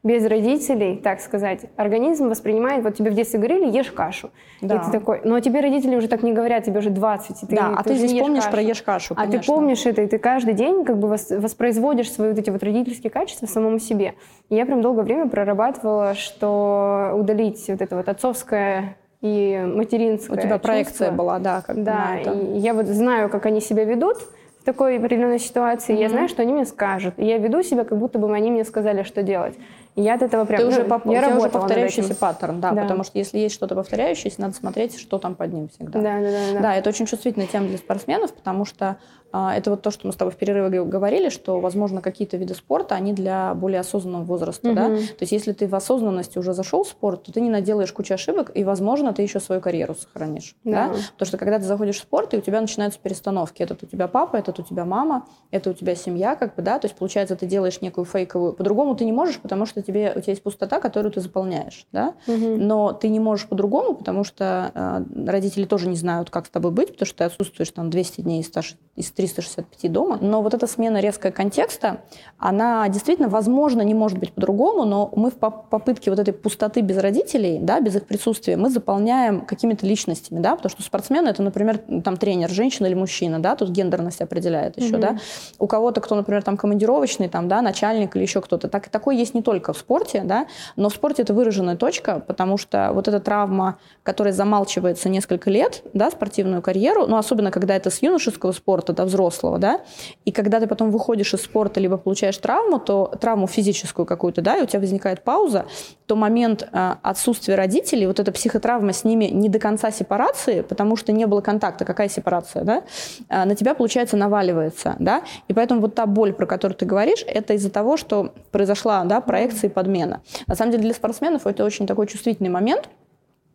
без 0.04 0.26
родителей, 0.26 1.00
так 1.02 1.18
сказать, 1.20 1.64
организм 1.76 2.28
воспринимает, 2.28 2.84
вот 2.84 2.94
тебе 2.94 3.10
в 3.10 3.14
детстве 3.14 3.40
говорили, 3.40 3.74
ешь 3.74 3.90
кашу. 3.90 4.30
Да. 4.60 4.76
И 4.76 4.84
ты 4.84 4.92
такой, 4.92 5.22
ну 5.24 5.34
а 5.34 5.40
тебе 5.40 5.60
родители 5.60 5.96
уже 5.96 6.08
так 6.08 6.22
не 6.22 6.34
говорят, 6.34 6.64
тебе 6.64 6.80
уже 6.80 6.90
20. 6.90 7.42
И 7.42 7.46
ты, 7.46 7.56
да, 7.56 7.70
ты 7.70 7.74
а 7.74 7.82
ты 7.82 7.94
здесь 7.94 8.20
помнишь 8.20 8.44
кашу. 8.44 8.52
про 8.52 8.62
ешь 8.62 8.82
кашу, 8.82 9.14
конечно. 9.14 9.38
А 9.38 9.40
ты 9.40 9.46
помнишь 9.46 9.86
это, 9.86 10.02
и 10.02 10.06
ты 10.06 10.18
каждый 10.18 10.52
день 10.52 10.84
как 10.84 10.98
бы 10.98 11.08
воспроизводишь 11.08 12.12
свои 12.12 12.28
вот 12.28 12.38
эти 12.38 12.50
вот 12.50 12.62
родительские 12.62 13.10
качества 13.10 13.46
самому 13.46 13.78
себе. 13.78 14.14
И 14.50 14.56
я 14.56 14.66
прям 14.66 14.82
долгое 14.82 15.02
время 15.02 15.26
прорабатывала, 15.26 16.14
что 16.14 17.12
удалить 17.14 17.64
вот 17.68 17.80
это 17.80 17.96
вот 17.96 18.08
отцовское 18.08 18.98
и 19.22 19.58
материнское 19.66 20.36
У 20.36 20.40
тебя 20.40 20.58
проекция 20.58 21.08
чувство. 21.08 21.16
была, 21.16 21.38
да. 21.38 21.62
Как 21.62 21.82
да, 21.82 22.18
и 22.18 22.58
я 22.58 22.74
вот 22.74 22.88
знаю, 22.88 23.30
как 23.30 23.46
они 23.46 23.62
себя 23.62 23.84
ведут, 23.84 24.18
в 24.60 24.66
такой 24.66 24.96
определенной 24.96 25.38
ситуации, 25.38 25.94
mm-hmm. 25.94 26.00
я 26.00 26.08
знаю, 26.08 26.28
что 26.28 26.40
они 26.40 26.54
мне 26.54 26.64
скажут. 26.64 27.14
И 27.18 27.26
я 27.26 27.36
веду 27.36 27.62
себя, 27.62 27.84
как 27.84 27.98
будто 27.98 28.18
бы 28.18 28.34
они 28.34 28.50
мне 28.50 28.64
сказали, 28.64 29.02
что 29.02 29.22
делать. 29.22 29.58
И 29.96 30.02
я 30.02 30.14
от 30.14 30.22
этого 30.22 30.44
прям... 30.44 30.58
Ты 30.58 30.64
ну, 30.64 30.70
уже, 30.72 30.84
поп- 30.84 31.06
я 31.06 31.36
уже 31.36 31.48
повторяющийся 31.48 32.14
паттерн, 32.16 32.60
да, 32.60 32.72
Да. 32.72 32.82
потому 32.82 33.04
что 33.04 33.16
если 33.18 33.38
есть 33.38 33.54
что-то 33.54 33.76
повторяющееся, 33.76 34.40
надо 34.40 34.54
смотреть, 34.54 34.98
что 34.98 35.18
там 35.18 35.36
под 35.36 35.52
ним 35.52 35.68
всегда. 35.68 36.00
Да, 36.00 36.20
да, 36.20 36.30
да, 36.30 36.52
да. 36.54 36.60
Да, 36.60 36.76
это 36.76 36.90
очень 36.90 37.06
чувствительная 37.06 37.46
тема 37.46 37.68
для 37.68 37.78
спортсменов, 37.78 38.34
потому 38.34 38.64
что 38.64 38.96
это 39.34 39.70
вот 39.70 39.82
то, 39.82 39.90
что 39.90 40.06
мы 40.06 40.12
с 40.12 40.16
тобой 40.16 40.32
в 40.32 40.36
перерыве 40.36 40.84
говорили, 40.84 41.28
что, 41.28 41.60
возможно, 41.60 42.00
какие-то 42.00 42.36
виды 42.36 42.54
спорта, 42.54 42.94
они 42.94 43.12
для 43.12 43.54
более 43.54 43.80
осознанного 43.80 44.22
возраста, 44.22 44.72
да. 44.72 44.88
Мгм. 44.88 44.98
То 44.98 45.22
есть, 45.22 45.32
если 45.32 45.52
ты 45.52 45.66
в 45.66 45.74
осознанности 45.74 46.38
уже 46.38 46.52
зашел 46.52 46.84
в 46.84 46.88
спорт, 46.88 47.24
то 47.24 47.32
ты 47.32 47.40
не 47.40 47.50
наделаешь 47.50 47.92
кучу 47.92 48.14
ошибок, 48.14 48.50
и, 48.54 48.64
возможно, 48.64 49.12
ты 49.12 49.22
еще 49.22 49.40
свою 49.40 49.60
карьеру 49.60 49.94
сохранишь, 49.94 50.54
да. 50.64 50.88
Да. 50.88 50.94
Потому 51.12 51.26
что 51.26 51.38
когда 51.38 51.58
ты 51.58 51.64
заходишь 51.64 51.96
в 51.96 52.02
спорт, 52.02 52.34
и 52.34 52.36
у 52.36 52.40
тебя 52.40 52.60
начинаются 52.60 52.98
перестановки. 53.02 53.62
Этот 53.62 53.82
у 53.82 53.86
тебя 53.86 54.08
папа, 54.08 54.36
этот 54.36 54.58
у 54.58 54.62
тебя 54.62 54.84
мама, 54.84 55.26
это 55.50 55.70
у 55.70 55.72
тебя 55.72 55.94
семья, 55.94 56.36
как 56.36 56.54
бы, 56.54 56.62
да. 56.62 56.78
То 56.78 56.86
есть, 56.86 56.96
получается, 56.96 57.36
ты 57.36 57.46
делаешь 57.46 57.80
некую 57.80 58.04
фейковую. 58.04 58.52
По-другому 58.52 58.94
ты 58.94 59.04
не 59.04 59.12
можешь, 59.12 59.38
потому 59.38 59.66
что 59.66 59.82
тебе, 59.82 60.12
у 60.14 60.20
тебя 60.20 60.32
есть 60.32 60.42
пустота, 60.42 60.80
которую 60.80 61.12
ты 61.12 61.20
заполняешь, 61.20 61.86
да. 61.92 62.14
Мгм. 62.26 62.66
Но 62.66 62.92
ты 62.92 63.08
не 63.08 63.20
можешь 63.20 63.48
по-другому, 63.48 63.94
потому 63.94 64.24
что 64.24 64.70
э, 64.74 65.26
родители 65.26 65.64
тоже 65.64 65.88
не 65.88 65.96
знают, 65.96 66.30
как 66.30 66.46
с 66.46 66.50
тобой 66.50 66.70
быть, 66.70 66.92
потому 66.92 67.06
что 67.06 67.18
ты 67.18 67.24
отсутствуешь 67.24 67.70
там 67.70 67.90
200 67.90 68.20
дней 68.20 68.40
из, 68.40 68.46
100 68.46 68.60
из 68.96 69.08
365 69.32 69.92
дома. 69.92 70.18
Но 70.20 70.42
вот 70.42 70.54
эта 70.54 70.66
смена 70.66 70.98
резкая 71.00 71.32
контекста, 71.32 72.00
она 72.38 72.88
действительно, 72.88 73.28
возможно, 73.28 73.82
не 73.82 73.94
может 73.94 74.18
быть 74.18 74.32
по-другому, 74.32 74.84
но 74.84 75.10
мы 75.16 75.30
в 75.30 75.34
поп- 75.34 75.68
попытке 75.70 76.10
вот 76.10 76.18
этой 76.18 76.32
пустоты 76.34 76.80
без 76.80 76.98
родителей, 76.98 77.58
да, 77.60 77.80
без 77.80 77.96
их 77.96 78.06
присутствия, 78.06 78.56
мы 78.56 78.70
заполняем 78.70 79.40
какими-то 79.42 79.86
личностями, 79.86 80.40
да, 80.40 80.56
потому 80.56 80.70
что 80.70 80.82
спортсмен 80.82 81.26
это, 81.26 81.42
например, 81.42 81.78
там 82.04 82.16
тренер, 82.16 82.50
женщина 82.50 82.86
или 82.86 82.94
мужчина, 82.94 83.38
да, 83.40 83.56
тут 83.56 83.70
гендерность 83.70 84.20
определяет 84.20 84.76
еще, 84.76 84.92
Мгм. 84.92 85.00
да. 85.00 85.18
У 85.58 85.66
кого-то, 85.66 86.00
кто, 86.00 86.14
например, 86.14 86.42
там 86.42 86.56
командировочный, 86.56 87.28
там, 87.28 87.48
да, 87.48 87.62
начальник 87.62 88.16
или 88.16 88.22
еще 88.22 88.40
кто-то, 88.40 88.68
так, 88.68 88.88
такой 88.88 89.16
есть 89.16 89.34
не 89.34 89.42
только 89.42 89.72
в 89.72 89.78
спорте, 89.78 90.22
да, 90.24 90.46
но 90.76 90.88
в 90.88 90.92
спорте 90.94 91.22
это 91.22 91.32
выраженная 91.34 91.76
точка, 91.76 92.20
потому 92.26 92.58
что 92.58 92.90
вот 92.92 93.08
эта 93.08 93.20
травма, 93.20 93.78
которая 94.02 94.32
замалчивается 94.32 95.08
несколько 95.08 95.50
лет, 95.50 95.82
да, 95.94 96.10
спортивную 96.10 96.62
карьеру, 96.62 97.06
ну, 97.06 97.16
особенно 97.16 97.50
когда 97.50 97.74
это 97.76 97.90
с 97.90 98.02
юношеского 98.02 98.52
спорта 98.52 98.92
до 98.92 99.06
взрослого, 99.14 99.58
да, 99.58 99.80
и 100.24 100.32
когда 100.32 100.60
ты 100.60 100.66
потом 100.66 100.90
выходишь 100.90 101.34
из 101.34 101.42
спорта, 101.42 101.80
либо 101.80 101.96
получаешь 101.96 102.36
травму, 102.38 102.78
то 102.78 103.12
травму 103.20 103.46
физическую 103.46 104.06
какую-то, 104.06 104.42
да, 104.42 104.58
и 104.58 104.62
у 104.62 104.66
тебя 104.66 104.80
возникает 104.80 105.22
пауза, 105.22 105.66
то 106.06 106.16
момент 106.16 106.68
э, 106.70 106.94
отсутствия 107.02 107.54
родителей, 107.54 108.06
вот 108.06 108.20
эта 108.20 108.32
психотравма 108.32 108.92
с 108.92 109.04
ними 109.04 109.26
не 109.26 109.48
до 109.48 109.58
конца 109.58 109.90
сепарации, 109.90 110.62
потому 110.62 110.96
что 110.96 111.12
не 111.12 111.26
было 111.26 111.40
контакта, 111.40 111.84
какая 111.84 112.08
сепарация, 112.08 112.64
да, 112.64 112.82
э, 113.28 113.44
на 113.44 113.54
тебя, 113.54 113.74
получается, 113.74 114.16
наваливается, 114.16 114.96
да, 114.98 115.22
и 115.48 115.54
поэтому 115.54 115.80
вот 115.80 115.94
та 115.94 116.06
боль, 116.06 116.32
про 116.32 116.46
которую 116.46 116.76
ты 116.76 116.86
говоришь, 116.86 117.24
это 117.26 117.54
из-за 117.54 117.70
того, 117.70 117.96
что 117.96 118.32
произошла, 118.50 119.04
да, 119.04 119.20
проекция 119.20 119.70
и 119.70 119.72
подмена. 119.72 120.20
На 120.46 120.56
самом 120.56 120.72
деле 120.72 120.84
для 120.84 120.94
спортсменов 120.94 121.46
это 121.46 121.64
очень 121.64 121.86
такой 121.86 122.06
чувствительный 122.06 122.50
момент, 122.50 122.88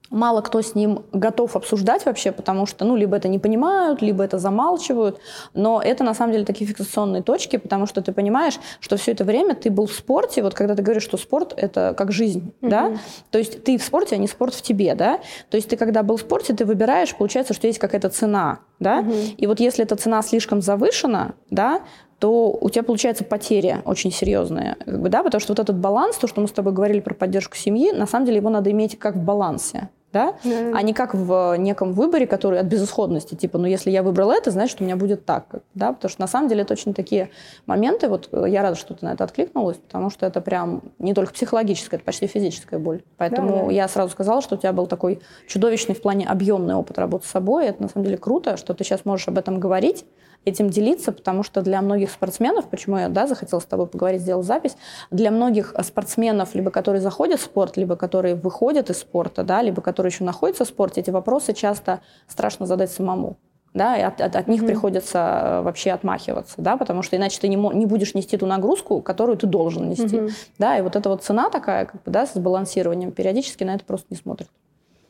мало 0.10 0.42
кто 0.42 0.62
с 0.62 0.76
ним 0.76 1.04
готов 1.12 1.56
обсуждать 1.56 2.06
вообще, 2.06 2.32
потому 2.32 2.66
что, 2.66 2.86
ну, 2.86 2.96
либо 2.96 3.18
это 3.18 3.28
не 3.28 3.40
понимают, 3.40 4.02
либо 4.02 4.24
это 4.24 4.40
замалчивают, 4.40 5.20
но 5.54 5.82
это 5.82 6.04
на 6.04 6.14
самом 6.14 6.34
деле 6.34 6.46
такие 6.46 6.68
фиксационные 6.68 7.22
точки, 7.22 7.58
потому 7.58 7.86
что 7.86 8.02
ты 8.02 8.12
понимаешь, 8.12 8.60
что 8.80 8.98
все 8.98 9.12
это 9.12 9.24
время 9.24 9.56
ты 9.56 9.70
был 9.70 9.86
в 9.86 9.94
спорте, 9.94 10.42
вот 10.42 10.54
когда 10.54 10.76
ты 10.76 10.82
говоришь, 10.82 11.04
что 11.04 11.18
спорт 11.18 11.54
это 11.56 11.94
как 11.98 12.12
жизнь, 12.12 12.54
да, 12.62 12.98
то 13.32 13.38
есть 13.38 13.64
ты 13.64 13.78
в 13.78 13.84
спорте, 13.84 14.16
а 14.16 14.18
не 14.18 14.28
спорт 14.28 14.54
в 14.54 14.62
тебе, 14.62 14.96
да, 14.96 15.20
то 15.50 15.58
есть 15.58 15.70
ты 15.70 15.78
когда 15.78 16.04
был 16.04 16.18
в 16.18 16.22
спорте, 16.22 16.54
ты 16.54 16.66
выбираешь, 16.66 17.16
получается, 17.16 17.54
что 17.54 17.68
есть 17.68 17.80
какая-то 17.80 18.10
цена, 18.10 18.60
да, 18.80 19.06
и 19.38 19.48
вот 19.48 19.60
если 19.60 19.84
эта 19.84 19.96
цена 19.96 20.22
слишком 20.22 20.62
завышена, 20.62 21.34
да, 21.50 21.82
то 22.20 22.52
у 22.52 22.70
тебя 22.70 22.84
получается 22.84 23.24
потеря 23.24 23.82
очень 23.86 24.12
серьезная, 24.12 24.76
как 24.84 25.02
бы, 25.02 25.10
да, 25.10 25.24
потому 25.24 25.40
что 25.40 25.54
вот 25.54 25.60
этот 25.60 25.78
баланс, 25.78 26.18
то, 26.18 26.28
что 26.28 26.42
мы 26.42 26.48
с 26.48 26.52
тобой 26.52 26.74
говорили 26.74 27.00
про 27.00 27.14
поддержку 27.14 27.56
семьи, 27.56 27.92
на 27.92 28.08
самом 28.08 28.26
деле 28.26 28.38
его 28.38 28.50
надо 28.50 28.72
иметь 28.72 29.00
как 29.00 29.16
в 29.16 29.24
балансе, 29.24 29.90
да, 30.12 30.36
Да. 30.44 30.72
а 30.74 30.82
не 30.82 30.94
как 30.94 31.14
в 31.14 31.56
неком 31.58 31.94
выборе, 31.94 32.26
который 32.26 32.60
от 32.60 32.66
безысходности, 32.66 33.36
типа, 33.36 33.58
ну 33.58 33.66
если 33.66 33.92
я 33.92 34.04
выбрал 34.04 34.32
это, 34.32 34.52
значит 34.52 34.82
у 34.82 34.84
меня 34.84 34.96
будет 34.96 35.26
так, 35.26 35.46
да, 35.76 35.94
потому 35.94 36.10
что 36.10 36.22
на 36.22 36.28
самом 36.28 36.50
деле 36.50 36.62
это 36.62 36.74
очень 36.74 36.94
такие 36.94 37.30
моменты, 37.66 38.08
вот 38.08 38.30
э, 38.32 38.46
я 38.48 38.62
рада, 38.62 38.76
что 38.76 38.94
ты 38.94 39.06
на 39.06 39.14
это 39.14 39.24
откликнулась, 39.24 39.78
потому 39.78 40.10
что 40.10 40.26
это 40.26 40.42
прям 40.42 40.82
не 40.98 41.14
только 41.14 41.34
психологическая, 41.34 41.98
это 41.98 42.06
почти 42.06 42.28
физическая 42.28 42.80
боль, 42.80 43.02
поэтому 43.18 43.68
да. 43.68 43.72
я 43.72 43.88
сразу 43.88 44.12
сказала, 44.12 44.42
что 44.42 44.56
у 44.56 44.58
тебя 44.58 44.74
был 44.74 44.88
такой 44.88 45.22
чудовищный 45.48 45.96
в 45.96 46.02
плане 46.02 46.26
объемный 46.26 46.76
опыт 46.76 46.98
работы 46.98 47.28
с 47.28 47.30
собой, 47.30 47.68
это 47.68 47.84
на 47.84 47.90
самом 47.90 48.06
деле 48.06 48.18
круто, 48.18 48.58
что 48.58 48.74
ты 48.74 48.84
сейчас 48.84 49.06
можешь 49.06 49.28
об 49.28 49.38
этом 49.38 49.60
говорить, 49.60 50.06
этим 50.46 50.70
делиться, 50.70 51.12
потому 51.12 51.44
что 51.44 51.62
для 51.62 51.82
многих 51.82 52.10
спортсменов, 52.12 52.70
почему 52.70 52.98
я 52.98 53.10
да, 53.10 53.28
захотела 53.28 53.60
с 53.60 53.66
тобой 53.66 53.88
поговорить, 53.88 54.22
сделал 54.22 54.44
запись, 54.44 54.76
для 55.12 55.32
многих 55.32 55.74
спортсменов, 55.84 56.56
либо 56.56 56.72
которые 56.72 57.02
заходят 57.02 57.40
в 57.40 57.44
спорт, 57.44 57.78
либо 57.78 57.96
которые 57.96 58.36
выходят 58.36 58.90
из 58.90 59.00
спорта, 59.00 59.44
да, 59.44 59.62
либо 59.62 59.82
которые 59.82 60.12
еще 60.12 60.24
находятся 60.24 60.66
в 60.66 60.68
спорте, 60.68 61.02
эти 61.02 61.10
вопросы 61.10 61.54
часто 61.54 62.02
страшно 62.28 62.66
задать 62.66 62.92
самому. 62.92 63.38
Да, 63.72 63.96
и 63.96 64.02
от, 64.02 64.20
от- 64.20 64.36
от 64.36 64.48
них 64.48 64.62
приходится 64.66 65.20
э, 65.20 65.62
вообще 65.62 65.92
отмахиваться, 65.92 66.56
да, 66.58 66.76
потому 66.76 67.04
что 67.04 67.16
иначе 67.18 67.40
ты 67.40 67.48
не, 67.48 67.56
не 67.56 67.86
будешь 67.86 68.16
нести 68.16 68.36
ту 68.36 68.48
нагрузку, 68.48 69.00
которую 69.04 69.38
ты 69.38 69.46
должен 69.46 69.88
нести. 69.90 70.18
Мгм. 70.18 70.30
Да, 70.58 70.76
и 70.80 70.82
вот 70.82 70.96
эта 70.96 71.08
вот 71.08 71.24
цена 71.24 71.52
такая, 71.52 71.86
как 71.86 72.02
бы, 72.04 72.10
да, 72.12 72.26
с 72.26 72.34
балансированием, 72.36 73.12
периодически 73.12 73.64
на 73.64 73.76
это 73.76 73.86
просто 73.86 74.08
не 74.10 74.18
смотрят. 74.18 74.50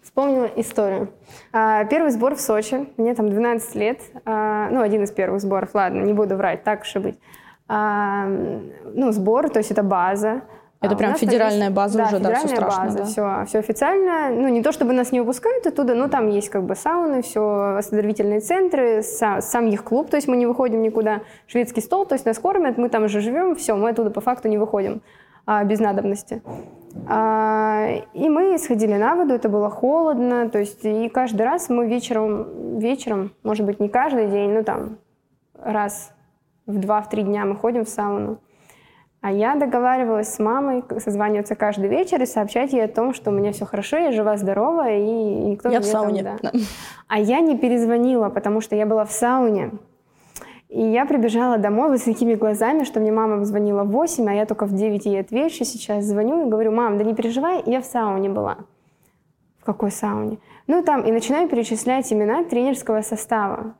Вспомнила 0.09 0.49
историю. 0.55 1.09
А, 1.53 1.85
Первый 1.85 2.09
сбор 2.09 2.33
в 2.33 2.41
Сочи, 2.41 2.87
мне 2.97 3.13
там 3.13 3.29
12 3.29 3.75
лет, 3.75 3.99
а, 4.25 4.67
ну, 4.71 4.81
один 4.81 5.03
из 5.03 5.11
первых 5.11 5.39
сборов, 5.39 5.69
ладно, 5.75 6.01
не 6.01 6.13
буду 6.13 6.35
врать, 6.35 6.63
так 6.63 6.81
уж 6.81 6.95
и 6.95 6.99
быть. 6.99 7.19
А, 7.67 8.25
Ну, 8.25 9.11
сбор, 9.11 9.49
то 9.51 9.59
есть 9.59 9.69
это 9.69 9.83
база. 9.83 10.41
Это 10.81 10.95
А 10.95 10.97
прям 10.97 11.13
федеральная 11.15 11.65
есть- 11.67 11.75
база 11.75 12.03
уже, 12.05 12.19
да, 12.19 12.35
страшно, 12.37 12.65
база, 12.85 12.97
да. 12.99 13.03
все, 13.03 13.43
все 13.47 13.59
официально. 13.59 14.29
Ну, 14.31 14.47
не 14.47 14.63
то 14.63 14.71
чтобы 14.71 14.93
нас 14.93 15.11
не 15.11 15.19
выпускают 15.19 15.67
оттуда, 15.67 15.93
но 15.93 16.07
там 16.07 16.27
есть 16.27 16.49
как 16.49 16.63
бы 16.63 16.73
сауны, 16.75 17.21
все 17.21 17.75
оздоровительные 17.77 18.39
центры, 18.39 19.01
са- 19.01 19.41
сам 19.41 19.67
их 19.67 19.83
клуб, 19.83 20.09
то 20.09 20.15
есть 20.15 20.27
мы 20.27 20.37
не 20.37 20.47
выходим 20.47 20.81
никуда. 20.81 21.19
Шведский 21.47 21.81
стол, 21.81 22.05
то 22.07 22.15
есть 22.15 22.25
нас 22.25 22.39
кормят, 22.39 22.77
мы 22.79 22.89
там 22.89 23.03
уже 23.03 23.19
живем, 23.21 23.55
все, 23.55 23.75
мы 23.75 23.89
оттуда 23.89 24.09
по 24.09 24.21
факту 24.21 24.47
не 24.47 24.57
выходим 24.57 25.01
а, 25.45 25.63
без 25.63 25.79
надобности. 25.79 26.41
А, 27.07 27.87
и 28.13 28.29
мы 28.29 28.57
сходили 28.57 28.95
на 28.95 29.15
воду, 29.15 29.33
это 29.33 29.49
было 29.49 29.69
холодно, 29.69 30.49
то 30.49 30.59
есть 30.59 30.83
и 30.83 31.09
каждый 31.09 31.43
раз 31.43 31.69
мы 31.69 31.87
вечером, 31.87 32.79
вечером, 32.79 33.31
может 33.43 33.65
быть, 33.65 33.79
не 33.79 33.89
каждый 33.89 34.27
день, 34.27 34.51
ну 34.51 34.63
там 34.63 34.97
раз 35.55 36.11
в 36.65 36.79
два-три 36.79 37.23
дня 37.23 37.45
мы 37.45 37.55
ходим 37.55 37.85
в 37.85 37.89
сауну. 37.89 38.39
А 39.21 39.31
я 39.33 39.55
договаривалась 39.55 40.33
с 40.33 40.39
мамой 40.39 40.81
созваниваться 40.97 41.55
каждый 41.55 41.89
вечер 41.89 42.21
и 42.21 42.25
сообщать 42.25 42.71
ей 42.71 42.85
о 42.85 42.87
том, 42.87 43.13
что 43.13 43.31
у 43.31 43.33
меня 43.33 43.51
все 43.51 43.65
хорошо, 43.65 43.97
я 43.97 44.11
жива, 44.13 44.37
здорова, 44.37 44.89
и 44.89 45.01
никто 45.01 45.69
Я 45.69 45.81
в 45.81 45.83
там, 45.83 45.91
сауне. 45.91 46.23
да. 46.23 46.37
Да. 46.41 46.51
А 47.09 47.19
я 47.19 47.41
не 47.41 47.57
перезвонила, 47.57 48.29
потому 48.29 48.61
что 48.61 48.77
я 48.77 48.85
была 48.85 49.03
в 49.03 49.11
сауне. 49.11 49.71
И 50.69 50.81
я 50.81 51.05
прибежала 51.05 51.57
домой 51.57 51.89
вот 51.89 51.99
с 51.99 52.03
такими 52.03 52.35
глазами, 52.35 52.83
что 52.83 52.99
мне 52.99 53.11
мама 53.11 53.43
звонила 53.43 53.83
в 53.83 53.89
8, 53.89 54.29
а 54.29 54.33
я 54.33 54.45
только 54.45 54.67
в 54.67 54.73
9 54.73 55.05
ей 55.05 55.19
отвечу 55.19 55.65
сейчас. 55.65 56.05
Звоню 56.05 56.45
и 56.45 56.49
говорю, 56.49 56.71
мам, 56.71 56.99
да 56.99 57.03
не 57.03 57.15
переживай, 57.15 57.63
я 57.65 57.81
в 57.81 57.85
сауне 57.85 58.29
была. 58.29 58.57
В 59.59 59.65
какой 59.65 59.89
сауне? 59.89 60.37
Ну 60.67 60.83
там, 60.83 61.01
и 61.01 61.11
начинаю 61.11 61.49
перечислять 61.49 62.13
имена 62.13 62.43
тренерского 62.43 63.01
состава. 63.01 63.73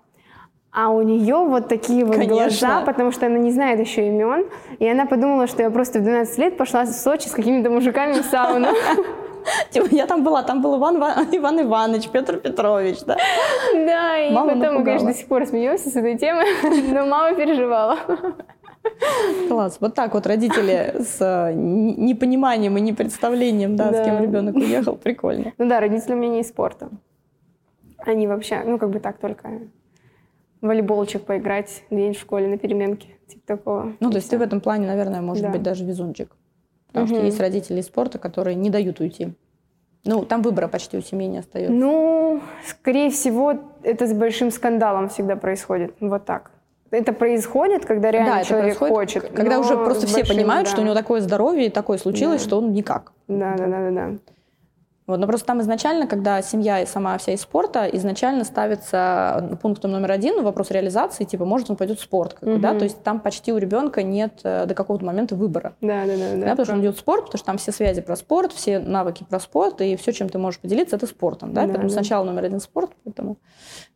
А 0.72 0.90
у 0.90 1.02
нее 1.04 1.36
вот 1.36 1.68
такие 1.68 2.06
вот 2.06 2.16
Конечно. 2.16 2.36
глаза, 2.36 2.82
потому 2.82 3.12
что 3.12 3.28
она 3.28 3.38
не 3.38 3.52
знает 3.52 3.80
еще 3.80 4.08
имен. 4.08 4.46
И 4.80 4.88
она 4.88 5.06
подумала, 5.06 5.46
что 5.46 5.62
я 5.62 5.70
просто 5.70 6.00
в 6.00 6.04
12 6.04 6.38
лет 6.40 6.58
пошла 6.58 6.86
в 6.86 6.88
Сочи 6.88 7.28
с 7.28 7.32
какими-то 7.32 7.70
мужиками 7.70 8.14
в 8.14 8.26
сауну. 8.26 8.68
Типа, 9.72 9.88
я 9.91 10.06
там 10.08 10.24
была, 10.24 10.43
там 10.43 10.62
был 10.62 10.78
Иван, 10.78 10.97
Ива- 10.97 11.28
Иван 11.38 11.62
Иванович, 11.62 12.10
Петр 12.10 12.38
Петрович, 12.38 13.00
да. 13.06 13.18
Да, 13.74 14.18
и 14.18 14.32
Мама 14.34 14.54
потом 14.54 14.76
мы, 14.76 14.84
конечно, 14.84 15.08
напугала. 15.08 15.08
до 15.08 15.14
сих 15.14 15.28
пор 15.28 15.45
смеемся 15.45 15.89
с 15.89 15.95
этой 15.95 16.18
темы, 16.18 16.43
но 16.93 17.06
мама 17.06 17.36
переживала. 17.36 17.98
Класс. 19.48 19.78
Вот 19.82 19.94
так 19.94 20.14
вот 20.14 20.26
родители 20.26 20.95
с 20.99 21.18
э, 21.19 21.53
непониманием 21.53 22.78
и 22.78 22.82
непредставлением, 22.82 23.76
да, 23.76 23.90
с 23.90 23.98
Да. 23.98 24.06
кем 24.06 24.22
ребенок 24.23 24.56
уехал, 24.56 24.95
прикольно. 24.95 25.52
Ну 25.57 25.68
да, 25.68 25.80
родители 25.80 26.14
у 26.14 26.18
меня 26.18 26.30
не 26.30 26.40
из 26.41 26.48
спорта. 26.49 26.90
Они 28.06 28.28
вообще, 28.28 28.64
ну 28.65 28.78
как 28.80 28.90
бы 28.90 28.99
так 28.99 29.18
только 29.19 29.60
волейболчик 30.61 31.23
поиграть 31.26 31.84
день 31.90 32.14
в 32.14 32.19
школе 32.19 32.48
на 32.48 32.57
переменке, 32.57 33.07
типа 33.28 33.41
такого. 33.45 33.94
Ну, 33.99 34.10
то 34.10 34.18
есть 34.18 34.30
ты 34.30 34.38
в 34.38 34.41
этом 34.41 34.61
плане, 34.61 34.88
наверное, 34.88 35.22
может 35.22 35.44
Да. 35.44 35.49
быть 35.49 35.61
даже 35.64 35.86
везунчик. 35.86 36.32
Потому 36.88 37.07
что 37.07 37.18
Мгм. 37.18 37.26
есть 37.26 37.40
родители 37.40 37.80
из 37.82 37.86
спорта, 37.86 38.18
которые 38.18 38.56
не 38.56 38.69
дают 38.69 38.99
уйти. 38.99 39.34
Ну, 40.05 40.23
там 40.23 40.41
выбора 40.41 40.67
почти 40.67 40.97
у 40.97 41.01
семьи 41.01 41.27
не 41.27 41.39
остается. 41.39 41.73
Ну, 41.73 42.41
скорее 42.65 43.09
всего, 43.09 43.55
это 43.84 44.07
с 44.07 44.13
большим 44.13 44.51
скандалом 44.51 45.09
всегда 45.09 45.35
происходит. 45.35 45.93
Вот 45.99 46.26
так. 46.26 46.51
Это 46.91 47.13
происходит, 47.13 47.85
когда 47.85 48.09
реально 48.09 48.35
да, 48.38 48.43
человек 48.43 48.77
хочет. 48.77 49.30
когда 49.31 49.59
уже 49.59 49.76
просто 49.76 50.07
все 50.07 50.17
большим, 50.19 50.38
понимают, 50.38 50.65
да. 50.67 50.71
что 50.71 50.81
у 50.81 50.85
него 50.85 50.95
такое 50.95 51.21
здоровье 51.21 51.67
и 51.67 51.69
такое 51.69 51.97
случилось, 51.99 52.41
Да. 52.41 52.47
что 52.47 52.57
он 52.57 52.71
никак. 52.71 53.11
Да, 53.27 53.55
да, 53.55 53.67
да, 53.67 53.89
да, 53.89 53.91
да. 53.91 54.09
Вот, 55.10 55.18
но 55.19 55.26
просто 55.26 55.48
там 55.48 55.60
изначально, 55.61 56.06
когда 56.06 56.40
семья 56.44 56.81
и 56.81 56.86
сама 56.86 57.18
вся 57.18 57.31
из 57.31 57.41
спорта, 57.41 57.88
изначально 57.94 58.44
ставится 58.44 59.57
пунктом 59.60 59.90
номер 59.90 60.11
один 60.11 60.44
вопрос 60.44 60.69
реализации, 60.69 61.23
типа, 61.23 61.45
может 61.45 61.68
он 61.72 61.77
пойдет 61.77 61.98
в 61.98 62.03
спорт, 62.03 62.36
как 62.36 62.48
угу. 62.48 62.57
да, 62.60 62.76
то 62.76 62.84
есть 62.84 63.02
там 63.02 63.19
почти 63.19 63.52
у 63.52 63.57
ребенка 63.57 64.03
нет 64.03 64.41
э, 64.44 64.68
до 64.68 64.76
какого-то 64.76 65.03
момента 65.03 65.34
выбора. 65.34 65.73
Да, 65.81 66.06
да, 66.06 66.15
да. 66.15 66.30
да, 66.34 66.36
да 66.36 66.49
потому 66.52 66.65
что 66.65 66.73
он 66.76 66.81
идет 66.81 66.95
в 66.95 66.99
спорт, 66.99 67.26
потому 67.26 67.40
что 67.40 67.45
там 67.48 67.57
все 67.57 67.72
связи 67.72 68.02
про 68.02 68.15
спорт, 68.15 68.53
все 68.53 68.77
навыки 68.77 69.26
про 69.27 69.40
спорт, 69.40 69.81
и 69.81 69.95
все, 69.95 70.14
чем 70.14 70.30
ты 70.30 70.38
можешь 70.38 70.60
поделиться, 70.60 70.95
это 70.95 71.07
спортом, 71.07 71.56
да, 71.56 71.61
да 71.61 71.68
поэтому 71.69 71.90
да. 71.90 71.94
сначала 71.95 72.23
номер 72.23 72.44
один 72.44 72.60
спорт, 72.60 72.91
поэтому 73.03 73.38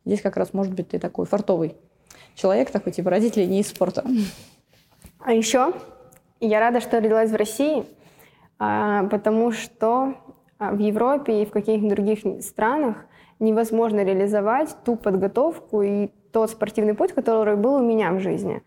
здесь 0.04 0.20
как 0.20 0.36
раз 0.36 0.52
может 0.52 0.74
быть 0.74 0.88
ты 0.88 0.98
такой 0.98 1.26
фартовый 1.26 1.76
человек, 2.34 2.72
такой 2.72 2.90
типа 2.90 3.10
родители 3.10 3.44
не 3.44 3.60
из 3.60 3.68
спорта. 3.68 4.04
А 5.20 5.32
еще 5.32 5.74
я 6.40 6.58
рада, 6.58 6.80
что 6.80 6.96
родилась 6.96 7.30
в 7.30 7.36
России, 7.36 7.84
а, 8.58 9.04
потому 9.04 9.52
что 9.52 10.14
в 10.72 10.78
Европе 10.78 11.42
и 11.42 11.46
в 11.46 11.50
каких-нибудь 11.50 11.96
других 11.96 12.42
странах 12.42 13.06
невозможно 13.38 14.04
реализовать 14.04 14.76
ту 14.84 14.96
подготовку 14.96 15.82
и 15.82 16.08
тот 16.32 16.50
спортивный 16.50 16.94
путь, 16.94 17.12
который 17.12 17.56
был 17.56 17.74
у 17.74 17.82
меня 17.82 18.12
в 18.12 18.20
жизни. 18.20 18.62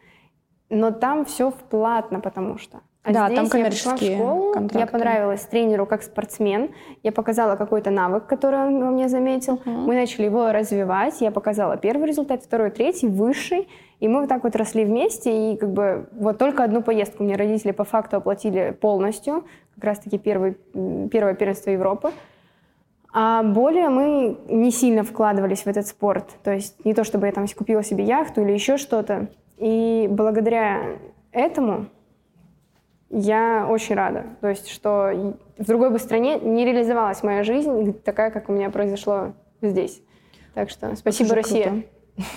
Но 0.69 0.91
там 0.91 1.25
все 1.25 1.51
платно, 1.51 2.19
потому 2.19 2.57
что. 2.57 2.81
А 3.03 3.13
да, 3.13 3.29
там 3.29 3.47
коммерческие 3.47 4.11
я 4.11 4.17
школу, 4.17 4.53
контракты. 4.53 4.79
Я 4.79 4.87
понравилась 4.87 5.41
тренеру 5.41 5.85
как 5.85 6.03
спортсмен. 6.03 6.71
Я 7.03 7.13
показала 7.13 7.55
какой-то 7.55 7.89
навык, 7.89 8.25
который 8.25 8.59
он 8.59 8.79
во 8.81 8.91
мне 8.91 9.07
заметил. 9.07 9.55
Uh-huh. 9.55 9.85
Мы 9.85 9.95
начали 9.95 10.25
его 10.25 10.51
развивать. 10.51 11.21
Я 11.21 11.31
показала 11.31 11.77
первый 11.77 12.07
результат, 12.07 12.43
второй, 12.43 12.69
третий, 12.69 13.07
высший. 13.07 13.69
И 13.99 14.07
мы 14.07 14.21
вот 14.21 14.29
так 14.29 14.43
вот 14.43 14.55
росли 14.55 14.85
вместе. 14.85 15.53
И 15.53 15.57
как 15.57 15.71
бы 15.71 16.07
вот 16.11 16.37
только 16.37 16.63
одну 16.63 16.81
поездку 16.81 17.23
мне 17.23 17.35
родители 17.35 17.71
по 17.71 17.83
факту 17.83 18.17
оплатили 18.17 18.75
полностью 18.79 19.45
как 19.75 19.83
раз-таки 19.83 20.17
первый, 20.17 20.57
первое 21.11 21.33
первенство 21.33 21.69
Европы. 21.71 22.11
А 23.13 23.41
более 23.41 23.89
мы 23.89 24.37
не 24.47 24.71
сильно 24.71 25.03
вкладывались 25.03 25.63
в 25.63 25.67
этот 25.67 25.87
спорт. 25.87 26.29
То 26.43 26.51
есть 26.53 26.83
не 26.85 26.93
то, 26.93 27.03
чтобы 27.03 27.25
я 27.25 27.31
там 27.31 27.45
купила 27.47 27.83
себе 27.83 28.03
яхту 28.03 28.41
или 28.41 28.51
еще 28.51 28.77
что-то. 28.77 29.27
И 29.57 30.07
благодаря 30.09 30.97
этому 31.31 31.87
я 33.09 33.67
очень 33.69 33.95
рада. 33.95 34.25
То 34.41 34.49
есть, 34.49 34.69
что 34.69 35.35
в 35.57 35.65
другой 35.65 35.89
бы 35.89 35.97
стране 35.97 36.39
не 36.39 36.65
реализовалась 36.65 37.23
моя 37.23 37.43
жизнь 37.43 37.93
такая, 38.03 38.29
как 38.29 38.49
у 38.49 38.51
меня 38.51 38.69
произошло 38.69 39.33
здесь. 39.61 40.01
Так 40.53 40.69
что 40.69 40.95
спасибо, 40.95 41.33
Россия. 41.33 41.69
Круто. 41.69 41.87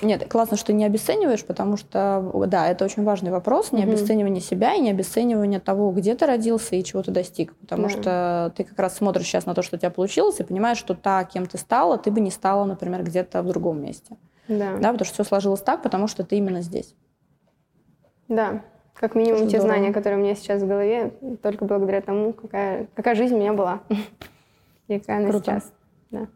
Нет, 0.03 0.29
классно, 0.29 0.57
что 0.57 0.73
не 0.73 0.85
обесцениваешь, 0.85 1.45
потому 1.45 1.77
что, 1.77 2.31
да, 2.47 2.69
это 2.69 2.85
очень 2.85 3.03
важный 3.03 3.31
вопрос, 3.31 3.73
не 3.73 3.83
обесценивание 3.83 4.43
себя 4.43 4.75
и 4.75 4.81
не 4.81 4.91
обесценивание 4.91 5.59
того, 5.59 5.91
где 5.93 6.15
ты 6.15 6.27
родился 6.27 6.77
и 6.77 6.85
чего 6.85 7.03
ты 7.03 7.11
достиг. 7.11 7.55
Потому 7.57 7.85
да. 7.85 7.89
что 7.89 8.53
ты 8.57 8.65
как 8.65 8.79
раз 8.79 8.97
смотришь 8.97 9.27
сейчас 9.27 9.47
на 9.47 9.55
то, 9.55 9.63
что 9.63 9.77
у 9.77 9.79
тебя 9.79 9.91
получилось, 9.91 10.39
и 10.39 10.45
понимаешь, 10.45 10.79
что 10.79 10.95
та, 10.95 11.25
кем 11.25 11.47
ты 11.47 11.57
стала, 11.57 11.97
ты 11.97 12.11
бы 12.11 12.21
не 12.21 12.31
стала, 12.31 12.65
например, 12.65 13.03
где-то 13.03 13.43
в 13.43 13.47
другом 13.47 13.83
месте. 13.83 14.17
Да. 14.49 14.73
Да, 14.77 14.93
потому 14.93 15.05
что 15.05 15.15
все 15.15 15.25
сложилось 15.25 15.63
так, 15.63 15.83
потому 15.83 16.09
что 16.09 16.25
ты 16.25 16.37
именно 16.37 16.61
здесь. 16.61 16.95
Да. 18.29 18.63
Как 18.95 19.15
минимум 19.15 19.43
те 19.43 19.59
здорово. 19.59 19.69
знания, 19.69 19.93
которые 19.95 20.21
у 20.21 20.23
меня 20.23 20.35
сейчас 20.35 20.61
в 20.63 20.67
голове, 20.67 21.15
только 21.43 21.65
благодаря 21.65 22.03
тому, 22.03 22.35
какая, 22.35 22.87
какая 22.95 23.15
жизнь 23.15 23.35
у 23.35 23.39
меня 23.39 23.55
была. 23.55 23.81
И 24.89 24.99
какая 24.99 25.19
она 25.19 25.31
Круто. 25.31 25.45
сейчас. 25.45 25.73
Да. 26.11 26.27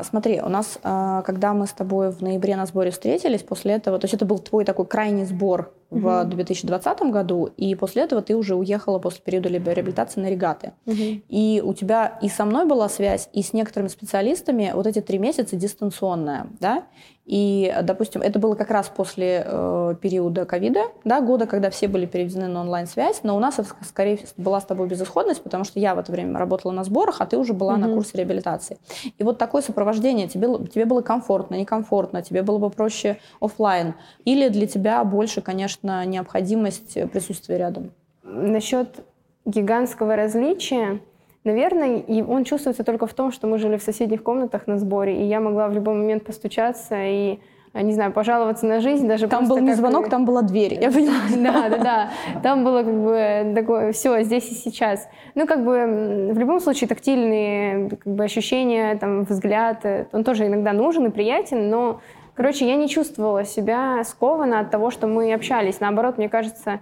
Смотри, 0.00 0.40
у 0.40 0.48
нас, 0.48 0.78
а, 0.82 1.20
когда 1.22 1.52
мы 1.52 1.66
с 1.66 1.72
тобой 1.72 2.10
в 2.10 2.22
ноябре 2.22 2.56
на 2.56 2.64
сборе 2.64 2.90
встретились, 2.90 3.42
после 3.42 3.74
этого, 3.74 3.98
то 3.98 4.06
есть 4.06 4.14
это 4.14 4.24
был 4.24 4.38
твой 4.38 4.64
такой 4.64 4.86
крайний 4.86 5.26
сбор 5.26 5.74
угу. 5.92 6.00
в 6.00 6.24
2020 6.24 7.02
году, 7.02 7.50
и 7.56 7.74
после 7.74 8.02
этого 8.02 8.22
ты 8.22 8.34
уже 8.34 8.54
уехала 8.54 8.98
после 8.98 9.20
периода 9.22 9.48
реабилитации 9.48 10.20
на 10.20 10.30
регаты. 10.30 10.72
Угу. 10.86 11.22
И 11.28 11.62
у 11.64 11.74
тебя 11.74 12.18
и 12.22 12.28
со 12.28 12.44
мной 12.44 12.66
была 12.66 12.88
связь, 12.88 13.28
и 13.32 13.42
с 13.42 13.52
некоторыми 13.52 13.88
специалистами 13.88 14.72
вот 14.74 14.86
эти 14.86 15.00
три 15.00 15.18
месяца 15.18 15.56
дистанционная, 15.56 16.46
да? 16.60 16.84
И, 17.24 17.72
допустим, 17.82 18.20
это 18.20 18.40
было 18.40 18.56
как 18.56 18.70
раз 18.70 18.90
после 18.94 19.44
э, 19.46 19.94
периода 20.00 20.44
ковида, 20.44 20.86
да, 21.04 21.20
года, 21.20 21.46
когда 21.46 21.70
все 21.70 21.86
были 21.86 22.04
переведены 22.04 22.48
на 22.48 22.62
онлайн-связь, 22.62 23.20
но 23.22 23.36
у 23.36 23.38
нас, 23.38 23.60
скорее 23.86 24.16
всего, 24.16 24.30
была 24.38 24.60
с 24.60 24.64
тобой 24.64 24.88
безысходность, 24.88 25.40
потому 25.40 25.62
что 25.62 25.78
я 25.78 25.94
в 25.94 26.00
это 26.00 26.10
время 26.10 26.36
работала 26.40 26.72
на 26.72 26.82
сборах, 26.82 27.20
а 27.20 27.26
ты 27.26 27.38
уже 27.38 27.52
была 27.52 27.74
mm-hmm. 27.74 27.86
на 27.86 27.94
курсе 27.94 28.18
реабилитации. 28.18 28.78
И 29.18 29.22
вот 29.22 29.38
такое 29.38 29.62
сопровождение, 29.62 30.26
тебе, 30.26 30.48
тебе 30.66 30.84
было 30.84 31.00
комфортно, 31.00 31.54
некомфортно, 31.54 32.22
тебе 32.22 32.42
было 32.42 32.58
бы 32.58 32.70
проще 32.70 33.18
офлайн, 33.40 33.94
или 34.24 34.48
для 34.48 34.66
тебя 34.66 35.04
больше, 35.04 35.42
конечно, 35.42 35.81
необходимость 35.82 37.10
присутствия 37.10 37.58
рядом? 37.58 37.90
Насчет 38.22 39.04
гигантского 39.44 40.16
различия, 40.16 41.00
Наверное, 41.44 41.96
и 41.96 42.22
он 42.22 42.44
чувствуется 42.44 42.84
только 42.84 43.08
в 43.08 43.14
том, 43.14 43.32
что 43.32 43.48
мы 43.48 43.58
жили 43.58 43.76
в 43.76 43.82
соседних 43.82 44.22
комнатах 44.22 44.68
на 44.68 44.78
сборе, 44.78 45.24
и 45.24 45.26
я 45.26 45.40
могла 45.40 45.66
в 45.66 45.72
любой 45.72 45.94
момент 45.94 46.24
постучаться 46.24 46.94
и 46.96 47.40
не 47.74 47.92
знаю, 47.92 48.12
пожаловаться 48.12 48.66
на 48.66 48.80
жизнь 48.80 49.08
даже 49.08 49.28
Там 49.28 49.48
был 49.48 49.58
не 49.58 49.72
звонок, 49.72 50.10
там 50.10 50.26
была 50.26 50.42
дверь, 50.42 50.74
я 50.74 50.90
поняла. 50.90 51.14
Да, 51.36 51.68
да, 51.70 51.78
да. 51.78 52.10
Там 52.42 52.64
было 52.64 52.82
как 52.82 52.94
бы 52.94 53.52
такое 53.54 53.92
все 53.92 54.22
здесь 54.22 54.50
и 54.50 54.54
сейчас. 54.54 55.08
Ну, 55.34 55.46
как 55.46 55.64
бы 55.64 56.30
в 56.32 56.38
любом 56.38 56.60
случае 56.60 56.88
тактильные 56.88 57.88
как 57.88 58.14
бы, 58.14 58.24
ощущения, 58.24 58.94
там, 58.96 59.24
взгляд, 59.24 59.84
э, 59.84 60.06
он 60.12 60.22
тоже 60.22 60.46
иногда 60.46 60.72
нужен 60.74 61.06
и 61.06 61.10
приятен, 61.10 61.70
но, 61.70 62.00
короче, 62.34 62.66
я 62.66 62.76
не 62.76 62.88
чувствовала 62.88 63.44
себя 63.44 64.02
скованно 64.04 64.60
от 64.60 64.70
того, 64.70 64.90
что 64.90 65.06
мы 65.06 65.32
общались. 65.32 65.80
Наоборот, 65.80 66.18
мне 66.18 66.28
кажется, 66.28 66.80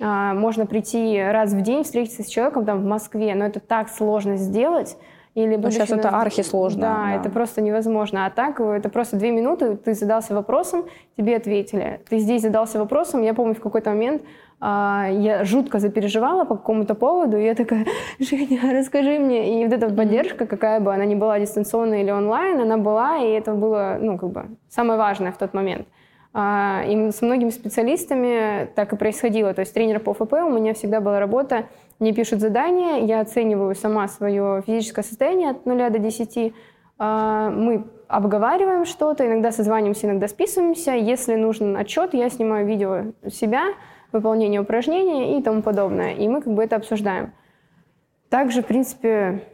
а, 0.00 0.34
можно 0.34 0.66
прийти 0.66 1.20
раз 1.22 1.52
в 1.52 1.60
день, 1.62 1.84
встретиться 1.84 2.22
с 2.22 2.28
человеком 2.28 2.64
там 2.64 2.82
в 2.82 2.84
Москве, 2.84 3.34
но 3.34 3.46
это 3.46 3.60
так 3.60 3.88
сложно 3.88 4.36
сделать. 4.36 4.96
Или 5.34 5.56
ну, 5.56 5.68
сейчас 5.70 5.90
на... 5.90 5.96
это 5.96 6.10
архисложно. 6.10 6.80
Да, 6.80 6.94
да, 6.94 7.14
это 7.16 7.28
просто 7.28 7.60
невозможно. 7.60 8.26
А 8.26 8.30
так, 8.30 8.60
это 8.60 8.88
просто 8.88 9.16
две 9.16 9.32
минуты, 9.32 9.76
ты 9.76 9.94
задался 9.94 10.32
вопросом, 10.32 10.84
тебе 11.16 11.36
ответили. 11.36 12.00
Ты 12.08 12.18
здесь 12.18 12.42
задался 12.42 12.78
вопросом, 12.78 13.22
я 13.22 13.34
помню, 13.34 13.54
в 13.54 13.60
какой-то 13.60 13.90
момент 13.90 14.22
а, 14.66 15.08
я 15.10 15.44
жутко 15.44 15.78
запереживала 15.78 16.46
по 16.46 16.56
какому-то 16.56 16.94
поводу, 16.94 17.36
и 17.36 17.44
я 17.44 17.54
такая, 17.54 17.84
Женя, 18.18 18.72
расскажи 18.72 19.18
мне. 19.18 19.60
И 19.60 19.64
вот 19.66 19.74
эта 19.74 19.94
поддержка, 19.94 20.46
какая 20.46 20.80
бы 20.80 20.94
она 20.94 21.04
ни 21.04 21.14
была 21.14 21.38
дистанционная 21.38 22.00
или 22.00 22.10
онлайн, 22.10 22.58
она 22.58 22.78
была, 22.78 23.18
и 23.18 23.28
это 23.32 23.52
было, 23.52 23.98
ну, 24.00 24.16
как 24.16 24.30
бы, 24.30 24.46
самое 24.70 24.98
важное 24.98 25.32
в 25.32 25.36
тот 25.36 25.52
момент. 25.52 25.86
А, 26.32 26.82
и 26.88 27.10
с 27.10 27.20
многими 27.20 27.50
специалистами 27.50 28.70
так 28.74 28.94
и 28.94 28.96
происходило. 28.96 29.52
То 29.52 29.60
есть 29.60 29.74
тренер 29.74 30.00
по 30.00 30.14
ФП 30.14 30.32
у 30.32 30.48
меня 30.48 30.72
всегда 30.72 31.02
была 31.02 31.20
работа, 31.20 31.66
мне 31.98 32.14
пишут 32.14 32.40
задания, 32.40 33.04
я 33.04 33.20
оцениваю 33.20 33.74
сама 33.74 34.08
свое 34.08 34.62
физическое 34.66 35.02
состояние 35.02 35.50
от 35.50 35.66
0 35.66 35.90
до 35.90 35.98
10. 35.98 36.54
А, 36.98 37.50
мы 37.50 37.84
обговариваем 38.08 38.86
что-то, 38.86 39.26
иногда 39.26 39.52
созваниваемся, 39.52 40.06
иногда 40.06 40.26
списываемся. 40.26 40.92
Если 40.92 41.34
нужен 41.34 41.76
отчет, 41.76 42.14
я 42.14 42.30
снимаю 42.30 42.66
видео 42.66 43.12
себя, 43.30 43.64
выполнение 44.14 44.60
упражнений 44.60 45.38
и 45.38 45.42
тому 45.42 45.62
подобное. 45.62 46.14
И 46.14 46.26
мы 46.28 46.40
как 46.40 46.54
бы 46.54 46.62
это 46.62 46.76
обсуждаем. 46.76 47.32
Также, 48.30 48.62
в 48.62 48.66
принципе, 48.66 49.44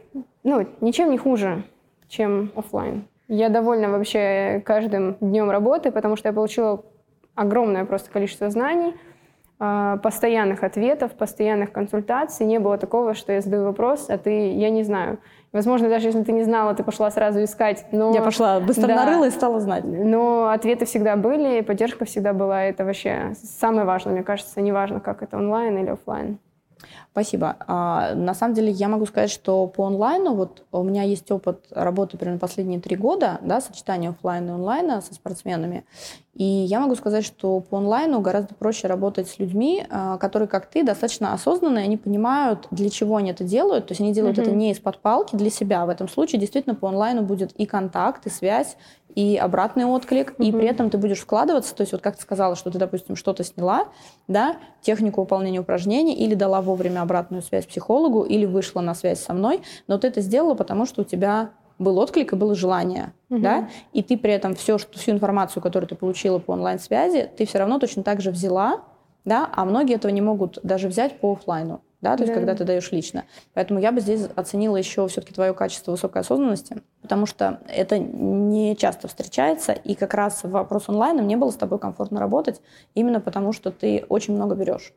ну, 0.43 0.67
ничем 0.79 1.11
не 1.11 1.17
хуже, 1.17 1.63
чем 2.07 2.51
офлайн. 2.55 3.05
Я 3.27 3.49
довольна 3.49 3.89
вообще 3.89 4.61
каждым 4.65 5.17
днем 5.21 5.51
работы, 5.51 5.91
потому 5.91 6.15
что 6.15 6.29
я 6.29 6.33
получила 6.33 6.83
огромное 7.35 7.85
просто 7.85 8.11
количество 8.11 8.49
знаний, 8.49 8.93
постоянных 10.01 10.63
ответов, 10.63 11.11
постоянных 11.11 11.71
консультаций. 11.71 12.45
Не 12.47 12.59
было 12.59 12.77
такого, 12.77 13.13
что 13.13 13.31
я 13.31 13.41
задаю 13.41 13.65
вопрос, 13.65 14.09
а 14.09 14.17
ты, 14.17 14.53
я 14.53 14.71
не 14.71 14.83
знаю. 14.83 15.19
Возможно, 15.51 15.89
даже 15.89 16.07
если 16.07 16.23
ты 16.23 16.31
не 16.31 16.43
знала, 16.43 16.73
ты 16.73 16.83
пошла 16.83 17.11
сразу 17.11 17.43
искать. 17.43 17.85
Но... 17.91 18.13
Я 18.13 18.21
пошла 18.21 18.59
быстро 18.59 18.87
да, 18.87 18.95
нарыла 18.95 19.27
и 19.27 19.29
стала 19.29 19.59
знать. 19.59 19.83
Но 19.83 20.49
ответы 20.49 20.85
всегда 20.85 21.15
были, 21.15 21.61
поддержка 21.61 22.05
всегда 22.05 22.33
была. 22.33 22.63
Это 22.63 22.85
вообще 22.85 23.33
самое 23.35 23.85
важное, 23.85 24.13
мне 24.13 24.23
кажется. 24.23 24.61
Неважно, 24.61 24.99
как 24.99 25.21
это 25.21 25.37
онлайн 25.37 25.77
или 25.77 25.89
офлайн. 25.89 26.39
Спасибо. 27.11 27.57
А, 27.67 28.15
на 28.15 28.33
самом 28.33 28.53
деле 28.53 28.71
я 28.71 28.87
могу 28.87 29.05
сказать, 29.05 29.29
что 29.29 29.67
по 29.67 29.85
онлайну, 29.85 30.33
вот 30.33 30.63
у 30.71 30.81
меня 30.81 31.03
есть 31.03 31.29
опыт 31.29 31.65
работы 31.71 32.17
примерно 32.17 32.39
последние 32.39 32.79
три 32.79 32.95
года, 32.95 33.37
да, 33.41 33.59
сочетание 33.59 34.11
офлайна 34.11 34.51
и 34.51 34.53
онлайна 34.53 35.01
со 35.01 35.13
спортсменами. 35.13 35.83
И 36.33 36.45
я 36.45 36.79
могу 36.79 36.95
сказать, 36.95 37.25
что 37.25 37.59
по 37.59 37.79
онлайну 37.79 38.21
гораздо 38.21 38.55
проще 38.55 38.87
работать 38.87 39.27
с 39.27 39.39
людьми, 39.39 39.85
а, 39.89 40.17
которые, 40.17 40.47
как 40.47 40.67
ты, 40.67 40.83
достаточно 40.83 41.33
осознанные, 41.33 41.83
они 41.83 41.97
понимают, 41.97 42.67
для 42.71 42.89
чего 42.89 43.17
они 43.17 43.31
это 43.31 43.43
делают. 43.43 43.87
То 43.87 43.91
есть 43.91 43.99
они 43.99 44.13
делают 44.13 44.37
mm-hmm. 44.37 44.43
это 44.43 44.51
не 44.51 44.71
из-под 44.71 44.99
палки 44.99 45.35
для 45.35 45.49
себя. 45.49 45.85
В 45.85 45.89
этом 45.89 46.07
случае 46.07 46.39
действительно 46.39 46.75
по 46.75 46.87
онлайну 46.87 47.23
будет 47.23 47.51
и 47.59 47.65
контакт, 47.65 48.25
и 48.25 48.29
связь, 48.29 48.77
и 49.15 49.37
обратный 49.37 49.85
отклик, 49.85 50.31
mm-hmm. 50.31 50.45
и 50.45 50.51
при 50.51 50.65
этом 50.65 50.89
ты 50.89 50.97
будешь 50.97 51.19
вкладываться. 51.19 51.75
То 51.75 51.81
есть 51.81 51.91
вот 51.91 52.01
как 52.01 52.15
ты 52.15 52.21
сказала, 52.21 52.55
что 52.55 52.71
ты, 52.71 52.77
допустим, 52.77 53.15
что-то 53.15 53.43
сняла, 53.43 53.87
да, 54.27 54.57
технику 54.81 55.21
выполнения 55.21 55.59
упражнений, 55.59 56.13
или 56.13 56.33
дала 56.35 56.61
вовремя 56.61 57.01
обратную 57.01 57.41
связь 57.41 57.65
психологу, 57.65 58.23
или 58.23 58.45
вышла 58.45 58.81
на 58.81 58.93
связь 58.95 59.19
со 59.19 59.33
мной, 59.33 59.61
но 59.87 59.97
ты 59.97 60.07
это 60.07 60.21
сделала, 60.21 60.55
потому 60.55 60.85
что 60.85 61.01
у 61.01 61.05
тебя 61.05 61.51
был 61.79 61.97
отклик 61.97 62.33
и 62.33 62.35
было 62.35 62.55
желание, 62.55 63.13
угу. 63.29 63.41
да, 63.41 63.69
и 63.91 64.03
ты 64.03 64.17
при 64.17 64.31
этом 64.31 64.55
все, 64.55 64.77
что, 64.77 64.97
всю 64.97 65.11
информацию, 65.11 65.63
которую 65.63 65.89
ты 65.89 65.95
получила 65.95 66.39
по 66.39 66.51
онлайн-связи, 66.51 67.31
ты 67.35 67.45
все 67.45 67.57
равно 67.57 67.79
точно 67.79 68.03
так 68.03 68.21
же 68.21 68.31
взяла, 68.31 68.81
да, 69.25 69.49
а 69.53 69.65
многие 69.65 69.95
этого 69.95 70.11
не 70.11 70.21
могут 70.21 70.59
даже 70.63 70.87
взять 70.87 71.19
по 71.19 71.33
офлайну. 71.33 71.81
Да, 72.01 72.17
то 72.17 72.23
есть 72.23 72.33
Да. 72.33 72.39
когда 72.39 72.55
ты 72.55 72.63
даешь 72.63 72.91
лично. 72.91 73.25
Поэтому 73.53 73.79
я 73.79 73.91
бы 73.91 74.01
здесь 74.01 74.27
оценила 74.35 74.75
еще 74.77 75.07
все-таки 75.07 75.33
твое 75.33 75.53
качество 75.53 75.91
высокой 75.91 76.21
осознанности, 76.21 76.81
потому 77.01 77.25
что 77.25 77.61
это 77.67 77.99
не 77.99 78.75
часто 78.75 79.07
встречается, 79.07 79.71
и 79.71 79.95
как 79.95 80.13
раз 80.13 80.41
вопрос 80.43 80.89
онлайна 80.89 81.21
мне 81.21 81.37
было 81.37 81.51
с 81.51 81.55
тобой 81.55 81.79
комфортно 81.79 82.19
работать, 82.19 82.61
именно 82.95 83.19
потому 83.21 83.53
что 83.53 83.71
ты 83.71 84.05
очень 84.09 84.35
много 84.35 84.55
берешь. 84.55 84.93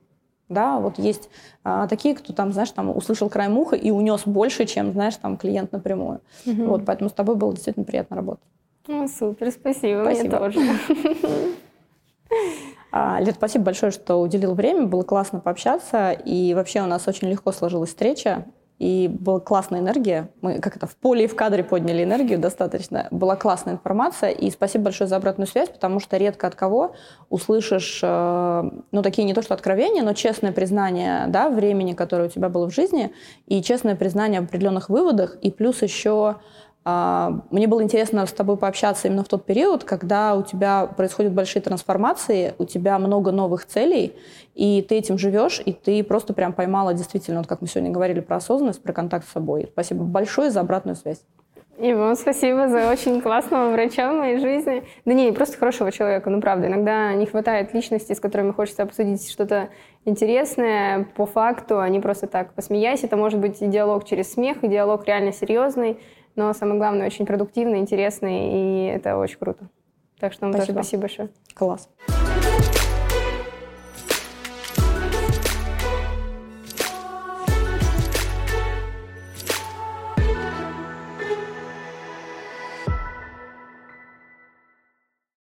Да, 0.51 0.79
вот 0.79 0.99
есть 0.99 1.31
а, 1.63 1.89
такие, 1.89 2.15
кто 2.15 2.35
там, 2.35 2.53
знаешь, 2.53 2.71
там 2.71 2.95
услышал 2.95 3.31
край 3.31 3.49
муха 3.49 3.77
и 3.77 3.91
унес 3.91 4.23
больше, 4.27 4.67
чем, 4.67 4.93
знаешь, 4.93 5.17
там 5.17 5.39
клиент 5.39 5.73
напрямую. 5.73 6.21
Мгм. 6.45 6.67
Вот, 6.69 6.85
поэтому 6.85 7.09
с 7.09 7.15
тобой 7.15 7.37
было 7.37 7.53
действительно 7.55 7.87
приятно 7.87 8.17
работать. 8.17 8.45
Ну, 8.87 9.09
супер, 9.09 9.51
спасибо, 9.51 10.03
Спасибо. 10.05 10.47
мне 10.47 10.51
тоже. 10.51 11.55
А, 12.97 13.19
Лет, 13.19 13.35
спасибо 13.35 13.65
большое, 13.65 13.91
что 13.91 14.21
уделил 14.21 14.55
время. 14.55 14.87
Было 14.87 15.03
классно 15.03 15.41
пообщаться. 15.41 16.13
И 16.13 16.55
вообще 16.55 16.81
у 16.81 16.87
нас 16.87 17.09
очень 17.09 17.29
легко 17.29 17.51
сложилась 17.51 17.89
встреча. 17.89 18.45
И 18.79 19.09
была 19.09 19.41
классная 19.41 19.81
энергия. 19.81 20.31
Мы 20.43 20.61
как 20.61 20.77
это 20.77 20.87
в 20.87 20.95
поле 20.95 21.25
и 21.25 21.27
в 21.27 21.35
кадре 21.35 21.65
подняли 21.65 22.05
энергию 22.05 22.39
достаточно. 22.39 23.09
Была 23.11 23.35
классная 23.35 23.75
информация. 23.75 24.31
И 24.31 24.49
спасибо 24.49 24.85
большое 24.85 25.09
за 25.09 25.17
обратную 25.17 25.49
связь, 25.49 25.71
потому 25.71 25.99
что 25.99 26.17
редко 26.19 26.47
от 26.47 26.55
кого 26.55 26.95
услышишь, 27.31 27.99
э, 28.01 28.71
ну, 28.93 29.03
такие 29.03 29.25
не 29.25 29.35
то 29.35 29.43
что 29.43 29.55
откровения, 29.55 30.05
но 30.05 30.13
честное 30.13 30.53
признание, 30.53 31.25
да, 31.27 31.49
времени, 31.49 31.95
которое 31.95 32.29
у 32.29 32.31
тебя 32.31 32.49
было 32.49 32.71
в 32.71 32.75
жизни, 32.75 33.13
и 33.47 33.61
честное 33.61 33.97
признание 33.97 34.39
об 34.39 34.45
определенных 34.45 34.89
выводах, 34.89 35.37
и 35.43 35.51
плюс 35.51 35.83
еще 35.83 36.37
Мне 36.85 37.67
было 37.67 37.83
интересно 37.83 38.27
с 38.27 38.33
тобой 38.33 38.59
пообщаться 38.59 39.09
именно 39.09 39.25
в 39.25 39.29
тот 39.29 39.47
период, 39.47 39.85
когда 39.85 40.35
у 40.35 40.43
тебя 40.43 40.87
происходят 40.87 41.33
большие 41.33 41.63
трансформации, 41.63 42.55
у 42.59 42.65
тебя 42.67 42.99
много 42.99 43.33
новых 43.33 43.65
целей, 43.65 44.15
и 44.55 44.83
ты 44.83 44.97
этим 44.97 45.17
живешь, 45.17 45.63
и 45.65 45.73
ты 45.73 46.05
просто 46.05 46.35
прям 46.35 46.53
поймала 46.53 46.93
действительно, 46.93 47.39
вот 47.39 47.47
как 47.47 47.63
мы 47.63 47.69
сегодня 47.69 47.91
говорили 47.91 48.21
про 48.21 48.37
осознанность, 48.37 48.83
про 48.83 48.93
контакт 48.93 49.27
с 49.27 49.33
собой. 49.33 49.69
Спасибо 49.73 50.05
большое 50.05 50.51
за 50.51 50.61
обратную 50.61 50.95
связь. 50.95 51.23
И 51.79 51.93
вам 51.93 52.15
спасибо 52.15 52.69
за 52.69 52.89
очень 52.89 53.21
классного 53.21 53.73
врача 53.73 54.13
в 54.13 54.17
моей 54.17 54.39
жизни. 54.39 54.85
Да 55.05 55.13
не, 55.13 55.33
просто 55.33 55.59
хорошего 55.59 55.91
человека, 55.91 56.31
ну 56.31 56.41
правда. 56.41 56.69
Иногда 56.69 57.13
не 57.15 57.27
хватает 57.27 57.75
личности, 57.75 58.13
с 58.13 58.21
которыми 58.21 58.53
хочется 58.53 58.85
обсудить 58.85 59.29
что-то 59.29 59.71
интересное 60.05 61.09
по 61.17 61.27
факту, 61.27 61.81
а 61.81 61.89
не 61.89 61.99
просто 61.99 62.29
так 62.29 62.53
посмеясь. 62.55 63.03
Это 63.03 63.17
может 63.17 63.41
быть 63.41 63.61
и 63.61 63.67
диалог 63.67 64.05
через 64.05 64.35
смех, 64.35 64.63
и 64.63 64.69
диалог 64.69 65.05
реально 65.07 65.33
серьезный, 65.33 65.99
но 66.37 66.53
самое 66.53 66.79
главное, 66.79 67.07
очень 67.07 67.27
продуктивный, 67.27 67.79
интересный, 67.79 68.51
и 68.53 68.85
это 68.87 69.17
очень 69.17 69.39
круто. 69.39 69.69
Так 70.19 70.33
что 70.33 70.47
вам 70.47 70.53
Спасибо. 70.53 70.75
тоже 70.75 70.87
спасибо 70.87 71.01
большое. 71.03 71.29
Класс. 71.55 71.89